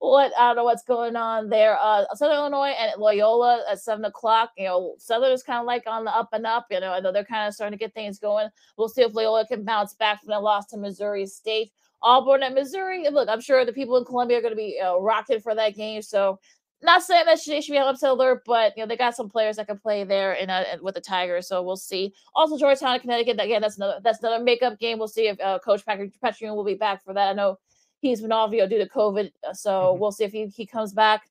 what 0.00 0.32
I 0.38 0.48
don't 0.48 0.56
know 0.56 0.64
what's 0.64 0.82
going 0.82 1.14
on 1.14 1.50
there. 1.50 1.78
Uh, 1.80 2.04
Southern 2.14 2.36
Illinois 2.36 2.74
and 2.78 2.92
Loyola 2.98 3.64
at 3.70 3.80
seven 3.80 4.04
o'clock. 4.06 4.50
You 4.56 4.64
know, 4.64 4.94
Southern 4.98 5.32
is 5.32 5.42
kind 5.42 5.60
of 5.60 5.66
like 5.66 5.84
on 5.86 6.04
the 6.04 6.16
up 6.16 6.30
and 6.32 6.46
up. 6.46 6.66
You 6.70 6.80
know, 6.80 6.92
I 6.92 7.00
know 7.00 7.12
they're 7.12 7.24
kind 7.24 7.46
of 7.46 7.54
starting 7.54 7.78
to 7.78 7.82
get 7.82 7.94
things 7.94 8.18
going. 8.18 8.48
We'll 8.78 8.88
see 8.88 9.02
if 9.02 9.14
Loyola 9.14 9.46
can 9.46 9.64
bounce 9.64 9.94
back 9.94 10.20
from 10.20 10.30
the 10.30 10.40
loss 10.40 10.66
to 10.68 10.78
Missouri 10.78 11.26
State. 11.26 11.70
Auburn 12.02 12.42
at 12.42 12.54
Missouri. 12.54 13.06
And 13.06 13.14
Look, 13.14 13.28
I'm 13.28 13.40
sure 13.40 13.64
the 13.64 13.72
people 13.72 13.96
in 13.96 14.04
Columbia 14.04 14.38
are 14.38 14.40
going 14.42 14.52
to 14.52 14.56
be 14.56 14.80
uh, 14.80 14.96
rocking 14.98 15.40
for 15.40 15.54
that 15.54 15.76
game. 15.76 16.02
So, 16.02 16.38
not 16.82 17.02
saying 17.02 17.26
that 17.26 17.38
they 17.46 17.60
should 17.60 17.72
be 17.72 17.78
on 17.78 17.88
upset 17.88 18.10
alert, 18.10 18.42
but 18.46 18.72
you 18.76 18.82
know 18.82 18.88
they 18.88 18.96
got 18.96 19.14
some 19.14 19.28
players 19.28 19.56
that 19.56 19.66
can 19.66 19.78
play 19.78 20.04
there 20.04 20.32
in 20.32 20.48
a, 20.48 20.64
with 20.80 20.94
the 20.94 21.00
Tigers. 21.00 21.46
So 21.46 21.62
we'll 21.62 21.76
see. 21.76 22.14
Also, 22.34 22.56
Georgetown, 22.56 22.98
Connecticut. 23.00 23.38
Again, 23.38 23.60
that's 23.60 23.76
another 23.76 24.00
that's 24.02 24.20
another 24.20 24.42
makeup 24.42 24.78
game. 24.78 24.98
We'll 24.98 25.08
see 25.08 25.28
if 25.28 25.38
uh, 25.40 25.58
Coach 25.58 25.84
Patrick 25.84 26.18
Patrick 26.22 26.50
will 26.50 26.64
be 26.64 26.74
back 26.74 27.04
for 27.04 27.12
that. 27.12 27.28
I 27.28 27.32
know 27.34 27.58
he's 28.00 28.22
been 28.22 28.32
off 28.32 28.52
you 28.52 28.60
know, 28.60 28.68
due 28.68 28.78
to 28.78 28.88
COVID, 28.88 29.30
uh, 29.46 29.52
so 29.52 29.70
mm-hmm. 29.70 30.00
we'll 30.00 30.12
see 30.12 30.24
if 30.24 30.32
he, 30.32 30.46
he 30.46 30.64
comes 30.64 30.94
back. 30.94 31.28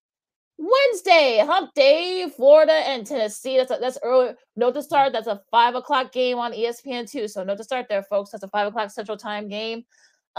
Wednesday, 0.59 1.41
Hump 1.45 1.73
Day, 1.73 2.29
Florida 2.35 2.73
and 2.73 3.07
Tennessee. 3.07 3.55
That's 3.55 3.71
a, 3.71 3.77
that's 3.79 3.97
early. 4.03 4.33
Note 4.57 4.73
to 4.73 4.83
start. 4.83 5.13
That's 5.13 5.27
a 5.27 5.41
five 5.49 5.73
o'clock 5.73 6.11
game 6.11 6.37
on 6.37 6.51
ESPN 6.51 7.09
two. 7.09 7.27
So 7.29 7.43
note 7.43 7.57
to 7.57 7.63
start 7.63 7.87
there, 7.89 8.03
folks. 8.03 8.31
That's 8.31 8.43
a 8.43 8.49
five 8.49 8.67
o'clock 8.67 8.91
Central 8.91 9.17
Time 9.17 9.47
game. 9.47 9.85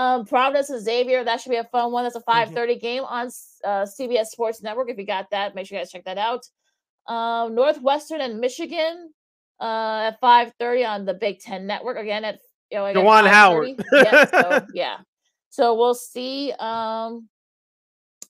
Um, 0.00 0.24
Providence 0.24 0.70
and 0.70 0.82
Xavier. 0.82 1.24
That 1.24 1.42
should 1.42 1.50
be 1.50 1.56
a 1.56 1.64
fun 1.64 1.92
one. 1.92 2.04
That's 2.04 2.16
a 2.16 2.22
five 2.22 2.52
thirty 2.52 2.76
mm-hmm. 2.76 2.80
game 2.80 3.04
on 3.04 3.26
uh, 3.64 3.84
CBS 3.84 4.28
Sports 4.28 4.62
Network. 4.62 4.88
If 4.88 4.96
you 4.96 5.04
got 5.04 5.28
that, 5.30 5.54
make 5.54 5.66
sure 5.66 5.76
you 5.76 5.84
guys 5.84 5.90
check 5.90 6.06
that 6.06 6.16
out. 6.16 6.46
Um, 7.06 7.54
Northwestern 7.54 8.22
and 8.22 8.40
Michigan 8.40 9.12
uh, 9.60 10.08
at 10.08 10.18
five 10.18 10.52
thirty 10.58 10.86
on 10.86 11.04
the 11.04 11.12
Big 11.12 11.40
Ten 11.40 11.66
Network. 11.66 11.98
Again 11.98 12.24
at 12.24 12.38
you 12.70 12.78
know, 12.78 12.84
Juwan 12.94 13.28
Howard. 13.28 13.84
yeah, 13.92 14.24
so, 14.24 14.66
yeah. 14.72 14.96
So 15.50 15.74
we'll 15.74 15.92
see. 15.92 16.54
Um, 16.58 17.28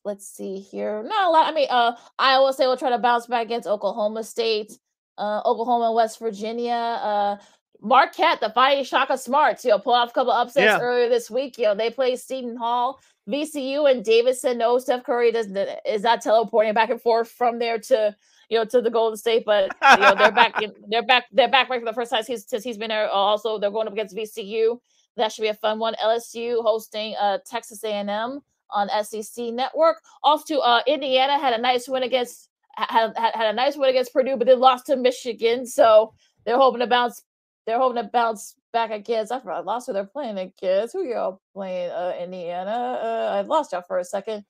let's 0.04 0.26
see 0.26 0.58
here. 0.58 1.04
Not 1.04 1.28
a 1.28 1.30
lot. 1.30 1.46
I 1.46 1.54
mean, 1.54 1.68
uh, 1.70 1.92
Iowa 2.18 2.52
State 2.52 2.66
will 2.66 2.78
try 2.78 2.90
to 2.90 2.98
bounce 2.98 3.28
back 3.28 3.46
against 3.46 3.68
Oklahoma 3.68 4.24
State, 4.24 4.72
uh, 5.18 5.40
Oklahoma 5.44 5.86
and 5.86 5.94
West 5.94 6.18
Virginia. 6.18 6.72
Uh, 6.72 7.36
Marquette, 7.82 8.40
the 8.40 8.50
Fighting 8.50 8.84
Shaka 8.84 9.16
Smarts, 9.16 9.64
you 9.64 9.70
know, 9.70 9.78
pull 9.78 9.94
off 9.94 10.10
a 10.10 10.12
couple 10.12 10.32
upsets 10.32 10.64
yeah. 10.64 10.80
earlier 10.80 11.08
this 11.08 11.30
week. 11.30 11.58
You 11.58 11.64
know, 11.64 11.74
they 11.74 11.90
play 11.90 12.16
Seton 12.16 12.56
Hall, 12.56 13.00
VCU, 13.28 13.90
and 13.90 14.04
Davidson. 14.04 14.58
No, 14.58 14.78
Steph 14.78 15.04
Curry 15.04 15.32
does 15.32 15.48
is 15.86 16.02
not 16.02 16.20
teleporting 16.20 16.74
back 16.74 16.90
and 16.90 17.00
forth 17.00 17.30
from 17.30 17.58
there 17.58 17.78
to 17.78 18.14
you 18.48 18.58
know 18.58 18.64
to 18.66 18.80
the 18.80 18.90
Golden 18.90 19.16
State, 19.16 19.44
but 19.46 19.70
you 19.92 20.00
know 20.00 20.14
they're 20.14 20.32
back. 20.32 20.60
In, 20.62 20.72
they're 20.88 21.02
back. 21.02 21.26
They're 21.32 21.50
back 21.50 21.70
right 21.70 21.80
for 21.80 21.86
the 21.86 21.94
first 21.94 22.10
time 22.10 22.22
since, 22.22 22.46
since 22.46 22.64
he's 22.64 22.78
been 22.78 22.88
there. 22.88 23.08
Also, 23.08 23.58
they're 23.58 23.70
going 23.70 23.86
up 23.86 23.92
against 23.92 24.16
VCU. 24.16 24.78
That 25.16 25.32
should 25.32 25.42
be 25.42 25.48
a 25.48 25.54
fun 25.54 25.78
one. 25.78 25.94
LSU 26.02 26.62
hosting 26.62 27.14
uh, 27.16 27.38
Texas 27.46 27.82
A&M 27.84 28.40
on 28.70 29.04
SEC 29.04 29.46
Network. 29.46 30.02
Off 30.22 30.44
to 30.46 30.58
uh, 30.60 30.82
Indiana 30.86 31.38
had 31.38 31.52
a 31.52 31.60
nice 31.60 31.88
win 31.88 32.02
against 32.02 32.50
had, 32.76 33.12
had, 33.16 33.34
had 33.34 33.50
a 33.50 33.52
nice 33.52 33.76
win 33.76 33.90
against 33.90 34.12
Purdue, 34.12 34.36
but 34.36 34.46
they 34.46 34.54
lost 34.54 34.86
to 34.86 34.96
Michigan. 34.96 35.66
So 35.66 36.14
they're 36.44 36.56
hoping 36.58 36.80
to 36.80 36.86
bounce. 36.86 37.22
They're 37.70 37.78
hoping 37.78 38.02
to 38.02 38.08
bounce 38.08 38.56
back 38.72 38.90
against. 38.90 39.30
I 39.30 39.38
forgot 39.38 39.58
I 39.58 39.60
lost 39.60 39.86
who 39.86 39.92
they're 39.92 40.04
playing 40.04 40.38
against. 40.38 40.92
Who 40.92 41.04
y'all 41.04 41.40
playing? 41.54 41.90
Uh, 41.90 42.14
Indiana. 42.20 42.70
Uh, 42.70 43.36
I 43.36 43.40
lost 43.42 43.70
y'all 43.70 43.82
for 43.86 43.98
a 43.98 44.04
second. 44.04 44.44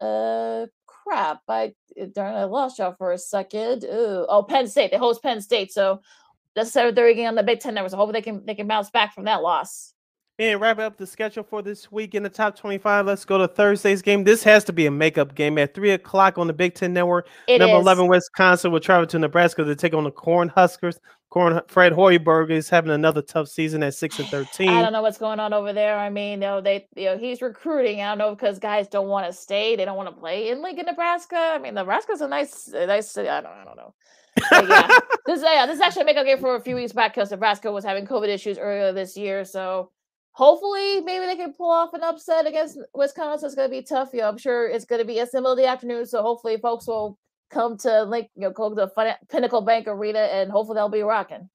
Uh, 0.00 0.66
crap. 0.86 1.42
I 1.46 1.74
darn, 2.12 2.34
I 2.34 2.44
lost 2.44 2.78
y'all 2.78 2.94
for 2.96 3.12
a 3.12 3.18
second. 3.18 3.84
Ooh. 3.84 4.26
Oh, 4.28 4.42
Penn 4.42 4.66
State. 4.66 4.90
They 4.92 4.96
host 4.96 5.22
Penn 5.22 5.42
State, 5.42 5.72
so 5.72 6.00
that's 6.56 6.72
seven 6.72 6.94
thirty 6.94 7.14
game 7.14 7.28
on 7.28 7.34
the 7.34 7.42
Big 7.42 7.60
Ten 7.60 7.74
Network. 7.74 7.90
So 7.90 7.98
hopefully 7.98 8.20
they 8.20 8.22
can 8.22 8.46
they 8.46 8.54
can 8.54 8.66
bounce 8.66 8.90
back 8.90 9.14
from 9.14 9.24
that 9.24 9.42
loss. 9.42 9.94
And 10.40 10.60
wrap 10.60 10.80
up 10.80 10.96
the 10.96 11.06
schedule 11.06 11.44
for 11.44 11.62
this 11.62 11.92
week 11.92 12.16
in 12.16 12.24
the 12.24 12.28
top 12.28 12.58
25. 12.58 13.06
Let's 13.06 13.24
go 13.24 13.38
to 13.38 13.46
Thursday's 13.46 14.02
game. 14.02 14.24
This 14.24 14.42
has 14.42 14.64
to 14.64 14.72
be 14.72 14.86
a 14.86 14.90
makeup 14.90 15.36
game 15.36 15.58
at 15.58 15.74
3 15.74 15.92
o'clock 15.92 16.38
on 16.38 16.48
the 16.48 16.52
Big 16.52 16.74
Ten 16.74 16.92
Network. 16.92 17.28
It 17.46 17.60
Number 17.60 17.76
is. 17.76 17.82
11, 17.82 18.08
Wisconsin 18.08 18.72
will 18.72 18.80
travel 18.80 19.06
to 19.06 19.18
Nebraska 19.20 19.62
to 19.62 19.76
take 19.76 19.94
on 19.94 20.02
the 20.02 20.10
Corn 20.10 20.48
Huskers. 20.48 20.98
Corn 21.34 21.60
Fred 21.66 21.94
Hoiberg 21.94 22.52
is 22.52 22.68
having 22.68 22.92
another 22.92 23.20
tough 23.20 23.48
season 23.48 23.82
at 23.82 23.94
6 23.94 24.20
and 24.20 24.28
13. 24.30 24.68
I 24.68 24.80
don't 24.80 24.92
know 24.92 25.02
what's 25.02 25.18
going 25.18 25.40
on 25.40 25.52
over 25.52 25.72
there. 25.72 25.98
I 25.98 26.08
mean, 26.08 26.34
you 26.34 26.36
know, 26.46 26.60
they 26.60 26.86
you 26.94 27.06
know, 27.06 27.18
he's 27.18 27.42
recruiting. 27.42 28.00
I 28.00 28.10
don't 28.10 28.18
know 28.18 28.36
because 28.36 28.60
guys 28.60 28.86
don't 28.86 29.08
want 29.08 29.26
to 29.26 29.32
stay. 29.32 29.74
They 29.74 29.84
don't 29.84 29.96
want 29.96 30.08
to 30.08 30.14
play 30.14 30.50
in 30.50 30.62
Lincoln, 30.62 30.86
Nebraska. 30.86 31.36
I 31.36 31.58
mean, 31.58 31.74
Nebraska's 31.74 32.20
a 32.20 32.28
nice 32.28 32.68
a 32.68 32.86
nice 32.86 33.10
city. 33.10 33.28
I 33.28 33.40
don't 33.40 33.50
I 33.50 33.64
don't 33.64 33.76
know. 33.76 33.94
yeah, 34.52 34.86
this 35.26 35.42
yeah, 35.42 35.66
this 35.66 35.74
is 35.74 35.80
actually 35.80 36.02
a 36.02 36.04
makeup 36.04 36.24
game 36.24 36.38
for 36.38 36.54
a 36.54 36.60
few 36.60 36.76
weeks 36.76 36.92
back 36.92 37.16
because 37.16 37.32
Nebraska 37.32 37.72
was 37.72 37.84
having 37.84 38.06
COVID 38.06 38.28
issues 38.28 38.56
earlier 38.56 38.92
this 38.92 39.16
year. 39.16 39.44
So 39.44 39.90
hopefully 40.30 41.00
maybe 41.00 41.26
they 41.26 41.34
can 41.34 41.52
pull 41.52 41.70
off 41.70 41.94
an 41.94 42.04
upset 42.04 42.46
against 42.46 42.78
Wisconsin. 42.94 43.46
It's 43.46 43.56
going 43.56 43.68
to 43.68 43.76
be 43.76 43.82
tough. 43.82 44.10
You 44.12 44.20
know, 44.20 44.28
I'm 44.28 44.38
sure 44.38 44.68
it's 44.68 44.84
going 44.84 45.00
to 45.00 45.04
be 45.04 45.18
a 45.18 45.26
similar 45.26 45.56
the 45.56 45.66
afternoon. 45.66 46.06
So 46.06 46.22
hopefully 46.22 46.58
folks 46.58 46.86
will 46.86 47.18
come 47.50 47.76
to 47.78 48.02
like 48.04 48.30
you 48.34 48.42
know 48.42 48.50
go 48.50 48.68
to 48.68 48.74
the 48.74 49.16
Pinnacle 49.28 49.60
Bank 49.60 49.86
Arena 49.86 50.20
and 50.20 50.50
hopefully 50.50 50.76
they'll 50.76 50.88
be 50.88 51.02
rocking. 51.02 51.48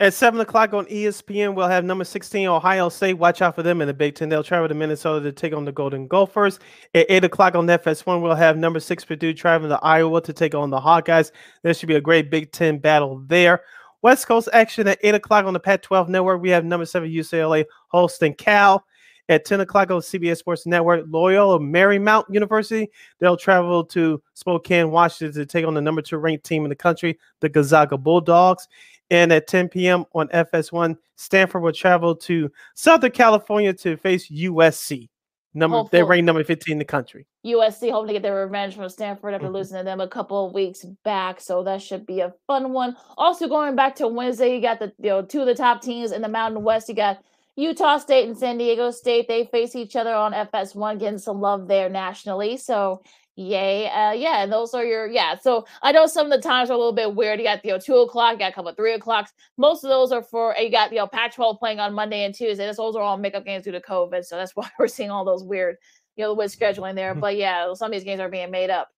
At 0.00 0.14
seven 0.14 0.40
o'clock 0.40 0.74
on 0.74 0.86
ESPN, 0.86 1.54
we'll 1.54 1.68
have 1.68 1.84
number 1.84 2.02
16 2.02 2.48
Ohio 2.48 2.88
State. 2.88 3.14
Watch 3.14 3.40
out 3.40 3.54
for 3.54 3.62
them 3.62 3.80
in 3.80 3.86
the 3.86 3.94
Big 3.94 4.14
Ten. 4.14 4.28
They'll 4.28 4.42
travel 4.42 4.66
to 4.66 4.74
Minnesota 4.74 5.22
to 5.24 5.32
take 5.32 5.54
on 5.54 5.64
the 5.64 5.70
Golden 5.70 6.08
Gophers. 6.08 6.58
At 6.94 7.06
eight 7.08 7.24
o'clock 7.24 7.54
on 7.54 7.66
FS1, 7.66 8.20
we'll 8.20 8.34
have 8.34 8.56
number 8.56 8.80
six 8.80 9.04
Purdue 9.04 9.32
traveling 9.32 9.70
to 9.70 9.78
Iowa 9.78 10.20
to 10.22 10.32
take 10.32 10.54
on 10.54 10.70
the 10.70 10.80
Hawkeyes. 10.80 11.30
There 11.62 11.72
should 11.72 11.88
be 11.88 11.94
a 11.94 12.00
great 12.00 12.30
Big 12.30 12.50
Ten 12.52 12.78
battle 12.78 13.22
there. 13.26 13.62
West 14.02 14.26
Coast 14.26 14.48
action 14.52 14.88
at 14.88 14.98
8 15.02 15.14
o'clock 15.14 15.44
on 15.44 15.52
the 15.52 15.60
Pac 15.60 15.82
12 15.82 16.08
network. 16.08 16.42
We 16.42 16.50
have 16.50 16.64
number 16.64 16.84
seven 16.84 17.08
UCLA 17.08 17.64
hosting 17.88 18.34
Cal. 18.34 18.84
At 19.28 19.44
10 19.44 19.60
o'clock 19.60 19.90
on 19.90 20.00
CBS 20.00 20.38
Sports 20.38 20.66
Network, 20.66 21.04
Loyola 21.08 21.58
Marymount 21.60 22.24
University. 22.28 22.90
They'll 23.18 23.36
travel 23.36 23.84
to 23.86 24.20
Spokane, 24.34 24.90
Washington 24.90 25.40
to 25.40 25.46
take 25.46 25.64
on 25.64 25.74
the 25.74 25.80
number 25.80 26.02
two 26.02 26.18
ranked 26.18 26.44
team 26.44 26.64
in 26.64 26.68
the 26.68 26.76
country, 26.76 27.18
the 27.40 27.48
Gonzaga 27.48 27.96
Bulldogs. 27.96 28.68
And 29.10 29.32
at 29.32 29.46
10 29.46 29.68
p.m. 29.68 30.04
on 30.14 30.28
FS1, 30.28 30.96
Stanford 31.16 31.62
will 31.62 31.72
travel 31.72 32.16
to 32.16 32.50
Southern 32.74 33.12
California 33.12 33.72
to 33.74 33.96
face 33.96 34.30
USC. 34.30 35.08
Number 35.54 35.76
Hopefully. 35.78 36.00
they 36.00 36.02
rank 36.02 36.24
number 36.24 36.42
15 36.42 36.72
in 36.72 36.78
the 36.78 36.84
country. 36.84 37.26
USC 37.44 37.90
hoping 37.90 38.08
to 38.08 38.12
get 38.14 38.22
their 38.22 38.46
revenge 38.46 38.74
from 38.74 38.88
Stanford 38.88 39.34
after 39.34 39.46
mm-hmm. 39.46 39.56
losing 39.56 39.76
to 39.76 39.84
them 39.84 40.00
a 40.00 40.08
couple 40.08 40.46
of 40.46 40.54
weeks 40.54 40.86
back. 41.04 41.40
So 41.40 41.62
that 41.64 41.82
should 41.82 42.06
be 42.06 42.20
a 42.20 42.32
fun 42.46 42.72
one. 42.72 42.96
Also 43.18 43.48
going 43.48 43.76
back 43.76 43.94
to 43.96 44.08
Wednesday, 44.08 44.54
you 44.54 44.62
got 44.62 44.78
the 44.78 44.92
you 44.98 45.10
know 45.10 45.22
two 45.22 45.40
of 45.40 45.46
the 45.46 45.54
top 45.54 45.82
teams 45.82 46.12
in 46.12 46.22
the 46.22 46.28
Mountain 46.28 46.62
West. 46.62 46.88
You 46.88 46.94
got 46.94 47.22
Utah 47.56 47.98
State 47.98 48.26
and 48.26 48.36
San 48.36 48.58
Diego 48.58 48.90
State. 48.90 49.28
They 49.28 49.44
face 49.46 49.74
each 49.74 49.96
other 49.96 50.14
on 50.14 50.32
FS1, 50.32 50.98
getting 50.98 51.18
some 51.18 51.40
love 51.40 51.68
there 51.68 51.88
nationally. 51.88 52.56
So 52.56 53.02
Yay. 53.36 53.88
Uh, 53.88 54.12
yeah, 54.12 54.42
and 54.42 54.52
those 54.52 54.74
are 54.74 54.84
your 54.84 55.06
yeah. 55.06 55.36
So 55.36 55.66
I 55.82 55.90
know 55.90 56.06
some 56.06 56.30
of 56.30 56.32
the 56.32 56.46
times 56.46 56.68
are 56.68 56.74
a 56.74 56.76
little 56.76 56.92
bit 56.92 57.14
weird. 57.14 57.38
You 57.38 57.46
got 57.46 57.64
you 57.64 57.72
know 57.72 57.78
two 57.78 57.96
o'clock, 57.96 58.32
you 58.32 58.38
got 58.38 58.52
a 58.52 58.54
couple 58.54 58.70
of 58.70 58.76
three 58.76 58.92
o'clocks. 58.92 59.32
Most 59.56 59.84
of 59.84 59.90
those 59.90 60.12
are 60.12 60.22
for 60.22 60.54
you 60.58 60.70
got 60.70 60.92
you 60.92 60.98
know 60.98 61.06
Pac-12 61.06 61.58
playing 61.58 61.80
on 61.80 61.94
Monday 61.94 62.24
and 62.24 62.34
Tuesday. 62.34 62.66
Those 62.66 62.94
are 62.94 63.00
all 63.00 63.16
makeup 63.16 63.46
games 63.46 63.64
due 63.64 63.72
to 63.72 63.80
COVID, 63.80 64.24
so 64.24 64.36
that's 64.36 64.52
why 64.54 64.68
we're 64.78 64.86
seeing 64.86 65.10
all 65.10 65.24
those 65.24 65.42
weird 65.42 65.76
you 66.16 66.24
know 66.24 66.34
with 66.34 66.56
scheduling 66.56 66.94
there. 66.94 67.12
Mm-hmm. 67.12 67.20
But 67.20 67.36
yeah, 67.36 67.72
some 67.72 67.86
of 67.86 67.92
these 67.92 68.04
games 68.04 68.20
are 68.20 68.28
being 68.28 68.50
made 68.50 68.68
up. 68.68 68.88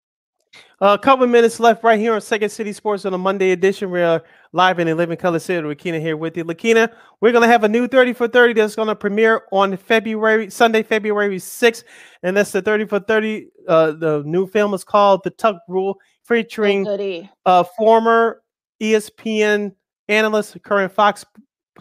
A 0.80 0.98
couple 0.98 1.26
minutes 1.26 1.60
left 1.60 1.84
right 1.84 1.98
here 1.98 2.14
on 2.14 2.20
Second 2.20 2.50
City 2.50 2.72
Sports 2.72 3.04
on 3.04 3.14
a 3.14 3.18
Monday 3.18 3.52
edition. 3.52 3.90
We're 3.90 4.22
live 4.54 4.78
in 4.78 4.86
the 4.86 4.94
Living 4.94 5.16
Color 5.16 5.40
City. 5.40 5.66
Lakina 5.66 6.00
here 6.00 6.16
with 6.16 6.36
you. 6.36 6.44
Lakina, 6.44 6.88
we're 7.20 7.32
going 7.32 7.42
to 7.42 7.48
have 7.48 7.64
a 7.64 7.68
new 7.68 7.88
30 7.88 8.12
for 8.12 8.28
30 8.28 8.54
that's 8.54 8.76
going 8.76 8.86
to 8.86 8.94
premiere 8.94 9.42
on 9.50 9.76
February, 9.76 10.48
Sunday, 10.48 10.84
February 10.84 11.38
6th. 11.38 11.82
And 12.22 12.36
that's 12.36 12.52
the 12.52 12.62
30 12.62 12.86
for 12.86 13.00
30. 13.00 13.48
Uh, 13.66 13.92
the 13.92 14.22
new 14.24 14.46
film 14.46 14.72
is 14.72 14.84
called 14.84 15.22
The 15.24 15.30
Tuck 15.30 15.56
Rule, 15.68 15.98
featuring 16.22 17.28
uh, 17.44 17.64
former 17.76 18.42
ESPN 18.80 19.74
analyst, 20.08 20.62
current 20.62 20.92
Fox 20.92 21.24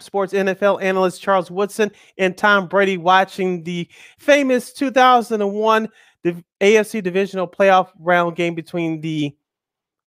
Sports 0.00 0.32
NFL 0.32 0.82
analyst 0.82 1.22
Charles 1.22 1.52
Woodson, 1.52 1.92
and 2.18 2.36
Tom 2.36 2.66
Brady 2.66 2.96
watching 2.96 3.62
the 3.62 3.88
famous 4.18 4.72
2001 4.72 5.88
the 6.24 6.42
AFC 6.60 7.02
divisional 7.02 7.46
playoff 7.46 7.90
round 8.00 8.34
game 8.34 8.54
between 8.56 9.00
the 9.00 9.36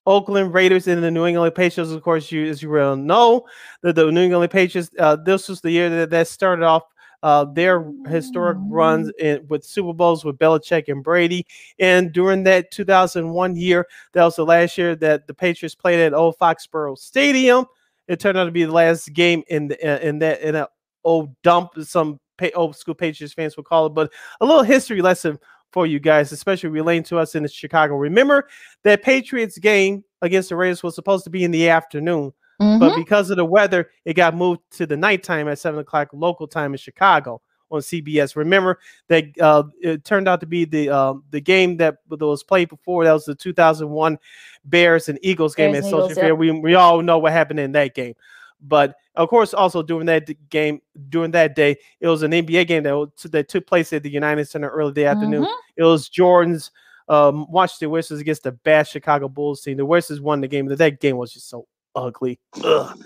Oakland 0.08 0.54
Raiders 0.54 0.88
and 0.88 1.04
the 1.04 1.12
New 1.12 1.26
England 1.26 1.54
Patriots. 1.54 1.92
Of 1.92 2.02
course, 2.02 2.32
you 2.32 2.48
as 2.48 2.64
you 2.64 2.70
well 2.70 2.96
know, 2.96 3.46
the, 3.82 3.92
the 3.92 4.10
New 4.10 4.24
England 4.24 4.52
Patriots. 4.52 4.90
Uh, 4.98 5.18
this 5.18 5.50
was 5.50 5.62
the 5.62 5.70
year 5.70 5.90
that, 5.90 6.10
that 6.10 6.28
started 6.28 6.64
off 6.64 6.84
uh, 7.24 7.46
their 7.46 7.92
historic 8.08 8.58
runs 8.70 9.12
in, 9.20 9.46
with 9.50 9.66
Super 9.66 9.94
Bowls 9.94 10.24
with 10.24 10.38
Belichick 10.38 10.86
and 10.88 11.04
Brady. 11.04 11.46
And 11.78 12.14
during 12.14 12.44
that 12.44 12.72
2001 12.72 13.56
year, 13.58 13.86
that 14.14 14.24
was 14.24 14.38
the 14.38 14.46
last 14.46 14.78
year 14.78 14.96
that 14.96 15.28
the 15.28 15.34
Patriots 15.34 15.76
played 15.76 16.00
at 16.00 16.14
Old 16.14 16.38
Foxborough 16.38 16.98
Stadium. 16.98 17.66
It 18.08 18.22
turned 18.22 18.38
out 18.38 18.46
to 18.46 18.52
be 18.52 18.64
the 18.64 18.72
last 18.72 19.12
game 19.14 19.44
in 19.50 19.68
the, 19.68 20.08
in 20.08 20.20
that 20.20 20.40
in 20.42 20.56
an 20.56 20.68
old 21.04 21.36
dump. 21.42 21.72
Some 21.82 22.20
old 22.56 22.78
school 22.78 22.96
Patriots 22.96 23.34
fans 23.34 23.58
would 23.58 23.66
call 23.66 23.88
it, 23.88 23.90
but 23.90 24.12
a 24.40 24.46
little 24.46 24.64
history 24.64 25.02
lesson 25.02 25.38
for 25.72 25.86
you 25.86 26.00
guys, 26.00 26.32
especially 26.32 26.70
relating 26.70 27.04
to 27.04 27.18
us 27.20 27.36
in 27.36 27.48
Chicago. 27.48 27.96
Remember 27.96 28.48
that 28.84 29.04
Patriots 29.04 29.58
game 29.58 30.04
against 30.22 30.50
the 30.50 30.56
Raiders 30.56 30.84
was 30.84 30.96
supposed 30.96 31.24
to 31.26 31.30
be 31.30 31.44
in 31.44 31.52
the 31.52 31.70
afternoon, 31.70 32.34
mm-hmm. 32.62 32.80
but 32.80 32.96
because 32.96 33.30
of 33.30 33.38
the 33.38 33.46
weather, 33.46 33.90
it 34.06 34.14
got 34.14 34.36
moved 34.36 34.62
to 34.72 34.86
the 34.86 34.98
nighttime 34.98 35.48
at 35.48 35.60
seven 35.60 35.80
o'clock 35.80 36.10
local 36.14 36.48
time 36.48 36.74
in 36.74 36.78
Chicago 36.78 37.42
on 37.70 37.82
CBS. 37.82 38.36
Remember 38.36 38.80
that 39.10 39.26
uh, 39.40 39.64
it 39.82 40.04
turned 40.04 40.28
out 40.28 40.40
to 40.40 40.46
be 40.46 40.66
the 40.66 40.90
uh, 40.90 41.14
the 41.32 41.42
game 41.42 41.78
that 41.78 41.98
was 42.10 42.44
played 42.44 42.70
before. 42.70 43.04
That 43.04 43.14
was 43.14 43.26
the 43.26 43.36
2001 43.36 44.18
Bears 44.66 45.10
and 45.10 45.20
Eagles 45.22 45.56
game 45.56 45.74
Bears 45.74 45.86
at 45.86 45.92
Soldier 45.92 46.16
Field. 46.16 46.40
We 46.40 46.52
we 46.52 46.76
all 46.76 47.02
know 47.02 47.18
what 47.18 47.34
happened 47.34 47.60
in 47.60 47.74
that 47.74 47.96
game. 47.96 48.16
But 48.62 48.96
of 49.16 49.30
course, 49.30 49.54
also 49.54 49.84
during 49.84 50.06
that 50.08 50.30
game, 50.50 50.82
during 51.10 51.32
that 51.32 51.56
day, 51.56 51.78
it 52.00 52.08
was 52.08 52.24
an 52.24 52.32
NBA 52.32 52.68
game 52.68 52.84
that, 52.84 53.10
that 53.32 53.50
took 53.50 53.68
place 53.68 53.94
at 53.94 54.04
the 54.04 54.10
United 54.10 54.48
Center 54.48 54.70
early 54.70 54.94
the 54.94 55.06
afternoon. 55.06 55.44
Mm-hmm. 55.44 55.82
It 55.82 55.84
was 55.84 56.10
Jordan's 56.10 56.72
um, 57.10 57.46
Washington 57.50 57.92
Wizards 57.92 58.22
against 58.22 58.44
the 58.44 58.52
bad 58.52 58.88
Chicago 58.88 59.30
Bulls 59.30 59.62
team. 59.62 59.78
The 59.78 59.86
Wizards 59.86 60.22
won 60.22 60.42
the 60.42 60.48
game. 60.48 60.68
That 60.68 61.00
game 61.00 61.18
was 61.18 61.34
just 61.34 61.50
so 61.50 61.68
ugly. 61.96 62.40
Ugh. 62.64 62.98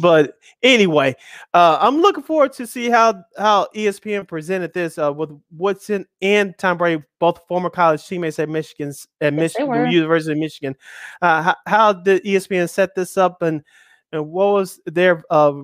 But 0.00 0.34
anyway, 0.62 1.14
uh, 1.52 1.78
I'm 1.80 2.00
looking 2.00 2.22
forward 2.22 2.52
to 2.54 2.66
see 2.66 2.88
how 2.88 3.22
how 3.36 3.68
ESPN 3.74 4.26
presented 4.26 4.72
this 4.72 4.98
uh, 4.98 5.12
with 5.12 5.30
Woodson 5.50 6.06
and 6.22 6.56
Tom 6.58 6.78
Brady, 6.78 7.02
both 7.18 7.40
former 7.48 7.70
college 7.70 8.06
teammates 8.06 8.38
at 8.38 8.48
Michigan's 8.48 9.06
at 9.20 9.34
Yes, 9.34 9.56
Michigan. 9.58 9.90
University 9.90 10.32
of 10.32 10.38
Michigan. 10.38 10.76
Uh, 11.20 11.42
how, 11.42 11.56
how 11.66 11.92
did 11.92 12.24
ESPN 12.24 12.68
set 12.68 12.94
this 12.94 13.16
up, 13.16 13.42
and, 13.42 13.62
and 14.12 14.30
what 14.30 14.52
was 14.52 14.80
their 14.86 15.22
uh, 15.30 15.62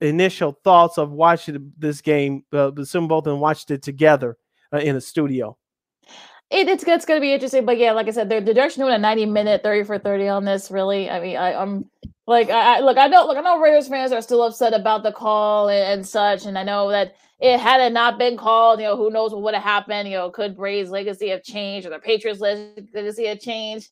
initial 0.00 0.58
thoughts 0.64 0.98
of 0.98 1.10
watching 1.10 1.72
this 1.78 2.00
game, 2.00 2.44
uh, 2.52 2.70
the 2.70 2.86
Super 2.86 3.06
Bowl, 3.06 3.28
and 3.28 3.40
watched 3.40 3.70
it 3.70 3.82
together 3.82 4.36
uh, 4.72 4.78
in 4.78 4.96
a 4.96 5.00
studio? 5.00 5.56
It, 6.50 6.68
it's 6.68 6.84
it's 6.84 7.06
going 7.06 7.18
to 7.18 7.22
be 7.22 7.32
interesting, 7.32 7.64
but 7.64 7.78
yeah, 7.78 7.92
like 7.92 8.06
I 8.06 8.10
said, 8.10 8.28
they're, 8.28 8.40
they're 8.40 8.64
actually 8.64 8.84
doing 8.84 8.94
a 8.94 8.98
ninety 8.98 9.26
minute 9.26 9.62
thirty 9.62 9.82
for 9.82 9.98
thirty 9.98 10.28
on 10.28 10.44
this. 10.44 10.70
Really, 10.70 11.08
I 11.08 11.20
mean, 11.20 11.36
I, 11.36 11.54
I'm 11.54 11.90
like, 12.26 12.50
I, 12.50 12.76
I 12.76 12.80
look, 12.80 12.98
I 12.98 13.08
know, 13.08 13.26
look, 13.26 13.38
I 13.38 13.40
know 13.40 13.60
Raiders 13.60 13.88
fans 13.88 14.12
are 14.12 14.20
still 14.20 14.42
upset 14.42 14.74
about 14.74 15.02
the 15.02 15.12
call 15.12 15.68
and, 15.68 15.92
and 15.92 16.06
such, 16.06 16.44
and 16.44 16.58
I 16.58 16.62
know 16.62 16.90
that 16.90 17.16
it 17.40 17.58
had 17.58 17.80
it 17.80 17.92
not 17.92 18.18
been 18.18 18.36
called, 18.36 18.78
you 18.78 18.86
know, 18.86 18.96
who 18.96 19.10
knows 19.10 19.32
what 19.32 19.42
would 19.42 19.54
have 19.54 19.62
happened? 19.62 20.08
You 20.08 20.16
know, 20.16 20.30
could 20.30 20.56
Brady's 20.56 20.90
legacy 20.90 21.28
have 21.28 21.42
changed 21.42 21.86
or 21.86 21.90
the 21.90 21.98
Patriots' 21.98 22.40
legacy 22.40 23.26
have 23.26 23.40
changed? 23.40 23.90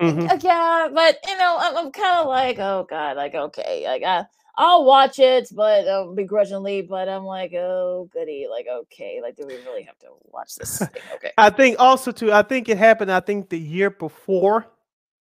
Mhm. 0.00 0.30
Uh, 0.30 0.38
yeah, 0.40 0.88
but 0.92 1.18
you 1.26 1.36
know, 1.36 1.56
I'm, 1.60 1.76
I'm 1.76 1.92
kind 1.92 2.18
of 2.18 2.26
like, 2.26 2.58
oh 2.58 2.86
god, 2.88 3.16
like 3.16 3.34
okay, 3.34 3.84
like 3.86 4.02
I, 4.02 4.24
I'll 4.56 4.84
watch 4.84 5.18
it, 5.18 5.48
but 5.54 5.86
uh, 5.86 6.06
begrudgingly. 6.14 6.82
But 6.82 7.08
I'm 7.08 7.24
like, 7.24 7.52
oh 7.54 8.08
goody, 8.12 8.46
like 8.50 8.66
okay, 8.66 9.20
like 9.22 9.36
do 9.36 9.46
we 9.46 9.56
really 9.56 9.82
have 9.82 9.98
to 9.98 10.08
watch 10.24 10.54
this? 10.56 10.78
thing? 10.92 11.02
Okay. 11.16 11.32
I 11.36 11.50
think 11.50 11.76
also 11.78 12.12
too. 12.12 12.32
I 12.32 12.42
think 12.42 12.68
it 12.70 12.78
happened. 12.78 13.12
I 13.12 13.20
think 13.20 13.50
the 13.50 13.58
year 13.58 13.90
before, 13.90 14.66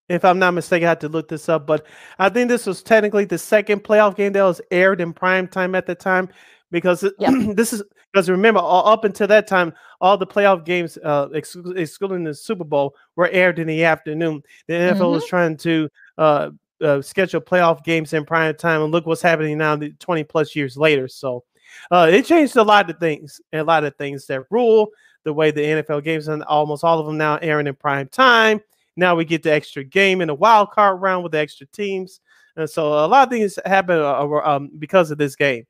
if 0.07 0.23
I'm 0.23 0.39
not 0.39 0.53
mistaken, 0.53 0.85
I 0.87 0.89
had 0.91 1.01
to 1.01 1.09
look 1.09 1.27
this 1.27 1.49
up. 1.49 1.67
But 1.67 1.85
I 2.17 2.29
think 2.29 2.47
this 2.49 2.65
was 2.65 2.81
technically 2.81 3.25
the 3.25 3.37
second 3.37 3.83
playoff 3.83 4.15
game 4.15 4.31
that 4.33 4.43
was 4.43 4.61
aired 4.71 5.01
in 5.01 5.11
prime 5.13 5.47
time 5.47 5.75
at 5.75 5.87
the 5.87 5.95
time, 5.95 6.29
because 6.71 7.03
Yep. 7.19 7.33
this 7.55 7.73
is 7.73 7.83
because 8.11 8.29
remember 8.29 8.59
all, 8.59 8.87
up 8.87 9.03
until 9.03 9.27
that 9.27 9.47
time, 9.47 9.73
all 10.01 10.17
the 10.17 10.27
playoff 10.27 10.65
games, 10.65 10.97
uh, 11.03 11.27
exclu- 11.27 11.77
excluding 11.77 12.23
the 12.23 12.33
Super 12.33 12.63
Bowl, 12.63 12.95
were 13.15 13.29
aired 13.29 13.59
in 13.59 13.67
the 13.67 13.83
afternoon. 13.83 14.41
The 14.67 14.73
NFL 14.73 15.11
was 15.11 15.25
trying 15.25 15.57
to 15.57 15.89
uh, 16.17 16.49
uh, 16.81 17.01
schedule 17.01 17.41
playoff 17.41 17.83
games 17.83 18.13
in 18.13 18.25
prime 18.25 18.55
time, 18.55 18.81
and 18.81 18.91
look 18.91 19.05
what's 19.05 19.21
happening 19.21 19.57
now, 19.57 19.75
the 19.75 19.91
20 19.99 20.23
plus 20.23 20.55
years 20.55 20.77
later. 20.77 21.07
So. 21.07 21.43
Uh, 21.91 22.09
it 22.11 22.25
changed 22.25 22.55
a 22.55 22.63
lot 22.63 22.89
of 22.89 22.97
things, 22.97 23.39
a 23.53 23.61
lot 23.61 23.83
of 23.83 23.95
things 23.95 24.25
that 24.25 24.41
rule 24.49 24.89
the 25.23 25.33
way 25.33 25.51
the 25.51 25.61
NFL 25.61 26.03
games 26.03 26.27
and 26.27 26.43
almost 26.43 26.83
all 26.83 26.99
of 26.99 27.05
them 27.05 27.17
now 27.17 27.37
airing 27.37 27.67
in 27.67 27.75
prime 27.75 28.07
time. 28.07 28.59
Now 28.95 29.15
we 29.15 29.25
get 29.25 29.43
the 29.43 29.53
extra 29.53 29.83
game 29.83 30.21
in 30.21 30.27
the 30.27 30.33
wild 30.33 30.71
card 30.71 31.01
round 31.01 31.23
with 31.23 31.31
the 31.31 31.39
extra 31.39 31.67
teams, 31.67 32.19
and 32.55 32.69
so 32.69 33.05
a 33.05 33.07
lot 33.07 33.27
of 33.27 33.31
things 33.31 33.57
happen 33.65 33.97
uh, 33.97 34.25
uh, 34.25 34.41
um, 34.43 34.71
because 34.77 35.11
of 35.11 35.17
this 35.17 35.35
game. 35.35 35.65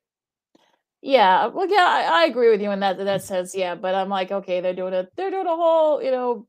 Yeah, 1.01 1.47
well, 1.47 1.67
yeah, 1.69 1.85
I, 1.87 2.23
I 2.23 2.25
agree 2.25 2.49
with 2.51 2.61
you 2.61 2.71
in 2.71 2.81
that 2.81 2.97
that 2.97 3.23
sense. 3.23 3.55
Yeah, 3.55 3.75
but 3.75 3.95
I'm 3.95 4.09
like, 4.09 4.31
okay, 4.31 4.59
they're 4.59 4.73
doing 4.73 4.93
a 4.93 5.07
they're 5.15 5.31
doing 5.31 5.47
a 5.47 5.55
whole, 5.55 6.03
you 6.03 6.11
know, 6.11 6.45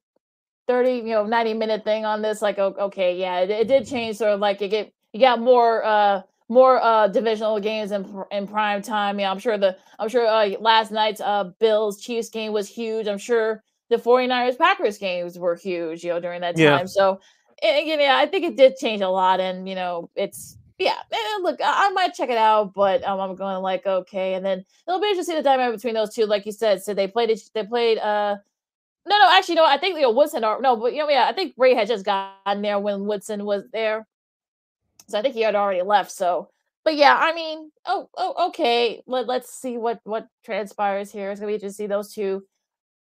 thirty, 0.68 0.96
you 0.96 1.04
know, 1.14 1.26
ninety 1.26 1.54
minute 1.54 1.84
thing 1.84 2.04
on 2.06 2.22
this. 2.22 2.42
Like, 2.42 2.58
okay, 2.58 3.18
yeah, 3.18 3.40
it, 3.40 3.50
it 3.50 3.68
did 3.68 3.86
change. 3.86 4.16
Sort 4.18 4.32
of 4.32 4.40
like 4.40 4.60
you 4.60 4.68
get 4.68 4.92
you 5.12 5.20
got 5.20 5.40
more 5.40 5.84
uh 5.84 6.22
more 6.48 6.82
uh 6.82 7.08
divisional 7.08 7.60
games 7.60 7.92
in 7.92 8.24
in 8.32 8.46
prime 8.48 8.82
time. 8.82 9.20
Yeah, 9.20 9.30
I'm 9.32 9.40
sure 9.40 9.58
the 9.58 9.76
I'm 9.98 10.08
sure 10.08 10.26
uh, 10.26 10.50
last 10.60 10.92
night's 10.92 11.20
uh 11.20 11.44
Bills 11.60 12.00
Chiefs 12.00 12.30
game 12.30 12.52
was 12.52 12.68
huge. 12.68 13.08
I'm 13.08 13.18
sure 13.18 13.64
the 13.90 13.98
49ers 13.98 14.58
Packers 14.58 14.98
games 14.98 15.38
were 15.38 15.56
huge, 15.56 16.04
you 16.04 16.10
know, 16.12 16.20
during 16.20 16.42
that 16.42 16.56
Yeah. 16.56 16.80
time. 16.80 16.88
So 16.88 17.20
a- 17.62 17.82
again, 17.82 18.00
yeah, 18.00 18.16
I 18.18 18.26
think 18.26 18.44
it 18.46 18.56
did 18.56 18.76
change 18.76 19.02
a 19.02 19.08
lot, 19.10 19.40
and 19.40 19.68
you 19.68 19.74
know, 19.76 20.10
it's 20.16 20.58
yeah. 20.80 20.96
Look, 21.42 21.60
I, 21.62 21.90
might 21.90 22.14
check 22.14 22.30
it 22.30 22.38
out, 22.38 22.72
but 22.74 23.04
um, 23.04 23.20
I'm 23.20 23.36
going 23.36 23.62
like 23.62 23.86
okay, 23.86 24.34
and 24.34 24.44
then 24.44 24.64
it'll 24.88 25.00
be 25.00 25.08
interesting 25.08 25.36
to 25.36 25.38
see 25.38 25.42
the 25.42 25.48
dynamic 25.48 25.76
between 25.76 25.94
those 25.94 26.14
two. 26.14 26.24
Like 26.24 26.46
you 26.46 26.52
said, 26.52 26.82
so 26.82 26.94
they 26.94 27.06
played. 27.06 27.38
They 27.54 27.64
played. 27.64 27.98
Uh, 27.98 28.36
no, 29.06 29.18
no, 29.18 29.28
actually, 29.30 29.56
no. 29.56 29.64
I 29.64 29.78
think 29.78 29.96
you 29.96 30.02
know 30.02 30.10
Woodson. 30.10 30.42
Or, 30.42 30.60
no, 30.60 30.76
but 30.76 30.92
you 30.92 31.00
know, 31.00 31.08
yeah, 31.08 31.26
I 31.28 31.32
think 31.32 31.54
Ray 31.56 31.74
had 31.74 31.86
just 31.86 32.04
gotten 32.04 32.62
there 32.62 32.78
when 32.78 33.06
Woodson 33.06 33.44
was 33.44 33.64
there, 33.72 34.06
so 35.06 35.18
I 35.18 35.22
think 35.22 35.34
he 35.34 35.42
had 35.42 35.54
already 35.54 35.82
left. 35.82 36.10
So, 36.12 36.48
but 36.82 36.96
yeah, 36.96 37.14
I 37.14 37.34
mean, 37.34 37.70
oh, 37.86 38.08
oh 38.16 38.48
okay. 38.48 39.02
Let 39.06 39.26
Let's 39.26 39.52
see 39.52 39.76
what 39.76 40.00
what 40.04 40.28
transpires 40.44 41.12
here. 41.12 41.30
It's 41.30 41.40
gonna 41.40 41.50
be 41.50 41.54
interesting 41.54 41.86
to 41.86 41.90
see 41.90 41.94
those 41.94 42.14
2 42.14 42.42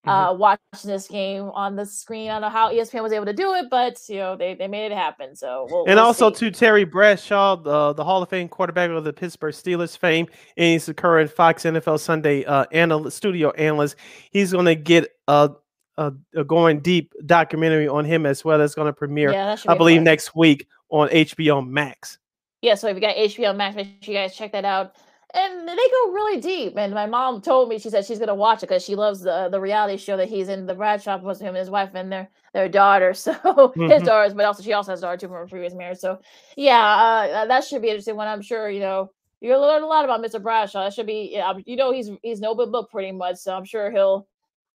uh 0.08 0.34
watching 0.38 0.60
this 0.84 1.08
game 1.08 1.44
on 1.54 1.76
the 1.76 1.86
screen. 1.86 2.30
I 2.30 2.34
don't 2.34 2.42
know 2.42 2.50
how 2.50 2.72
ESPN 2.72 3.02
was 3.04 3.12
able 3.12 3.26
to 3.26 3.34
do 3.34 3.54
it, 3.54 3.66
but 3.70 4.00
you 4.10 4.18
know 4.18 4.36
they 4.36 4.54
they 4.56 4.68
made 4.68 4.86
it 4.92 4.96
happen. 4.96 5.36
So 5.36 5.68
we'll, 5.70 5.86
And 5.86 5.96
we'll 5.96 6.06
also 6.06 6.32
see. 6.32 6.52
to 6.52 6.52
Terry 6.52 6.84
Bradshaw, 6.84 7.56
the, 7.56 7.94
the 7.94 8.04
Hall 8.04 8.22
of 8.24 8.30
Fame 8.30 8.48
quarterback 8.48 8.90
of 8.90 9.04
the 9.04 9.14
Pittsburgh 9.14 9.54
Steelers 9.54 9.98
fame, 9.98 10.28
and 10.58 10.66
he's 10.74 10.86
the 10.86 10.94
current 10.94 11.32
Fox 11.32 11.64
NFL 11.64 12.00
Sunday 12.00 12.46
uh, 12.46 12.66
analyst, 12.72 13.18
studio 13.18 13.52
analyst. 13.52 13.96
He's 14.32 14.52
going 14.52 14.66
to 14.66 14.76
get 14.76 15.10
a, 15.28 15.52
a, 15.98 16.14
a 16.36 16.44
going 16.44 16.80
deep 16.82 17.14
documentary 17.26 17.88
on 17.88 18.06
him 18.06 18.26
as 18.26 18.44
well. 18.46 18.58
That's 18.60 18.76
going 18.76 18.88
to 18.88 18.94
premiere, 18.94 19.32
yeah, 19.32 19.56
I 19.68 19.74
be 19.74 19.78
believe, 19.78 19.98
fun. 19.98 20.04
next 20.06 20.36
week 20.36 20.68
on 20.90 21.10
HBO 21.10 21.68
Max. 21.68 22.18
yeah, 22.62 22.76
so 22.76 22.88
if 22.88 22.96
you 22.96 23.02
got 23.02 23.16
HBO 23.16 23.56
Max, 23.56 23.76
make 23.76 23.88
sure 24.02 24.14
you 24.14 24.20
guys 24.20 24.36
check 24.36 24.52
that 24.52 24.66
out. 24.66 24.96
And 25.36 25.68
they 25.68 25.76
go 25.76 26.12
really 26.14 26.40
deep. 26.42 26.78
And 26.78 26.94
my 26.94 27.06
mom 27.08 27.42
told 27.42 27.70
me 27.70 27.78
she 27.80 27.90
said 27.92 28.06
she's 28.06 28.20
gonna 28.20 28.34
watch 28.36 28.64
it 28.64 28.68
because 28.70 28.84
she 28.86 28.96
loves 28.96 29.22
the 29.22 29.50
the 29.52 29.60
reality 29.62 29.98
show 29.98 30.18
that 30.18 30.30
he's 30.30 30.50
in. 30.50 30.66
The 30.66 30.76
Bradshaw 30.76 31.18
was 31.20 31.42
him 31.42 31.50
and 31.50 31.58
his 31.58 31.70
wife 31.70 31.92
and 31.94 32.12
their 32.12 32.30
their 32.54 32.70
daughter. 32.70 33.14
So 33.16 33.76
his 33.88 34.02
Mhm. 34.02 34.04
daughters, 34.04 34.34
but 34.34 34.46
also 34.46 34.64
she 34.64 34.74
also 34.74 34.94
has 34.94 35.00
a 35.00 35.04
daughter 35.04 35.18
too 35.18 35.28
from 35.28 35.38
her 35.38 35.48
previous 35.48 35.76
marriage. 35.76 36.00
So 36.00 36.20
yeah, 36.58 36.82
uh, 36.82 37.46
that 37.48 37.66
should 37.66 37.82
be 37.84 37.90
interesting. 37.90 38.16
One 38.16 38.30
I'm 38.30 38.42
sure 38.42 38.70
you 38.70 38.80
know 38.80 39.12
you're 39.42 39.56
gonna 39.58 39.68
learn 39.68 39.84
a 39.84 39.88
lot 39.88 40.06
about 40.06 40.22
Mr. 40.22 40.40
Bradshaw. 40.40 40.86
That 40.86 40.94
should 40.94 41.08
be 41.08 41.32
yeah, 41.34 41.54
you 41.66 41.76
know 41.76 41.92
he's 41.92 42.10
he's 42.24 42.40
no 42.42 42.52
open 42.52 42.72
book 42.72 42.90
pretty 42.92 43.12
much. 43.12 43.38
So 43.38 43.54
I'm 43.56 43.66
sure 43.66 43.92
he'll 43.92 44.28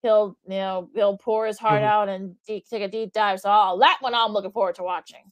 he'll 0.02 0.36
you 0.46 0.58
know 0.58 0.90
he'll 0.94 1.16
pour 1.18 1.46
his 1.46 1.58
heart 1.58 1.82
Mhm. 1.82 1.84
out 1.84 2.08
and 2.10 2.36
deep, 2.46 2.68
take 2.68 2.82
a 2.82 2.88
deep 2.88 3.12
dive. 3.14 3.40
So 3.40 3.50
I'll, 3.50 3.78
that 3.78 3.98
one 4.00 4.14
I'm 4.14 4.32
looking 4.32 4.52
forward 4.52 4.76
to 4.76 4.82
watching. 4.84 5.22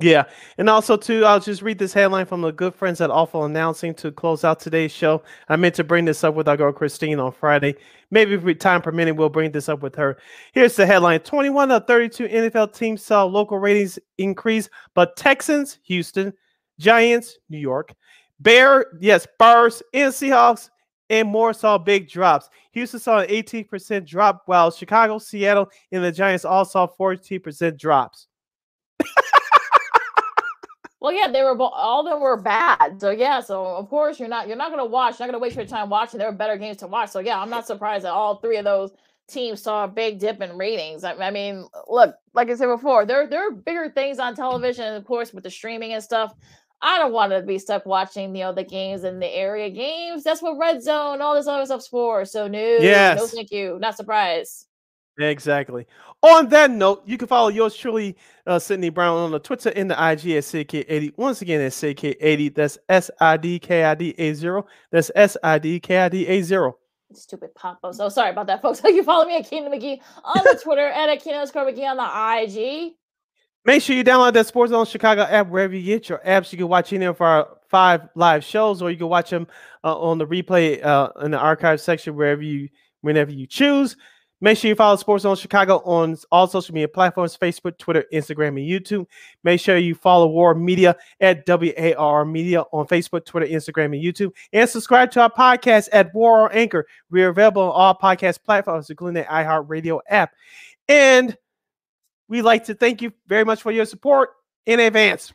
Yeah, 0.00 0.24
and 0.56 0.70
also 0.70 0.96
too, 0.96 1.26
I'll 1.26 1.40
just 1.40 1.60
read 1.60 1.78
this 1.78 1.92
headline 1.92 2.24
from 2.24 2.40
the 2.40 2.52
good 2.52 2.74
friends 2.74 3.02
at 3.02 3.10
Awful 3.10 3.44
Announcing 3.44 3.94
to 3.96 4.10
close 4.10 4.44
out 4.44 4.58
today's 4.58 4.92
show. 4.92 5.22
I 5.50 5.56
meant 5.56 5.74
to 5.74 5.84
bring 5.84 6.06
this 6.06 6.24
up 6.24 6.34
with 6.34 6.48
our 6.48 6.56
girl 6.56 6.72
Christine 6.72 7.20
on 7.20 7.32
Friday. 7.32 7.74
Maybe 8.10 8.32
if 8.32 8.42
we 8.42 8.54
time 8.54 8.80
permitting, 8.80 9.16
we'll 9.16 9.28
bring 9.28 9.52
this 9.52 9.68
up 9.68 9.82
with 9.82 9.94
her. 9.96 10.16
Here's 10.52 10.74
the 10.74 10.86
headline: 10.86 11.20
21 11.20 11.70
of 11.70 11.86
32 11.86 12.28
NFL 12.28 12.74
teams 12.74 13.02
saw 13.02 13.24
local 13.24 13.58
ratings 13.58 13.98
increase, 14.16 14.70
but 14.94 15.16
Texans, 15.16 15.78
Houston, 15.82 16.32
Giants, 16.78 17.36
New 17.50 17.58
York, 17.58 17.94
Bear, 18.40 18.86
yes, 19.00 19.26
Bears, 19.38 19.82
and 19.92 20.12
Seahawks, 20.12 20.70
and 21.10 21.28
more 21.28 21.52
saw 21.52 21.76
big 21.76 22.08
drops. 22.08 22.48
Houston 22.72 23.00
saw 23.00 23.18
an 23.18 23.28
18% 23.28 24.06
drop, 24.06 24.42
while 24.46 24.70
Chicago, 24.70 25.18
Seattle, 25.18 25.68
and 25.92 26.02
the 26.02 26.10
Giants 26.10 26.46
all 26.46 26.64
saw 26.64 26.86
14% 26.86 27.78
drops. 27.78 28.28
Well, 31.00 31.12
yeah, 31.12 31.28
they 31.30 31.42
were 31.42 31.54
bo- 31.54 31.68
all 31.68 32.00
of 32.00 32.06
them 32.12 32.20
were 32.20 32.36
bad. 32.40 33.00
So 33.00 33.10
yeah, 33.10 33.40
so 33.40 33.64
of 33.64 33.88
course 33.88 34.20
you're 34.20 34.28
not 34.28 34.48
you're 34.48 34.56
not 34.56 34.70
gonna 34.70 34.84
watch, 34.86 35.18
you're 35.18 35.26
not 35.26 35.32
gonna 35.32 35.42
waste 35.42 35.56
your 35.56 35.64
time 35.66 35.88
watching. 35.90 36.18
There 36.18 36.28
are 36.28 36.32
better 36.32 36.56
games 36.58 36.78
to 36.78 36.86
watch. 36.86 37.10
So 37.10 37.20
yeah, 37.20 37.40
I'm 37.40 37.50
not 37.50 37.66
surprised 37.66 38.04
that 38.04 38.12
all 38.12 38.36
three 38.36 38.58
of 38.58 38.64
those 38.64 38.92
teams 39.28 39.62
saw 39.62 39.84
a 39.84 39.88
big 39.88 40.18
dip 40.18 40.40
in 40.42 40.56
ratings. 40.58 41.04
I, 41.04 41.14
I 41.14 41.30
mean, 41.30 41.66
look, 41.88 42.16
like 42.34 42.50
I 42.50 42.54
said 42.54 42.66
before, 42.66 43.06
there 43.06 43.26
there 43.26 43.48
are 43.48 43.52
bigger 43.52 43.88
things 43.90 44.18
on 44.18 44.34
television, 44.36 44.84
and 44.84 44.96
of 44.96 45.04
course 45.06 45.32
with 45.32 45.44
the 45.44 45.50
streaming 45.50 45.92
and 45.94 46.02
stuff. 46.02 46.34
I 46.82 46.98
don't 46.98 47.12
want 47.12 47.32
to 47.32 47.42
be 47.42 47.58
stuck 47.58 47.84
watching, 47.86 48.34
you 48.34 48.42
know, 48.44 48.54
the 48.54 48.64
games 48.64 49.04
in 49.04 49.20
the 49.20 49.26
area 49.28 49.68
games. 49.70 50.24
That's 50.24 50.40
what 50.42 50.58
Red 50.58 50.82
Zone, 50.82 51.20
all 51.20 51.34
this 51.34 51.46
other 51.46 51.66
stuff's 51.66 51.88
for. 51.88 52.24
So 52.24 52.48
no, 52.48 52.58
no, 52.58 52.64
Yes. 52.84 53.30
thank 53.34 53.50
you. 53.50 53.78
Not 53.80 53.96
surprised. 53.96 54.66
Exactly. 55.20 55.86
On 56.22 56.48
that 56.50 56.70
note, 56.70 57.02
you 57.06 57.16
can 57.16 57.28
follow 57.28 57.48
yours 57.48 57.74
truly, 57.74 58.16
uh, 58.46 58.58
Sydney 58.58 58.90
Brown, 58.90 59.16
on 59.16 59.30
the 59.30 59.38
Twitter 59.38 59.72
and 59.74 59.90
the 59.90 59.94
IG 59.94 60.32
at 60.32 60.44
CK80. 60.44 61.16
Once 61.16 61.42
again, 61.42 61.60
at 61.60 61.72
CK80. 61.72 62.54
That's 62.54 62.78
S 62.88 63.10
I 63.20 63.36
D 63.36 63.58
K 63.58 63.84
I 63.84 63.94
D 63.94 64.14
A 64.18 64.34
0. 64.34 64.66
That's 64.90 65.10
S 65.14 65.36
I 65.42 65.58
D 65.58 65.80
K 65.80 65.98
I 65.98 66.08
D 66.08 66.26
A 66.26 66.42
0. 66.42 66.76
Stupid 67.12 67.54
pop. 67.54 67.80
So 67.92 68.08
sorry 68.08 68.30
about 68.30 68.46
that, 68.48 68.62
folks. 68.62 68.82
You 68.84 68.94
can 68.94 69.04
follow 69.04 69.24
me 69.24 69.36
at 69.36 69.48
Keenan 69.48 69.72
McGee 69.72 70.00
on 70.24 70.44
the 70.44 70.60
Twitter 70.62 70.86
and 70.86 71.10
at 71.10 71.22
Keenan 71.22 71.40
underscore 71.40 71.64
McGee 71.64 71.88
on 71.88 71.96
the 71.96 72.42
IG. 72.44 72.92
Make 73.64 73.82
sure 73.82 73.94
you 73.94 74.04
download 74.04 74.32
that 74.34 74.46
Sports 74.46 74.70
Zone 74.70 74.86
Chicago 74.86 75.22
app 75.22 75.48
wherever 75.48 75.74
you 75.74 75.84
get 75.84 76.08
your 76.08 76.20
apps. 76.26 76.50
You 76.50 76.58
can 76.58 76.68
watch 76.68 76.92
any 76.92 77.04
of 77.04 77.20
our 77.20 77.58
five 77.68 78.08
live 78.14 78.42
shows, 78.42 78.80
or 78.80 78.90
you 78.90 78.96
can 78.96 79.08
watch 79.08 79.30
them 79.30 79.46
uh, 79.84 79.98
on 79.98 80.18
the 80.18 80.26
replay 80.26 80.84
uh, 80.84 81.10
in 81.22 81.30
the 81.30 81.38
archive 81.38 81.80
section 81.80 82.14
wherever 82.14 82.42
you, 82.42 82.68
whenever 83.02 83.30
you 83.30 83.46
choose. 83.46 83.96
Make 84.42 84.56
sure 84.56 84.70
you 84.70 84.74
follow 84.74 84.96
Sports 84.96 85.22
Zone 85.22 85.36
Chicago 85.36 85.82
on 85.84 86.16
all 86.32 86.46
social 86.46 86.74
media 86.74 86.88
platforms: 86.88 87.36
Facebook, 87.36 87.76
Twitter, 87.78 88.04
Instagram, 88.12 88.48
and 88.48 88.58
YouTube. 88.58 89.06
Make 89.44 89.60
sure 89.60 89.76
you 89.76 89.94
follow 89.94 90.28
War 90.28 90.54
Media 90.54 90.96
at 91.20 91.44
WAR 91.46 92.24
Media 92.24 92.62
on 92.72 92.86
Facebook, 92.86 93.26
Twitter, 93.26 93.46
Instagram, 93.46 93.86
and 93.86 94.02
YouTube, 94.02 94.32
and 94.52 94.68
subscribe 94.68 95.10
to 95.10 95.20
our 95.20 95.30
podcast 95.30 95.88
at 95.92 96.14
War 96.14 96.40
or 96.40 96.52
Anchor. 96.54 96.86
We 97.10 97.22
are 97.22 97.28
available 97.28 97.62
on 97.62 97.70
all 97.70 97.94
podcast 97.94 98.42
platforms, 98.42 98.88
including 98.88 99.22
the 99.22 99.28
iHeartRadio 99.28 100.00
app. 100.08 100.32
And 100.88 101.36
we'd 102.28 102.42
like 102.42 102.64
to 102.64 102.74
thank 102.74 103.02
you 103.02 103.12
very 103.26 103.44
much 103.44 103.60
for 103.60 103.72
your 103.72 103.84
support 103.84 104.30
in 104.64 104.80
advance. 104.80 105.32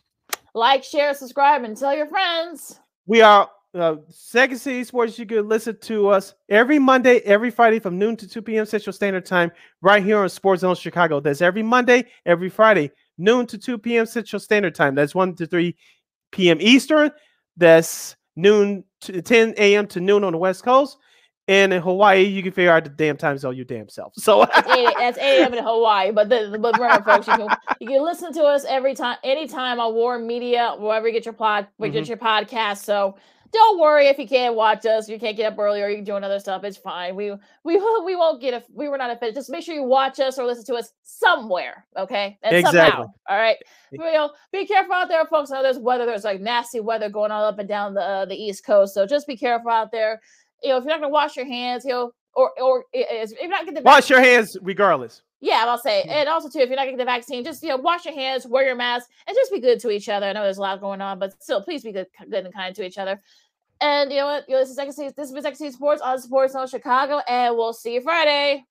like, 0.56 0.84
share, 0.84 1.14
subscribe, 1.14 1.64
and 1.64 1.77
tell 1.77 1.95
your 1.95 2.07
friends. 2.07 2.80
We 3.06 3.22
are 3.22 3.49
uh, 3.76 3.97
Second 4.10 4.57
City 4.57 4.84
Sports. 4.84 5.19
You 5.19 5.26
can 5.26 5.47
listen 5.47 5.77
to 5.81 6.07
us 6.07 6.34
every 6.49 6.80
Monday, 6.80 7.19
every 7.19 7.52
Friday 7.52 7.80
from 7.80 7.97
noon 7.99 8.15
to 8.18 8.27
2 8.27 8.41
p.m. 8.41 8.65
Central 8.65 8.93
Standard 8.93 9.26
Time, 9.26 9.52
right 9.81 10.03
here 10.03 10.18
on 10.19 10.30
Sports 10.30 10.61
Zone 10.61 10.76
Chicago. 10.76 11.19
That's 11.19 11.41
every 11.41 11.64
Monday, 11.64 12.06
every 12.26 12.49
Friday, 12.49 12.91
noon 13.18 13.45
to 13.47 13.57
2 13.57 13.77
p.m. 13.77 14.06
Central 14.06 14.39
Standard 14.39 14.76
Time. 14.76 14.95
That's 14.95 15.14
1 15.14 15.35
to 15.35 15.45
3 15.45 15.76
p.m. 16.31 16.57
Eastern. 16.61 17.11
That's 17.57 18.15
noon 18.35 18.84
to 19.02 19.22
10 19.22 19.56
a.m. 19.57 19.88
to 19.88 19.99
noon 19.99 20.23
on 20.23 20.31
the 20.31 20.38
West 20.38 20.64
Coast. 20.64 20.97
And 21.47 21.72
in 21.72 21.81
Hawaii, 21.81 22.23
you 22.23 22.41
can 22.41 22.52
figure 22.52 22.72
out 22.72 22.85
the 22.85 22.89
damn 22.89 23.18
time 23.18 23.38
zone 23.38 23.56
your 23.56 23.65
damn 23.65 23.88
self. 23.88 24.14
So 24.15 24.47
That's 24.52 25.19
8, 25.19 25.41
a.m. 25.41 25.53
in 25.53 25.64
Hawaii, 25.64 26.11
but 26.11 26.27
the, 26.27 26.57
but 26.60 26.73
remember, 26.80 27.03
folks, 27.03 27.27
you 27.27 27.35
can 27.35 27.47
you 27.80 27.88
can 27.88 28.03
listen 28.03 28.34
to 28.34 28.43
us 28.43 28.65
every 28.68 28.95
time, 28.95 29.18
anytime 29.23 29.80
on 29.80 29.93
War 29.93 30.18
Media, 30.18 30.76
wherever 30.80 31.06
you 31.07 31.14
get 31.14 31.23
your 31.23 31.35
pod, 31.35 31.68
you 31.80 31.89
get 31.89 32.07
your 32.07 32.18
podcast. 32.18 32.77
So 32.77 33.18
don't 33.51 33.80
worry 33.80 34.07
if 34.07 34.17
you 34.17 34.27
can't 34.27 34.55
watch 34.55 34.85
us, 34.85 35.07
you 35.07 35.19
can't 35.19 35.38
get 35.38 35.53
up 35.53 35.59
early, 35.59 35.81
or 35.81 35.89
you 35.89 35.97
can 35.97 36.03
do 36.03 36.13
other 36.13 36.39
stuff. 36.39 36.63
It's 36.63 36.77
fine. 36.77 37.15
We 37.15 37.31
we 37.63 37.77
we 38.05 38.15
won't 38.15 38.41
get 38.41 38.53
if 38.53 38.63
we 38.73 38.88
were 38.88 38.97
not 38.97 39.09
offended. 39.11 39.35
Just 39.35 39.49
make 39.49 39.63
sure 39.63 39.76
you 39.76 39.84
watch 39.84 40.19
us 40.19 40.38
or 40.38 40.45
listen 40.45 40.65
to 40.65 40.76
us 40.76 40.91
somewhere, 41.03 41.85
okay? 41.97 42.38
And 42.43 42.55
Exactly. 42.55 42.80
somehow, 42.80 43.13
all 43.30 43.38
right. 43.38 43.57
You 43.91 43.99
know, 43.99 44.31
be 44.51 44.65
careful 44.65 44.93
out 44.93 45.07
there, 45.07 45.26
folks. 45.26 45.51
I 45.51 45.55
know 45.55 45.63
there's 45.63 45.80
weather. 45.80 46.05
There's 46.05 46.23
like 46.23 46.41
nasty 46.41 46.80
weather 46.80 47.09
going 47.09 47.31
on 47.31 47.43
up 47.43 47.59
and 47.59 47.69
down 47.69 47.93
the 47.93 48.01
uh, 48.01 48.26
the 48.26 48.35
East 48.35 48.65
Coast, 48.65 48.93
so 48.93 49.05
just 49.05 49.27
be 49.27 49.38
careful 49.38 49.72
out 49.72 49.91
there. 49.91 50.22
You 50.63 50.69
know, 50.69 50.77
if 50.77 50.84
you're 50.84 50.93
not 50.93 51.01
gonna 51.01 51.13
wash 51.13 51.35
your 51.35 51.45
hands, 51.45 51.85
you 51.85 51.91
know, 51.91 52.11
or 52.34 52.51
or 52.61 52.85
if 52.93 53.31
you're 53.39 53.49
not 53.49 53.65
the 53.65 53.81
wash 53.81 54.09
your 54.09 54.22
hands 54.22 54.57
regardless. 54.61 55.22
Yeah, 55.45 55.63
I'll 55.67 55.77
say, 55.77 56.03
Mm. 56.07 56.11
and 56.11 56.30
also 56.30 56.49
too, 56.49 56.59
if 56.59 56.69
you're 56.69 56.76
not 56.76 56.85
getting 56.85 56.97
the 56.97 57.05
vaccine, 57.05 57.43
just 57.43 57.61
you 57.61 57.69
know, 57.69 57.77
wash 57.77 58.03
your 58.05 58.15
hands, 58.15 58.47
wear 58.47 58.65
your 58.65 58.76
mask, 58.76 59.07
and 59.27 59.35
just 59.35 59.51
be 59.51 59.59
good 59.59 59.80
to 59.81 59.91
each 59.91 60.09
other. 60.09 60.26
I 60.26 60.34
know 60.34 60.41
there's 60.43 60.57
a 60.57 60.61
lot 60.61 60.81
going 60.81 61.01
on, 61.01 61.19
but 61.19 61.39
still, 61.41 61.61
please 61.61 61.84
be 61.84 61.91
good, 61.91 62.07
good 62.31 62.45
and 62.45 62.53
kind 62.53 62.73
to 62.76 62.84
each 62.84 62.97
other. 62.97 63.22
And 63.80 64.11
you 64.11 64.17
know 64.19 64.26
what? 64.26 64.45
You 64.49 64.55
know, 64.55 64.61
this 64.61 64.69
is 64.72 64.76
Second 64.76 64.93
City, 64.93 65.13
this 65.15 65.30
is 65.30 65.35
Second 65.43 65.57
City 65.57 65.72
Sports 65.72 66.01
on 66.01 66.19
Sports 66.19 66.53
Zone 66.53 66.67
Chicago, 66.67 67.22
and 67.27 67.55
we'll 67.55 67.73
see 67.73 67.93
you 67.93 68.01
Friday. 68.01 68.65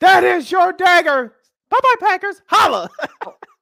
That 0.00 0.24
is 0.24 0.50
your 0.50 0.72
dagger. 0.72 1.34
Bye 1.68 1.78
bye, 1.82 1.94
Packers. 2.08 2.40
Holla. 2.46 2.88